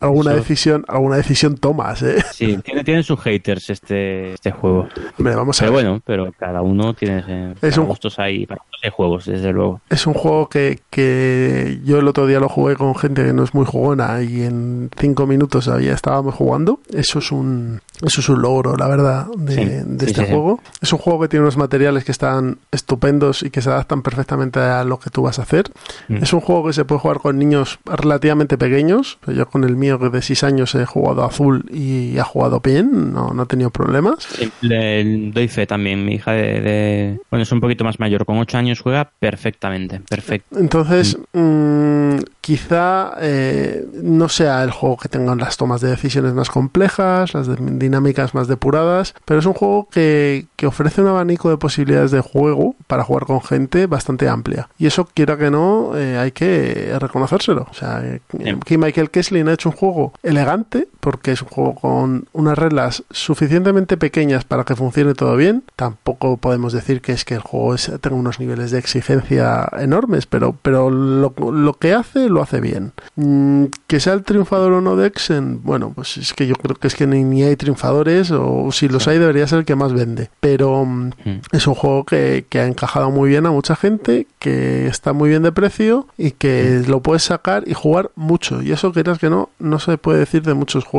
alguna 0.00 0.32
decisión, 0.32 0.84
alguna 0.88 1.16
decisión 1.16 1.56
tomas, 1.56 2.02
¿eh? 2.02 2.22
Sí, 2.32 2.58
tiene, 2.64 2.84
tienen 2.84 3.02
sus 3.02 3.20
haters 3.20 3.70
este, 3.70 4.34
este 4.34 4.50
juego. 4.50 4.88
Hombre, 5.18 5.34
vamos 5.34 5.60
a 5.60 5.64
pero 5.64 5.72
bueno, 5.72 6.02
pero 6.04 6.32
cada 6.38 6.62
uno 6.62 6.94
tiene 6.94 7.22
eh, 7.26 7.54
es 7.62 7.76
un... 7.76 7.86
gustos 7.86 8.18
ahí 8.18 8.46
para 8.46 8.62
juegos, 8.88 9.26
desde 9.26 9.52
luego. 9.52 9.82
Es 9.90 10.06
un 10.06 10.14
juego 10.14 10.48
que, 10.48 10.80
que 10.88 11.80
yo 11.84 11.98
el 11.98 12.08
otro 12.08 12.26
día 12.26 12.40
lo 12.40 12.48
jugué 12.48 12.76
con 12.76 12.94
gente 12.94 13.22
que 13.22 13.34
no 13.34 13.44
es 13.44 13.52
muy 13.52 13.66
jugona 13.66 14.22
y 14.22 14.42
en 14.42 14.59
cinco 14.96 15.26
minutos 15.26 15.68
había 15.68 15.92
estábamos 15.92 16.34
jugando. 16.34 16.80
Eso 16.92 17.18
es 17.18 17.32
un 17.32 17.80
eso 18.02 18.20
es 18.20 18.28
un 18.28 18.40
logro, 18.40 18.76
la 18.76 18.88
verdad, 18.88 19.26
de, 19.36 19.84
este 20.06 20.24
juego. 20.24 20.60
Es 20.80 20.92
un 20.92 20.98
juego 20.98 21.20
que 21.20 21.28
tiene 21.28 21.42
unos 21.42 21.56
materiales 21.58 22.04
que 22.04 22.12
están 22.12 22.58
estupendos 22.72 23.42
y 23.42 23.50
que 23.50 23.60
se 23.60 23.68
adaptan 23.68 24.02
perfectamente 24.02 24.58
a 24.58 24.84
lo 24.84 24.98
que 24.98 25.10
tú 25.10 25.22
vas 25.22 25.38
a 25.38 25.42
hacer. 25.42 25.70
Mm. 26.08 26.16
Es 26.16 26.32
un 26.32 26.40
juego 26.40 26.66
que 26.66 26.72
se 26.72 26.84
puede 26.84 27.00
jugar 27.00 27.18
con 27.18 27.38
niños 27.38 27.78
relativamente 27.84 28.56
pequeños. 28.56 29.18
Yo 29.26 29.46
con 29.48 29.64
el 29.64 29.76
mío 29.76 29.98
que 29.98 30.08
de 30.08 30.22
6 30.22 30.44
años 30.44 30.74
he 30.74 30.86
jugado 30.86 31.24
azul 31.24 31.66
y 31.70 32.18
ha 32.18 32.24
jugado 32.24 32.60
bien, 32.60 33.12
no, 33.12 33.32
no 33.34 33.42
he 33.42 33.46
tenido 33.46 33.70
problemas. 33.70 34.26
le 34.62 35.30
doy 35.30 35.48
fe 35.48 35.66
también, 35.66 36.04
mi 36.04 36.14
hija 36.14 36.32
de, 36.32 37.18
Bueno, 37.30 37.42
es 37.42 37.52
un 37.52 37.60
poquito 37.60 37.84
más 37.84 38.00
mayor, 38.00 38.24
con 38.24 38.38
8 38.38 38.56
años 38.56 38.80
juega 38.80 39.10
perfectamente, 39.18 40.00
perfecto. 40.08 40.58
Entonces, 40.58 41.18
mm. 41.32 41.90
Mm, 42.10 42.18
quizá 42.40 43.14
eh, 43.20 43.86
no 44.02 44.28
sea 44.50 44.64
el 44.64 44.70
juego 44.70 44.96
que 44.96 45.08
tenga 45.08 45.34
las 45.36 45.56
tomas 45.56 45.80
de 45.80 45.90
decisiones 45.90 46.34
más 46.34 46.50
complejas, 46.50 47.34
las 47.34 47.48
dinámicas 47.78 48.34
más 48.34 48.48
depuradas, 48.48 49.14
pero 49.24 49.40
es 49.40 49.46
un 49.46 49.54
juego 49.54 49.88
que, 49.90 50.46
ofrece 50.66 51.00
un 51.00 51.08
abanico 51.08 51.50
de 51.50 51.56
posibilidades 51.56 52.10
de 52.10 52.20
juego 52.20 52.74
para 52.86 53.02
jugar 53.02 53.24
con 53.24 53.40
gente 53.42 53.86
bastante 53.86 54.28
amplia. 54.28 54.68
Y 54.78 54.86
eso, 54.86 55.08
quiera 55.12 55.36
que 55.36 55.50
no, 55.50 55.96
eh, 55.96 56.18
hay 56.18 56.32
que 56.32 56.96
reconocérselo. 56.98 57.66
O 57.70 57.74
sea, 57.74 58.02
eh, 58.04 58.20
que 58.64 58.78
Michael 58.78 59.10
Kesslin 59.10 59.48
ha 59.48 59.54
hecho 59.54 59.70
un 59.70 59.76
juego 59.76 60.12
elegante, 60.22 60.88
porque 61.00 61.32
es 61.32 61.42
un 61.42 61.48
juego 61.48 61.74
con 61.74 62.28
unas 62.32 62.58
reglas 62.58 63.04
suficientemente 63.10 63.96
pequeñas 63.96 64.44
para 64.44 64.64
que 64.64 64.76
funcione 64.76 65.14
todo 65.14 65.36
bien. 65.36 65.64
Tampoco 65.76 66.36
podemos 66.36 66.72
decir 66.72 67.00
que 67.00 67.12
es 67.12 67.24
que 67.24 67.34
el 67.34 67.40
juego 67.40 67.76
tenga 68.00 68.16
unos 68.16 68.40
niveles 68.40 68.70
de 68.70 68.78
exigencia 68.78 69.68
enormes, 69.78 70.26
pero, 70.26 70.54
pero 70.62 70.90
lo, 70.90 71.34
lo 71.38 71.74
que 71.74 71.94
hace 71.94 72.28
lo 72.28 72.42
hace 72.42 72.60
bien. 72.60 72.92
Mm, 73.16 73.64
que 73.86 74.00
sea 74.00 74.12
el 74.12 74.22
triunfador 74.22 74.72
o 74.72 74.80
no 74.80 74.96
de 74.96 75.06
Exen, 75.06 75.62
bueno, 75.62 75.92
pues 75.94 76.16
es 76.16 76.34
que 76.34 76.46
yo 76.46 76.54
creo 76.54 76.76
que 76.76 76.88
es 76.88 76.94
que 76.94 77.06
ni, 77.06 77.42
hay 77.42 77.56
triunfadores, 77.56 78.30
o 78.30 78.70
si 78.72 78.88
los 78.88 79.08
hay 79.08 79.18
debería 79.18 79.46
ser 79.46 79.60
el 79.60 79.64
que 79.64 79.76
más 79.76 79.92
vende. 79.92 80.30
Pero 80.40 80.84
mm, 80.84 81.10
hmm. 81.24 81.40
es 81.52 81.66
un 81.66 81.74
juego 81.74 82.04
que, 82.04 82.46
ha 82.52 82.66
encajado 82.66 83.10
muy 83.10 83.30
bien 83.30 83.46
a 83.46 83.50
mucha 83.50 83.74
gente, 83.74 84.26
que 84.38 84.86
está 84.86 85.12
muy 85.12 85.30
bien 85.30 85.42
de 85.42 85.52
precio 85.52 86.06
y 86.18 86.32
que 86.32 86.82
lo 86.86 87.00
puedes 87.00 87.22
sacar 87.22 87.64
y 87.66 87.74
jugar 87.74 88.10
mucho. 88.16 88.62
Y 88.62 88.72
eso 88.72 88.92
quieras 88.92 89.18
que 89.18 89.30
no, 89.30 89.48
no 89.58 89.78
se 89.78 89.96
puede 89.96 90.18
decir 90.18 90.42
de 90.42 90.54
muchos 90.54 90.84
juegos. 90.84 90.89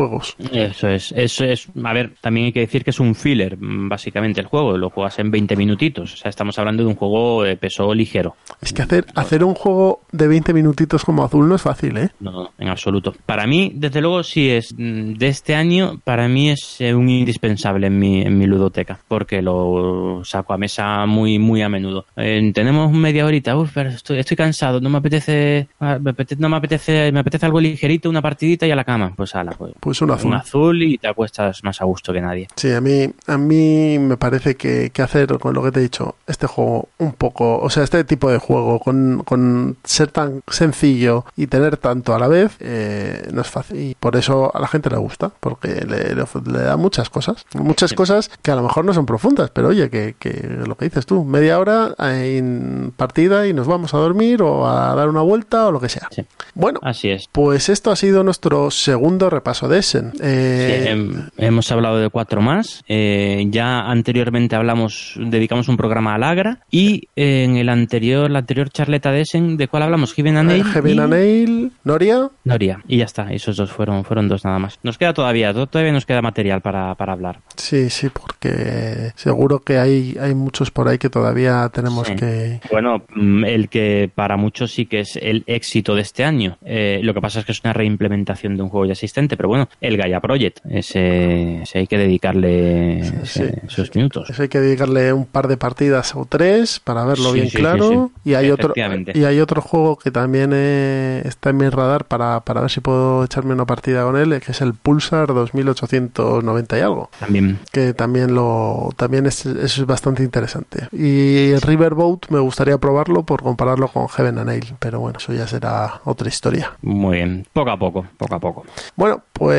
Eso 0.51 0.87
es, 0.87 1.11
eso 1.11 1.43
es, 1.43 1.67
a 1.83 1.93
ver, 1.93 2.13
también 2.21 2.45
hay 2.47 2.51
que 2.53 2.61
decir 2.61 2.83
que 2.83 2.91
es 2.91 2.99
un 2.99 3.13
filler, 3.13 3.57
mm, 3.57 3.89
básicamente 3.89 4.39
el 4.39 4.47
juego, 4.47 4.77
lo 4.77 4.89
juegas 4.89 5.19
en 5.19 5.31
20 5.31 5.55
minutitos, 5.55 6.13
o 6.13 6.17
sea, 6.17 6.29
estamos 6.29 6.57
hablando 6.59 6.83
de 6.83 6.89
un 6.89 6.95
juego 6.95 7.43
de 7.43 7.57
peso 7.57 7.93
ligero. 7.93 8.35
Es 8.61 8.71
que 8.71 8.83
hacer, 8.83 9.05
hacer 9.15 9.43
un 9.43 9.53
juego 9.53 10.01
de 10.11 10.27
20 10.27 10.53
minutitos 10.53 11.03
como 11.03 11.23
azul 11.23 11.47
no 11.47 11.55
es 11.55 11.61
fácil, 11.61 11.97
¿eh? 11.97 12.09
No, 12.19 12.31
no, 12.31 12.51
en 12.57 12.69
absoluto. 12.69 13.13
Para 13.25 13.45
mí, 13.47 13.71
desde 13.75 14.01
luego, 14.01 14.23
sí 14.23 14.49
es 14.49 14.73
mm, 14.73 15.13
de 15.13 15.27
este 15.27 15.55
año, 15.55 15.99
para 16.03 16.27
mí 16.27 16.49
es 16.49 16.79
eh, 16.79 16.93
un 16.93 17.09
indispensable 17.09 17.87
en 17.87 17.99
mi, 17.99 18.21
en 18.21 18.37
mi 18.37 18.45
ludoteca, 18.45 18.99
porque 19.07 19.41
lo 19.41 20.21
saco 20.23 20.53
a 20.53 20.57
mesa 20.57 21.05
muy, 21.05 21.37
muy 21.39 21.61
a 21.61 21.69
menudo. 21.69 22.05
Eh, 22.15 22.51
tenemos 22.53 22.91
media 22.91 23.25
horita, 23.25 23.57
uf, 23.57 23.71
pero 23.73 23.89
estoy, 23.89 24.19
estoy 24.19 24.37
cansado, 24.37 24.79
no 24.79 24.89
me 24.89 24.99
apetece, 24.99 25.67
ah, 25.79 25.97
me 25.99 26.11
apetece, 26.11 26.41
no 26.41 26.49
me 26.49 26.57
apetece, 26.57 27.11
me 27.11 27.19
apetece 27.19 27.45
algo 27.45 27.59
ligerito, 27.59 28.09
una 28.09 28.21
partidita 28.21 28.65
y 28.65 28.71
a 28.71 28.75
la 28.75 28.83
cama. 28.83 29.13
Pues 29.15 29.35
ala, 29.35 29.51
pues, 29.51 29.73
Pues 29.82 30.01
un 30.01 30.11
azul. 30.11 30.27
un 30.29 30.36
azul 30.36 30.82
y 30.84 30.97
te 30.97 31.07
acuestas 31.09 31.61
más 31.63 31.82
a 31.82 31.86
gusto 31.86 32.13
que 32.13 32.21
nadie. 32.21 32.47
Sí, 32.55 32.71
a 32.71 32.79
mí, 32.79 33.09
a 33.27 33.38
mí 33.38 33.99
me 33.99 34.15
parece 34.15 34.55
que, 34.55 34.91
que 34.91 35.01
hacer 35.01 35.27
con 35.39 35.53
lo 35.53 35.61
que 35.63 35.71
te 35.71 35.79
he 35.79 35.84
dicho, 35.84 36.15
este 36.27 36.47
juego 36.47 36.88
un 36.99 37.11
poco, 37.13 37.57
o 37.59 37.69
sea, 37.69 37.84
este 37.84 38.03
tipo 38.05 38.32
de 38.32 38.38
juego 38.38 38.79
con, 38.79 39.23
con 39.25 39.75
ser 39.84 40.09
tan 40.11 40.41
sencillo 40.47 41.25
y 41.36 41.47
tener 41.47 41.77
tanto 41.77 42.13
a 42.15 42.19
la 42.19 42.27
vez, 42.27 42.55
eh, 42.59 43.27
no 43.34 43.41
es 43.41 43.47
fácil. 43.49 43.77
Y 43.79 43.95
por 43.99 44.15
eso 44.15 44.55
a 44.55 44.59
la 44.59 44.67
gente 44.67 44.89
le 44.89 44.97
gusta, 44.97 45.32
porque 45.39 45.84
le, 45.86 46.15
le, 46.15 46.23
le 46.45 46.59
da 46.59 46.77
muchas 46.77 47.09
cosas. 47.09 47.45
Muchas 47.55 47.89
Sí. 47.89 47.95
cosas 47.95 48.29
que 48.41 48.51
a 48.51 48.55
lo 48.55 48.61
mejor 48.63 48.86
no 48.86 48.93
son 48.93 49.05
profundas, 49.05 49.49
pero 49.49 49.69
oye, 49.69 49.89
que, 49.89 50.15
que 50.17 50.47
lo 50.65 50.77
que 50.77 50.86
dices 50.86 51.05
tú, 51.05 51.25
media 51.25 51.59
hora 51.59 51.95
en 51.99 52.93
partida 52.95 53.47
y 53.47 53.53
nos 53.53 53.67
vamos 53.67 53.93
a 53.93 53.97
dormir 53.97 54.41
o 54.43 54.67
a 54.67 54.93
dar 54.95 55.09
una 55.09 55.21
vuelta 55.21 55.65
o 55.67 55.71
lo 55.71 55.79
que 55.79 55.89
sea. 55.89 56.07
Sí. 56.11 56.23
Bueno, 56.53 56.79
Así 56.84 57.09
es. 57.09 57.27
pues 57.32 57.69
esto 57.69 57.91
ha 57.91 57.95
sido 57.95 58.23
nuestro 58.23 58.69
segundo 58.71 59.29
repaso 59.29 59.67
de 59.72 59.80
Essen. 59.80 60.13
Eh, 60.22 60.84
Sí, 60.84 60.89
hem- 60.89 61.30
hemos 61.38 61.72
hablado 61.72 61.97
de 61.99 62.09
cuatro 62.09 62.41
más. 62.41 62.84
Eh, 62.88 63.45
ya 63.49 63.80
anteriormente 63.89 64.55
hablamos, 64.55 65.15
dedicamos 65.17 65.67
un 65.69 65.78
programa 65.78 66.13
al 66.13 66.24
Agra 66.24 66.59
y 66.69 67.07
eh, 67.15 67.43
en 67.45 67.57
el 67.57 67.69
anterior, 67.69 68.30
la 68.30 68.39
anterior 68.39 68.69
charleta 68.69 69.11
de 69.11 69.22
Essen, 69.22 69.57
¿de 69.57 69.67
cuál 69.67 69.84
hablamos? 69.84 70.13
Heaven 70.13 70.38
and 70.38 70.49
Nail 70.49 70.63
Heaven 70.65 70.95
y 70.95 70.99
and 70.99 71.09
Nail, 71.13 71.72
Noria, 71.84 72.30
Noria. 72.43 72.80
Y 72.88 72.97
ya 72.97 73.05
está, 73.05 73.32
esos 73.34 73.57
dos 73.57 73.72
fueron, 73.72 74.03
fueron 74.03 74.28
dos 74.28 74.45
nada 74.45 74.59
más. 74.59 74.78
Nos 74.84 74.97
queda 74.97 75.13
todavía, 75.13 75.53
to- 75.53 75.67
todavía 75.67 75.93
nos 75.93 76.05
queda 76.05 76.22
material 76.22 76.61
para, 76.61 76.93
para 76.95 77.13
hablar. 77.13 77.39
Sí, 77.55 77.89
sí, 77.89 78.09
porque 78.09 79.11
seguro 79.15 79.59
que 79.59 79.78
hay, 79.78 80.17
hay 80.19 80.36
muchos 80.36 80.72
por 80.72 80.88
ahí 80.88 80.97
que 80.97 81.09
todavía 81.09 81.69
tenemos 81.74 82.07
Sí. 82.07 82.15
que... 82.15 82.59
Bueno, 82.72 83.03
mm, 83.15 83.45
el 83.45 83.69
que 83.69 84.09
para 84.13 84.38
muchos 84.38 84.72
sí 84.72 84.86
que 84.86 84.99
es 85.01 85.17
el 85.22 85.43
éxito 85.47 85.95
de 85.95 86.01
este 86.01 86.24
año. 86.24 86.57
Eh, 86.65 86.99
lo 87.03 87.13
que 87.13 87.22
pasa 87.22 87.39
es 87.39 87.45
que 87.45 87.51
es 87.51 87.61
una 87.63 87.74
reimplementación 87.74 88.57
de 88.57 88.63
un 88.63 88.69
juego 88.69 88.86
ya 88.86 88.93
existente, 88.93 89.38
pero 89.38 89.49
bueno, 89.49 89.61
el 89.82 89.97
Gaia 89.97 90.20
Project, 90.20 90.59
ese, 90.70 91.62
ese 91.64 91.80
hay 91.80 91.88
que 91.88 91.97
dedicarle 91.97 92.99
ese- 92.99 93.62
esos 93.66 93.93
minutos. 93.95 94.30
Eso 94.30 94.41
hay 94.43 94.49
que 94.49 94.59
dedicarle 94.59 95.14
un 95.14 95.26
par 95.26 95.47
de 95.47 95.57
partidas 95.57 96.16
o 96.16 96.26
tres 96.26 96.80
para 96.80 97.05
verlo 97.05 97.30
Sí, 97.32 97.39
bien 97.41 97.49
claro. 97.49 98.12
Y 98.24 98.34
hay 98.36 98.49
otro 98.51 98.74
y 99.14 99.24
hay 99.24 99.39
otro 99.39 99.62
juego 99.62 99.97
que 99.97 100.12
también 100.12 100.51
eh, 100.53 101.22
está 101.26 101.49
en 101.51 101.57
mi 101.57 101.70
radar 101.70 102.05
para, 102.05 102.39
para 102.41 102.62
ver 102.62 102.70
si 102.72 102.80
puedo 102.82 103.24
echarme 103.24 103.53
una 103.53 103.66
partida 103.66 104.03
con 104.03 104.18
él, 104.18 104.39
que 104.45 104.51
es 104.51 104.62
el 104.62 104.74
Pulsar 104.74 105.28
2890 105.34 106.78
y 106.78 106.82
algo. 106.82 107.09
También 107.20 107.59
Que 107.72 107.93
también 107.93 108.34
lo 108.36 108.89
también 108.97 109.26
es, 109.26 109.45
es 109.45 109.86
bastante 109.86 110.24
interesante. 110.24 110.88
Y 110.91 111.51
el 111.51 111.62
Riverboat 111.62 112.30
me 112.30 112.39
gustaría 112.39 112.78
probarlo 112.78 113.24
por 113.24 113.41
compararlo 113.43 113.88
con 113.88 114.07
Heaven 114.09 114.38
and 114.39 114.47
Nail, 114.47 114.74
pero 114.80 114.99
bueno, 114.99 115.18
eso 115.20 115.34
ya 115.34 115.47
será 115.47 116.01
otra 116.05 116.28
historia. 116.30 116.74
muy 116.82 117.18
bien, 117.18 117.45
poco 117.53 117.72
a 117.72 117.78
poco, 117.78 118.05
poco 118.18 118.36
a 118.36 118.39
poco. 118.39 118.66
Bueno, 118.95 119.22
pues 119.34 119.51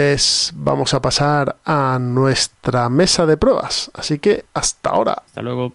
vamos 0.54 0.94
a 0.94 1.02
pasar 1.02 1.56
a 1.64 1.98
nuestra 2.00 2.88
mesa 2.88 3.26
de 3.26 3.36
pruebas. 3.36 3.90
Así 3.94 4.18
que 4.18 4.44
hasta 4.54 4.90
ahora. 4.90 5.22
Hasta 5.26 5.42
luego. 5.42 5.72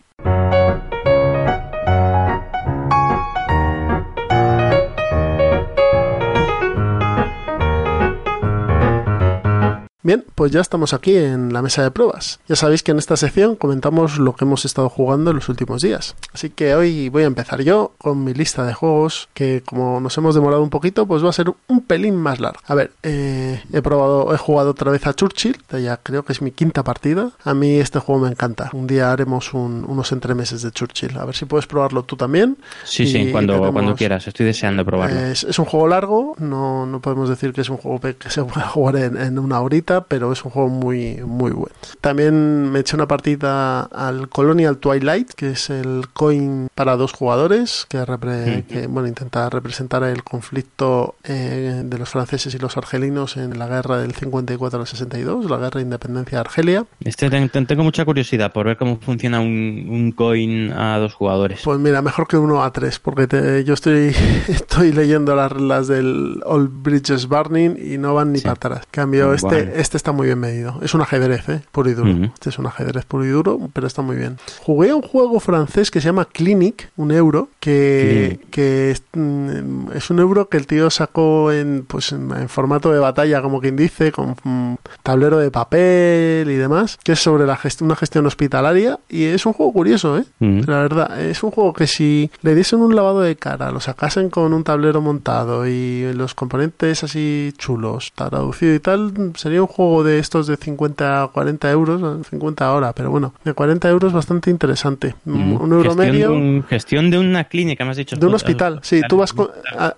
Bien, 10.07 10.23
pues 10.35 10.53
ya 10.53 10.61
estamos 10.61 10.93
aquí 10.93 11.17
en 11.17 11.51
la 11.51 11.61
mesa 11.61 11.83
de 11.83 11.91
pruebas. 11.91 12.39
Ya 12.47 12.55
sabéis 12.55 12.81
que 12.81 12.91
en 12.91 12.97
esta 12.97 13.17
sección 13.17 13.57
comentamos 13.57 14.19
lo 14.19 14.33
que 14.35 14.45
hemos 14.45 14.63
estado 14.63 14.87
jugando 14.87 15.31
en 15.31 15.35
los 15.35 15.49
últimos 15.49 15.81
días. 15.81 16.15
Así 16.33 16.49
que 16.49 16.75
hoy 16.75 17.09
voy 17.09 17.23
a 17.23 17.25
empezar 17.25 17.61
yo 17.61 17.91
con 17.97 18.23
mi 18.23 18.33
lista 18.33 18.63
de 18.65 18.73
juegos 18.73 19.27
que 19.33 19.63
como 19.65 19.99
nos 19.99 20.17
hemos 20.17 20.33
demorado 20.33 20.63
un 20.63 20.69
poquito, 20.69 21.05
pues 21.07 21.25
va 21.25 21.29
a 21.31 21.33
ser 21.33 21.51
un 21.67 21.81
pelín 21.81 22.15
más 22.15 22.39
largo. 22.39 22.61
A 22.67 22.73
ver, 22.73 22.93
eh, 23.03 23.61
he 23.73 23.81
probado, 23.81 24.33
he 24.33 24.37
jugado 24.37 24.69
otra 24.71 24.91
vez 24.91 25.05
a 25.07 25.13
Churchill, 25.13 25.57
ya 25.83 25.97
creo 25.97 26.23
que 26.23 26.31
es 26.31 26.41
mi 26.41 26.51
quinta 26.51 26.85
partida. 26.85 27.31
A 27.43 27.53
mí 27.53 27.75
este 27.75 27.99
juego 27.99 28.21
me 28.21 28.29
encanta. 28.29 28.69
Un 28.71 28.87
día 28.87 29.11
haremos 29.11 29.53
un- 29.53 29.83
unos 29.89 30.13
entremeses 30.13 30.61
de 30.61 30.71
Churchill. 30.71 31.17
A 31.17 31.25
ver 31.25 31.35
si 31.35 31.43
puedes 31.43 31.67
probarlo 31.67 32.03
tú 32.03 32.15
también. 32.15 32.55
Sí, 32.85 33.03
Y 33.03 33.07
sí, 33.07 33.31
cuando, 33.33 33.55
tenemos- 33.55 33.73
cuando 33.73 33.95
quieras, 33.97 34.25
estoy 34.25 34.45
deseando 34.45 34.85
probarlo. 34.85 35.19
es, 35.19 35.43
es 35.43 35.59
un 35.59 35.65
juego 35.65 35.89
largo, 35.89 36.35
no, 36.39 36.85
no 36.85 37.01
podemos 37.01 37.27
decir 37.27 37.51
que 37.51 37.59
es 37.59 37.69
un 37.69 37.75
juego 37.75 37.99
que 37.99 38.15
se 38.29 38.41
pueda 38.45 38.69
jugar 38.69 38.95
en, 38.95 39.17
en 39.17 39.37
una 39.37 39.59
horita, 39.59 39.96
pero 40.05 40.31
es 40.31 40.43
un 40.45 40.51
juego 40.51 40.69
muy, 40.69 41.17
muy 41.25 41.51
bueno. 41.51 41.75
También 42.01 42.71
me 42.71 42.79
eché 42.79 42.95
una 42.95 43.07
partida 43.07 43.81
al 43.83 44.29
Colonial 44.29 44.77
Twilight, 44.77 45.31
que 45.33 45.51
es 45.51 45.69
el 45.69 46.05
coin 46.13 46.67
para 46.75 46.95
dos 46.97 47.13
jugadores, 47.13 47.85
que, 47.89 47.99
repre- 48.05 48.59
Ujú. 48.59 48.67
que, 48.67 48.87
bueno, 48.87 49.07
intenta 49.07 49.49
representar 49.49 50.03
el 50.03 50.23
conflicto 50.23 51.15
eh, 51.23 51.81
de 51.83 51.97
los 51.97 52.09
franceses 52.09 52.53
y 52.53 52.59
los 52.59 52.77
argelinos 52.77 53.37
en 53.37 53.57
la 53.57 53.67
guerra 53.67 53.97
del 53.97 54.13
54 54.13 54.79
al 54.79 54.87
62, 54.87 55.49
la 55.49 55.57
guerra 55.57 55.77
de 55.79 55.81
independencia 55.81 56.37
de 56.37 56.41
Argelia. 56.41 56.85
Este, 57.03 57.29
ten- 57.29 57.49
ten- 57.49 57.65
tengo 57.67 57.83
mucha 57.83 58.05
curiosidad 58.05 58.51
por 58.53 58.65
ver 58.65 58.77
cómo 58.77 58.97
funciona 58.99 59.39
un, 59.39 59.87
un 59.89 60.11
coin 60.11 60.71
a 60.73 60.97
dos 60.99 61.13
jugadores. 61.13 61.61
Pues 61.63 61.79
mira, 61.79 62.01
mejor 62.01 62.27
que 62.27 62.37
uno 62.37 62.63
a 62.63 62.71
tres, 62.71 62.99
porque 62.99 63.27
te- 63.27 63.63
yo 63.63 63.73
estoy, 63.73 64.13
estoy 64.47 64.91
leyendo 64.91 65.35
las 65.35 65.51
reglas 65.51 65.87
del 65.87 66.41
All 66.45 66.67
Bridges 66.67 67.27
Burning 67.27 67.75
y 67.77 67.97
no 67.97 68.13
van 68.13 68.31
ni 68.31 68.39
Sí. 68.39 68.43
para 68.43 68.53
atrás. 68.53 68.81
Cambio, 68.91 69.33
este, 69.33 69.47
Bueno. 69.47 69.71
Este 69.80 69.97
está 69.97 70.11
muy 70.11 70.28
bien 70.28 70.39
medido. 70.39 70.80
Es 70.82 70.93
un 70.93 71.01
ajedrez, 71.01 71.47
¿eh? 71.49 71.61
Puro 71.71 71.89
y 71.89 71.93
duro. 71.93 72.09
Este 72.34 72.49
es 72.49 72.59
un 72.59 72.65
ajedrez 72.67 73.05
puro 73.05 73.25
y 73.25 73.30
duro, 73.30 73.59
pero 73.73 73.88
está 73.88 74.01
muy 74.01 74.15
bien. 74.15 74.38
Jugué 74.63 74.89
a 74.91 74.95
un 74.95 75.01
juego 75.01 75.39
francés 75.39 75.91
que 75.91 76.01
se 76.01 76.05
llama 76.07 76.25
Clinic, 76.25 76.89
un 76.97 77.11
euro, 77.11 77.49
que, 77.59 78.39
que 78.51 78.91
es, 78.91 79.03
mm, 79.13 79.91
es 79.95 80.09
un 80.09 80.19
euro 80.19 80.49
que 80.49 80.57
el 80.57 80.67
tío 80.67 80.89
sacó 80.89 81.51
en, 81.51 81.86
pues, 81.88 82.11
en, 82.11 82.32
en 82.32 82.49
formato 82.49 82.91
de 82.91 82.99
batalla, 82.99 83.41
como 83.41 83.59
quien 83.61 83.75
dice, 83.75 84.11
con 84.11 84.36
mm, 84.43 84.75
tablero 85.03 85.38
de 85.38 85.51
papel 85.51 86.49
y 86.49 86.55
demás, 86.55 86.97
que 87.03 87.13
es 87.13 87.19
sobre 87.19 87.45
la 87.45 87.57
gest- 87.57 87.82
una 87.82 87.95
gestión 87.95 88.25
hospitalaria 88.25 88.99
y 89.09 89.23
es 89.25 89.45
un 89.45 89.53
juego 89.53 89.73
curioso, 89.73 90.17
¿eh? 90.17 90.23
La 90.67 90.82
verdad, 90.82 91.21
es 91.21 91.43
un 91.43 91.51
juego 91.51 91.73
que 91.73 91.88
si 91.88 92.32
le 92.41 92.55
diesen 92.55 92.80
un 92.80 92.95
lavado 92.95 93.21
de 93.21 93.36
cara, 93.36 93.71
lo 93.71 93.80
sacasen 93.80 94.30
con 94.30 94.53
un 94.53 94.63
tablero 94.63 95.01
montado 95.01 95.67
y 95.67 96.11
los 96.13 96.34
componentes 96.34 97.03
así 97.03 97.53
chulos, 97.57 98.11
traducido 98.15 98.73
y 98.73 98.80
tal, 98.80 99.13
sería 99.36 99.61
un 99.61 99.66
juego 99.68 100.03
de 100.03 100.20
estos 100.20 100.47
de 100.47 100.57
50 100.57 101.24
a 101.24 101.28
40 101.28 101.70
euros, 101.72 102.28
50 102.28 102.65
ahora, 102.68 102.93
pero 102.93 103.11
bueno, 103.11 103.34
de 103.43 103.53
40 103.53 103.89
euros 103.89 104.13
bastante 104.13 104.49
interesante. 104.49 105.15
Un, 105.26 105.57
un 105.61 105.72
euro 105.74 105.84
gestión 105.93 105.97
medio. 105.97 106.30
De 106.32 106.36
un- 106.36 106.63
gestión 106.63 107.09
de 107.11 107.18
una 107.20 107.43
clínica, 107.45 107.86
me 107.86 107.91
has 107.91 107.97
dicho. 107.97 108.15
De 108.15 108.26
un 108.26 108.34
hospital, 108.34 108.80
sí, 108.84 109.01
tú 109.07 109.18
vas 109.18 109.34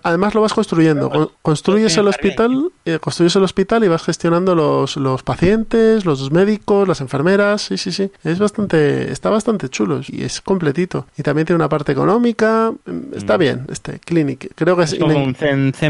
además 0.03 0.33
lo 0.35 0.41
vas 0.41 0.53
construyendo, 0.53 1.09
Con- 1.09 1.29
construyes 1.41 1.95
el 1.97 2.07
hospital, 2.07 2.69
eh, 2.85 2.99
construyes 2.99 3.35
el 3.35 3.43
hospital 3.43 3.83
y 3.83 3.87
vas 3.87 4.03
gestionando 4.03 4.55
los, 4.55 4.97
los 4.97 5.23
pacientes, 5.23 6.05
los 6.05 6.31
médicos, 6.31 6.87
las 6.87 7.01
enfermeras, 7.01 7.61
sí, 7.63 7.77
sí, 7.77 7.91
sí, 7.91 8.11
es 8.23 8.39
bastante, 8.39 9.11
está 9.11 9.29
bastante 9.29 9.69
chulo 9.69 10.01
y 10.07 10.23
es 10.23 10.41
completito 10.41 11.05
y 11.17 11.23
también 11.23 11.45
tiene 11.45 11.57
una 11.57 11.69
parte 11.69 11.91
económica, 11.91 12.71
mm, 12.85 13.15
está 13.15 13.35
Mm. 13.35 13.39
bien, 13.39 13.65
este 13.69 13.99
Clinic, 13.99 14.51
creo 14.55 14.75
que 14.75 14.83
es, 14.83 14.93
Es 14.93 14.99
como 14.99 15.23
un 15.23 15.35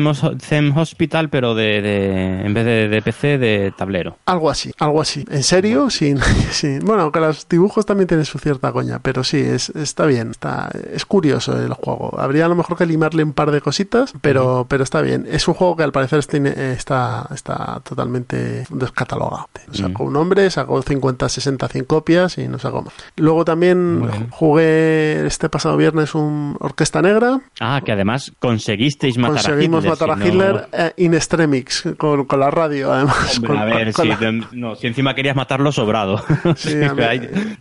Hos- 0.08 0.32
Zen 0.42 0.72
Hospital, 0.78 1.30
pero 1.30 1.56
de, 1.56 1.82
de- 1.82 2.46
en 2.46 2.54
vez 2.54 2.66
de, 2.66 2.88
de 2.90 3.02
PC, 3.02 3.38
de 3.38 3.68
tablero. 3.74 4.17
algo 4.26 4.49
así, 4.49 4.72
algo 4.80 5.01
así, 5.01 5.26
en 5.30 5.43
serio, 5.43 5.89
sin, 5.89 6.20
sin- 6.51 6.80
bueno, 6.86 7.03
aunque 7.03 7.20
los 7.20 7.47
dibujos 7.49 7.86
también 7.86 8.07
tienen 8.07 8.26
su 8.26 8.38
cierta 8.39 8.72
coña, 8.72 8.99
pero 8.99 9.24
sí, 9.24 9.38
es, 9.39 9.70
está 9.70 10.05
bien, 10.05 10.32
está, 10.32 10.70
es 10.93 11.05
curioso 11.05 11.57
el 11.59 11.74
juego, 11.74 12.20
habría 12.20 12.45
a 12.45 12.47
lo 12.49 12.55
mejor 12.55 12.78
que 12.78 12.86
limarle 12.86 13.24
un 13.24 13.34
par 13.34 13.51
de 13.51 13.61
cositas, 13.61 14.13
pero, 14.22 14.65
pero 14.70 14.84
está 14.84 15.01
bien, 15.01 15.28
es 15.30 15.47
un 15.47 15.53
juego 15.53 15.76
que 15.76 15.84
al 15.84 15.91
parecer 15.91 16.20
está, 16.20 16.38
está, 16.38 17.28
está 17.34 17.82
totalmente 17.84 18.65
descatalogado. 18.70 19.47
Sacó 19.72 20.03
un 20.05 20.15
hombre, 20.15 20.49
sacó 20.49 20.82
50, 20.82 21.30
60, 21.30 21.67
100 21.67 21.86
copias 21.86 22.38
y 22.38 22.47
no 22.47 22.57
sacó 22.59 22.82
más. 22.84 22.93
Luego 23.17 23.45
también 23.45 24.30
jugué 24.32 25.26
este 25.28 25.49
pasado 25.49 25.78
viernes 25.78 26.15
un 26.15 26.55
Orquesta 26.59 27.01
Negra, 27.01 27.39
Ah, 27.59 27.82
que 27.86 27.91
además 27.91 28.32
conseguisteis 28.39 29.17
matar 29.17 29.43
conseguimos 29.43 29.86
a 29.86 29.88
Hitler. 29.89 30.07
matar 30.07 30.09
a 30.11 30.13
si 30.15 30.20
no- 30.20 30.28
Hitler 30.28 30.70
eh, 30.72 30.93
in 30.97 31.13
extremix, 31.13 31.84
con, 31.97 32.26
con 32.26 32.39
la 32.39 32.49
radio 32.51 32.91
además, 32.91 33.36
Hombre, 33.38 33.47
con 33.47 33.59
A 33.62 33.66
ver, 33.66 33.93
si, 33.93 34.10
no, 34.53 34.76
si 34.76 34.88
encima 34.88 35.16
querías 35.16 35.36
matarlo, 35.36 35.72
sobrado. 35.72 36.24
Sí, 36.55 36.76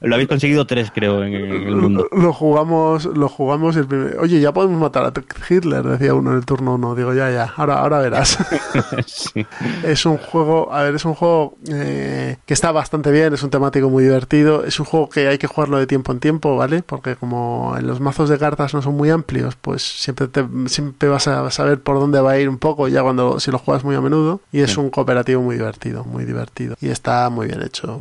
lo 0.00 0.14
habéis 0.14 0.28
conseguido 0.28 0.66
tres, 0.66 0.90
creo, 0.92 1.22
en, 1.22 1.34
el 1.34 1.76
mundo. 1.76 2.08
Lo, 2.10 2.32
jugamos, 2.32 3.04
lo 3.04 3.28
jugamos 3.28 3.76
el 3.76 3.86
primer... 3.86 4.18
Oye, 4.18 4.40
ya 4.40 4.52
podemos 4.52 4.80
matar 4.80 5.04
a 5.04 5.12
Hitler, 5.48 5.82
decía 5.84 6.14
uno 6.14 6.32
en 6.32 6.38
el 6.38 6.44
turno 6.44 6.74
uno. 6.74 6.94
Digo, 6.94 7.14
ya, 7.14 7.30
ya, 7.30 7.52
ahora, 7.56 7.80
ahora 7.80 7.98
verás. 8.00 8.38
Es 9.84 10.06
un 10.06 10.18
juego, 10.18 10.72
a 10.72 10.82
ver, 10.82 10.94
es 10.94 11.04
un 11.04 11.14
juego 11.14 11.56
eh, 11.68 12.36
que 12.46 12.54
está 12.54 12.72
bastante 12.72 13.10
bien, 13.10 13.32
es 13.34 13.42
un 13.42 13.50
temático 13.50 13.88
muy 13.88 14.04
divertido, 14.04 14.64
es 14.64 14.78
un 14.80 14.86
juego 14.86 15.08
que 15.08 15.28
hay 15.28 15.38
que 15.38 15.46
jugarlo 15.46 15.78
de 15.78 15.86
tiempo 15.86 16.12
en 16.12 16.20
tiempo, 16.20 16.56
¿vale? 16.56 16.82
Porque 16.82 17.16
como 17.16 17.74
en 17.78 17.86
los 17.86 18.00
mazos 18.00 18.28
de 18.28 18.38
cartas 18.38 18.74
no 18.74 18.82
son 18.82 18.96
muy 18.96 19.10
amplios, 19.10 19.56
pues 19.56 19.82
siempre, 19.82 20.28
te, 20.28 20.44
siempre 20.66 21.08
vas 21.08 21.28
a 21.28 21.50
saber 21.50 21.80
por 21.80 21.98
dónde 21.98 22.20
va 22.20 22.32
a 22.32 22.38
ir 22.38 22.48
un 22.48 22.58
poco 22.58 22.88
ya 22.88 23.02
cuando 23.02 23.40
si 23.40 23.50
lo 23.50 23.58
juegas 23.58 23.84
muy 23.84 23.96
a 23.96 24.00
menudo. 24.00 24.40
Y 24.52 24.60
es 24.60 24.76
un 24.76 24.90
cooperativo 24.90 25.42
muy 25.42 25.56
divertido, 25.56 25.87
muy 26.04 26.24
divertido. 26.24 26.76
Y 26.80 26.88
está 26.88 27.28
muy 27.30 27.46
bien 27.46 27.62
hecho. 27.62 28.00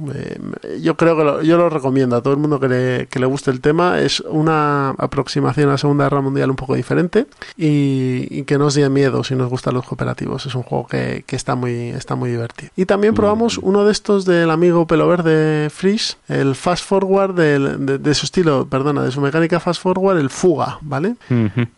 yo 0.81 0.97
creo 0.97 1.17
que 1.17 1.45
yo 1.45 1.57
lo 1.57 1.69
recomiendo 1.69 2.15
a 2.15 2.21
todo 2.21 2.33
el 2.33 2.39
mundo 2.39 2.59
que 2.59 2.67
le, 2.67 3.07
que 3.07 3.19
le 3.19 3.25
guste 3.25 3.51
el 3.51 3.61
tema. 3.61 3.99
Es 3.99 4.21
una 4.21 4.91
aproximación 4.91 5.69
a 5.69 5.73
la 5.73 5.77
Segunda 5.77 6.05
Guerra 6.05 6.21
Mundial 6.21 6.49
un 6.49 6.55
poco 6.55 6.75
diferente 6.75 7.27
y, 7.57 8.43
que 8.43 8.57
no 8.57 8.67
os 8.67 8.75
dé 8.75 8.89
miedo 8.89 9.23
si 9.23 9.35
nos 9.35 9.49
gustan 9.49 9.73
los 9.73 9.85
cooperativos. 9.85 10.45
Es 10.45 10.55
un 10.55 10.63
juego 10.63 10.87
que, 10.87 11.23
que 11.25 11.35
está, 11.35 11.55
muy, 11.55 11.89
está 11.89 12.15
muy 12.15 12.29
divertido. 12.29 12.71
Y 12.75 12.85
también 12.85 13.13
probamos 13.13 13.57
uno 13.57 13.85
de 13.85 13.91
estos 13.91 14.25
del 14.25 14.49
amigo 14.51 14.87
pelo 14.87 15.07
verde 15.07 15.69
Freeze, 15.69 16.15
el 16.27 16.55
Fast 16.55 16.85
Forward 16.85 17.33
de, 17.35 17.97
de, 17.97 18.15
su 18.15 18.25
estilo, 18.25 18.67
perdona, 18.67 19.03
de 19.03 19.11
su 19.11 19.21
mecánica 19.21 19.59
Fast 19.59 19.81
Forward, 19.81 20.17
el 20.17 20.29
Fuga, 20.29 20.79
¿vale? 20.81 21.15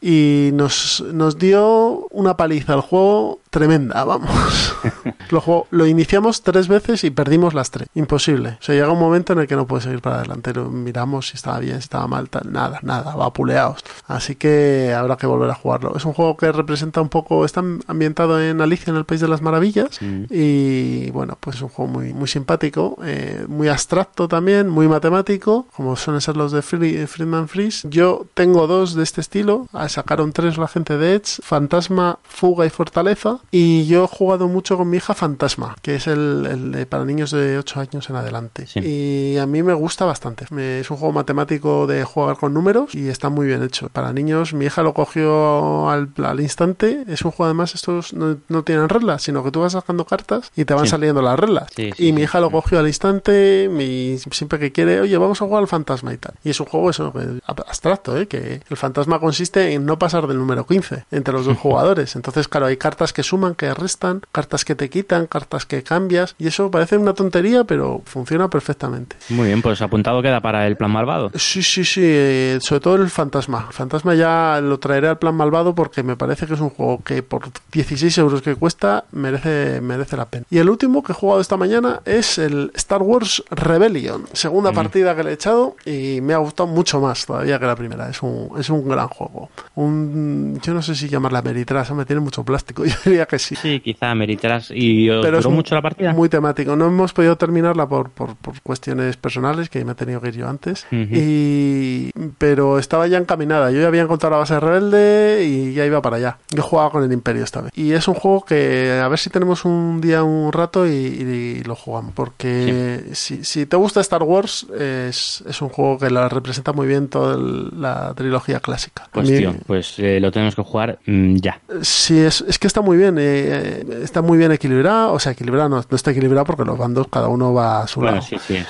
Y 0.02 0.52
nos, 0.54 1.04
nos 1.14 1.38
dio 1.38 2.08
una 2.12 2.38
paliza 2.38 2.74
al 2.74 2.82
juego 2.82 3.39
tremenda, 3.50 4.04
vamos. 4.04 4.76
lo, 5.30 5.68
lo 5.72 5.86
iniciamos 5.88 6.44
tres 6.44 6.68
veces 6.68 7.04
y 7.04 7.10
perdimos 7.10 7.54
las 7.54 7.72
tres. 7.72 7.88
Imposible. 7.96 8.58
O 8.60 8.64
sea, 8.64 8.76
llega 8.76 8.92
un 8.92 9.00
momento 9.00 9.34
en 9.34 9.40
el 9.40 9.48
que 9.48 9.56
no 9.56 9.66
puedes 9.66 9.86
seguir 9.86 10.02
para 10.02 10.18
adelante. 10.18 10.54
Miramos 10.54 11.30
si 11.30 11.36
estaba 11.36 11.60
bien, 11.60 11.76
si 11.76 11.86
estaba 11.86 12.08
mal, 12.08 12.30
tal. 12.30 12.52
Nada, 12.52 12.80
nada, 12.84 13.16
va 13.16 13.34
puleados. 13.34 13.84
Así 14.08 14.36
que 14.36 14.94
habrá 14.96 15.18
que 15.18 15.28
volver 15.28 15.50
a 15.50 15.56
jugarlo. 15.56 15.96
Es 15.96 16.06
un 16.06 16.14
juego 16.14 16.38
que 16.38 16.52
representa 16.52 17.02
un 17.02 17.10
poco, 17.10 17.46
está 17.46 17.64
ambientado 17.88 18.42
en 18.42 18.62
Alicia 18.62 18.92
en 18.92 18.98
el 18.98 19.06
País 19.06 19.22
de 19.22 19.28
las 19.28 19.42
Maravillas. 19.42 20.00
Y 20.30 21.10
bueno, 21.12 21.38
pues 21.40 21.58
es 21.58 21.62
un 21.62 21.70
juego 21.70 21.92
muy, 21.92 22.14
muy 22.14 22.28
simpático, 22.28 22.98
eh, 23.04 23.46
muy 23.48 23.68
abstracto 23.68 24.28
también, 24.28 24.70
muy 24.70 24.88
matemático, 24.88 25.68
como 25.76 25.96
suelen 25.96 26.22
ser 26.22 26.38
los 26.38 26.52
de 26.52 26.62
Friedman 26.62 27.48
Freeze. 27.48 27.88
Yo 27.90 28.28
tengo 28.34 28.68
dos 28.68 28.96
de 28.96 29.04
este 29.04 29.22
estilo. 29.22 29.68
Sacaron 29.88 30.34
tres 30.34 30.58
la 30.58 30.68
gente 30.68 30.98
de 30.98 31.16
Edge: 31.16 31.42
Fantasma, 31.42 32.20
Fuga 32.24 32.66
y 32.66 32.70
Fortaleza 32.70 33.39
y 33.52 33.86
yo 33.88 34.04
he 34.06 34.08
jugado 34.08 34.48
mucho 34.48 34.78
con 34.78 34.90
mi 34.90 34.98
hija 34.98 35.14
Fantasma, 35.14 35.76
que 35.82 35.96
es 35.96 36.08
el, 36.08 36.72
de, 36.72 36.86
para 36.86 37.06
niños 37.06 37.32
de 37.32 37.58
8 37.58 37.80
años 37.80 38.10
en 38.10 38.16
adelante. 38.16 38.66
Y 38.76 39.38
a 39.38 39.46
mí 39.46 39.64
me 39.64 39.74
gusta 39.74 40.06
bastante. 40.06 40.46
Es 40.80 40.92
un 40.92 40.98
juego 40.98 41.14
matemático 41.14 41.88
de 41.88 42.04
jugar 42.04 42.38
con 42.38 42.54
números 42.54 42.96
y 42.96 43.10
está 43.10 43.30
muy 43.30 43.48
bien 43.48 43.64
hecho. 43.64 43.90
Para 43.90 44.14
niños, 44.14 44.54
mi 44.54 44.66
hija 44.66 44.84
lo 44.84 44.94
cogió 44.94 45.90
al, 45.90 46.10
instante. 46.40 47.04
Es 47.08 47.24
un 47.24 47.32
juego, 47.32 47.46
además, 47.46 47.76
estos 47.76 48.14
no, 48.14 48.64
tienen 48.64 48.90
reglas, 48.90 49.24
sino 49.24 49.44
que 49.44 49.52
tú 49.52 49.62
vas 49.62 49.74
sacando 49.74 50.06
cartas 50.06 50.52
y 50.56 50.66
te 50.66 50.74
van 50.74 50.88
saliendo 50.88 51.22
las 51.22 51.40
reglas. 51.40 51.70
y 51.78 52.12
mi 52.12 52.22
hija 52.22 52.40
lo 52.40 52.52
cogió 52.52 52.80
al 52.80 52.88
instante, 52.88 53.70
mi, 53.72 54.18
siempre 54.32 54.60
que 54.60 54.72
quiere, 54.72 55.02
oye, 55.02 55.18
vamos 55.18 55.42
a 55.42 55.46
jugar 55.46 55.62
al 55.62 55.68
fantasma 55.68 56.14
y 56.14 56.18
tal. 56.18 56.34
Y 56.44 56.52
es 56.52 56.60
un 56.60 56.66
juego 56.66 56.90
eso, 56.90 57.14
abstracto, 57.46 58.18
¿eh? 58.18 58.28
que 58.28 58.62
el 58.70 58.78
fantasma 58.78 59.20
consiste 59.20 59.74
en 59.74 59.86
no 59.86 59.98
pasar 59.98 60.28
del 60.28 60.38
número 60.38 60.66
15 60.66 61.06
entre 61.12 61.34
los 61.34 61.46
dos 61.46 61.58
jugadores. 61.62 62.16
Entonces, 62.16 62.48
claro, 62.48 62.68
hay 62.68 62.78
cartas 62.78 63.14
que 63.14 63.24
suman, 63.30 63.56
que 63.56 63.74
restan, 63.74 64.22
cartas 64.32 64.66
que 64.66 64.76
te 64.76 64.90
quitan, 64.90 65.28
cartas 65.28 65.66
que 65.66 65.84
cambias, 65.84 66.36
y 66.38 66.48
eso 66.48 66.72
parece 66.72 66.98
una 66.98 67.14
tontería, 67.14 67.64
pero 67.64 68.02
funciona 68.06 68.50
perfectamente. 68.50 69.16
Muy 69.30 69.48
bien, 69.48 69.62
pues 69.62 69.82
apuntado 69.82 70.22
queda 70.22 70.42
para 70.42 70.68
el 70.68 70.76
plan 70.76 70.92
malvado. 70.92 71.32
Sí, 71.36 71.64
sí, 71.64 71.86
sí, 71.86 72.02
eh, 72.04 72.60
sobre 72.62 72.82
todo 72.82 72.96
el 72.96 73.10
fantasma. 73.10 73.66
El 73.68 73.74
fantasma 73.74 74.16
ya 74.16 74.60
lo 74.62 74.80
traeré 74.80 75.08
al 75.08 75.18
plan 75.18 75.36
malvado 75.36 75.76
porque 75.76 76.04
me 76.04 76.16
parece 76.16 76.48
que 76.48 76.54
es 76.54 76.60
un 76.60 76.70
juego 76.70 77.04
que 77.04 77.24
por 77.24 77.50
16 77.72 78.18
euros 78.18 78.42
que 78.42 78.56
cuesta 78.56 79.06
merece, 79.12 79.82
merece 79.82 80.18
la 80.18 80.26
pena. 80.26 80.46
Y 80.50 80.58
el 80.58 80.70
último 80.70 81.04
que 81.04 81.12
he 81.12 81.16
jugado 81.16 81.42
esta 81.42 81.58
mañana 81.58 82.02
es 82.06 82.38
el 82.38 82.72
Star 82.76 83.02
Wars 83.02 83.44
Rebellion, 83.52 84.26
segunda 84.34 84.72
mm. 84.72 84.76
partida 84.76 85.16
que 85.16 85.24
le 85.24 85.32
he 85.32 85.34
echado 85.34 85.76
y 85.86 86.20
me 86.22 86.34
ha 86.34 86.38
gustado 86.38 86.68
mucho 86.68 87.00
más 87.00 87.26
todavía 87.26 87.60
que 87.60 87.66
la 87.66 87.76
primera. 87.76 88.10
Es 88.10 88.22
un, 88.24 88.50
es 88.58 88.70
un 88.70 88.88
gran 88.88 89.08
juego. 89.08 89.50
Un, 89.76 90.60
yo 90.62 90.74
no 90.74 90.82
sé 90.82 90.96
si 90.96 91.08
llamarla 91.10 91.42
Meritrasa, 91.42 91.94
me 91.94 92.06
tiene 92.06 92.22
mucho 92.22 92.44
plástico. 92.44 92.84
Yo 93.06 93.19
diría 93.20 93.26
que 93.26 93.40
sí. 93.40 93.56
Sí, 93.56 93.80
quizá 93.80 94.16
meritarás. 94.16 94.72
¿Y 94.74 95.08
Pero 95.08 95.38
duró 95.38 95.52
mucho 95.52 95.76
la 95.76 95.82
partida? 95.82 96.14
Muy 96.14 96.30
temático. 96.30 96.76
No 96.76 96.88
hemos 96.88 97.14
podido 97.14 97.38
terminarla 97.38 97.88
por, 97.88 98.10
por, 98.10 98.36
cuestiones 98.64 99.18
personales, 99.18 99.70
que 99.70 99.84
me 99.84 99.92
he 99.92 99.96
tenido 99.96 100.22
que 100.22 100.30
ir 100.30 100.38
yo 100.38 100.48
antes. 100.48 100.86
y, 100.92 102.12
pero 102.38 102.80
estaba 102.80 103.08
ya 103.08 103.18
encaminada. 103.18 103.72
Yo 103.72 103.82
ya 103.82 103.88
había 103.88 104.02
encontrado 104.02 104.36
la 104.36 104.40
base 104.40 104.60
rebelde 104.60 105.46
y 105.46 105.74
ya 105.74 105.86
iba 105.86 106.02
para 106.02 106.18
allá. 106.18 106.38
Yo 106.50 106.64
jugaba 106.64 106.92
con 106.92 107.04
el 107.04 107.12
Imperio 107.12 107.44
esta 107.44 107.62
vez. 107.62 107.72
Y 107.76 107.92
es 107.92 108.08
un 108.08 108.16
juego 108.16 108.46
que 108.46 109.00
a 109.04 109.08
ver 109.08 109.20
si 109.20 109.30
tenemos 109.30 109.66
un 109.66 110.00
día, 110.02 110.24
un 110.24 110.52
rato 110.52 110.88
y, 110.88 111.64
lo 111.66 111.76
jugamos. 111.76 112.14
Porque 112.14 113.04
si, 113.14 113.44
si, 113.44 113.66
te 113.66 113.76
gusta 113.76 114.02
Star 114.02 114.24
Wars, 114.24 114.68
es, 114.78 115.44
es, 115.48 115.62
un 115.62 115.70
juego 115.70 115.98
que 115.98 116.10
la 116.10 116.30
representa 116.30 116.74
muy 116.74 116.88
bien 116.88 117.10
toda 117.10 117.38
la 117.38 118.14
trilogía 118.16 118.60
clásica. 118.60 119.08
Pues, 119.12 119.30
pues 119.66 120.00
eh, 120.00 120.20
lo 120.20 120.32
tenemos 120.32 120.56
que 120.56 120.62
jugar 120.62 121.00
mm, 121.06 121.36
ya. 121.36 121.60
Sí, 121.82 122.20
es, 122.20 122.44
es 122.48 122.58
que 122.60 122.68
está 122.68 122.82
muy 122.82 122.98
bien. 122.98 123.09
Eh, 123.18 123.86
está 124.04 124.22
muy 124.22 124.38
bien 124.38 124.52
equilibrado, 124.52 125.14
o 125.14 125.20
sea, 125.20 125.32
equilibrado 125.32 125.70
no, 125.70 125.80
está 125.80 126.12
equilibrado 126.12 126.46
porque 126.46 126.66
los 126.66 126.78
bandos 126.78 127.08
cada 127.10 127.28
uno 127.28 127.54
va 127.54 127.82
a 127.82 127.88
su 127.88 128.02
lado. 128.02 128.22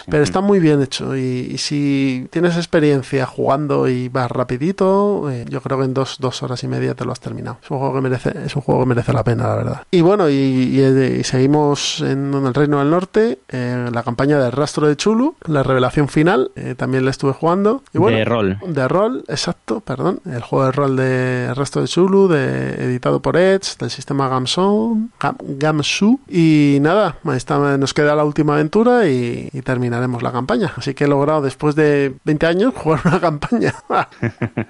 Pero 0.10 0.24
está 0.24 0.42
muy 0.42 0.60
bien 0.60 0.82
hecho 0.82 1.16
y, 1.16 1.58
si 1.58 2.28
tienes 2.32 2.56
experiencia 2.56 3.26
jugando 3.26 3.88
y 3.88 4.08
vas 4.08 4.32
rapidito, 4.32 5.30
eh, 5.30 5.46
yo 5.50 5.62
creo 5.62 5.80
que 5.80 5.86
en 5.86 5.94
dos, 5.94 6.18
dos 6.20 6.42
horas 6.42 6.64
y 6.64 6.68
media 6.68 6.96
te 6.96 7.06
lo 7.06 7.12
has 7.12 7.20
terminado. 7.20 7.58
Es 7.62 7.70
un 7.70 7.80
juego 7.80 7.96
que 7.96 8.02
merece, 8.02 8.34
es 8.46 8.56
un 8.56 8.62
juego 8.62 8.82
que 8.82 8.88
merece 8.88 9.14
la 9.14 9.24
pena, 9.24 9.48
la 9.48 9.56
verdad. 9.56 9.82
Y 9.92 10.02
bueno, 10.02 10.30
y, 10.30 10.80
eh, 10.80 11.22
seguimos 11.24 12.02
en, 12.02 12.34
el 12.34 12.54
Reino 12.54 12.80
del 12.80 12.90
Norte, 12.90 13.40
la 13.50 14.04
campaña 14.04 14.40
del 14.40 14.52
Rastro 14.52 14.88
de 14.88 14.96
Chulu, 14.96 15.36
la 15.46 15.64
revelación 15.64 16.08
final, 16.08 16.52
también 16.78 17.04
la 17.04 17.12
estuve 17.12 17.34
jugando. 17.34 17.84
Y 17.94 17.98
bueno, 17.98 18.18
de 18.18 18.26
rol. 18.26 18.60
De 18.66 18.88
rol, 18.88 19.24
exacto, 19.28 19.82
perdón. 19.82 20.20
El 20.26 20.42
juego 20.42 20.66
de 20.66 20.72
rol 20.72 20.96
de 20.96 21.54
Rastro 21.54 21.82
de 21.82 21.88
Chulu, 21.88 22.28
de, 22.28 22.86
editado 22.86 23.22
por 23.22 23.38
Edge, 23.38 23.78
del 23.80 23.90
sistema 23.90 24.29
Gamson, 24.30 25.12
Gamsu. 25.40 26.20
Y 26.30 26.78
nada, 26.82 27.18
nos 27.24 27.94
queda 27.94 28.16
la 28.16 28.24
última 28.24 28.54
aventura 28.54 29.08
y, 29.08 29.50
terminaremos 29.64 30.24
la 30.24 30.32
campaña. 30.32 30.72
Así 30.78 30.94
que 30.94 31.04
he 31.04 31.08
logrado 31.08 31.42
después 31.42 31.76
de 31.76 32.14
20 32.24 32.46
años 32.46 32.74
jugar 32.78 33.02
una 33.06 33.20
campaña. 33.20 33.74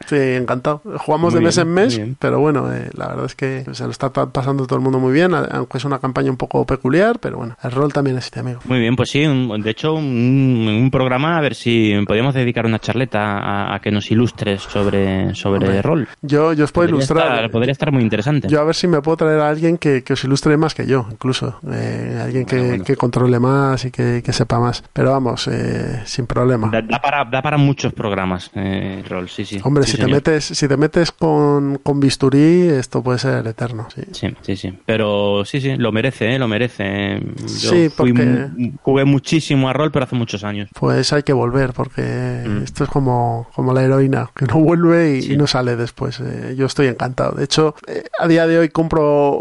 sí, 0.07 0.15
encantado. 0.15 0.81
Jugamos 0.97 1.33
de 1.33 1.41
mes 1.41 1.57
en 1.57 1.67
mes, 1.69 2.01
pero 2.19 2.39
bueno, 2.39 2.73
eh, 2.73 2.89
la 2.93 3.07
verdad 3.07 3.25
es 3.25 3.35
que 3.35 3.65
se 3.71 3.83
lo 3.83 3.91
está 3.91 4.11
pasando 4.11 4.65
todo 4.65 4.77
el 4.77 4.83
mundo 4.83 4.99
muy 4.99 5.13
bien, 5.13 5.33
aunque 5.33 5.77
es 5.77 5.85
una 5.85 5.99
campaña 5.99 6.31
un 6.31 6.37
poco 6.37 6.65
peculiar, 6.65 7.19
pero 7.19 7.37
bueno, 7.37 7.55
el 7.63 7.71
rol 7.71 7.93
también 7.93 8.17
existe, 8.17 8.39
amigo. 8.39 8.59
Muy 8.65 8.79
bien, 8.79 8.95
pues 8.95 9.09
sí, 9.09 9.21
de 9.21 9.69
hecho, 9.69 9.93
un, 9.93 10.67
un, 10.67 10.91
programa, 10.91 11.37
a 11.37 11.41
ver 11.41 11.55
si 11.55 11.93
podríamos 12.07 12.33
dedicar 12.33 12.65
una 12.65 12.79
charleta 12.79 13.73
a, 13.73 13.79
que 13.79 13.91
nos 13.91 14.09
ilustres 14.11 14.61
sobre, 14.61 15.35
sobre 15.35 15.77
el 15.77 15.83
rol. 15.83 16.07
Yo, 16.21 16.53
yo 16.53 16.65
os 16.65 16.71
puedo 16.71 16.89
ilustrar. 16.89 17.49
podría 17.51 17.71
estar 17.71 17.91
muy 17.91 18.03
interesante. 18.03 18.47
Yo 18.47 18.59
a 18.59 18.63
ver 18.63 18.75
si 18.75 18.87
me 18.87 19.01
puedo 19.01 19.17
traer 19.17 19.39
a 19.39 19.48
alguien 19.49 19.77
que, 19.77 20.03
que 20.03 20.13
os 20.13 20.23
ilustre 20.23 20.57
más 20.57 20.73
que 20.73 20.85
yo, 20.85 21.07
incluso. 21.11 21.59
Eh, 21.71 22.19
alguien 22.21 22.45
que, 22.45 22.81
que, 22.85 22.95
controle 22.95 23.39
más 23.39 23.85
y 23.85 23.91
que, 23.91 24.21
que 24.23 24.33
sepa 24.33 24.59
más. 24.59 24.83
Pero 24.93 25.11
vamos, 25.11 25.47
eh, 25.47 26.01
sin 26.05 26.25
problema. 26.27 26.69
Da, 26.69 27.01
para, 27.01 27.25
da 27.25 27.41
para 27.41 27.57
muchos 27.57 27.93
programas, 27.93 28.51
eh, 28.55 29.03
rol, 29.07 29.29
sí, 29.29 29.45
sí. 29.45 29.59
Hombre, 29.63 29.85
si, 29.85 29.97
te 29.97 30.07
metes, 30.07 30.45
si 30.45 30.67
te 30.67 30.77
metes 30.77 31.11
con, 31.11 31.79
con 31.83 31.99
bisturí, 31.99 32.67
esto 32.67 33.03
puede 33.03 33.19
ser 33.19 33.45
eterno. 33.47 33.87
Sí, 33.93 34.01
sí, 34.11 34.35
sí. 34.41 34.55
sí. 34.55 34.79
Pero 34.85 35.43
sí, 35.45 35.61
sí, 35.61 35.75
lo 35.75 35.91
merece, 35.91 36.37
lo 36.39 36.47
merece. 36.47 37.21
Yo 37.59 37.71
sí, 37.71 37.89
porque... 37.95 38.49
jugué 38.81 39.05
muchísimo 39.05 39.69
a 39.69 39.73
rol, 39.73 39.91
pero 39.91 40.05
hace 40.05 40.15
muchos 40.15 40.43
años. 40.43 40.69
Pues 40.79 41.11
hay 41.13 41.23
que 41.23 41.33
volver, 41.33 41.73
porque 41.73 42.43
mm. 42.47 42.63
esto 42.63 42.83
es 42.83 42.89
como, 42.89 43.47
como 43.55 43.73
la 43.73 43.83
heroína, 43.83 44.29
que 44.35 44.45
no 44.45 44.59
vuelve 44.59 45.19
y, 45.19 45.37
no 45.37 45.47
sale 45.47 45.75
después. 45.75 46.21
yo 46.55 46.65
estoy 46.65 46.87
encantado. 46.87 47.31
De 47.31 47.45
hecho, 47.45 47.75
a 48.19 48.27
día 48.27 48.45
de 48.45 48.59
hoy 48.59 48.69
compro 48.69 49.38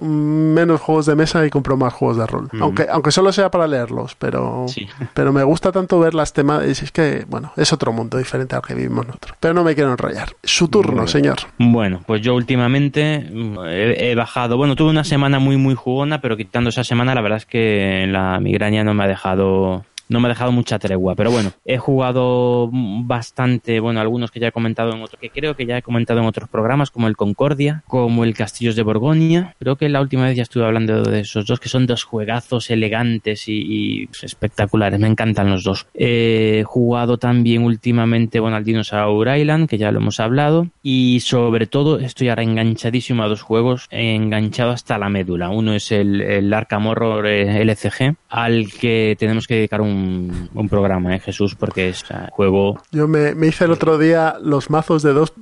menos 0.00 0.80
juegos 0.80 1.06
de 1.06 1.14
mesa 1.14 1.44
y 1.46 1.50
compro 1.50 1.76
más 1.76 1.92
juegos 1.92 2.16
de 2.16 2.26
rol. 2.26 2.48
Aunque, 2.60 2.86
aunque 2.90 3.10
solo 3.10 3.32
sea 3.32 3.50
para 3.50 3.66
leerlos, 3.66 4.14
pero, 4.14 4.66
pero 5.14 5.32
me 5.32 5.42
gusta 5.42 5.72
tanto 5.72 5.98
ver 6.00 6.14
las 6.14 6.32
temas. 6.32 6.64
Es 6.64 6.90
que, 6.92 7.24
bueno, 7.28 7.52
es 7.56 7.72
otro 7.72 7.92
mundo 7.92 8.18
diferente 8.18 8.56
al 8.56 8.62
que 8.62 8.74
vivimos 8.74 9.06
nosotros. 9.06 9.36
Pero 9.40 9.54
no 9.54 9.64
me 9.64 9.74
quiero 9.74 9.90
enrollar. 9.90 10.30
Su 10.42 10.68
turno, 10.68 11.06
señor. 11.06 11.38
Bueno, 11.58 12.02
pues 12.06 12.22
yo 12.22 12.34
últimamente 12.34 13.28
mm, 13.30 13.58
he, 13.66 14.14
bajado. 14.14 14.56
Bueno, 14.56 14.76
tuve 14.76 14.90
una 14.90 15.04
semana 15.04 15.38
muy, 15.38 15.56
muy 15.56 15.74
jugona, 15.74 16.20
pero 16.20 16.36
quitando 16.36 16.70
esa 16.70 16.84
semana, 16.84 17.14
la 17.14 17.20
verdad 17.20 17.38
es 17.38 17.46
que 17.46 18.06
la 18.08 18.38
migraña 18.40 18.84
no 18.84 18.94
me 18.94 19.04
ha 19.04 19.08
dejado 19.08 19.84
no 20.08 20.20
me 20.20 20.26
ha 20.26 20.30
dejado 20.30 20.52
mucha 20.52 20.78
tregua. 20.78 21.14
Pero 21.14 21.30
bueno, 21.30 21.52
he 21.64 21.78
jugado 21.78 22.68
bastante, 22.72 23.80
bueno, 23.80 24.00
algunos 24.00 24.30
que 24.30 24.40
ya 24.40 24.48
he 24.48 24.52
comentado 24.52 24.92
en 24.92 25.02
otros, 25.02 25.20
que 25.20 25.30
creo 25.30 25.54
que 25.56 25.66
ya 25.66 25.78
he 25.78 25.82
comentado 25.82 26.20
en 26.20 26.26
otros 26.26 26.48
programas, 26.48 26.90
como 26.90 27.08
el 27.08 27.16
Concordia, 27.16 27.82
como 27.86 28.24
el 28.24 28.34
Castillos 28.34 28.76
de 28.76 28.82
Borgoña. 28.82 29.54
Creo 29.58 29.76
que 29.76 29.88
la 29.88 30.00
última 30.00 30.24
vez 30.24 30.36
ya 30.36 30.42
estuve 30.42 30.64
hablando 30.64 31.02
de 31.02 31.20
esos 31.20 31.46
dos, 31.46 31.60
que 31.60 31.68
son 31.68 31.86
dos 31.86 32.04
juegazos 32.04 32.70
elegantes 32.70 33.48
y, 33.48 34.08
espectaculares. 34.22 34.98
Me 35.00 35.08
encantan 35.08 35.50
los 35.50 35.64
dos. 35.64 35.86
He 35.94 36.64
jugado 36.66 37.18
también 37.18 37.64
últimamente, 37.64 38.40
bueno, 38.40 38.56
al 38.56 38.64
Dinosaur 38.64 39.28
Island, 39.28 39.68
que 39.68 39.78
ya 39.78 39.90
lo 39.90 40.00
hemos 40.00 40.20
hablado. 40.20 40.68
Y 40.82 41.20
sobre 41.20 41.66
todo, 41.66 41.98
estoy 41.98 42.28
ahora 42.28 42.42
enganchadísimo 42.42 43.22
a 43.22 43.28
dos 43.28 43.42
juegos, 43.42 43.86
enganchado 43.90 44.70
hasta 44.70 44.98
la 44.98 45.08
médula. 45.08 45.50
Uno 45.50 45.74
es 45.74 45.92
el, 45.92 46.20
el 46.20 46.52
Arkham 46.52 46.86
eh, 47.24 47.62
LCG, 47.64 48.16
al 48.28 48.70
que 48.72 49.16
tenemos 49.18 49.46
que 49.46 49.56
dedicar 49.56 49.80
un, 49.80 49.95
un 50.54 50.68
programa, 50.68 51.14
¿eh, 51.14 51.20
Jesús? 51.20 51.54
Porque 51.54 51.88
es 51.88 52.04
juego... 52.30 52.80
Yo 52.92 53.08
me, 53.08 53.34
me, 53.34 53.48
hice 53.48 53.64
el 53.64 53.72
otro 53.72 53.98
día 53.98 54.36
los 54.42 54.70
mazos 54.70 55.02
de 55.02 55.12
dos 55.12 55.32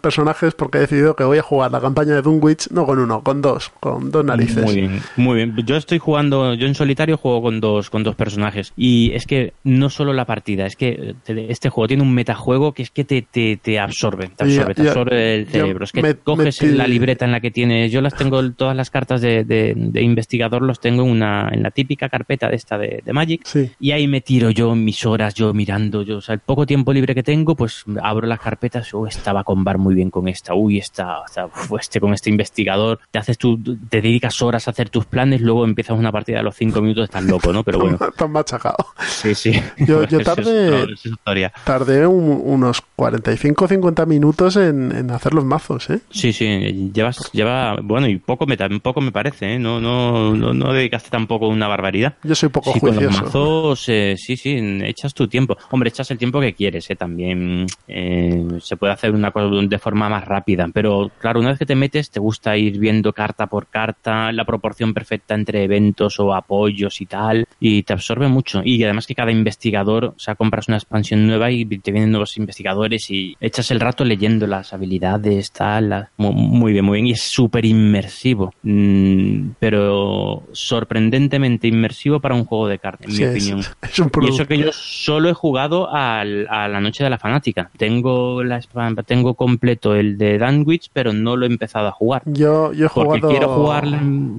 personajes 0.00 0.54
porque 0.54 0.78
he 0.78 0.80
decidido 0.82 1.16
que 1.16 1.24
voy 1.24 1.38
a 1.38 1.42
jugar 1.42 1.70
la 1.70 1.80
campaña 1.80 2.14
de 2.14 2.22
Dunwich, 2.22 2.70
no 2.70 2.86
con 2.86 2.98
uno, 2.98 3.22
con 3.22 3.42
dos, 3.42 3.70
con 3.80 4.10
dos 4.10 4.24
narices. 4.24 4.64
Muy 4.64 4.74
bien, 4.74 5.02
muy 5.16 5.36
bien. 5.36 5.56
Yo 5.66 5.76
estoy 5.76 5.98
jugando, 5.98 6.54
yo 6.54 6.66
en 6.66 6.74
solitario 6.74 7.16
juego 7.16 7.42
con 7.42 7.60
dos, 7.60 7.90
con 7.90 8.02
dos 8.02 8.14
personajes. 8.14 8.72
Y 8.76 9.12
es 9.14 9.26
que 9.26 9.52
no 9.64 9.90
solo 9.90 10.12
la 10.12 10.24
partida, 10.24 10.66
es 10.66 10.76
que 10.76 11.14
este 11.26 11.68
juego 11.68 11.88
tiene 11.88 12.02
un 12.02 12.14
metajuego 12.14 12.72
que 12.72 12.82
es 12.82 12.90
que 12.90 13.04
te, 13.04 13.22
te, 13.22 13.56
te 13.56 13.78
absorbe, 13.78 14.30
te 14.36 14.44
absorbe, 14.44 14.74
te 14.74 14.88
absorbe 14.88 15.34
el 15.34 15.46
cerebro. 15.48 15.84
Es 15.84 15.92
que 15.92 16.02
me, 16.02 16.14
coges 16.14 16.62
la 16.62 16.86
libreta 16.86 17.24
en 17.24 17.32
la 17.32 17.40
que 17.40 17.50
tienes, 17.50 17.92
yo 17.92 18.00
las 18.00 18.14
tengo, 18.14 18.50
todas 18.52 18.76
las 18.76 18.90
cartas 18.90 19.20
de, 19.20 19.44
de, 19.44 19.74
de 19.76 20.02
investigador 20.02 20.62
los 20.62 20.80
tengo 20.80 21.02
en 21.04 21.10
una, 21.10 21.48
en 21.52 21.62
la 21.62 21.70
típica 21.70 22.08
carpeta 22.08 22.48
de 22.48 22.56
esta 22.56 22.78
de, 22.78 23.02
de 23.04 23.12
Magic. 23.12 23.42
Sí. 23.44 23.70
Y 23.78 23.89
ahí 23.92 24.06
me 24.06 24.20
tiro 24.20 24.50
yo 24.50 24.74
mis 24.74 25.04
horas, 25.06 25.34
yo 25.34 25.52
mirando, 25.54 26.02
yo, 26.02 26.18
o 26.18 26.20
sea, 26.20 26.34
el 26.34 26.40
poco 26.40 26.66
tiempo 26.66 26.92
libre 26.92 27.14
que 27.14 27.22
tengo, 27.22 27.54
pues 27.54 27.84
abro 28.02 28.26
las 28.26 28.40
carpetas, 28.40 28.92
oh, 28.94 29.06
estaba 29.06 29.44
con 29.44 29.64
bar 29.64 29.78
muy 29.78 29.94
bien 29.94 30.10
con 30.10 30.28
esta, 30.28 30.54
uy, 30.54 30.78
esta, 30.78 31.22
esta 31.26 31.46
uf, 31.46 31.72
este 31.78 32.00
con 32.00 32.12
este 32.12 32.30
investigador, 32.30 33.00
te 33.10 33.18
haces 33.18 33.38
tú, 33.38 33.58
te 33.88 34.00
dedicas 34.00 34.40
horas 34.42 34.68
a 34.68 34.72
hacer 34.72 34.90
tus 34.90 35.06
planes, 35.06 35.40
luego 35.40 35.64
empiezas 35.64 35.98
una 35.98 36.12
partida 36.12 36.40
a 36.40 36.42
los 36.42 36.56
cinco 36.56 36.80
minutos, 36.80 37.04
estás 37.04 37.24
loco, 37.24 37.52
¿no? 37.52 37.62
Pero 37.64 37.78
bueno. 37.78 37.98
Estás 38.10 38.28
machacado. 38.28 38.76
Sí, 39.06 39.34
sí. 39.34 39.52
Yo, 39.78 40.04
yo 40.04 40.20
tardé, 40.24 40.84
es, 40.84 40.90
es 40.90 41.06
historia. 41.06 41.52
tardé 41.64 42.06
un, 42.06 42.40
unos 42.44 42.82
45 42.96 43.64
o 43.64 43.68
50 43.68 44.06
minutos 44.06 44.56
en, 44.56 44.92
en, 44.94 45.10
hacer 45.10 45.34
los 45.34 45.44
mazos, 45.44 45.88
¿eh? 45.90 46.00
Sí, 46.10 46.32
sí, 46.32 46.90
llevas, 46.92 47.30
lleva, 47.32 47.76
bueno, 47.82 48.08
y 48.08 48.18
poco 48.18 48.46
me, 48.46 48.56
poco 48.80 49.00
me 49.00 49.12
parece, 49.12 49.54
¿eh? 49.54 49.58
No, 49.58 49.80
no, 49.80 50.34
no, 50.34 50.52
no 50.52 50.72
dedicaste 50.72 51.10
tampoco 51.10 51.48
una 51.48 51.68
barbaridad. 51.68 52.14
Yo 52.22 52.34
soy 52.34 52.48
poco 52.48 52.72
sí, 52.72 52.80
juicioso. 52.80 53.06
Con 53.06 53.14
los 53.14 53.22
mazos, 53.22 53.79
eh, 53.88 54.14
sí, 54.16 54.36
sí, 54.36 54.56
echas 54.82 55.14
tu 55.14 55.28
tiempo. 55.28 55.56
Hombre, 55.70 55.88
echas 55.88 56.10
el 56.10 56.18
tiempo 56.18 56.40
que 56.40 56.54
quieres, 56.54 56.90
¿eh? 56.90 56.96
También 56.96 57.66
eh, 57.88 58.46
se 58.60 58.76
puede 58.76 58.92
hacer 58.92 59.12
una 59.12 59.30
cosa 59.30 59.48
de 59.66 59.78
forma 59.78 60.08
más 60.08 60.24
rápida, 60.24 60.68
pero 60.72 61.10
claro, 61.18 61.40
una 61.40 61.50
vez 61.50 61.58
que 61.58 61.66
te 61.66 61.74
metes, 61.74 62.10
te 62.10 62.20
gusta 62.20 62.56
ir 62.56 62.78
viendo 62.78 63.12
carta 63.12 63.46
por 63.46 63.66
carta, 63.68 64.32
la 64.32 64.44
proporción 64.44 64.94
perfecta 64.94 65.34
entre 65.34 65.64
eventos 65.64 66.18
o 66.20 66.34
apoyos 66.34 67.00
y 67.00 67.06
tal, 67.06 67.46
y 67.58 67.82
te 67.82 67.92
absorbe 67.92 68.28
mucho. 68.28 68.62
Y 68.64 68.82
además 68.84 69.06
que 69.06 69.14
cada 69.14 69.32
investigador, 69.32 70.04
o 70.04 70.18
sea, 70.18 70.34
compras 70.34 70.68
una 70.68 70.76
expansión 70.76 71.26
nueva 71.26 71.50
y 71.50 71.64
te 71.64 71.92
vienen 71.92 72.10
nuevos 72.10 72.36
investigadores 72.36 73.10
y 73.10 73.36
echas 73.40 73.70
el 73.70 73.80
rato 73.80 74.04
leyendo 74.04 74.46
las 74.46 74.72
habilidades, 74.72 75.52
tal, 75.52 75.90
la, 75.90 76.10
muy 76.16 76.72
bien, 76.72 76.84
muy 76.84 76.96
bien, 76.96 77.06
y 77.08 77.12
es 77.12 77.22
súper 77.22 77.64
inmersivo, 77.64 78.52
mm, 78.62 79.50
pero 79.58 80.44
sorprendentemente 80.52 81.68
inmersivo 81.68 82.20
para 82.20 82.34
un 82.34 82.44
juego 82.44 82.68
de 82.68 82.78
cartas, 82.78 83.08
en 83.08 83.14
Sí, 83.14 83.22
mi 83.22 83.28
opinión. 83.28 83.60
es 83.82 83.98
un 83.98 84.10
Y 84.22 84.28
eso 84.28 84.46
que 84.46 84.58
yo 84.58 84.70
solo 84.72 85.28
he 85.28 85.34
jugado 85.34 85.88
al- 85.92 86.46
a 86.48 86.68
la 86.68 86.80
noche 86.80 87.04
de 87.04 87.10
la 87.10 87.18
fanática. 87.18 87.70
Tengo 87.76 88.42
la 88.42 88.60
tengo 89.06 89.34
completo 89.34 89.94
el 89.94 90.18
de 90.18 90.38
Danwich, 90.38 90.90
pero 90.92 91.12
no 91.12 91.36
lo 91.36 91.46
he 91.46 91.48
empezado 91.48 91.88
a 91.88 91.92
jugar. 91.92 92.22
Yo, 92.26 92.72
yo 92.72 92.86
he 92.86 92.88
Porque 92.88 93.20
jugado. 93.20 93.28
quiero 93.28 93.48
jugar. 93.54 93.84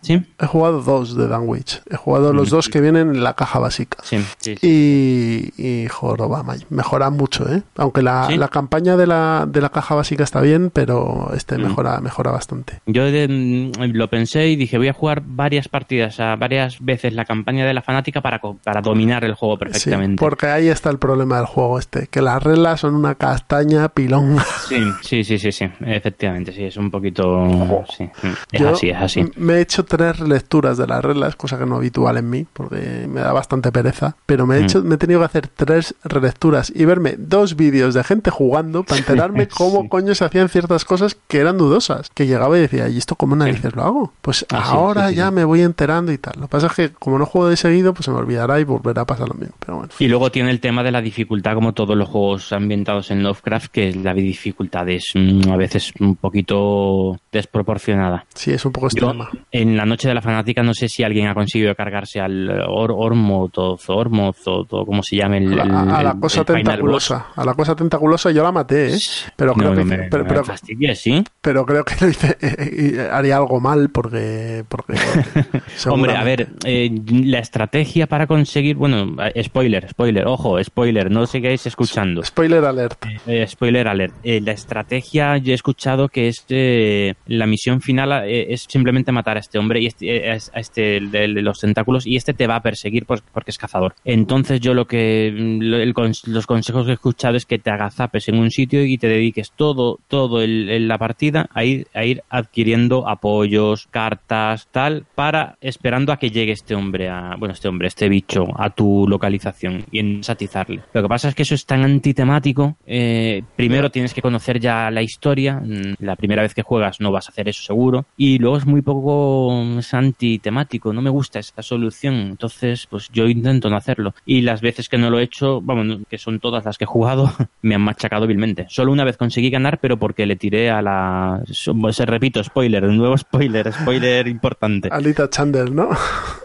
¿Sí? 0.02 0.22
He 0.40 0.46
jugado 0.46 0.82
dos 0.82 1.16
de 1.16 1.28
Danwich. 1.28 1.82
He 1.90 1.96
jugado 1.96 2.34
los 2.34 2.50
Mm. 2.50 2.52
dos 2.56 2.70
que 2.70 2.82
vienen 2.82 3.10
en 3.16 3.24
la 3.24 3.34
caja 3.34 3.60
básica. 3.60 3.98
Sí, 4.04 4.18
sí, 4.40 4.56
sí. 4.58 4.68
Y, 4.68 5.84
y 5.84 5.88
joroba, 5.88 6.44
mejora 6.70 7.10
mucho, 7.10 7.48
¿eh? 7.52 7.64
Aunque 7.78 8.02
la, 8.02 8.30
la 8.32 8.48
campaña 8.48 8.98
de 8.98 9.08
la, 9.08 9.46
de 9.48 9.62
la 9.62 9.70
caja 9.70 9.96
básica 9.96 10.24
está 10.24 10.42
bien, 10.42 10.70
pero 10.74 11.32
este 11.36 11.58
Mm. 11.58 11.62
mejora, 11.64 12.00
mejora 12.02 12.32
bastante. 12.32 12.80
Yo 12.86 13.04
de- 13.06 13.28
mm, 13.28 13.92
lo 13.94 14.10
pensé 14.10 14.48
y 14.50 14.56
dije, 14.56 14.78
voy 14.78 14.88
a 14.88 14.94
jugar 14.94 15.22
varias 15.26 15.68
partidas, 15.68 16.20
a 16.20 16.36
varias 16.36 16.78
veces 16.80 17.14
la 17.14 17.26
campaña 17.26 17.66
de 17.66 17.74
la 17.74 17.82
fanática 17.82 18.22
para, 18.22 18.40
para 18.64 18.82
dominar 18.82 19.21
el 19.24 19.34
juego 19.36 19.56
Sí, 19.56 19.60
perfectamente. 19.60 20.20
porque 20.20 20.48
ahí 20.48 20.68
está 20.68 20.90
el 20.90 20.98
problema 21.00 21.38
del 21.38 21.46
juego 21.46 21.80
este, 21.80 22.08
que 22.08 22.22
las 22.22 22.42
reglas 22.42 22.80
son 22.82 22.96
una 22.96 23.16
castaña 23.16 23.90
pilonga. 23.90 24.44
Sí, 24.68 24.92
sí, 25.02 25.24
sí, 25.24 25.38
sí, 25.38 25.52
sí, 25.52 25.66
efectivamente, 25.82 26.52
sí, 26.54 26.64
es 26.66 26.78
un 26.78 26.90
poquito... 26.92 27.84
Sí, 27.96 28.10
es 28.52 28.62
Yo 28.62 28.70
así, 28.70 28.90
es 28.90 28.98
así. 28.98 29.26
Me 29.36 29.54
he 29.56 29.62
hecho 29.62 29.86
tres 29.86 30.20
relecturas 30.20 30.78
de 30.78 30.88
las 30.88 31.04
reglas, 31.04 31.36
cosa 31.36 31.58
que 31.58 31.66
no 31.66 31.76
habitual 31.78 32.18
en 32.18 32.30
mí, 32.30 32.46
porque 32.54 33.06
me 33.10 33.22
da 33.22 33.34
bastante 33.34 33.72
pereza. 33.72 34.16
Pero 34.26 34.46
me 34.48 34.58
he, 34.58 34.62
Mm. 34.62 34.64
hecho, 34.64 34.84
me 34.84 34.96
he 34.96 34.98
tenido 34.98 35.20
que 35.20 35.26
hacer 35.26 35.48
tres 35.48 35.96
relecturas 36.04 36.72
y 36.76 36.86
verme 36.86 37.16
dos 37.18 37.56
vídeos 37.56 37.94
de 37.94 38.04
gente 38.04 38.30
jugando 38.32 38.84
para 38.84 39.00
enterarme 39.26 39.48
cómo 39.48 39.82
Sí. 39.84 39.90
coño 39.90 40.16
se 40.16 40.26
hacían 40.26 40.50
ciertas 40.50 40.86
cosas 40.86 41.18
que 41.28 41.40
eran 41.40 41.58
dudosas. 41.58 42.10
Que 42.14 42.28
llegaba 42.28 42.58
y 42.58 42.62
decía, 42.62 42.88
¿y 42.90 42.98
esto 42.98 43.16
cómo 43.16 43.36
narices 43.36 43.76
lo 43.76 43.84
hago? 43.84 44.14
Pues 44.22 44.46
Ah, 44.52 44.64
ahora 44.72 45.12
ya 45.12 45.32
me 45.32 45.44
voy 45.44 45.62
enterando 45.62 46.12
y 46.12 46.18
tal. 46.18 46.34
Lo 46.38 46.44
que 46.44 46.52
pasa 46.52 46.68
es 46.68 46.74
que 46.74 46.92
como 46.92 47.18
no 47.18 47.26
juego 47.26 47.50
de 47.50 47.58
seguido, 47.58 47.94
pues 47.94 48.06
se 48.06 48.12
me 48.12 48.18
olvidará 48.18 48.60
y 48.60 48.64
volverá 48.64 49.02
a 49.04 49.06
mismo. 49.20 49.56
Pero 49.60 49.78
bueno. 49.78 49.94
Y 50.00 50.08
luego 50.08 50.32
tiene 50.32 50.50
el 50.52 50.60
tema 50.60 50.84
de 50.84 50.92
la 50.92 51.02
dificultad, 51.02 51.54
como 51.54 51.74
todos 51.74 51.96
los 51.98 52.08
juegos 52.10 52.52
ambientados 52.54 53.12
en 53.12 53.24
Lovecraft, 53.24 53.72
que 53.72 53.94
la 53.94 54.14
dificultad 54.14 54.88
es 54.90 55.12
mm, 55.16 55.50
a 55.52 55.58
veces 55.58 55.92
un 56.00 56.16
poquito 56.16 57.20
desproporcionada. 57.32 58.26
Sí, 58.34 58.52
es 58.52 58.66
un 58.66 58.72
poco 58.72 58.88
Yo, 58.96 59.08
extrema. 59.10 59.30
en 59.52 59.78
la 59.78 59.86
noche 59.86 60.08
de 60.08 60.14
la 60.14 60.22
fanática, 60.22 60.64
no 60.64 60.74
sé 60.74 60.88
si 60.90 61.04
alguien 61.04 61.28
ha 61.28 61.34
conseguido 61.34 61.74
cargarse 61.76 62.20
al 62.20 62.50
Or 62.68 62.92
Ormoth 62.92 63.58
o 63.58 64.66
todo 64.66 64.86
como 64.86 65.04
se 65.04 65.16
llame 65.18 65.38
el, 65.40 65.60
A 65.60 65.66
la, 65.66 65.82
a 65.98 66.04
la 66.04 66.12
el- 66.12 66.20
cosa 66.20 66.40
el 66.42 66.46
tentaculosa. 66.46 67.28
A 67.36 67.46
la 67.46 67.54
cosa 67.54 67.76
tentaculosa 67.76 68.32
yo 68.32 68.44
la 68.44 68.52
maté, 68.52 68.94
¿eh? 68.96 69.00
Pero 69.36 69.54
creo 69.54 69.70
no, 69.72 69.76
que 69.76 69.84
no 69.84 69.86
me, 69.86 69.98
pero- 70.10 70.24
me 70.24 70.30
pero- 70.30 70.96
¿sí? 70.96 71.24
pero 71.42 71.66
creo 71.66 71.84
que 71.86 71.96
haría 73.12 73.38
algo 73.38 73.60
mal 73.60 73.90
porque, 73.90 74.64
porque 74.68 74.94
Hombre, 75.88 76.16
a 76.16 76.24
ver, 76.24 76.50
eh, 76.66 76.90
la 77.24 77.40
estrategia 77.40 78.08
para 78.08 78.28
conseguir, 78.28 78.76
bueno, 78.76 79.01
eh, 79.34 79.44
spoiler, 79.44 79.88
spoiler, 79.90 80.26
ojo, 80.28 80.62
spoiler, 80.64 81.10
no 81.12 81.26
sigáis 81.26 81.66
escuchando. 81.66 82.24
Spoiler 82.24 82.64
alert. 82.66 83.04
Eh, 83.28 83.46
spoiler 83.48 83.88
alert. 83.88 84.14
Eh, 84.24 84.42
la 84.42 84.52
estrategia, 84.52 85.38
yo 85.38 85.52
he 85.52 85.56
escuchado 85.56 86.08
que 86.10 86.28
es 86.28 86.46
eh, 86.50 87.14
la 87.28 87.46
misión 87.48 87.82
final 87.82 88.26
eh, 88.28 88.48
es 88.54 88.66
simplemente 88.70 89.12
matar 89.12 89.38
a 89.38 89.40
este 89.40 89.58
hombre 89.60 89.82
y 89.82 89.88
este, 89.88 90.30
eh, 90.30 90.32
a 90.32 90.60
este 90.60 91.00
de, 91.02 91.28
los 91.28 91.60
tentáculos 91.60 92.06
y 92.08 92.16
este 92.16 92.34
te 92.34 92.48
va 92.48 92.56
a 92.58 92.62
perseguir 92.62 93.06
porque 93.06 93.52
es 93.52 93.58
cazador. 93.58 93.94
Entonces 94.06 94.60
yo 94.60 94.74
lo 94.74 94.86
que 94.86 95.32
mm, 95.36 95.62
el 95.74 95.94
los 96.28 96.48
consejos 96.48 96.86
que 96.86 96.92
he 96.92 96.96
escuchado 96.96 97.36
es 97.38 97.46
que 97.46 97.60
te 97.60 97.70
agazapes 97.70 98.28
en 98.30 98.38
un 98.40 98.50
sitio 98.52 98.84
y 98.86 98.98
te 98.98 99.08
dediques 99.08 99.52
todo 99.56 100.00
todo 100.08 100.42
el, 100.42 100.70
el- 100.70 100.88
la 100.88 100.98
partida 100.98 101.48
a 101.54 101.64
ir 101.64 101.88
a 101.94 102.06
ir 102.06 102.22
adquiriendo 102.30 103.08
apoyos, 103.08 103.88
cartas, 103.92 104.68
tal 104.72 105.06
para 105.16 105.58
esperando 105.62 106.12
a 106.12 106.18
que 106.18 106.32
llegue 106.32 106.52
este 106.54 106.76
hombre 106.76 107.10
a 107.10 107.36
bueno 107.38 107.54
este 107.54 107.68
hombre 107.68 107.88
este 107.88 108.10
bicho 108.10 108.46
a 108.58 108.70
tu 108.72 108.81
localización 109.08 109.86
y 109.92 110.00
ensatizarle. 110.00 110.82
Lo 110.94 111.02
que 111.02 111.08
pasa 111.10 111.30
es 111.30 111.36
que 111.36 111.44
eso 111.44 111.56
es 111.56 111.66
tan 111.66 111.84
antitemático. 111.84 112.78
eh, 112.86 113.44
primero 113.56 113.90
tienes 113.92 114.14
que 114.14 114.22
conocer 114.22 114.60
ya 114.60 114.90
la 114.92 115.02
historia. 115.02 115.56
mm, 115.64 115.96
La 116.00 116.16
primera 116.16 116.42
vez 116.42 116.54
que 116.54 116.62
juegas 116.64 117.00
no 117.00 117.12
vas 117.12 117.28
a 117.28 117.32
hacer 117.32 117.48
eso 117.50 117.64
seguro. 117.64 118.06
Y 118.18 118.40
luego 118.40 118.58
es 118.58 118.66
muy 118.66 118.82
poco 118.82 119.52
mm, 119.64 119.80
es 119.80 119.94
antitemático. 119.94 120.94
No 120.94 121.02
me 121.02 121.10
gusta 121.10 121.40
esta 121.40 121.62
solución. 121.62 122.16
Entonces, 122.16 122.88
pues 122.90 123.10
yo 123.12 123.28
intento 123.28 123.70
no 123.70 123.76
hacerlo. 123.78 124.14
Y 124.26 124.42
las 124.42 124.62
veces 124.62 124.90
que 124.90 124.98
no 124.98 125.10
lo 125.10 125.20
he 125.20 125.24
hecho, 125.24 125.62
vamos, 125.62 126.00
que 126.10 126.18
son 126.18 126.40
todas 126.40 126.66
las 126.66 126.78
que 126.78 126.84
he 126.86 126.88
jugado, 126.88 127.32
me 127.62 127.76
han 127.76 127.82
machacado 127.82 128.28
vilmente. 128.28 128.66
Solo 128.70 128.92
una 128.92 129.04
vez 129.04 129.18
conseguí 129.18 129.50
ganar, 129.50 129.80
pero 129.80 129.98
porque 129.98 130.26
le 130.26 130.36
tiré 130.36 130.70
a 130.70 130.82
la. 130.82 131.42
Se 131.48 132.06
repito, 132.06 132.44
spoiler, 132.44 132.84
un 132.86 132.98
nuevo 132.98 133.18
spoiler, 133.18 133.72
spoiler 133.74 134.28
importante. 134.38 134.90
Alita 134.92 135.30
Chandler, 135.30 135.72
¿no? 135.72 135.90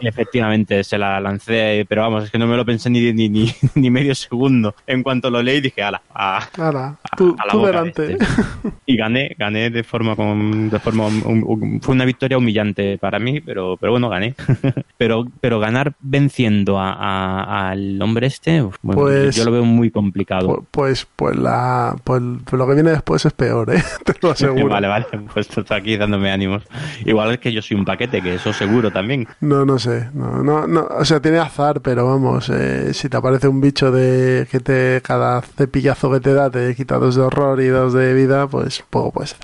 Efectivamente, 0.00 0.84
se 0.84 0.98
la 0.98 1.20
lancé, 1.20 1.84
pero 1.88 2.02
vamos, 2.02 2.25
es 2.26 2.30
que 2.32 2.38
no 2.38 2.46
me 2.46 2.56
lo 2.56 2.64
pensé 2.64 2.90
ni, 2.90 3.12
ni, 3.12 3.28
ni, 3.28 3.52
ni 3.74 3.90
medio 3.90 4.14
segundo. 4.14 4.74
En 4.86 5.02
cuanto 5.02 5.30
lo 5.30 5.42
leí 5.42 5.60
dije, 5.60 5.82
ala, 5.82 6.02
a, 6.14 6.46
Ahora, 6.58 6.96
a- 7.10 7.16
tú, 7.16 7.34
a 7.38 7.46
la 7.46 7.52
tú 7.52 7.64
delante. 7.66 8.12
este. 8.12 8.26
Y 8.86 8.96
gané, 8.96 9.34
gané 9.38 9.70
de 9.70 9.82
forma, 9.84 10.14
con- 10.16 10.68
de 10.70 10.78
forma 10.78 11.06
hum- 11.06 11.44
hum- 11.46 11.80
fue 11.80 11.94
una 11.94 12.04
victoria 12.04 12.38
humillante 12.38 12.98
para 12.98 13.18
mí, 13.18 13.40
pero, 13.40 13.76
pero 13.80 13.92
bueno, 13.92 14.08
gané. 14.08 14.34
pero, 14.98 15.24
pero 15.40 15.58
ganar 15.60 15.94
venciendo 16.00 16.78
al 16.80 18.00
hombre 18.02 18.26
este, 18.26 18.60
bueno, 18.82 19.00
Pues- 19.02 19.36
yo 19.36 19.44
lo 19.44 19.50
veo 19.52 19.64
muy 19.64 19.90
complicado. 19.90 20.48
Pu- 20.48 20.64
Pues, 20.70 21.06
pues, 21.16 21.36
la, 21.36 21.96
pues 22.04 22.20
lo 22.22 22.66
que 22.66 22.74
viene 22.74 22.90
después 22.90 23.24
es 23.24 23.32
peor, 23.32 23.72
¿eh? 23.74 23.82
Te 24.04 24.14
lo 24.20 24.30
aseguro. 24.32 24.68
vale, 24.68 24.88
vale, 24.88 25.06
pues 25.32 25.48
tú 25.48 25.60
estás 25.60 25.78
aquí 25.80 25.96
dándome 25.96 26.30
ánimos. 26.30 26.62
Igual 27.04 27.32
es 27.32 27.38
que 27.38 27.52
yo 27.52 27.62
soy 27.62 27.76
un 27.76 27.84
paquete, 27.84 28.20
que 28.22 28.34
eso 28.34 28.52
seguro 28.52 28.90
también. 28.90 29.26
No, 29.40 29.64
no 29.64 29.78
sé. 29.78 30.08
No, 30.14 30.42
no, 30.42 30.66
no. 30.66 30.86
O 30.98 31.04
sea, 31.04 31.20
tiene 31.20 31.38
azar, 31.38 31.80
pero 31.80 32.15
vamos, 32.18 32.48
eh, 32.48 32.94
si 32.94 33.08
te 33.08 33.16
aparece 33.16 33.48
un 33.48 33.60
bicho 33.60 33.90
de 33.90 34.46
que 34.50 34.60
te 34.60 35.00
cada 35.02 35.42
cepillazo 35.42 36.10
que 36.10 36.20
te 36.20 36.32
da 36.32 36.50
te 36.50 36.74
quita 36.74 36.98
dos 36.98 37.16
de 37.16 37.22
horror 37.22 37.60
y 37.60 37.66
dos 37.66 37.92
de 37.92 38.14
vida, 38.14 38.46
pues 38.46 38.82
poco 38.88 39.12
puede 39.12 39.28
ser. 39.28 39.38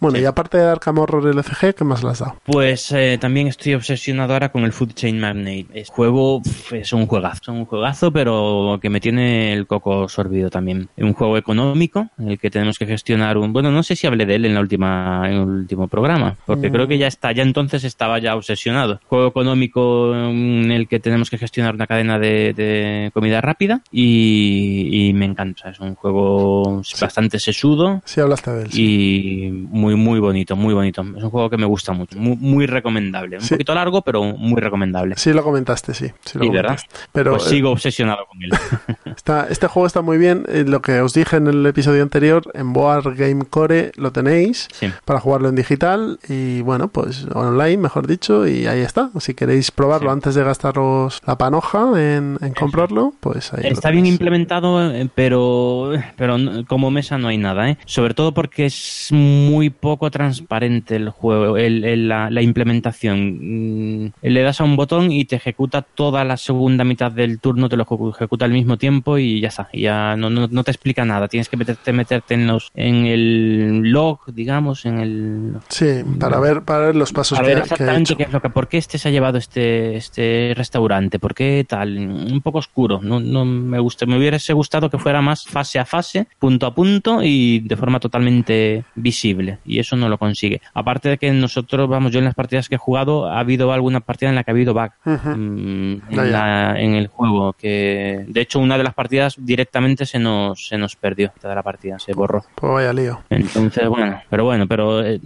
Bueno, 0.00 0.18
y 0.18 0.24
aparte 0.24 0.58
de 0.58 0.64
Arkham 0.64 0.98
Horror 0.98 1.26
LCG, 1.34 1.74
¿qué 1.74 1.84
más 1.84 2.02
le 2.02 2.10
has 2.10 2.20
dado? 2.20 2.36
Pues 2.44 2.92
eh, 2.92 3.18
también 3.20 3.48
estoy 3.48 3.74
obsesionado 3.74 4.32
ahora 4.32 4.50
con 4.50 4.64
el 4.64 4.72
Food 4.72 4.94
Chain 4.94 5.18
Magnate. 5.18 5.66
Es 5.74 5.88
juego, 5.88 6.40
es 6.70 6.92
un 6.92 7.06
juegazo, 7.06 7.40
es 7.42 7.48
un 7.48 7.64
juegazo, 7.64 8.12
pero 8.12 8.78
que 8.80 8.90
me 8.90 9.00
tiene 9.00 9.52
el 9.52 9.66
coco 9.66 10.08
sorbido 10.08 10.50
también. 10.50 10.88
Es 10.96 11.04
un 11.04 11.14
juego 11.14 11.36
económico 11.36 12.08
en 12.18 12.30
el 12.30 12.38
que 12.38 12.50
tenemos 12.50 12.78
que 12.78 12.86
gestionar 12.86 13.36
un, 13.38 13.52
bueno, 13.52 13.70
no 13.70 13.82
sé 13.82 13.96
si 13.96 14.06
hablé 14.06 14.24
de 14.24 14.36
él 14.36 14.44
en 14.44 14.54
la 14.54 14.60
última, 14.60 15.22
en 15.26 15.32
el 15.34 15.40
último 15.40 15.88
programa, 15.88 16.36
porque 16.46 16.70
creo 16.70 16.86
que 16.86 16.98
ya 16.98 17.06
está, 17.06 17.32
ya 17.32 17.42
entonces 17.42 17.84
estaba 17.84 18.18
ya 18.18 18.36
obsesionado. 18.36 19.00
Juego 19.06 19.28
económico 19.28 20.14
en 20.14 20.70
el 20.70 20.88
que 20.88 21.00
tenemos 21.00 21.30
que 21.30 21.38
gestionar 21.38 21.74
una 21.74 21.86
cadena 21.86 21.97
de, 22.04 23.10
comida 23.12 23.40
rápida 23.40 23.80
y, 23.90 25.12
me 25.14 25.24
encanta. 25.24 25.70
Es 25.70 25.80
un 25.80 25.94
juego 25.94 26.82
bastante 27.00 27.38
sesudo. 27.38 28.02
Sí, 28.04 28.20
hablaste 28.20 28.50
de 28.50 28.62
él. 28.62 28.68
Y 28.72 29.50
muy, 29.50 29.94
muy 29.96 30.20
bonito, 30.20 30.56
muy 30.56 30.74
bonito. 30.74 31.02
Es 31.16 31.22
un 31.22 31.30
juego 31.30 31.50
que 31.50 31.56
me 31.56 31.66
gusta 31.66 31.92
mucho, 31.92 32.18
muy, 32.18 32.66
recomendable. 32.66 33.38
Un 33.38 33.48
poquito 33.48 33.74
largo, 33.74 34.02
pero 34.02 34.22
muy 34.22 34.60
recomendable. 34.60 35.16
Sí, 35.16 35.32
lo 35.32 35.42
comentaste, 35.42 35.94
sí. 35.94 36.10
Sí, 36.24 36.48
¿verdad? 36.48 36.78
Pero, 37.12 37.32
pues 37.32 37.44
sigo 37.44 37.70
obsesionado 37.70 38.26
con 38.26 38.42
él. 38.42 38.50
está, 39.16 39.46
este 39.50 39.66
juego 39.66 39.86
está 39.86 40.02
muy 40.02 40.18
bien. 40.18 40.44
Eh, 40.48 40.64
lo 40.66 40.82
que 40.82 41.00
os 41.00 41.14
dije 41.14 41.36
en 41.36 41.46
el 41.46 41.64
episodio 41.66 42.02
anterior, 42.02 42.42
en 42.54 42.72
Board 42.72 43.16
Game 43.16 43.44
Core 43.44 43.92
lo 43.96 44.12
tenéis 44.12 44.68
para 45.04 45.20
jugarlo 45.20 45.48
en 45.48 45.54
digital 45.54 46.18
y 46.28 46.60
bueno, 46.62 46.88
pues 46.88 47.26
online, 47.34 47.78
mejor 47.78 48.06
dicho, 48.06 48.46
y 48.46 48.66
ahí 48.66 48.80
está. 48.80 49.10
Si 49.18 49.34
queréis 49.34 49.70
probarlo 49.70 50.10
antes 50.10 50.34
de 50.34 50.44
gastaros 50.44 51.20
la 51.26 51.36
panoja 51.36 51.87
en, 51.96 52.38
comprarlo, 52.58 53.14
pues 53.20 53.52
ahí 53.54 53.66
Está 53.66 53.90
bien 53.90 54.06
implementado, 54.06 54.92
eh, 54.92 55.08
pero, 55.14 55.92
pero 56.16 56.36
como 56.66 56.90
mesa 56.90 57.18
no 57.18 57.28
hay 57.28 57.38
nada, 57.38 57.70
¿eh? 57.70 57.78
Sobre 57.84 58.14
todo 58.14 58.32
porque 58.32 58.66
es 58.66 59.08
muy 59.12 59.70
poco 59.70 60.10
transparente 60.10 60.96
el 60.96 61.10
juego, 61.10 61.56
el, 61.56 62.08
la, 62.08 62.42
implementación. 62.42 64.04
Mm, 64.04 64.12
le 64.22 64.42
das 64.42 64.60
a 64.60 64.64
un 64.64 64.76
botón 64.76 65.12
y 65.12 65.24
te 65.24 65.36
ejecuta 65.36 65.82
toda 65.82 66.24
la 66.24 66.36
segunda 66.36 66.84
mitad 66.84 67.12
del 67.12 67.40
turno, 67.40 67.68
te 67.68 67.76
lo 67.76 67.86
ejecuta 68.10 68.44
al 68.44 68.52
mismo 68.52 68.76
tiempo 68.76 69.18
y 69.18 69.40
ya 69.40 69.48
está. 69.48 69.68
Ya 69.72 70.16
no, 70.16 70.30
no, 70.30 70.64
te 70.64 70.70
explica 70.70 71.04
nada. 71.04 71.28
Tienes 71.28 71.48
que 71.48 71.56
meterte, 71.56 71.92
meterte 71.92 72.34
en, 72.34 72.46
los, 72.46 72.70
en 72.74 73.06
el 73.06 73.90
log, 73.90 74.20
digamos, 74.32 74.84
en 74.86 74.98
el... 74.98 75.52
Sí, 75.68 76.02
para 76.18 76.40
ver, 76.40 76.62
para 76.62 76.86
ver 76.86 76.96
los 76.96 77.12
pasos 77.12 77.38
para 77.38 77.48
ver 77.48 77.58
exactamente 77.58 78.16
qué 78.16 78.24
es 78.24 78.32
lo 78.32 78.40
que... 78.40 78.50
¿Por 78.50 78.68
qué 78.68 78.78
este 78.78 78.98
se 78.98 79.08
ha 79.08 79.12
llevado 79.12 79.38
este, 79.38 79.96
este 79.96 80.54
restaurante? 80.56 81.18
¿Por 81.18 81.34
qué 81.34 81.64
tal? 81.68 81.77
Un 81.82 82.40
poco 82.42 82.58
oscuro. 82.58 83.00
No, 83.02 83.20
no 83.20 83.44
me 83.44 83.78
gusta. 83.78 84.06
Me 84.06 84.16
hubiese 84.16 84.52
gustado 84.52 84.90
que 84.90 84.98
fuera 84.98 85.20
más 85.20 85.44
fase 85.44 85.78
a 85.78 85.84
fase, 85.84 86.26
punto 86.38 86.66
a 86.66 86.74
punto 86.74 87.22
y 87.22 87.60
de 87.60 87.76
forma 87.76 88.00
totalmente 88.00 88.84
visible. 88.94 89.58
Y 89.64 89.78
eso 89.78 89.96
no 89.96 90.08
lo 90.08 90.18
consigue. 90.18 90.60
Aparte 90.74 91.08
de 91.08 91.18
que 91.18 91.30
nosotros, 91.32 91.88
vamos, 91.88 92.12
yo 92.12 92.18
en 92.18 92.24
las 92.24 92.34
partidas 92.34 92.68
que 92.68 92.76
he 92.76 92.78
jugado, 92.78 93.28
ha 93.28 93.40
habido 93.40 93.72
alguna 93.72 94.00
partida 94.00 94.30
en 94.30 94.36
la 94.36 94.44
que 94.44 94.50
ha 94.50 94.54
habido 94.54 94.74
bug 94.74 94.90
mm, 95.04 95.96
en, 96.18 96.94
el 96.94 97.06
juego. 97.08 97.52
Que 97.52 98.24
de 98.26 98.40
hecho, 98.40 98.60
una 98.60 98.78
de 98.78 98.84
las 98.84 98.94
partidas 98.94 99.36
directamente 99.38 100.06
se 100.06 100.18
nos, 100.18 100.68
se 100.68 100.78
nos 100.78 100.96
perdió 100.96 101.32
de 101.42 101.54
la 101.54 101.62
partida, 101.62 101.98
se 101.98 102.12
borró. 102.12 102.44
Pues 102.54 102.72
vaya 102.72 102.92
lío. 102.92 103.20
Entonces, 103.30 103.88
bueno, 103.88 104.20
pero 104.28 104.44
bueno, 104.44 104.66
pero 104.66 105.04
eh, 105.04 105.20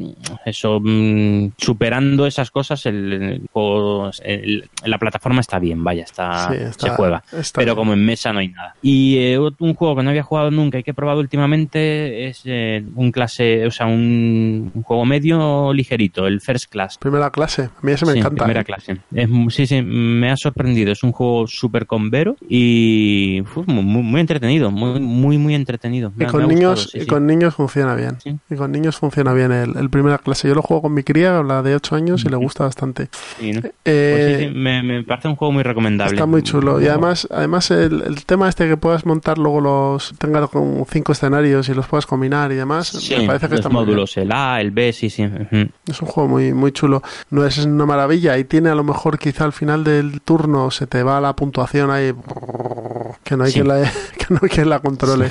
eso, 0.45 0.81
mm, 0.83 1.53
superando 1.57 2.27
esas 2.27 2.51
cosas, 2.51 2.87
el, 2.87 3.49
la 4.85 4.99
plataforma 4.99 5.41
está 5.41 5.59
bien, 5.59 5.83
vaya, 5.83 6.05
está, 6.05 6.42
se 6.77 6.91
juega. 6.91 7.23
pero 7.55 7.77
como 7.77 7.93
en 7.93 8.05
mesa 8.05 8.33
no 8.33 8.41
hay 8.41 8.49
nada. 8.49 8.75
Y 8.83 9.17
eh, 9.19 9.39
un 9.39 9.75
juego 9.75 9.97
que 9.97 10.03
no 10.03 10.11
había 10.11 10.23
jugado 10.23 10.51
nunca 10.51 10.79
y 10.79 10.83
que 10.83 10.93
he 10.93 10.95
probado 10.95 11.21
últimamente 11.21 12.29
es 12.29 12.43
eh, 12.45 12.85
un 12.95 13.13
clase, 13.13 13.67
o 13.67 13.71
sea, 13.71 13.87
un, 13.87 14.73
juego 14.85 15.05
medio 15.05 15.73
ligerito, 15.73 16.27
el 16.27 16.41
First 16.41 16.71
Class. 16.71 16.99
Primera 16.99 17.31
clase, 17.31 17.65
a 17.65 17.87
mí 17.87 17.93
ese 17.93 18.07
me 18.07 18.13
encanta. 18.13 18.45
Primera 18.45 18.65
clase. 18.65 18.99
sí, 19.51 19.67
sí, 19.67 19.83
me 19.83 20.31
ha 20.31 20.37
sorprendido. 20.37 20.93
Es 20.93 21.03
un 21.03 21.13
juego 21.13 21.47
súper 21.47 21.87
convero 21.87 22.37
y 22.49 23.43
muy, 23.67 23.83
muy, 23.83 24.21
entretenido, 24.21 24.71
muy, 24.71 25.01
muy, 25.01 25.39
muy 25.39 25.55
entretenido. 25.55 26.13
y 26.19 26.25
con, 26.27 26.47
niños, 26.49 26.91
y 26.95 27.07
con 27.07 27.27
niños 27.27 27.55
funciona 27.55 27.95
bien. 27.95 28.19
Y 28.51 28.57
con 28.57 28.73
niños 28.73 28.97
funciona 28.97 29.33
bien 29.33 29.53
el, 29.53 29.77
el, 29.77 29.91
primera 29.91 30.19
clase. 30.19 30.49
Yo 30.49 30.55
lo 30.55 30.63
juego 30.63 30.83
con 30.83 30.95
mi 30.95 31.03
cría, 31.03 31.43
la 31.43 31.63
de 31.63 31.75
8 31.75 31.97
años, 31.97 32.25
y 32.25 32.29
le 32.29 32.37
gusta 32.37 32.65
bastante. 32.65 33.09
Eh, 33.85 34.51
pues 34.51 34.55
me, 34.55 35.03
parece 35.05 35.29
un 35.29 35.37
juego 35.37 35.53
muy 35.53 35.63
recomendable. 35.63 36.15
Está 36.15 36.27
muy 36.33 36.43
chulo. 36.43 36.81
Y 36.81 36.89
además, 36.89 37.29
además 37.31 37.71
el, 37.71 38.03
el, 38.03 38.25
tema 38.25 38.49
este 38.49 38.67
que 38.67 38.77
puedas 38.77 39.07
montar 39.07 39.39
luego 39.39 39.61
los, 39.61 40.15
tenga 40.19 40.47
con 40.49 40.85
cinco 40.91 41.13
escenarios 41.13 41.69
y 41.69 41.75
los 41.75 41.87
puedas 41.87 42.07
combinar 42.07 42.51
y 42.51 42.57
demás, 42.57 42.95
me 43.11 43.27
parece 43.27 43.47
que 43.47 43.53
los 43.53 43.61
está 43.61 43.69
módulos, 43.69 44.17
el 44.17 44.33
A, 44.33 44.61
el 44.61 44.71
B, 44.71 44.93
sí, 44.93 45.11
sí. 45.11 45.23
Es 45.87 46.03
un 46.03 46.09
juego 46.09 46.29
muy, 46.29 46.53
muy 46.53 46.73
chulo. 46.73 47.03
No 47.31 47.45
es 47.45 47.59
una 47.59 47.87
maravilla 47.87 48.37
y 48.39 48.45
tiene 48.45 48.71
a 48.71 48.75
lo 48.75 48.83
mejor 48.83 49.19
quizá 49.19 49.45
al 49.45 49.53
final 49.53 49.85
del 49.85 50.23
turno 50.23 50.71
se 50.71 50.87
te 50.87 51.03
va 51.03 51.21
la 51.21 51.37
puntuación 51.37 51.91
ahí 51.91 52.13
que 53.25 53.37
no 53.37 53.45
hay, 53.45 53.53
quien, 53.53 53.69
la, 53.69 53.83
que 54.19 54.27
no 54.31 54.41
hay 54.43 54.49
quien 54.49 54.69
la 54.69 54.81
controle. 54.81 55.31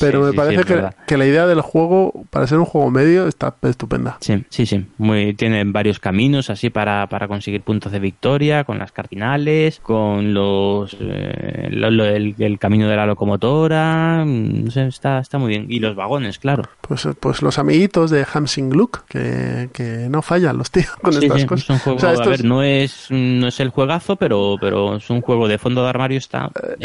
Pero 0.00 0.22
me 0.22 0.32
parece 0.32 0.64
que, 0.64 0.88
que, 1.06 1.16
la 1.16 1.26
idea 1.26 1.46
del 1.46 1.60
juego, 1.60 2.24
para 2.30 2.46
ser 2.46 2.58
un 2.58 2.64
juego 2.64 2.90
medio, 2.90 3.26
está 3.26 3.54
estupenda. 3.62 4.18
Sí, 4.20 4.44
sí, 4.50 4.66
sí. 4.66 4.86
Muy, 4.98 5.34
tiene 5.34 5.62
varios 5.64 5.98
caminos 5.98 6.50
así 6.50 6.70
para, 6.70 7.06
para 7.08 7.28
conseguir 7.28 7.62
puntos 7.62 7.92
de 7.92 7.98
victoria, 7.98 8.64
con 8.64 8.78
las 8.78 8.92
cardinales, 8.92 9.80
con 9.80 10.34
los 10.34 10.96
eh, 11.00 11.68
el, 11.70 12.58
camino 12.58 12.88
de 12.88 12.96
la 12.96 13.06
locomotora. 13.06 14.24
No 14.24 14.70
sé, 14.70 14.86
está, 14.86 15.18
está 15.18 15.38
muy 15.38 15.48
bien. 15.48 15.66
Y 15.68 15.80
los 15.80 15.96
vagones, 15.96 16.38
claro. 16.38 16.64
Pues, 16.80 17.08
pues 17.20 17.42
los 17.42 17.58
amiguitos 17.58 18.10
de 18.10 18.26
Hamsing 18.30 18.70
Look, 18.70 19.04
que, 19.08 19.68
que 19.72 20.08
no 20.10 20.22
fallan 20.22 20.58
los 20.58 20.70
tíos 20.70 20.90
con 21.00 21.12
estas 21.14 21.44
cosas. 21.44 21.64
Es 21.64 21.70
un 21.70 21.78
juego, 21.78 22.22
a 22.22 22.26
ver, 22.26 22.44
no 22.44 22.62
es, 22.62 23.06
no 23.10 23.48
es 23.48 23.60
el 23.60 23.70
juegazo, 23.70 24.16
pero, 24.16 24.56
pero 24.60 24.96
es 24.96 25.10
un 25.10 25.20
juego 25.20 25.48
de 25.48 25.58
fondo 25.58 25.82
de 25.82 25.88
armario, 25.88 26.18
está 26.18 26.50
eh, 26.62 26.76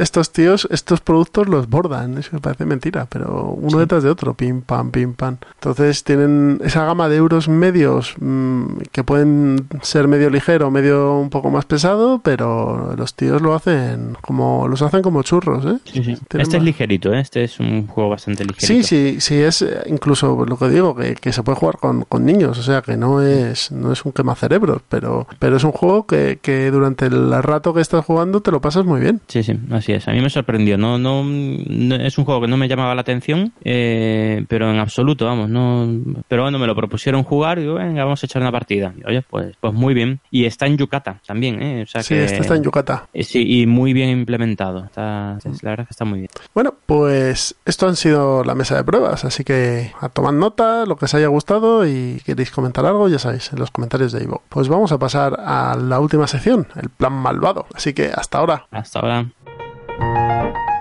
estos 0.00 0.32
tíos, 0.32 0.68
estos 0.70 1.00
productos 1.00 1.48
los 1.48 1.68
bordan, 1.68 2.18
eso 2.18 2.30
me 2.32 2.40
parece 2.40 2.64
mentira, 2.64 3.06
pero 3.10 3.56
uno 3.60 3.78
detrás 3.78 4.02
de 4.02 4.10
otro, 4.10 4.34
pim 4.34 4.62
pam, 4.62 4.90
pim 4.90 5.14
pam. 5.14 5.38
Entonces 5.54 6.04
tienen 6.04 6.60
esa 6.64 6.84
gama 6.84 7.08
de 7.08 7.16
euros 7.16 7.48
medios 7.48 8.14
mm, 8.20 8.78
que 8.92 9.04
pueden 9.04 9.66
ser 9.82 10.08
medio 10.08 10.30
ligero, 10.30 10.70
medio 10.70 11.18
un 11.18 11.30
poco 11.30 11.50
más 11.50 11.64
pesado, 11.64 12.20
pero 12.22 12.94
los 12.96 13.14
tíos 13.14 13.42
lo 13.42 13.54
hacen 13.54 14.16
como, 14.20 14.68
los 14.68 14.82
hacen 14.82 15.02
como 15.02 15.22
churros, 15.22 15.64
¿eh? 15.64 15.78
Este 16.34 16.56
es 16.56 16.62
ligerito, 16.62 17.12
¿eh? 17.12 17.20
este 17.20 17.44
es 17.44 17.60
un 17.60 17.86
juego 17.86 18.10
bastante 18.10 18.44
ligerito. 18.44 18.66
Sí, 18.66 18.82
sí, 18.82 19.20
sí, 19.20 19.34
es 19.34 19.62
eh, 19.62 19.82
incluso 19.86 20.44
lo 20.46 20.58
que 20.58 20.68
digo, 20.68 20.94
que, 20.94 21.14
que 21.14 21.32
se 21.32 21.42
puede 21.42 21.58
jugar 21.58 21.78
con, 21.78 22.04
con, 22.04 22.24
niños, 22.24 22.58
o 22.58 22.62
sea 22.62 22.82
que 22.82 22.96
no 22.96 23.22
es, 23.22 23.72
no 23.72 23.92
es 23.92 24.04
un 24.04 24.12
quemacerebros, 24.12 24.82
pero, 24.88 25.26
pero 25.38 25.56
es 25.56 25.64
un 25.64 25.72
juego 25.72 26.06
que, 26.06 26.38
que 26.40 26.70
durante 26.70 27.06
el 27.06 27.42
rato 27.42 27.74
que 27.74 27.80
estás 27.80 28.04
jugando 28.04 28.40
te 28.40 28.50
lo 28.50 28.60
pasas 28.60 28.84
muy 28.84 29.00
bien. 29.00 29.20
Sí, 29.28 29.42
sí, 29.42 29.57
así 29.70 29.92
es. 29.92 30.08
A 30.08 30.12
mí 30.12 30.20
me 30.20 30.30
sorprendió. 30.30 30.78
No, 30.78 30.98
no, 30.98 31.22
es 31.96 32.18
un 32.18 32.24
juego 32.24 32.40
que 32.40 32.48
no 32.48 32.56
me 32.56 32.68
llamaba 32.68 32.94
la 32.94 33.00
atención, 33.00 33.52
eh, 33.64 34.44
pero 34.48 34.70
en 34.70 34.78
absoluto, 34.78 35.26
vamos, 35.26 35.48
no. 35.48 35.88
Pero 36.28 36.42
bueno, 36.42 36.58
me 36.58 36.66
lo 36.66 36.74
propusieron 36.74 37.22
jugar 37.22 37.58
y 37.58 37.62
digo, 37.62 37.74
venga, 37.74 38.04
vamos 38.04 38.22
a 38.22 38.26
echar 38.26 38.42
una 38.42 38.52
partida. 38.52 38.92
oye, 39.06 39.22
pues, 39.22 39.56
pues 39.60 39.72
muy 39.72 39.94
bien. 39.94 40.20
Y 40.30 40.44
está 40.44 40.66
en 40.66 40.76
Yucata 40.76 41.20
también, 41.26 41.62
¿eh? 41.62 41.82
O 41.82 41.86
sea 41.86 42.02
sí, 42.02 42.14
este 42.14 42.38
está 42.40 42.56
en 42.56 42.62
Yucata. 42.62 43.08
Eh, 43.12 43.24
sí, 43.24 43.60
y 43.60 43.66
muy 43.66 43.92
bien 43.92 44.10
implementado. 44.10 44.84
Está, 44.84 45.38
la 45.62 45.70
verdad 45.70 45.86
que 45.86 45.92
está 45.92 46.04
muy 46.04 46.20
bien. 46.20 46.30
Bueno, 46.54 46.74
pues 46.86 47.56
esto 47.64 47.88
han 47.88 47.96
sido 47.96 48.44
la 48.44 48.54
mesa 48.54 48.76
de 48.76 48.84
pruebas, 48.84 49.24
así 49.24 49.44
que 49.44 49.92
a 50.00 50.08
tomar 50.08 50.34
nota, 50.34 50.86
lo 50.86 50.96
que 50.96 51.04
os 51.04 51.14
haya 51.14 51.28
gustado 51.28 51.86
y 51.86 52.20
queréis 52.24 52.50
comentar 52.50 52.84
algo, 52.86 53.08
ya 53.08 53.18
sabéis, 53.18 53.52
en 53.52 53.58
los 53.58 53.70
comentarios 53.70 54.12
de 54.12 54.22
Ivo. 54.22 54.42
Pues 54.48 54.68
vamos 54.68 54.92
a 54.92 54.98
pasar 54.98 55.40
a 55.40 55.76
la 55.76 56.00
última 56.00 56.26
sección, 56.26 56.66
el 56.76 56.88
plan 56.90 57.12
malvado. 57.12 57.66
Así 57.74 57.92
que 57.92 58.10
hasta 58.14 58.38
ahora. 58.38 58.66
Hasta 58.70 59.00
ahora. 59.00 59.26
Thank 60.28 60.56
you. 60.56 60.77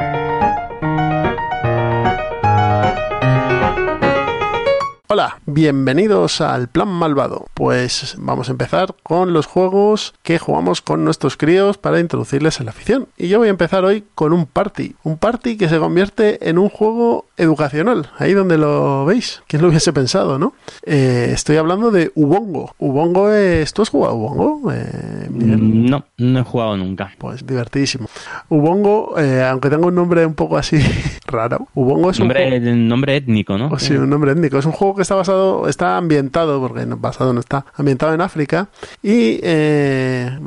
Hola, 5.09 5.39
bienvenidos 5.45 6.41
al 6.41 6.67
Plan 6.67 6.89
Malvado. 6.89 7.45
Pues 7.53 8.17
vamos 8.19 8.49
a 8.49 8.51
empezar 8.51 8.93
con 9.03 9.31
los 9.31 9.45
juegos 9.45 10.13
que 10.21 10.37
jugamos 10.37 10.81
con 10.81 11.05
nuestros 11.05 11.37
críos 11.37 11.77
para 11.77 12.01
introducirles 12.01 12.59
en 12.59 12.65
la 12.65 12.71
afición. 12.71 13.07
Y 13.15 13.29
yo 13.29 13.37
voy 13.37 13.47
a 13.47 13.51
empezar 13.51 13.85
hoy 13.85 14.03
con 14.15 14.33
un 14.33 14.45
party. 14.45 14.95
Un 15.03 15.17
party 15.17 15.55
que 15.55 15.69
se 15.69 15.79
convierte 15.79 16.49
en 16.49 16.57
un 16.57 16.67
juego 16.67 17.23
educacional. 17.37 18.09
Ahí 18.17 18.33
donde 18.33 18.57
lo 18.57 19.05
veis. 19.05 19.43
¿Quién 19.47 19.61
lo 19.61 19.69
hubiese 19.69 19.93
pensado, 19.93 20.39
no? 20.39 20.53
Eh, 20.85 21.29
estoy 21.31 21.55
hablando 21.55 21.89
de 21.89 22.11
Ubongo. 22.15 22.75
Ubongo 22.77 23.31
es... 23.31 23.71
¿Tú 23.71 23.83
has 23.83 23.89
jugado 23.89 24.15
Ubongo? 24.15 24.73
Eh, 24.73 25.29
no, 25.29 26.03
no 26.17 26.39
he 26.39 26.43
jugado 26.43 26.75
nunca. 26.75 27.13
Pues 27.17 27.47
divertidísimo. 27.47 28.09
Ubongo, 28.49 29.17
eh, 29.17 29.41
aunque 29.41 29.69
tenga 29.69 29.87
un 29.87 29.95
nombre 29.95 30.25
un 30.25 30.35
poco 30.35 30.57
así 30.57 30.79
raro. 31.27 31.69
Ubongo 31.75 32.11
es 32.11 32.19
un 32.19 32.27
nombre, 32.27 32.59
juego... 32.59 32.75
nombre 32.75 33.15
étnico, 33.15 33.57
¿no? 33.57 33.79
Sí, 33.79 33.93
un 33.93 34.09
nombre 34.09 34.33
étnico. 34.33 34.57
Es 34.57 34.65
un 34.65 34.73
juego 34.73 34.96
que 34.97 35.03
está 35.03 35.15
basado, 35.15 35.67
está 35.69 35.97
ambientado, 35.97 36.59
porque 36.59 36.85
no, 36.85 36.97
basado 36.97 37.33
no 37.33 37.39
está, 37.39 37.65
ambientado 37.75 38.13
en 38.13 38.21
África 38.21 38.67
y 39.01 39.39
eh, 39.43 40.37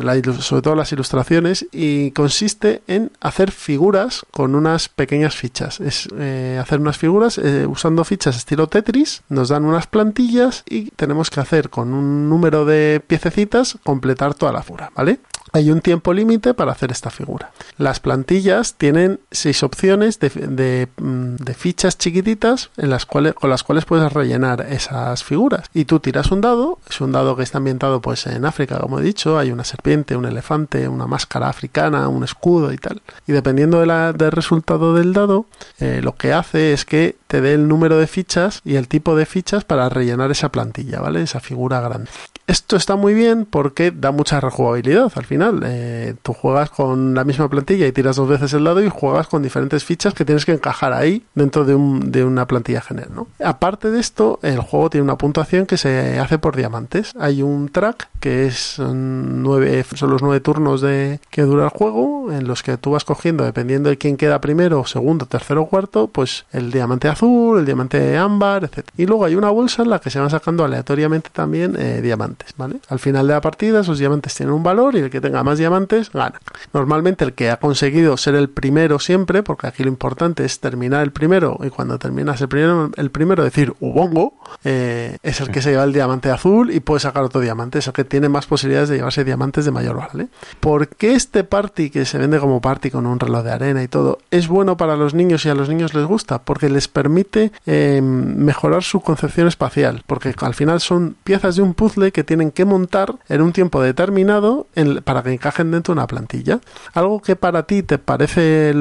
sobre 0.40 0.62
todo 0.62 0.74
las 0.74 0.92
ilustraciones 0.92 1.66
y 1.72 2.10
consiste 2.10 2.82
en 2.86 3.10
hacer 3.20 3.50
figuras 3.50 4.26
con 4.30 4.54
unas 4.54 4.88
pequeñas 4.88 5.34
fichas. 5.34 5.80
Es 5.80 6.08
eh, 6.18 6.58
hacer 6.60 6.80
unas 6.80 6.98
figuras 6.98 7.38
eh, 7.38 7.66
usando 7.66 8.04
fichas 8.04 8.36
estilo 8.36 8.66
Tetris, 8.68 9.22
nos 9.28 9.48
dan 9.48 9.64
unas 9.64 9.86
plantillas 9.86 10.64
y 10.68 10.90
tenemos 10.90 11.30
que 11.30 11.40
hacer 11.40 11.70
con 11.70 11.94
un 11.94 12.28
número 12.28 12.64
de 12.64 13.02
piececitas 13.06 13.78
completar 13.84 14.34
toda 14.34 14.52
la 14.52 14.62
figura, 14.62 14.90
¿vale? 14.94 15.20
Hay 15.52 15.70
un 15.70 15.80
tiempo 15.80 16.12
límite 16.12 16.54
para 16.54 16.72
hacer 16.72 16.90
esta 16.90 17.10
figura. 17.10 17.52
Las 17.76 18.00
plantillas 18.00 18.74
tienen 18.74 19.20
seis 19.30 19.62
opciones 19.62 20.18
de, 20.20 20.88
mm, 20.96 21.36
fichas 21.56 21.98
chiquititas 21.98 22.70
en 22.76 22.90
las 22.90 23.06
cuales, 23.06 23.34
con 23.34 23.50
las 23.50 23.64
cuales 23.64 23.84
puedes 23.84 24.12
rellenar 24.12 24.66
esas 24.70 25.24
figuras. 25.24 25.68
Y 25.74 25.84
tú 25.84 26.00
tiras 26.00 26.30
un 26.30 26.40
dado, 26.40 26.78
es 26.88 27.00
un 27.00 27.12
dado 27.12 27.36
que 27.36 27.42
está 27.42 27.58
ambientado 27.58 28.00
pues 28.00 28.26
en 28.26 28.44
África, 28.44 28.78
como 28.78 29.00
he 29.00 29.02
dicho, 29.02 29.38
hay 29.38 29.50
una 29.50 29.64
serpiente, 29.64 30.16
un 30.16 30.24
elefante, 30.24 30.88
una 30.88 31.06
máscara 31.06 31.48
africana, 31.48 32.08
un 32.08 32.24
escudo 32.24 32.72
y 32.72 32.78
tal. 32.78 33.02
Y 33.26 33.32
dependiendo 33.32 33.80
del 33.80 34.32
resultado 34.32 34.94
del 34.94 35.12
dado, 35.12 35.46
eh, 35.78 36.00
lo 36.02 36.14
que 36.16 36.32
hace 36.32 36.72
es 36.72 36.84
que 36.84 37.16
te 37.26 37.40
dé 37.40 37.54
el 37.54 37.68
número 37.68 37.98
de 37.98 38.06
fichas 38.06 38.60
y 38.64 38.76
el 38.76 38.88
tipo 38.88 39.16
de 39.16 39.26
fichas 39.26 39.64
para 39.64 39.88
rellenar 39.88 40.30
esa 40.30 40.50
plantilla, 40.50 41.00
¿vale? 41.00 41.22
Esa 41.22 41.40
figura 41.40 41.80
grande. 41.80 42.10
Esto 42.46 42.76
está 42.76 42.96
muy 42.96 43.14
bien 43.14 43.44
porque 43.44 43.92
da 43.92 44.10
mucha 44.10 44.40
rejugabilidad 44.40 45.12
al 45.14 45.24
final. 45.24 45.39
Eh, 45.64 46.14
tú 46.22 46.32
juegas 46.32 46.70
con 46.70 47.14
la 47.14 47.24
misma 47.24 47.48
plantilla 47.48 47.86
y 47.86 47.92
tiras 47.92 48.16
dos 48.16 48.28
veces 48.28 48.52
el 48.52 48.64
dado 48.64 48.82
y 48.82 48.88
juegas 48.88 49.26
con 49.28 49.42
diferentes 49.42 49.84
fichas 49.84 50.14
que 50.14 50.24
tienes 50.24 50.44
que 50.44 50.52
encajar 50.52 50.92
ahí 50.92 51.22
dentro 51.34 51.64
de, 51.64 51.74
un, 51.74 52.10
de 52.12 52.24
una 52.24 52.46
plantilla 52.46 52.80
general. 52.80 53.10
Aparte 53.42 53.90
de 53.90 54.00
esto, 54.00 54.38
el 54.42 54.60
juego 54.60 54.90
tiene 54.90 55.04
una 55.04 55.18
puntuación 55.18 55.66
que 55.66 55.76
se 55.76 56.18
hace 56.18 56.38
por 56.38 56.56
diamantes. 56.56 57.12
Hay 57.18 57.42
un 57.42 57.68
track 57.68 58.08
que 58.20 58.46
es 58.46 58.70
son, 58.80 59.42
nueve, 59.42 59.84
son 59.94 60.10
los 60.10 60.22
nueve 60.22 60.40
turnos 60.40 60.80
de 60.80 61.20
que 61.30 61.42
dura 61.42 61.64
el 61.64 61.70
juego 61.70 62.32
en 62.32 62.46
los 62.46 62.62
que 62.62 62.76
tú 62.76 62.92
vas 62.92 63.04
cogiendo 63.04 63.44
dependiendo 63.44 63.88
de 63.88 63.98
quién 63.98 64.16
queda 64.16 64.40
primero, 64.40 64.84
segundo, 64.84 65.26
tercero 65.26 65.62
o 65.62 65.66
cuarto, 65.66 66.08
pues 66.08 66.44
el 66.52 66.70
diamante 66.70 67.08
azul, 67.08 67.58
el 67.58 67.66
diamante 67.66 68.16
ámbar, 68.16 68.64
etc. 68.64 68.86
Y 68.96 69.06
luego 69.06 69.24
hay 69.24 69.34
una 69.34 69.50
bolsa 69.50 69.82
en 69.82 69.90
la 69.90 69.98
que 69.98 70.10
se 70.10 70.20
van 70.20 70.30
sacando 70.30 70.64
aleatoriamente 70.64 71.30
también 71.32 71.76
eh, 71.78 72.00
diamantes. 72.02 72.54
Al 72.88 72.98
final 72.98 73.26
de 73.26 73.34
la 73.34 73.40
partida 73.40 73.80
esos 73.80 73.98
diamantes 73.98 74.34
tienen 74.34 74.54
un 74.54 74.62
valor 74.62 74.94
y 74.94 74.98
el 74.98 75.10
que 75.10 75.20
tenga 75.20 75.29
más 75.30 75.58
diamantes 75.58 76.10
gana. 76.12 76.40
Normalmente 76.72 77.24
el 77.24 77.32
que 77.32 77.50
ha 77.50 77.58
conseguido 77.58 78.16
ser 78.16 78.34
el 78.34 78.50
primero 78.50 78.98
siempre, 78.98 79.42
porque 79.42 79.66
aquí 79.66 79.82
lo 79.82 79.88
importante 79.88 80.44
es 80.44 80.60
terminar 80.60 81.02
el 81.02 81.12
primero 81.12 81.58
y 81.62 81.70
cuando 81.70 81.98
terminas 81.98 82.40
el 82.40 82.48
primero, 82.48 82.90
el 82.96 83.10
primero 83.10 83.42
decir 83.42 83.74
Ubongo, 83.80 84.34
eh, 84.64 85.16
es 85.22 85.40
el 85.40 85.50
que 85.50 85.62
se 85.62 85.70
lleva 85.70 85.84
el 85.84 85.92
diamante 85.92 86.30
azul 86.30 86.70
y 86.70 86.80
puede 86.80 87.00
sacar 87.00 87.24
otro 87.24 87.40
diamante, 87.40 87.78
es 87.78 87.86
el 87.86 87.92
que 87.92 88.04
tiene 88.04 88.28
más 88.28 88.46
posibilidades 88.46 88.88
de 88.88 88.96
llevarse 88.96 89.24
diamantes 89.24 89.64
de 89.64 89.70
mayor 89.70 89.96
valor. 89.96 90.10
¿Por 90.58 90.88
qué 90.88 91.14
este 91.14 91.44
party 91.44 91.90
que 91.90 92.04
se 92.04 92.18
vende 92.18 92.38
como 92.38 92.60
party 92.60 92.90
con 92.90 93.06
un 93.06 93.20
reloj 93.20 93.44
de 93.44 93.52
arena 93.52 93.82
y 93.82 93.88
todo 93.88 94.18
es 94.30 94.48
bueno 94.48 94.76
para 94.76 94.96
los 94.96 95.14
niños 95.14 95.44
y 95.44 95.48
a 95.48 95.54
los 95.54 95.68
niños 95.68 95.94
les 95.94 96.04
gusta? 96.04 96.42
Porque 96.42 96.68
les 96.68 96.88
permite 96.88 97.52
eh, 97.66 98.00
mejorar 98.02 98.82
su 98.82 99.00
concepción 99.00 99.46
espacial, 99.46 100.02
porque 100.06 100.34
al 100.40 100.54
final 100.54 100.80
son 100.80 101.16
piezas 101.22 101.56
de 101.56 101.62
un 101.62 101.74
puzzle 101.74 102.12
que 102.12 102.24
tienen 102.24 102.50
que 102.50 102.64
montar 102.64 103.14
en 103.28 103.42
un 103.42 103.52
tiempo 103.52 103.80
determinado 103.82 104.66
para 105.04 105.19
que 105.22 105.32
encajen 105.32 105.70
dentro 105.70 105.94
de 105.94 106.00
una 106.00 106.06
plantilla. 106.06 106.60
Algo 106.94 107.20
que 107.20 107.36
para 107.36 107.64
ti 107.64 107.82
te 107.82 107.98
parece 107.98 108.74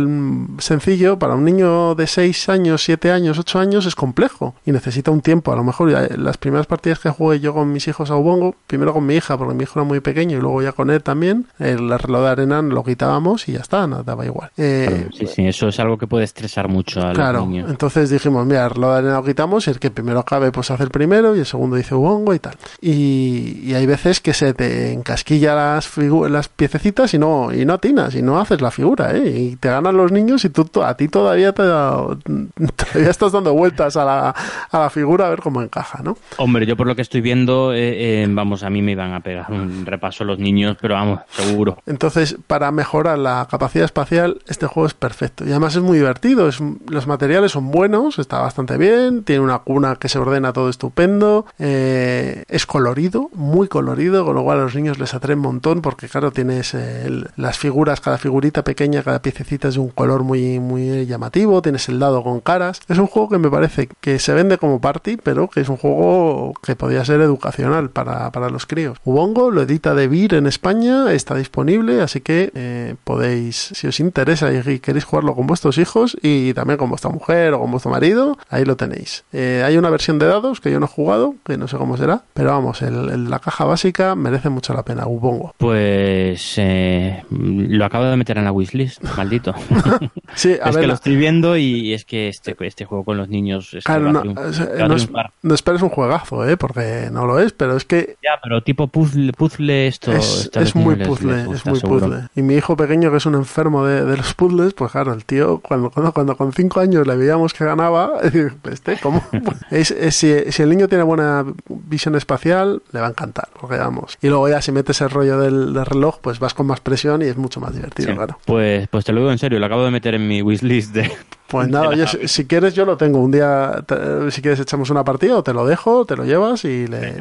sencillo, 0.60 1.20
para 1.20 1.36
un 1.36 1.46
niño 1.46 1.96
de 1.96 2.08
6 2.08 2.50
años, 2.50 2.84
7 2.84 3.12
años, 3.12 3.40
8 3.40 3.60
años 3.60 3.86
es 3.86 3.96
complejo 3.96 4.56
y 4.66 4.72
necesita 4.72 5.12
un 5.12 5.22
tiempo. 5.22 5.52
A 5.52 5.56
lo 5.56 5.64
mejor 5.64 5.90
las 5.92 6.38
primeras 6.38 6.68
partidas 6.68 7.00
que 7.00 7.10
jugué 7.10 7.40
yo 7.40 7.54
con 7.54 7.72
mis 7.72 7.88
hijos 7.88 8.12
a 8.12 8.16
Ubongo, 8.16 8.56
primero 8.68 8.94
con 8.94 9.06
mi 9.06 9.16
hija, 9.16 9.38
porque 9.38 9.54
mi 9.54 9.64
hijo 9.64 9.80
era 9.80 9.88
muy 9.88 10.00
pequeño, 10.00 10.38
y 10.38 10.42
luego 10.42 10.62
ya 10.62 10.72
con 10.72 10.90
él 10.90 11.02
también, 11.04 11.48
el 11.60 11.90
reloj 11.98 12.24
de 12.24 12.30
arena 12.30 12.62
lo 12.62 12.84
quitábamos 12.84 13.48
y 13.48 13.54
ya 13.54 13.60
está, 13.60 13.88
nada, 13.88 14.04
daba 14.04 14.26
igual. 14.26 14.52
Eh, 14.58 15.08
sí, 15.18 15.28
sí, 15.28 15.48
eso 15.48 15.68
es 15.68 15.80
algo 15.80 15.98
que 15.98 16.08
puede 16.08 16.26
estresar 16.26 16.68
mucho 16.68 17.02
a 17.02 17.14
claro, 17.14 17.40
los 17.40 17.48
niños. 17.50 17.70
Entonces 17.70 18.10
dijimos, 18.10 18.46
mira, 18.46 18.66
el 18.66 18.72
reloj 18.72 18.92
de 18.92 18.98
arena 18.98 19.16
lo 19.16 19.24
quitamos 19.24 19.68
y 19.68 19.72
el 19.72 19.80
que 19.80 19.92
primero 19.92 20.20
acabe, 20.20 20.52
pues 20.52 20.72
hace 20.72 20.84
el 20.84 20.90
primero 20.90 21.36
y 21.36 21.40
el 21.40 21.46
segundo 21.46 21.76
dice 21.76 21.96
Ubongo 21.96 22.34
y 22.34 22.40
tal. 22.40 22.56
Y, 22.82 23.62
y, 23.64 23.74
hay 23.74 23.86
veces 23.86 24.20
que 24.20 24.34
se 24.34 24.54
te 24.54 24.94
encasquilla 24.94 25.56
las, 25.56 25.88
las 26.30 26.50
piececitas 26.50 27.14
y 27.14 27.20
no, 27.20 27.54
y 27.54 27.66
no 27.66 27.74
atinas 27.74 28.16
y 28.16 28.22
no 28.22 28.40
haces 28.40 28.62
la 28.62 28.72
figura, 28.72 29.16
¿eh? 29.16 29.30
Y 29.30 29.56
te 29.56 29.70
ganan 29.70 29.98
los 29.98 30.12
niños 30.12 30.46
y 30.46 30.50
tú 30.50 30.70
a 30.84 30.96
ti 30.96 31.08
todavía 31.08 31.54
te 31.54 31.64
todavía 31.64 33.10
estás 33.10 33.32
dando 33.32 33.54
vueltas 33.54 33.98
a 33.98 34.06
la, 34.06 34.36
a 34.72 34.80
la 34.80 34.90
figura 34.90 35.28
a 35.28 35.30
ver 35.30 35.42
cómo 35.42 35.62
encaja, 35.62 36.02
¿no? 36.04 36.18
Hombre, 36.38 36.66
yo 36.66 36.76
por 36.76 36.88
lo 36.88 36.96
que 36.96 37.02
estoy 37.02 37.22
viendo, 37.22 37.74
eh, 37.74 38.24
eh, 38.24 38.28
vamos, 38.30 38.64
a 38.64 38.70
mí 38.70 38.82
me 38.82 38.92
iban 38.92 39.14
a 39.14 39.22
pegar 39.22 39.52
un 39.52 39.86
repaso 39.86 40.24
los 40.24 40.40
niños, 40.40 40.78
pero 40.80 40.96
vamos, 40.96 41.22
seguro. 41.30 41.78
Entonces, 41.86 42.38
para 42.48 42.72
mejorar 42.72 43.18
la 43.18 43.48
capacidad 43.50 43.86
espacial, 43.86 44.42
este 44.48 44.68
juego 44.68 44.88
es 44.88 44.94
perfecto. 44.94 45.46
Y 45.46 45.52
además 45.52 45.76
es 45.76 45.82
muy 45.82 45.98
divertido, 45.98 46.48
es, 46.48 46.60
los 46.90 47.08
materiales 47.08 47.52
son 47.52 47.72
buenos, 47.72 48.20
está 48.20 48.40
bastante 48.40 48.78
bien, 48.78 49.24
tiene 49.24 49.42
una 49.42 49.60
cuna 49.60 49.96
que 49.96 50.10
se 50.10 50.20
ordena 50.20 50.54
todo 50.54 50.70
estupendo, 50.70 51.46
eh, 51.58 52.44
es 52.48 52.66
colorido, 52.66 53.30
muy 53.34 53.68
colorido, 53.68 54.26
con 54.26 54.36
lo 54.36 54.44
cual 54.44 54.60
a 54.60 54.64
los 54.64 54.76
niños 54.76 55.00
les 55.00 55.14
atrae 55.14 55.36
un 55.36 55.42
montón 55.42 55.82
porque 55.82 56.08
claro, 56.08 56.19
tienes 56.32 56.74
eh, 56.74 57.10
las 57.36 57.58
figuras, 57.58 58.02
cada 58.02 58.18
figurita 58.18 58.64
pequeña, 58.64 59.04
cada 59.04 59.22
piececita 59.22 59.70
es 59.70 59.76
de 59.76 59.80
un 59.80 59.90
color 59.90 60.24
muy, 60.24 60.60
muy 60.60 61.06
llamativo, 61.06 61.62
tienes 61.62 61.90
el 61.90 62.00
dado 62.00 62.24
con 62.24 62.42
caras. 62.42 62.82
Es 62.88 62.98
un 62.98 63.08
juego 63.08 63.30
que 63.30 63.38
me 63.38 63.50
parece 63.50 63.90
que 64.02 64.20
se 64.20 64.34
vende 64.34 64.58
como 64.58 64.82
party, 64.82 65.18
pero 65.18 65.50
que 65.50 65.62
es 65.62 65.70
un 65.70 65.78
juego 65.78 66.54
que 66.62 66.76
podría 66.76 67.04
ser 67.06 67.22
educacional 67.22 67.90
para, 67.90 68.32
para 68.32 68.50
los 68.50 68.66
críos. 68.66 68.98
Ubongo 69.04 69.52
lo 69.52 69.62
edita 69.62 69.96
de 69.96 70.08
Vir 70.08 70.34
en 70.34 70.48
España, 70.48 71.12
está 71.14 71.36
disponible, 71.36 72.02
así 72.02 72.22
que 72.22 72.52
eh, 72.54 72.96
podéis, 73.04 73.72
si 73.74 73.88
os 73.88 74.00
interesa 74.00 74.52
y 74.52 74.80
queréis 74.80 75.06
jugarlo 75.06 75.36
con 75.36 75.48
vuestros 75.48 75.78
hijos 75.78 76.18
y 76.22 76.54
también 76.54 76.78
con 76.78 76.90
vuestra 76.90 77.10
mujer 77.10 77.54
o 77.54 77.60
con 77.60 77.72
vuestro 77.72 77.92
marido, 77.92 78.38
ahí 78.50 78.66
lo 78.66 78.76
tenéis. 78.76 79.24
Eh, 79.32 79.64
hay 79.66 79.78
una 79.78 79.90
versión 79.90 80.20
de 80.20 80.28
dados 80.28 80.62
que 80.62 80.72
yo 80.72 80.80
no 80.80 80.86
he 80.86 80.90
jugado, 80.90 81.36
que 81.46 81.58
no 81.58 81.68
sé 81.68 81.78
cómo 81.78 81.98
será, 81.98 82.24
pero 82.34 82.52
vamos, 82.52 82.82
el, 82.82 83.30
la 83.30 83.40
caja 83.40 83.66
básica 83.66 84.16
merece 84.16 84.50
mucho 84.50 84.74
la 84.74 84.84
pena, 84.84 85.08
Ubongo. 85.08 85.54
Pues 85.58 86.09
eh, 86.58 87.24
lo 87.30 87.86
acabo 87.86 88.06
de 88.06 88.18
meter 88.18 88.38
en 88.38 88.46
la 88.46 88.52
wishlist, 88.52 89.04
maldito. 89.18 89.54
sí, 90.36 90.56
a 90.62 90.70
es 90.70 90.78
que 90.78 90.88
lo 90.88 90.94
estoy 90.94 91.16
viendo 91.16 91.58
y 91.58 91.94
es 91.94 92.06
que 92.06 92.28
este, 92.28 92.56
este 92.62 92.86
juego 92.86 93.04
con 93.04 93.18
los 93.18 93.30
niños 93.30 93.74
es 93.74 93.84
claro, 93.84 94.12
no, 94.12 94.24
no, 94.24 95.54
esperes 95.54 95.82
un 95.82 95.90
juegazo, 95.90 96.48
¿eh? 96.48 96.58
porque 96.58 97.10
no 97.12 97.26
lo 97.26 97.40
es, 97.40 97.54
pero 97.54 97.76
es 97.78 97.86
que... 97.86 98.18
Ya, 98.24 98.40
pero 98.42 98.62
tipo 98.62 98.88
puzzle, 98.88 99.32
puzzle 99.34 99.88
esto... 99.88 100.12
Es, 100.12 100.50
es 100.54 100.76
muy 100.76 100.96
puzzle, 100.96 101.46
es 101.54 101.66
muy 101.66 101.80
puzzle. 101.80 102.30
Y 102.36 102.42
mi 102.42 102.56
hijo 102.56 102.76
pequeño, 102.76 103.12
que 103.12 103.18
es 103.18 103.26
un 103.26 103.36
enfermo 103.36 103.86
de, 103.86 104.06
de, 104.06 104.18
los 104.18 104.34
puzzles, 104.34 104.74
pues 104.74 104.92
claro, 104.92 105.14
el 105.14 105.26
tío, 105.26 105.60
cuando, 105.60 105.90
cuando, 105.92 106.12
cuando 106.12 106.36
con 106.36 106.54
cinco 106.54 106.80
años 106.80 107.06
le 107.06 107.16
veíamos 107.16 107.54
que 107.54 107.66
ganaba, 107.66 108.14
este, 108.72 108.98
¿cómo? 108.98 109.24
es, 109.72 109.94
si, 110.16 110.52
si 110.52 110.62
el 110.62 110.70
niño 110.70 110.88
tiene 110.88 111.04
buena 111.04 111.46
visión 111.68 112.16
espacial, 112.16 112.82
le 112.92 113.00
va 113.00 113.08
a 113.08 113.10
encantar 113.10 113.50
porque 113.60 113.78
vamos. 113.78 114.18
Y 114.22 114.28
luego 114.28 114.50
ya 114.50 114.62
si 114.62 114.72
metes 114.72 115.02
el 115.02 115.10
rollo 115.10 115.40
del, 115.40 115.86
reloj, 116.00 116.20
pues 116.22 116.40
vas 116.40 116.54
con 116.54 116.66
más 116.66 116.80
presión 116.80 117.22
y 117.22 117.26
es 117.26 117.38
mucho 117.38 117.60
más 117.60 117.74
divertido, 117.74 118.16
claro. 118.16 118.38
Pues, 118.46 118.88
pues 118.88 119.06
te 119.06 119.12
lo 119.12 119.20
digo 119.20 119.32
en 119.32 119.38
serio, 119.38 119.60
lo 119.60 119.66
acabo 119.66 119.84
de 119.84 119.92
meter 119.92 120.16
en 120.16 120.28
mi 120.28 120.42
wishlist 120.42 120.94
de... 120.94 121.12
Pues 121.48 121.68
nada, 121.68 121.90
si, 122.06 122.46
quieres 122.46 122.76
yo 122.76 122.86
lo 122.86 122.96
tengo. 122.96 123.20
Un 123.20 123.32
día, 123.32 123.84
si 124.30 124.40
quieres 124.40 124.60
echamos 124.60 124.92
una 124.92 125.04
partida 125.04 125.36
o 125.36 125.42
te 125.42 125.52
lo 125.52 125.66
dejo, 125.66 126.06
te 126.06 126.16
lo 126.16 126.24
llevas 126.24 126.64
y 126.64 126.86
le, 126.86 127.16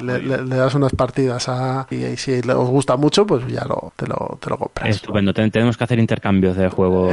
das 0.45 0.75
unas 0.75 0.93
partidas 0.93 1.49
a... 1.49 1.87
Y, 1.91 2.15
si 2.19 2.41
os 2.41 2.69
gusta 2.69 2.97
mucho, 2.97 3.27
pues 3.27 3.47
ya 3.47 3.65
lo, 3.65 3.95
te, 3.97 4.07
lo, 4.07 4.39
te 4.39 4.51
lo 4.51 4.59
compras. 4.59 4.91
Estupendo, 4.91 5.33
tenemos 5.33 5.79
que 5.79 5.85
hacer 5.85 5.99
intercambios 5.99 6.59
de 6.59 6.69
juegos 6.69 7.11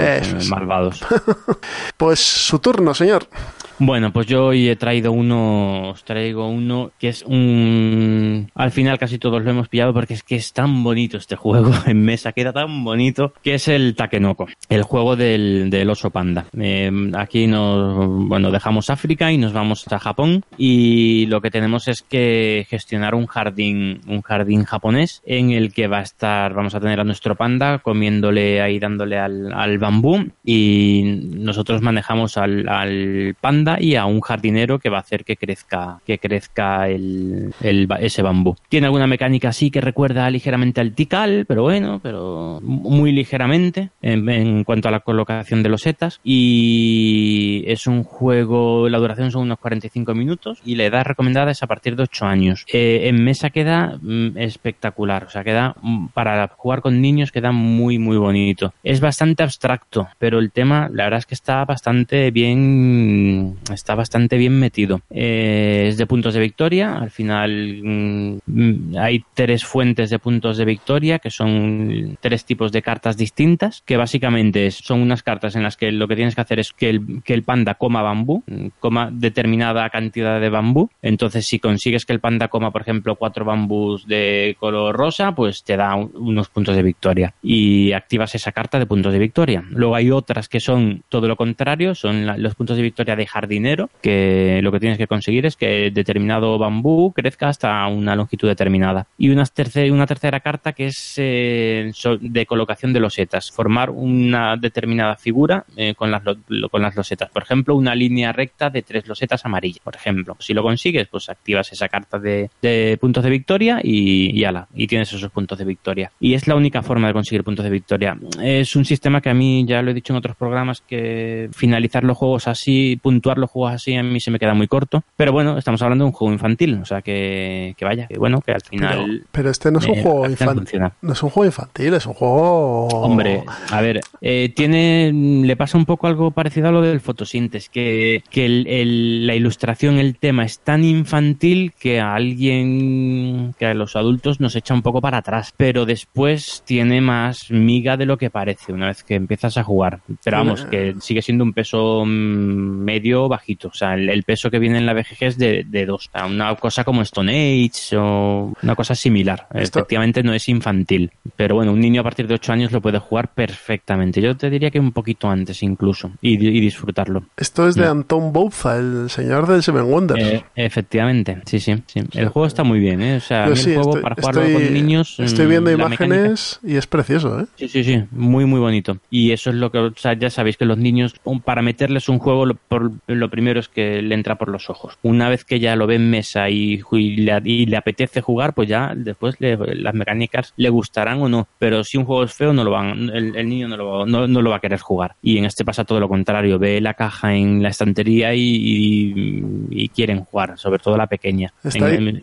malvados. 0.50 1.06
pues 1.98 2.20
su 2.20 2.60
turno, 2.60 2.94
señor. 2.94 3.28
Bueno, 3.78 4.14
pues 4.14 4.28
yo 4.28 4.46
hoy 4.46 4.70
he 4.70 4.78
traído 4.78 5.12
uno, 5.12 5.90
os 5.90 6.06
traigo 6.06 6.48
uno 6.48 6.92
que 6.98 7.10
es 7.10 7.24
un... 7.24 8.50
Al 8.56 8.72
final 8.72 8.98
casi 8.98 9.20
todos 9.20 9.44
lo 9.44 9.52
hemos 9.52 9.68
pillado 9.68 9.94
porque 9.94 10.14
es 10.14 10.24
que 10.24 10.38
es 10.38 10.54
tan 10.54 10.82
bonito 10.82 11.18
este 11.18 11.36
juego 11.36 11.74
en 11.86 12.02
mesa, 12.02 12.32
queda 12.32 12.54
tan 12.54 12.86
bonito, 12.86 13.34
que 13.44 13.56
es 13.56 13.68
el 13.68 13.96
Takenoko, 13.96 14.48
el 14.70 14.84
juego 14.84 15.18
del, 15.18 15.70
del 15.70 15.90
oso 15.90 16.10
panda. 16.10 16.46
Eh, 16.58 16.90
aquí 17.18 17.48
nos, 17.48 18.28
bueno, 18.30 18.50
dejamos 18.50 18.90
África 18.90 19.30
y 19.34 19.38
nos 19.38 19.52
vamos 19.52 19.86
a 19.92 20.00
Japón 20.00 20.46
y 20.58 21.26
lo 21.26 21.42
que 21.42 21.52
tenemos 21.52 21.90
es 21.90 22.02
que 22.02 22.66
gestionar 22.70 23.14
un 23.14 23.26
jardín, 23.26 24.00
un 24.08 24.22
jardín 24.22 24.64
japonés 24.64 25.22
en 25.26 25.52
el 25.52 25.74
que 25.74 25.88
va 25.88 26.00
a 26.00 26.04
estar, 26.04 26.54
vamos 26.54 26.76
a 26.76 26.80
tener 26.80 27.02
a 27.02 27.04
nuestro 27.04 27.36
panda 27.36 27.80
comiéndole 27.80 28.62
ahí, 28.62 28.80
dándole 28.80 29.20
al, 29.20 29.52
al 29.52 29.78
bambú 29.80 30.32
y 30.46 31.20
nosotros 31.36 31.82
manejamos 31.82 32.38
al, 32.38 32.70
al 32.70 33.36
panda 33.42 33.65
y 33.80 33.96
a 33.96 34.06
un 34.06 34.22
jardinero 34.22 34.80
que 34.80 34.90
va 34.90 34.98
a 34.98 35.02
hacer 35.02 35.24
que 35.24 35.36
crezca, 35.36 36.00
que 36.06 36.18
crezca 36.18 36.88
el, 36.88 37.54
ese 37.62 38.22
bambú. 38.22 38.56
Tiene 38.70 38.88
alguna 38.88 39.08
mecánica 39.08 39.50
así 39.50 39.72
que 39.72 39.82
recuerda 39.82 40.30
ligeramente 40.30 40.82
al 40.82 40.94
Tikal, 40.94 41.46
pero 41.48 41.64
bueno, 41.64 42.00
pero 42.02 42.60
muy 42.62 43.12
ligeramente 43.12 43.90
en, 44.02 44.64
cuanto 44.64 44.88
a 44.88 44.92
la 44.92 45.02
colocación 45.02 45.64
de 45.64 45.70
los 45.70 45.82
setas. 45.82 46.20
Y 46.24 47.64
es 47.68 47.88
un 47.88 48.04
juego, 48.04 48.90
la 48.90 48.98
duración 48.98 49.32
son 49.32 49.44
unos 49.44 49.60
45 49.60 50.14
minutos 50.14 50.60
y 50.66 50.76
la 50.76 50.86
edad 50.86 51.06
recomendada 51.06 51.52
es 51.52 51.64
a 51.64 51.68
partir 51.68 51.96
de 51.96 52.04
8 52.04 52.26
años. 52.26 52.66
Eh, 52.72 53.02
en 53.06 53.24
mesa 53.24 53.50
queda 53.50 53.98
mm, 54.02 54.38
espectacular, 54.38 55.26
o 55.26 55.30
sea, 55.30 55.44
queda 55.44 55.76
mm, 55.82 56.08
para 56.08 56.48
jugar 56.48 56.82
con 56.82 57.02
niños 57.02 57.32
queda 57.32 57.52
muy, 57.52 57.98
muy 58.00 58.18
bonito. 58.18 58.74
Es 58.84 59.00
bastante 59.00 59.44
abstracto, 59.44 60.08
pero 60.20 60.40
el 60.40 60.52
tema, 60.52 60.90
la 60.92 61.06
verdad 61.06 61.20
es 61.20 61.26
que 61.26 61.36
está 61.36 61.66
bastante 61.66 62.32
bien, 62.32 63.55
está 63.72 63.96
bastante 63.96 64.38
bien 64.38 64.60
metido. 64.60 65.02
Eh, 65.10 65.86
es 65.90 65.98
de 65.98 66.06
puntos 66.06 66.34
de 66.34 66.40
victoria, 66.40 66.98
al 66.98 67.12
final 67.12 67.82
mm, 67.84 68.98
hay 68.98 69.24
tres 69.34 69.66
fuentes 69.66 70.10
de 70.10 70.20
puntos 70.20 70.58
de 70.58 70.66
victoria 70.66 71.20
que 71.20 71.30
son 71.30 72.18
tres 72.22 72.46
tipos 72.46 72.72
de 72.72 72.82
cartas 72.82 73.18
distintas, 73.18 73.82
que 73.86 73.98
básicamente 73.98 74.72
son 74.72 75.02
unas 75.02 75.24
cartas 75.24 75.56
en 75.56 75.64
las 75.64 75.78
que 75.78 75.92
lo 75.92 76.08
que 76.08 76.16
tienes 76.16 76.36
que 76.36 76.42
hacer 76.42 76.60
es 76.60 76.74
que 76.74 76.90
el, 76.90 77.24
que 77.24 77.34
el 77.34 77.44
panda 77.44 77.76
coma 77.76 78.02
bambú, 78.02 78.44
coma 78.80 79.10
determinada 79.12 79.90
cantidad 79.90 80.40
de 80.40 80.50
bambú. 80.50 80.90
Entonces, 81.02 81.46
si 81.46 81.60
consigues 81.60 82.06
que 82.06 82.14
el 82.14 82.20
panda 82.20 82.48
coma, 82.48 82.72
por 82.72 82.82
ejemplo, 82.82 83.16
cuatro 83.16 83.46
bambús 83.46 84.08
de 84.08 84.56
color 84.60 84.96
rosa, 84.96 85.34
pues 85.34 85.64
te 85.64 85.78
da 85.78 85.96
unos 85.96 86.50
puntos 86.50 86.76
de 86.76 86.84
victoria. 86.84 87.34
Y 87.42 87.92
activas 87.94 88.36
esa 88.36 88.52
carta 88.52 88.80
de 88.80 88.86
puntos 88.86 89.14
de 89.14 89.20
victoria. 89.20 89.64
Luego 89.70 89.96
hay 89.96 90.12
otras 90.12 90.50
que 90.50 90.60
son 90.60 91.04
todo 91.10 91.28
lo 91.28 91.36
contrario, 91.36 91.96
son 91.96 92.42
los 92.42 92.56
puntos 92.56 92.78
de 92.78 92.84
victoria 92.84 93.16
de 93.16 93.28
jardinero, 93.46 93.90
que 94.02 94.60
lo 94.64 94.72
que 94.72 94.80
tienes 94.80 94.98
que 94.98 95.08
conseguir 95.08 95.46
es 95.46 95.56
que 95.56 95.92
determinado 95.92 96.58
bambú 96.58 97.14
crezca 97.14 97.50
hasta 97.50 97.86
una 97.88 98.16
longitud 98.16 98.48
determinada. 98.48 99.08
Y 99.18 99.30
una, 99.30 99.46
tercera, 99.46 99.94
una 99.94 100.08
tercera 100.08 100.40
carta 100.40 100.74
que 100.74 100.88
es 100.88 101.14
eh, 101.18 101.92
de 102.22 102.46
colocación 102.46 102.92
de 102.92 103.00
losetas, 103.00 103.52
formar 103.52 103.92
una 103.92 104.58
determinada 104.58 105.16
figura 105.16 105.66
eh, 105.78 105.94
con, 105.96 106.10
las, 106.12 106.24
con 106.72 106.82
las 106.82 106.96
losetas. 106.96 107.30
Por 107.30 107.44
ejemplo, 107.44 107.76
una 107.76 107.94
línea 107.94 108.32
recta 108.32 108.70
de 108.70 108.82
tres 108.82 109.08
losetas 109.08 109.46
amarillas, 109.46 109.80
por 109.84 109.96
ejemplo. 109.96 110.36
Si 110.40 110.54
lo 110.54 110.64
consigues, 110.64 111.08
pues 111.08 111.30
activas 111.30 111.72
esa 111.72 111.88
carta 111.88 112.18
de, 112.20 112.98
puntos 113.00 113.24
de 113.24 113.30
victoria 113.30 113.80
y, 113.84 114.38
y 114.38 114.44
ala, 114.44 114.68
y 114.74 114.88
tienes 114.88 115.14
esos 115.14 115.32
puntos 115.32 115.58
de 115.58 115.66
victoria. 115.66 116.12
Y 116.20 116.34
es 116.34 116.48
la 116.48 116.56
única 116.56 116.82
forma 116.82 117.08
de 117.08 117.14
conseguir 117.14 117.44
puntos 117.44 117.64
de 117.64 117.72
victoria. 117.72 118.18
Es 118.42 118.76
un 118.76 118.86
sistema 118.86 119.22
que 119.22 119.30
a 119.30 119.34
mí, 119.34 119.66
ya 119.68 119.82
lo 119.82 119.92
he 119.92 119.94
dicho 119.94 120.14
en 120.14 120.18
otros 120.18 120.36
programas, 120.36 120.82
que 120.82 121.50
finalizar 121.54 122.04
los 122.04 122.18
juegos 122.18 122.48
así, 122.48 123.00
puntuar 123.02 123.35
los 123.38 123.50
juegos 123.50 123.74
así, 123.74 123.96
a 123.96 124.04
mí 124.04 124.20
se 124.20 124.32
me 124.32 124.40
queda 124.40 124.54
muy 124.54 124.68
corto. 124.68 125.04
Pero 125.16 125.32
bueno, 125.32 125.58
estamos 125.58 125.82
hablando 125.82 126.04
de 126.04 126.08
un 126.08 126.14
juego 126.14 126.34
infantil, 126.34 126.80
o 126.82 126.86
sea 126.86 127.02
que, 127.02 127.74
que 127.78 127.86
vaya, 127.86 128.08
que 128.08 128.18
bueno, 128.18 128.42
que 128.42 128.52
al 128.52 128.62
final... 128.62 129.24
Pero, 129.32 129.50
este 129.50 129.72
no 129.72 129.80
es 129.80 129.88
un 129.88 130.02
juego 130.02 130.26
infantil. 130.28 130.82
No 131.02 131.14
es 131.14 131.24
un 131.24 131.30
juego 131.30 131.46
infantil, 131.46 131.94
es 131.94 132.06
un 132.06 132.14
juego... 132.14 132.88
Hombre, 132.88 133.44
a 133.72 133.82
ver, 133.82 134.02
eh, 134.22 134.52
tiene, 134.56 135.12
le 135.14 135.56
pasa 135.56 135.78
un 135.78 135.86
poco 135.86 136.08
algo 136.08 136.32
parecido 136.32 136.70
a 136.70 136.72
lo 136.72 136.82
del 136.82 137.00
fotosíntesis, 137.00 137.70
que, 137.70 138.24
que 138.30 138.48
la 138.50 139.36
ilustración, 139.36 140.00
el 140.00 140.18
tema 140.18 140.46
es 140.46 140.60
tan 140.60 140.84
infantil 140.84 141.74
que 141.80 142.00
a 142.00 142.16
alguien, 142.16 143.54
que 143.58 143.66
a 143.66 143.74
los 143.74 143.96
adultos 143.96 144.40
nos 144.40 144.56
echa 144.56 144.74
un 144.74 144.82
poco 144.82 145.02
para 145.02 145.18
atrás, 145.18 145.54
pero 145.56 145.86
después 145.86 146.64
tiene 146.66 147.02
más 147.02 147.52
miga 147.52 147.98
de 147.98 148.06
lo 148.06 148.18
que 148.18 148.30
parece 148.30 148.74
una 148.74 148.88
vez 148.88 149.04
que 149.04 149.16
empiezas 149.16 149.58
a 149.58 149.64
jugar. 149.64 150.02
Pero 150.24 150.38
vamos, 150.38 150.66
que 150.66 150.96
sigue 151.00 151.22
siendo 151.22 151.44
un 151.44 151.54
peso 151.54 152.04
mm, 152.06 152.84
bajito, 153.30 153.70
o 153.70 153.74
sea, 153.74 153.94
el, 153.94 154.24
peso 154.24 154.50
que 154.50 154.60
viene 154.60 154.78
en 154.78 154.86
la 154.86 154.94
BGG 154.94 155.18
es 155.22 155.38
de, 155.38 155.64
de 155.68 155.86
dos, 155.86 156.10
una 156.26 156.56
cosa 156.56 156.84
como 156.84 157.02
Stone 157.02 157.32
Age 157.32 157.98
o 157.98 158.54
una 158.62 158.76
cosa 158.76 158.96
similar. 158.96 159.48
Efectivamente 159.54 160.24
no 160.24 160.34
es 160.34 160.48
infantil, 160.50 161.12
pero 161.36 161.56
bueno, 161.56 161.74
un 161.74 161.80
niño 161.80 162.02
a 162.02 162.04
partir 162.04 162.28
de 162.28 162.36
8 162.36 162.54
años 162.54 162.72
lo 162.72 162.82
puede 162.82 163.00
jugar 163.00 163.34
perfectamente. 163.34 164.22
Yo 164.22 164.36
te 164.36 164.50
diría 164.50 164.72
que 164.72 164.80
un 164.80 164.92
poquito 164.92 165.30
antes 165.30 165.62
incluso 165.64 166.12
y, 166.22 166.38
disfrutarlo. 166.38 167.26
Esto 167.38 167.68
es 167.68 167.76
de 167.76 167.86
Anton 167.88 168.34
Bouza, 168.34 168.78
el 168.78 169.10
señor 169.10 169.48
del 169.48 169.62
Seven 169.62 169.84
Wonders. 169.84 170.24
Eh, 170.24 170.44
efectivamente, 170.56 171.42
sí, 171.46 171.60
sí, 171.60 171.76
sí. 171.86 172.02
El 172.14 172.30
juego 172.30 172.46
está 172.46 172.64
muy 172.64 172.80
bien, 172.80 173.02
¿eh? 173.02 173.18
O 173.18 173.20
sea, 173.20 173.46
el 173.46 173.58
juego 173.58 174.02
para 174.02 174.16
jugarlo 174.16 174.42
con 174.42 174.74
niños. 174.74 175.20
Estoy 175.20 175.48
viendo 175.48 175.70
mm, 175.70 175.74
imágenes 175.74 176.60
y 176.64 176.76
es 176.76 176.88
precioso, 176.88 177.40
¿eh? 177.40 177.46
Sí, 177.56 177.68
sí, 177.68 177.84
sí, 177.84 178.04
muy, 178.12 178.46
muy 178.46 178.60
bonito. 178.60 178.98
Y 179.10 179.32
eso 179.32 179.50
es 179.50 179.56
lo 179.56 179.72
que, 179.72 179.80
o 179.80 179.94
sea, 179.96 180.14
ya 180.14 180.30
sabéis 180.30 180.58
que 180.58 180.66
los 180.66 180.78
niños, 180.78 181.16
para 181.44 181.62
meterles 181.62 182.10
un 182.10 182.20
juego, 182.20 182.46
por, 182.68 182.92
lo 183.20 183.30
primero 183.30 183.60
es 183.60 183.70
que 183.70 184.02
le 184.02 184.16
entra 184.16 184.36
por 184.36 184.50
los 184.50 184.70
ojos. 184.70 184.98
Una 185.02 185.30
vez 185.30 185.46
que 185.46 185.60
ya 185.60 185.76
lo 185.76 185.88
ve 185.88 185.96
en 185.96 186.10
mesa 186.10 186.50
y, 186.50 186.82
le, 186.92 187.78
apetece 187.78 188.22
jugar, 188.22 188.54
pues 188.54 188.70
ya 188.70 188.94
después 188.96 189.36
las 189.40 189.94
mecánicas 189.94 190.54
le 190.58 190.70
gustarán 190.70 191.22
o 191.22 191.30
no. 191.30 191.48
Pero 191.60 191.84
si 191.84 191.98
un 191.98 192.06
juego 192.06 192.24
es 192.24 192.34
feo, 192.34 192.54
no 192.54 192.64
lo 192.64 192.72
van, 192.72 193.10
el, 193.10 193.48
niño 193.48 193.68
no 193.68 193.78
lo, 193.78 194.06
no, 194.06 194.28
lo 194.28 194.50
va 194.50 194.58
a 194.58 194.62
querer 194.62 194.80
jugar. 194.80 195.16
Y 195.22 195.38
en 195.38 195.46
este 195.46 195.66
pasa 195.66 195.84
todo 195.84 196.00
lo 196.00 196.10
contrario. 196.10 196.60
Ve 196.60 196.82
la 196.82 196.94
caja 196.94 197.36
en 197.36 197.62
la 197.62 197.70
estantería 197.70 198.34
y, 198.34 199.90
quieren 199.94 200.26
jugar, 200.26 200.58
sobre 200.58 200.80
todo 200.80 200.98
la 200.98 201.08
pequeña. 201.08 201.54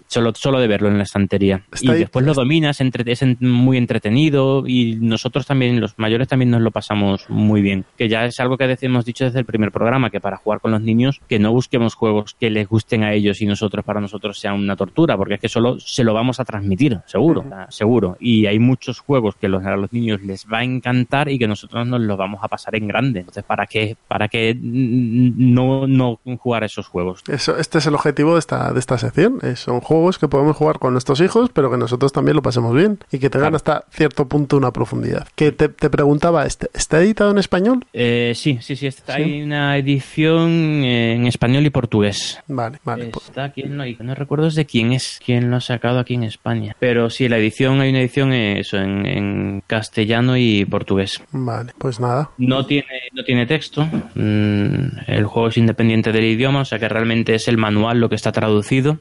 solo, 0.08 0.32
solo 0.34 0.60
de 0.60 0.68
verlo 0.68 0.88
en 0.88 0.98
la 0.98 1.04
estantería. 1.04 1.62
y 1.80 1.88
después 1.88 2.24
lo 2.26 2.34
dominas, 2.34 2.80
entre, 2.80 3.10
es 3.10 3.22
muy 3.40 3.78
entretenido 3.78 4.64
y 4.66 4.96
nosotros 4.96 5.46
también, 5.46 5.80
los 5.80 5.98
mayores 5.98 6.28
también 6.28 6.50
nos 6.50 6.60
lo 6.60 6.70
pasamos 6.70 7.28
muy 7.28 7.62
bien. 7.62 7.84
Que 7.96 8.08
ya 8.08 8.24
es 8.24 8.38
algo 8.40 8.56
que 8.56 8.76
hemos 8.80 9.04
dicho 9.04 9.24
desde 9.24 9.38
el 9.38 9.44
primer 9.44 9.70
programa, 9.70 10.10
que 10.10 10.20
para 10.20 10.36
jugar 10.36 10.60
con 10.60 10.71
los 10.72 10.82
niños, 10.82 11.20
que 11.28 11.38
no 11.38 11.52
busquemos 11.52 11.94
juegos 11.94 12.36
que 12.38 12.50
les 12.50 12.68
gusten 12.68 13.04
a 13.04 13.12
ellos 13.12 13.40
y 13.40 13.46
nosotros 13.46 13.84
para 13.84 14.00
nosotros 14.00 14.38
sea 14.38 14.52
una 14.52 14.76
tortura, 14.76 15.16
porque 15.16 15.34
es 15.34 15.40
que 15.40 15.48
solo 15.48 15.78
se 15.78 16.04
lo 16.04 16.14
vamos 16.14 16.40
a 16.40 16.44
transmitir, 16.44 17.00
seguro, 17.06 17.44
seguro. 17.68 18.16
Y 18.20 18.46
hay 18.46 18.58
muchos 18.58 19.00
juegos 19.00 19.36
que 19.36 19.48
los, 19.48 19.64
a 19.64 19.76
los 19.76 19.92
niños 19.92 20.22
les 20.22 20.46
va 20.46 20.58
a 20.58 20.64
encantar 20.64 21.28
y 21.28 21.38
que 21.38 21.46
nosotros 21.46 21.86
nos 21.86 22.00
los 22.00 22.16
vamos 22.16 22.40
a 22.42 22.48
pasar 22.48 22.74
en 22.74 22.88
grande. 22.88 23.20
Entonces, 23.20 23.44
¿para 23.44 23.66
qué, 23.66 23.96
para 24.08 24.28
qué 24.28 24.56
no, 24.60 25.86
no 25.86 26.20
jugar 26.38 26.64
esos 26.64 26.86
juegos? 26.86 27.22
Eso, 27.28 27.56
este 27.58 27.78
es 27.78 27.86
el 27.86 27.94
objetivo 27.94 28.34
de 28.34 28.38
esta, 28.40 28.72
de 28.72 28.78
esta 28.78 28.98
sección. 28.98 29.38
son 29.56 29.80
juegos 29.80 30.18
que 30.18 30.28
podemos 30.28 30.56
jugar 30.56 30.78
con 30.78 30.92
nuestros 30.92 31.20
hijos, 31.20 31.50
pero 31.52 31.70
que 31.70 31.76
nosotros 31.76 32.12
también 32.12 32.36
lo 32.36 32.42
pasemos 32.42 32.74
bien 32.74 32.98
y 33.10 33.18
que 33.18 33.30
tengan 33.30 33.54
hasta 33.54 33.84
cierto 33.90 34.28
punto 34.28 34.56
una 34.56 34.72
profundidad. 34.72 35.28
Que 35.34 35.52
te, 35.52 35.68
preguntaba, 35.68 36.46
¿este, 36.46 36.68
¿está 36.74 37.00
editado 37.00 37.30
en 37.30 37.38
español? 37.38 37.84
Eh, 37.92 38.32
sí, 38.34 38.58
sí, 38.60 38.76
sí, 38.76 38.86
está, 38.86 39.14
hay 39.14 39.42
una 39.42 39.76
edición 39.76 40.61
en 40.62 41.26
español 41.26 41.66
y 41.66 41.70
portugués. 41.70 42.40
Vale, 42.48 42.78
vale. 42.84 43.10
Está 43.10 43.44
aquí, 43.44 43.64
no, 43.64 43.84
no 44.00 44.14
recuerdo 44.14 44.50
de 44.50 44.64
quién 44.66 44.92
es, 44.92 45.20
quién 45.24 45.50
lo 45.50 45.56
ha 45.56 45.60
sacado 45.60 45.98
aquí 45.98 46.14
en 46.14 46.24
España. 46.24 46.76
Pero 46.78 47.10
sí, 47.10 47.28
la 47.28 47.38
edición, 47.38 47.80
hay 47.80 47.90
una 47.90 48.00
edición 48.00 48.32
eso, 48.32 48.78
en, 48.78 49.06
en 49.06 49.62
castellano 49.66 50.36
y 50.36 50.64
portugués. 50.64 51.22
Vale, 51.32 51.72
pues 51.78 52.00
nada. 52.00 52.30
No 52.38 52.66
tiene, 52.66 52.86
no 53.12 53.24
tiene 53.24 53.46
texto. 53.46 53.84
Mm, 54.14 54.98
el 55.06 55.24
juego 55.26 55.48
es 55.48 55.56
independiente 55.56 56.12
del 56.12 56.24
idioma, 56.24 56.60
o 56.60 56.64
sea 56.64 56.78
que 56.78 56.88
realmente 56.88 57.34
es 57.34 57.48
el 57.48 57.58
manual 57.58 58.00
lo 58.00 58.08
que 58.08 58.16
está 58.16 58.32
traducido. 58.32 58.98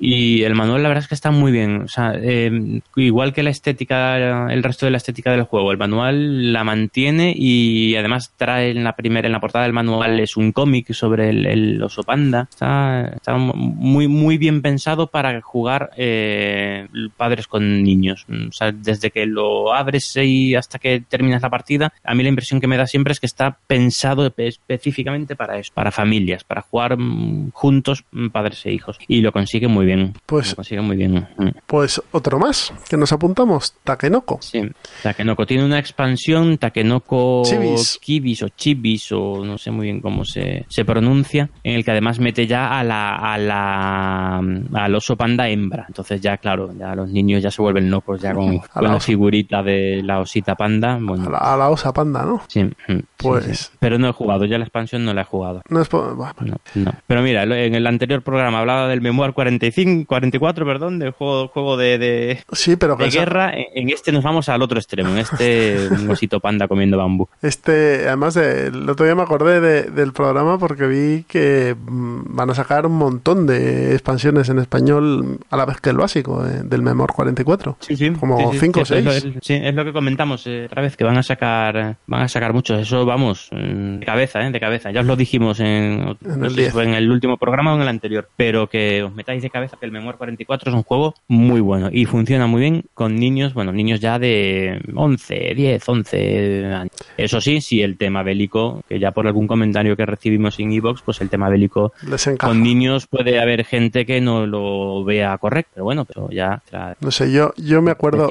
Y 0.00 0.42
el 0.42 0.54
manual, 0.54 0.82
la 0.82 0.88
verdad 0.88 1.04
es 1.04 1.08
que 1.08 1.14
está 1.14 1.30
muy 1.30 1.52
bien. 1.52 1.82
O 1.82 1.88
sea, 1.88 2.12
eh, 2.14 2.80
igual 2.96 3.32
que 3.32 3.42
la 3.42 3.50
estética, 3.50 4.52
el 4.52 4.62
resto 4.62 4.86
de 4.86 4.90
la 4.90 4.98
estética 4.98 5.30
del 5.30 5.42
juego, 5.42 5.72
el 5.72 5.78
manual 5.78 6.52
la 6.52 6.64
mantiene 6.64 7.34
y 7.36 7.94
además 7.96 8.32
trae 8.36 8.70
en 8.70 8.84
la 8.84 8.96
primera, 8.96 9.26
en 9.26 9.32
la 9.32 9.40
portada 9.40 9.64
del 9.64 9.72
manual 9.72 10.20
es 10.20 10.36
un 10.36 10.52
cómic 10.52 10.91
sobre 10.92 11.30
el, 11.30 11.82
oso 11.82 12.02
panda. 12.02 12.48
Está, 12.50 13.36
muy, 13.36 14.08
muy 14.08 14.38
bien 14.38 14.62
pensado 14.62 15.06
para 15.06 15.40
jugar 15.40 15.90
eh, 15.96 16.88
padres 17.16 17.46
con 17.46 17.82
niños. 17.82 18.26
O 18.28 18.52
sea, 18.52 18.72
desde 18.72 19.10
que 19.10 19.26
lo 19.26 19.72
abres 19.72 20.16
y 20.16 20.54
hasta 20.54 20.78
que 20.78 21.00
terminas 21.00 21.42
la 21.42 21.50
partida, 21.50 21.92
a 22.04 22.14
mí 22.14 22.22
la 22.22 22.28
impresión 22.28 22.60
que 22.60 22.66
me 22.66 22.76
da 22.76 22.86
siempre 22.86 23.12
es 23.12 23.20
que 23.20 23.26
está 23.26 23.58
pensado 23.66 24.32
específicamente 24.36 25.36
para 25.36 25.58
eso, 25.58 25.72
para 25.74 25.90
familias, 25.90 26.44
para 26.44 26.62
jugar 26.62 26.96
mm, 26.98 27.50
juntos 27.52 28.04
mm, 28.10 28.28
padres 28.28 28.64
e 28.66 28.72
hijos. 28.72 28.98
Y 29.08 29.20
lo 29.20 29.32
consigue 29.32 29.68
muy 29.68 29.86
bien. 29.86 30.14
Pues, 30.26 30.50
lo 30.50 30.56
consigue 30.56 30.80
muy 30.80 30.96
bien. 30.96 31.28
Mm. 31.36 31.48
Pues 31.66 32.02
otro 32.12 32.38
más 32.38 32.72
que 32.88 32.96
nos 32.96 33.12
apuntamos, 33.12 33.74
Takenoko. 33.84 34.38
Sí, 34.40 34.62
Takenoko 35.02 35.46
tiene 35.46 35.64
una 35.64 35.78
expansión, 35.78 36.58
Takenoko 36.58 37.42
Chibis. 37.44 37.98
Kibis 38.00 38.42
o 38.42 38.48
Chibis 38.48 39.12
o 39.12 39.44
no 39.44 39.58
sé 39.58 39.70
muy 39.70 39.86
bien 39.86 40.00
cómo 40.00 40.24
se, 40.24 40.64
se 40.68 40.81
pronuncia, 40.84 41.50
en 41.62 41.74
el 41.74 41.84
que 41.84 41.90
además 41.90 42.18
mete 42.18 42.46
ya 42.46 42.78
a 42.78 42.84
la, 42.84 43.14
a 43.14 43.38
la 43.38 44.42
al 44.74 44.94
oso 44.94 45.16
panda 45.16 45.48
hembra. 45.48 45.84
Entonces 45.88 46.20
ya, 46.20 46.36
claro, 46.38 46.70
ya 46.78 46.94
los 46.94 47.10
niños 47.10 47.42
ya 47.42 47.50
se 47.50 47.62
vuelven 47.62 47.90
locos 47.90 48.20
ya 48.20 48.34
con, 48.34 48.60
la, 48.80 49.00
figurita 49.00 49.62
de 49.62 50.02
la 50.02 50.20
osita 50.20 50.54
panda. 50.54 50.98
Bueno. 51.00 51.30
A, 51.34 51.56
la, 51.56 51.70
osa 51.70 51.92
panda, 51.92 52.24
¿no? 52.24 52.42
Sí. 52.48 52.70
Pues... 53.16 53.72
Pero 53.78 53.98
no 53.98 54.08
he 54.08 54.12
jugado, 54.12 54.44
ya 54.44 54.58
la 54.58 54.64
expansión 54.64 55.04
no 55.04 55.14
la 55.14 55.22
he 55.22 55.24
jugado. 55.24 55.62
No 55.68 55.80
es 55.80 55.88
no, 55.92 56.92
Pero 57.06 57.22
mira, 57.22 57.42
en 57.42 57.74
el 57.74 57.86
anterior 57.86 58.22
programa 58.22 58.60
hablaba 58.60 58.88
del 58.88 59.00
Memoir 59.00 59.32
45, 59.32 60.06
44, 60.06 60.66
perdón, 60.66 60.98
del 60.98 61.10
juego, 61.10 61.48
juego 61.48 61.76
de, 61.76 61.98
de, 61.98 62.42
sí, 62.52 62.76
pero 62.76 62.96
de 62.96 63.10
guerra. 63.10 63.52
En 63.54 63.90
este 63.90 64.12
nos 64.12 64.24
vamos 64.24 64.48
al 64.48 64.62
otro 64.62 64.78
extremo, 64.78 65.10
en 65.10 65.18
este 65.18 65.88
osito 66.08 66.40
panda 66.40 66.68
comiendo 66.68 66.98
bambú. 66.98 67.28
Este, 67.42 68.06
además, 68.06 68.36
el 68.36 68.88
otro 68.88 69.04
día 69.04 69.14
me 69.14 69.22
acordé 69.22 69.60
del 69.60 70.12
programa 70.12 70.58
porque 70.58 70.71
vi 70.74 71.24
que 71.24 71.74
mm, 71.74 72.34
van 72.34 72.50
a 72.50 72.54
sacar 72.54 72.86
un 72.86 72.96
montón 72.96 73.46
de 73.46 73.92
expansiones 73.92 74.48
en 74.48 74.58
español 74.58 75.38
a 75.50 75.56
la 75.56 75.66
vez 75.66 75.80
que 75.80 75.90
el 75.90 75.96
básico 75.96 76.46
eh, 76.46 76.62
del 76.64 76.82
Memoir 76.82 77.10
44. 77.10 77.76
Sí, 77.80 77.96
sí. 77.96 78.10
Como 78.10 78.52
5 78.52 78.80
o 78.80 78.84
6. 78.84 79.24
Sí, 79.40 79.54
es 79.54 79.74
lo 79.74 79.84
que 79.84 79.92
comentamos 79.92 80.46
eh, 80.46 80.66
otra 80.66 80.82
vez, 80.82 80.96
que 80.96 81.04
van 81.04 81.18
a 81.18 81.22
sacar 81.22 81.96
van 82.06 82.22
a 82.22 82.28
sacar 82.28 82.52
muchos. 82.52 82.80
Eso, 82.80 83.04
vamos, 83.04 83.48
mm, 83.52 83.98
de 83.98 84.06
cabeza, 84.06 84.40
¿eh? 84.40 84.50
De 84.50 84.60
cabeza. 84.60 84.90
Ya 84.90 85.00
os 85.00 85.06
lo 85.06 85.16
dijimos 85.16 85.60
en, 85.60 86.16
en, 86.24 86.94
el 86.94 87.10
último 87.10 87.36
programa 87.36 87.72
o 87.72 87.76
en 87.76 87.82
el 87.82 87.88
anterior, 87.88 88.28
pero 88.36 88.68
que 88.68 89.02
os 89.02 89.14
metáis 89.14 89.42
de 89.42 89.50
cabeza 89.50 89.76
que 89.78 89.86
el 89.86 89.92
Memoir 89.92 90.16
44 90.16 90.70
es 90.70 90.76
un 90.76 90.82
juego 90.82 91.14
muy 91.28 91.60
bueno 91.60 91.88
y 91.92 92.04
funciona 92.04 92.46
muy 92.46 92.60
bien 92.60 92.84
con 92.94 93.16
niños, 93.16 93.54
bueno, 93.54 93.72
niños 93.72 94.00
ya 94.00 94.18
de 94.18 94.80
11, 94.94 95.54
10, 95.54 95.88
11 95.88 96.64
años. 96.66 96.92
Eso 97.16 97.40
sí, 97.40 97.60
si 97.60 97.82
el 97.82 97.96
tema 97.96 98.22
bélico, 98.22 98.82
que 98.88 98.98
ya 98.98 99.12
por 99.12 99.26
algún 99.26 99.46
comentario 99.46 99.96
que 99.96 100.06
recibimos 100.06 100.58
en 100.62 100.72
Evox, 100.72 101.02
pues 101.02 101.20
el 101.20 101.28
tema 101.28 101.48
bélico 101.48 101.92
con 102.38 102.62
niños 102.62 103.06
puede 103.06 103.40
haber 103.40 103.64
gente 103.64 104.06
que 104.06 104.20
no 104.20 104.46
lo 104.46 105.04
vea 105.04 105.36
correcto, 105.38 105.72
pero 105.74 105.84
bueno, 105.84 106.04
pero 106.04 106.30
ya... 106.30 106.62
No 107.00 107.10
sé, 107.10 107.32
yo, 107.32 107.52
yo 107.56 107.82
me 107.82 107.90
acuerdo... 107.90 108.30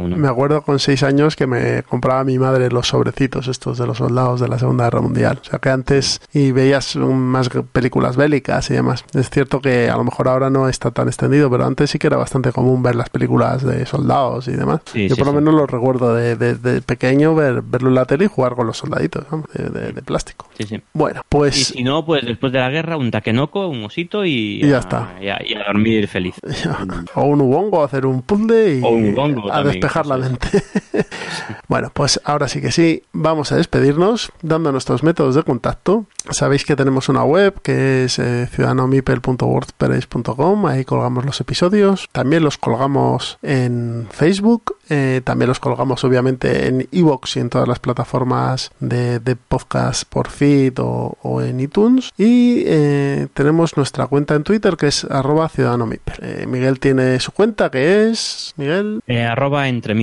Me 0.00 0.28
acuerdo 0.28 0.62
con 0.62 0.78
6 0.78 1.02
años 1.02 1.36
que 1.36 1.46
me 1.46 1.82
compraba 1.82 2.24
mi 2.24 2.38
madre 2.38 2.70
los 2.70 2.88
sobrecitos 2.88 3.48
estos 3.48 3.78
de 3.78 3.86
los 3.86 3.98
soldados 3.98 4.40
de 4.40 4.48
la 4.48 4.58
Segunda 4.58 4.84
Guerra 4.84 5.00
Mundial. 5.00 5.38
O 5.40 5.44
sea 5.44 5.58
que 5.58 5.70
antes 5.70 6.20
y 6.32 6.52
veías 6.52 6.96
más 6.96 7.48
películas 7.72 8.16
bélicas 8.16 8.70
y 8.70 8.74
demás. 8.74 9.04
Es 9.14 9.30
cierto 9.30 9.60
que 9.60 9.90
a 9.90 9.96
lo 9.96 10.04
mejor 10.04 10.28
ahora 10.28 10.50
no 10.50 10.68
está 10.68 10.90
tan 10.90 11.08
extendido, 11.08 11.50
pero 11.50 11.64
antes 11.66 11.90
sí 11.90 11.98
que 11.98 12.06
era 12.06 12.16
bastante 12.16 12.52
común 12.52 12.82
ver 12.82 12.94
las 12.94 13.10
películas 13.10 13.64
de 13.64 13.86
soldados 13.86 14.48
y 14.48 14.52
demás. 14.52 14.80
Yo 14.94 15.16
por 15.16 15.26
lo 15.26 15.32
menos 15.32 15.54
lo 15.54 15.66
recuerdo 15.66 16.14
de, 16.14 16.82
pequeño 16.82 17.34
ver, 17.34 17.62
verlo 17.62 17.88
en 17.88 17.94
la 17.94 18.04
tele 18.04 18.24
y 18.26 18.28
jugar 18.28 18.54
con 18.54 18.66
los 18.66 18.78
soldaditos 18.78 19.24
de, 19.54 20.02
plástico. 20.02 20.48
Bueno, 20.92 21.22
pues... 21.28 21.65
Y 21.65 21.65
si 21.66 21.82
no, 21.82 22.04
pues 22.04 22.24
después 22.24 22.52
de 22.52 22.60
la 22.60 22.70
guerra 22.70 22.96
un 22.96 23.10
taquenoco, 23.10 23.66
un 23.68 23.84
osito 23.84 24.24
y, 24.24 24.60
ya 24.60 24.78
está. 24.78 25.16
Y 25.20 25.28
a, 25.28 25.38
dormir 25.66 26.08
feliz. 26.08 26.34
o 27.14 27.24
un 27.24 27.40
ubongo, 27.40 27.84
hacer 27.84 28.06
un 28.06 28.22
puzzle 28.22 28.80
y 28.80 29.14
a 29.50 29.62
despejar 29.62 30.06
la 30.06 30.16
mente. 30.16 30.48
bueno, 31.68 31.90
pues 31.92 32.20
ahora 32.24 32.48
sí 32.48 32.60
que 32.60 32.72
sí, 32.72 33.02
vamos 33.12 33.52
a 33.52 33.56
despedirnos 33.56 34.32
dando 34.42 34.72
nuestros 34.72 35.02
métodos 35.02 35.34
de 35.34 35.42
contacto. 35.42 36.06
Sabéis 36.30 36.64
que 36.64 36.76
tenemos 36.76 37.08
una 37.08 37.24
web 37.24 37.60
que 37.62 38.04
es 38.04 38.18
eh, 38.18 38.46
ciudadanomipel.wordpress.com, 38.50 40.66
ahí 40.66 40.84
colgamos 40.84 41.24
los 41.24 41.40
episodios. 41.40 42.08
También 42.12 42.42
los 42.42 42.58
colgamos 42.58 43.38
en 43.42 44.08
Facebook, 44.10 44.76
eh, 44.88 45.20
también 45.24 45.48
los 45.48 45.60
colgamos 45.60 46.04
obviamente 46.04 46.68
en 46.68 46.88
Evox 46.92 47.36
y 47.36 47.40
en 47.40 47.50
todas 47.50 47.68
las 47.68 47.78
plataformas 47.78 48.72
de, 48.80 49.36
podcast 49.48 50.04
por 50.08 50.28
feed 50.28 50.74
o, 50.78 51.42
en 51.42 51.55
iTunes. 51.60 52.12
Y 52.16 52.62
eh, 52.66 53.28
tenemos 53.34 53.76
nuestra 53.76 54.06
cuenta 54.06 54.34
en 54.34 54.44
Twitter 54.44 54.76
que 54.76 54.88
es 54.88 55.04
arroba 55.04 55.48
ciudadanomipel. 55.48 56.46
Miguel 56.46 56.80
tiene 56.80 57.20
su 57.20 57.32
cuenta 57.32 57.70
que 57.70 58.10
es, 58.10 58.54
Miguel. 58.56 59.00
arroba 59.28 59.68
entre 59.68 59.94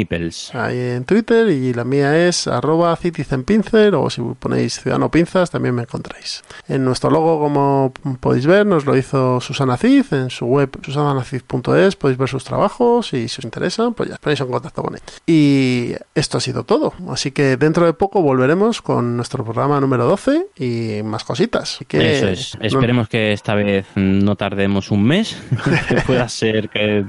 Ahí 0.53 0.79
en 0.79 1.05
Twitter 1.05 1.49
y 1.49 1.73
la 1.73 1.83
mía 1.83 2.27
es 2.27 2.47
arroba 2.47 2.95
citizenpincer 2.95 3.95
o 3.95 4.09
si 4.09 4.21
ponéis 4.39 4.79
Ciudadano 4.79 5.09
Pinzas 5.09 5.51
también 5.51 5.75
me 5.75 5.83
encontráis. 5.83 6.43
En 6.67 6.83
nuestro 6.83 7.09
logo, 7.09 7.39
como 7.39 7.93
podéis 8.19 8.45
ver, 8.45 8.65
nos 8.65 8.85
lo 8.85 8.97
hizo 8.97 9.39
Susana 9.39 9.77
Cid 9.77 10.05
en 10.11 10.29
su 10.29 10.45
web 10.45 10.69
susanacid.es, 10.83 11.95
podéis 11.95 12.17
ver 12.17 12.29
sus 12.29 12.43
trabajos 12.43 13.13
y 13.13 13.27
si 13.27 13.39
os 13.39 13.45
interesa, 13.45 13.91
pues 13.91 14.09
ya 14.09 14.17
ponéis 14.17 14.41
en 14.41 14.47
contacto 14.47 14.83
con 14.83 14.95
él. 14.95 15.01
Y 15.27 15.93
esto 16.15 16.37
ha 16.37 16.41
sido 16.41 16.63
todo, 16.63 16.93
así 17.09 17.31
que 17.31 17.57
dentro 17.57 17.85
de 17.85 17.93
poco 17.93 18.21
volveremos 18.21 18.81
con 18.81 19.15
nuestro 19.15 19.43
programa 19.43 19.79
número 19.79 20.05
12 20.05 20.47
y 20.57 21.03
más 21.03 21.23
cositas. 21.33 21.79
que 21.87 22.17
Eso 22.17 22.27
es, 22.27 22.57
esperemos 22.61 23.09
que 23.09 23.33
esta 23.33 23.55
vez 23.55 23.87
no 23.95 24.35
tardemos 24.35 24.91
un 24.91 25.03
mes, 25.03 25.35
que 25.89 25.95
pueda 26.01 26.29
ser 26.29 26.69
que 26.69 27.03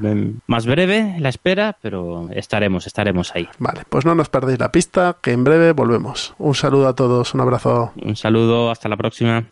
más 0.47 0.65
breve 0.65 1.17
la 1.19 1.29
espera, 1.29 1.77
pero 1.83 2.31
estaremos, 2.31 2.87
estaremos 2.87 3.35
ahí. 3.35 3.47
Vale, 3.59 3.83
pues 3.87 4.07
no 4.07 4.15
nos 4.15 4.31
perdéis 4.31 4.59
la 4.59 4.73
pista, 4.73 5.19
que 5.21 5.33
en 5.33 5.45
breve 5.45 5.73
volvemos. 5.73 6.35
Un 6.39 6.55
saludo 6.55 6.89
a 6.89 6.95
todos, 6.95 7.35
un 7.35 7.43
abrazo. 7.43 7.93
Un 8.03 8.17
saludo, 8.17 8.71
hasta 8.71 8.89
la 8.89 8.97
próxima. 8.97 9.45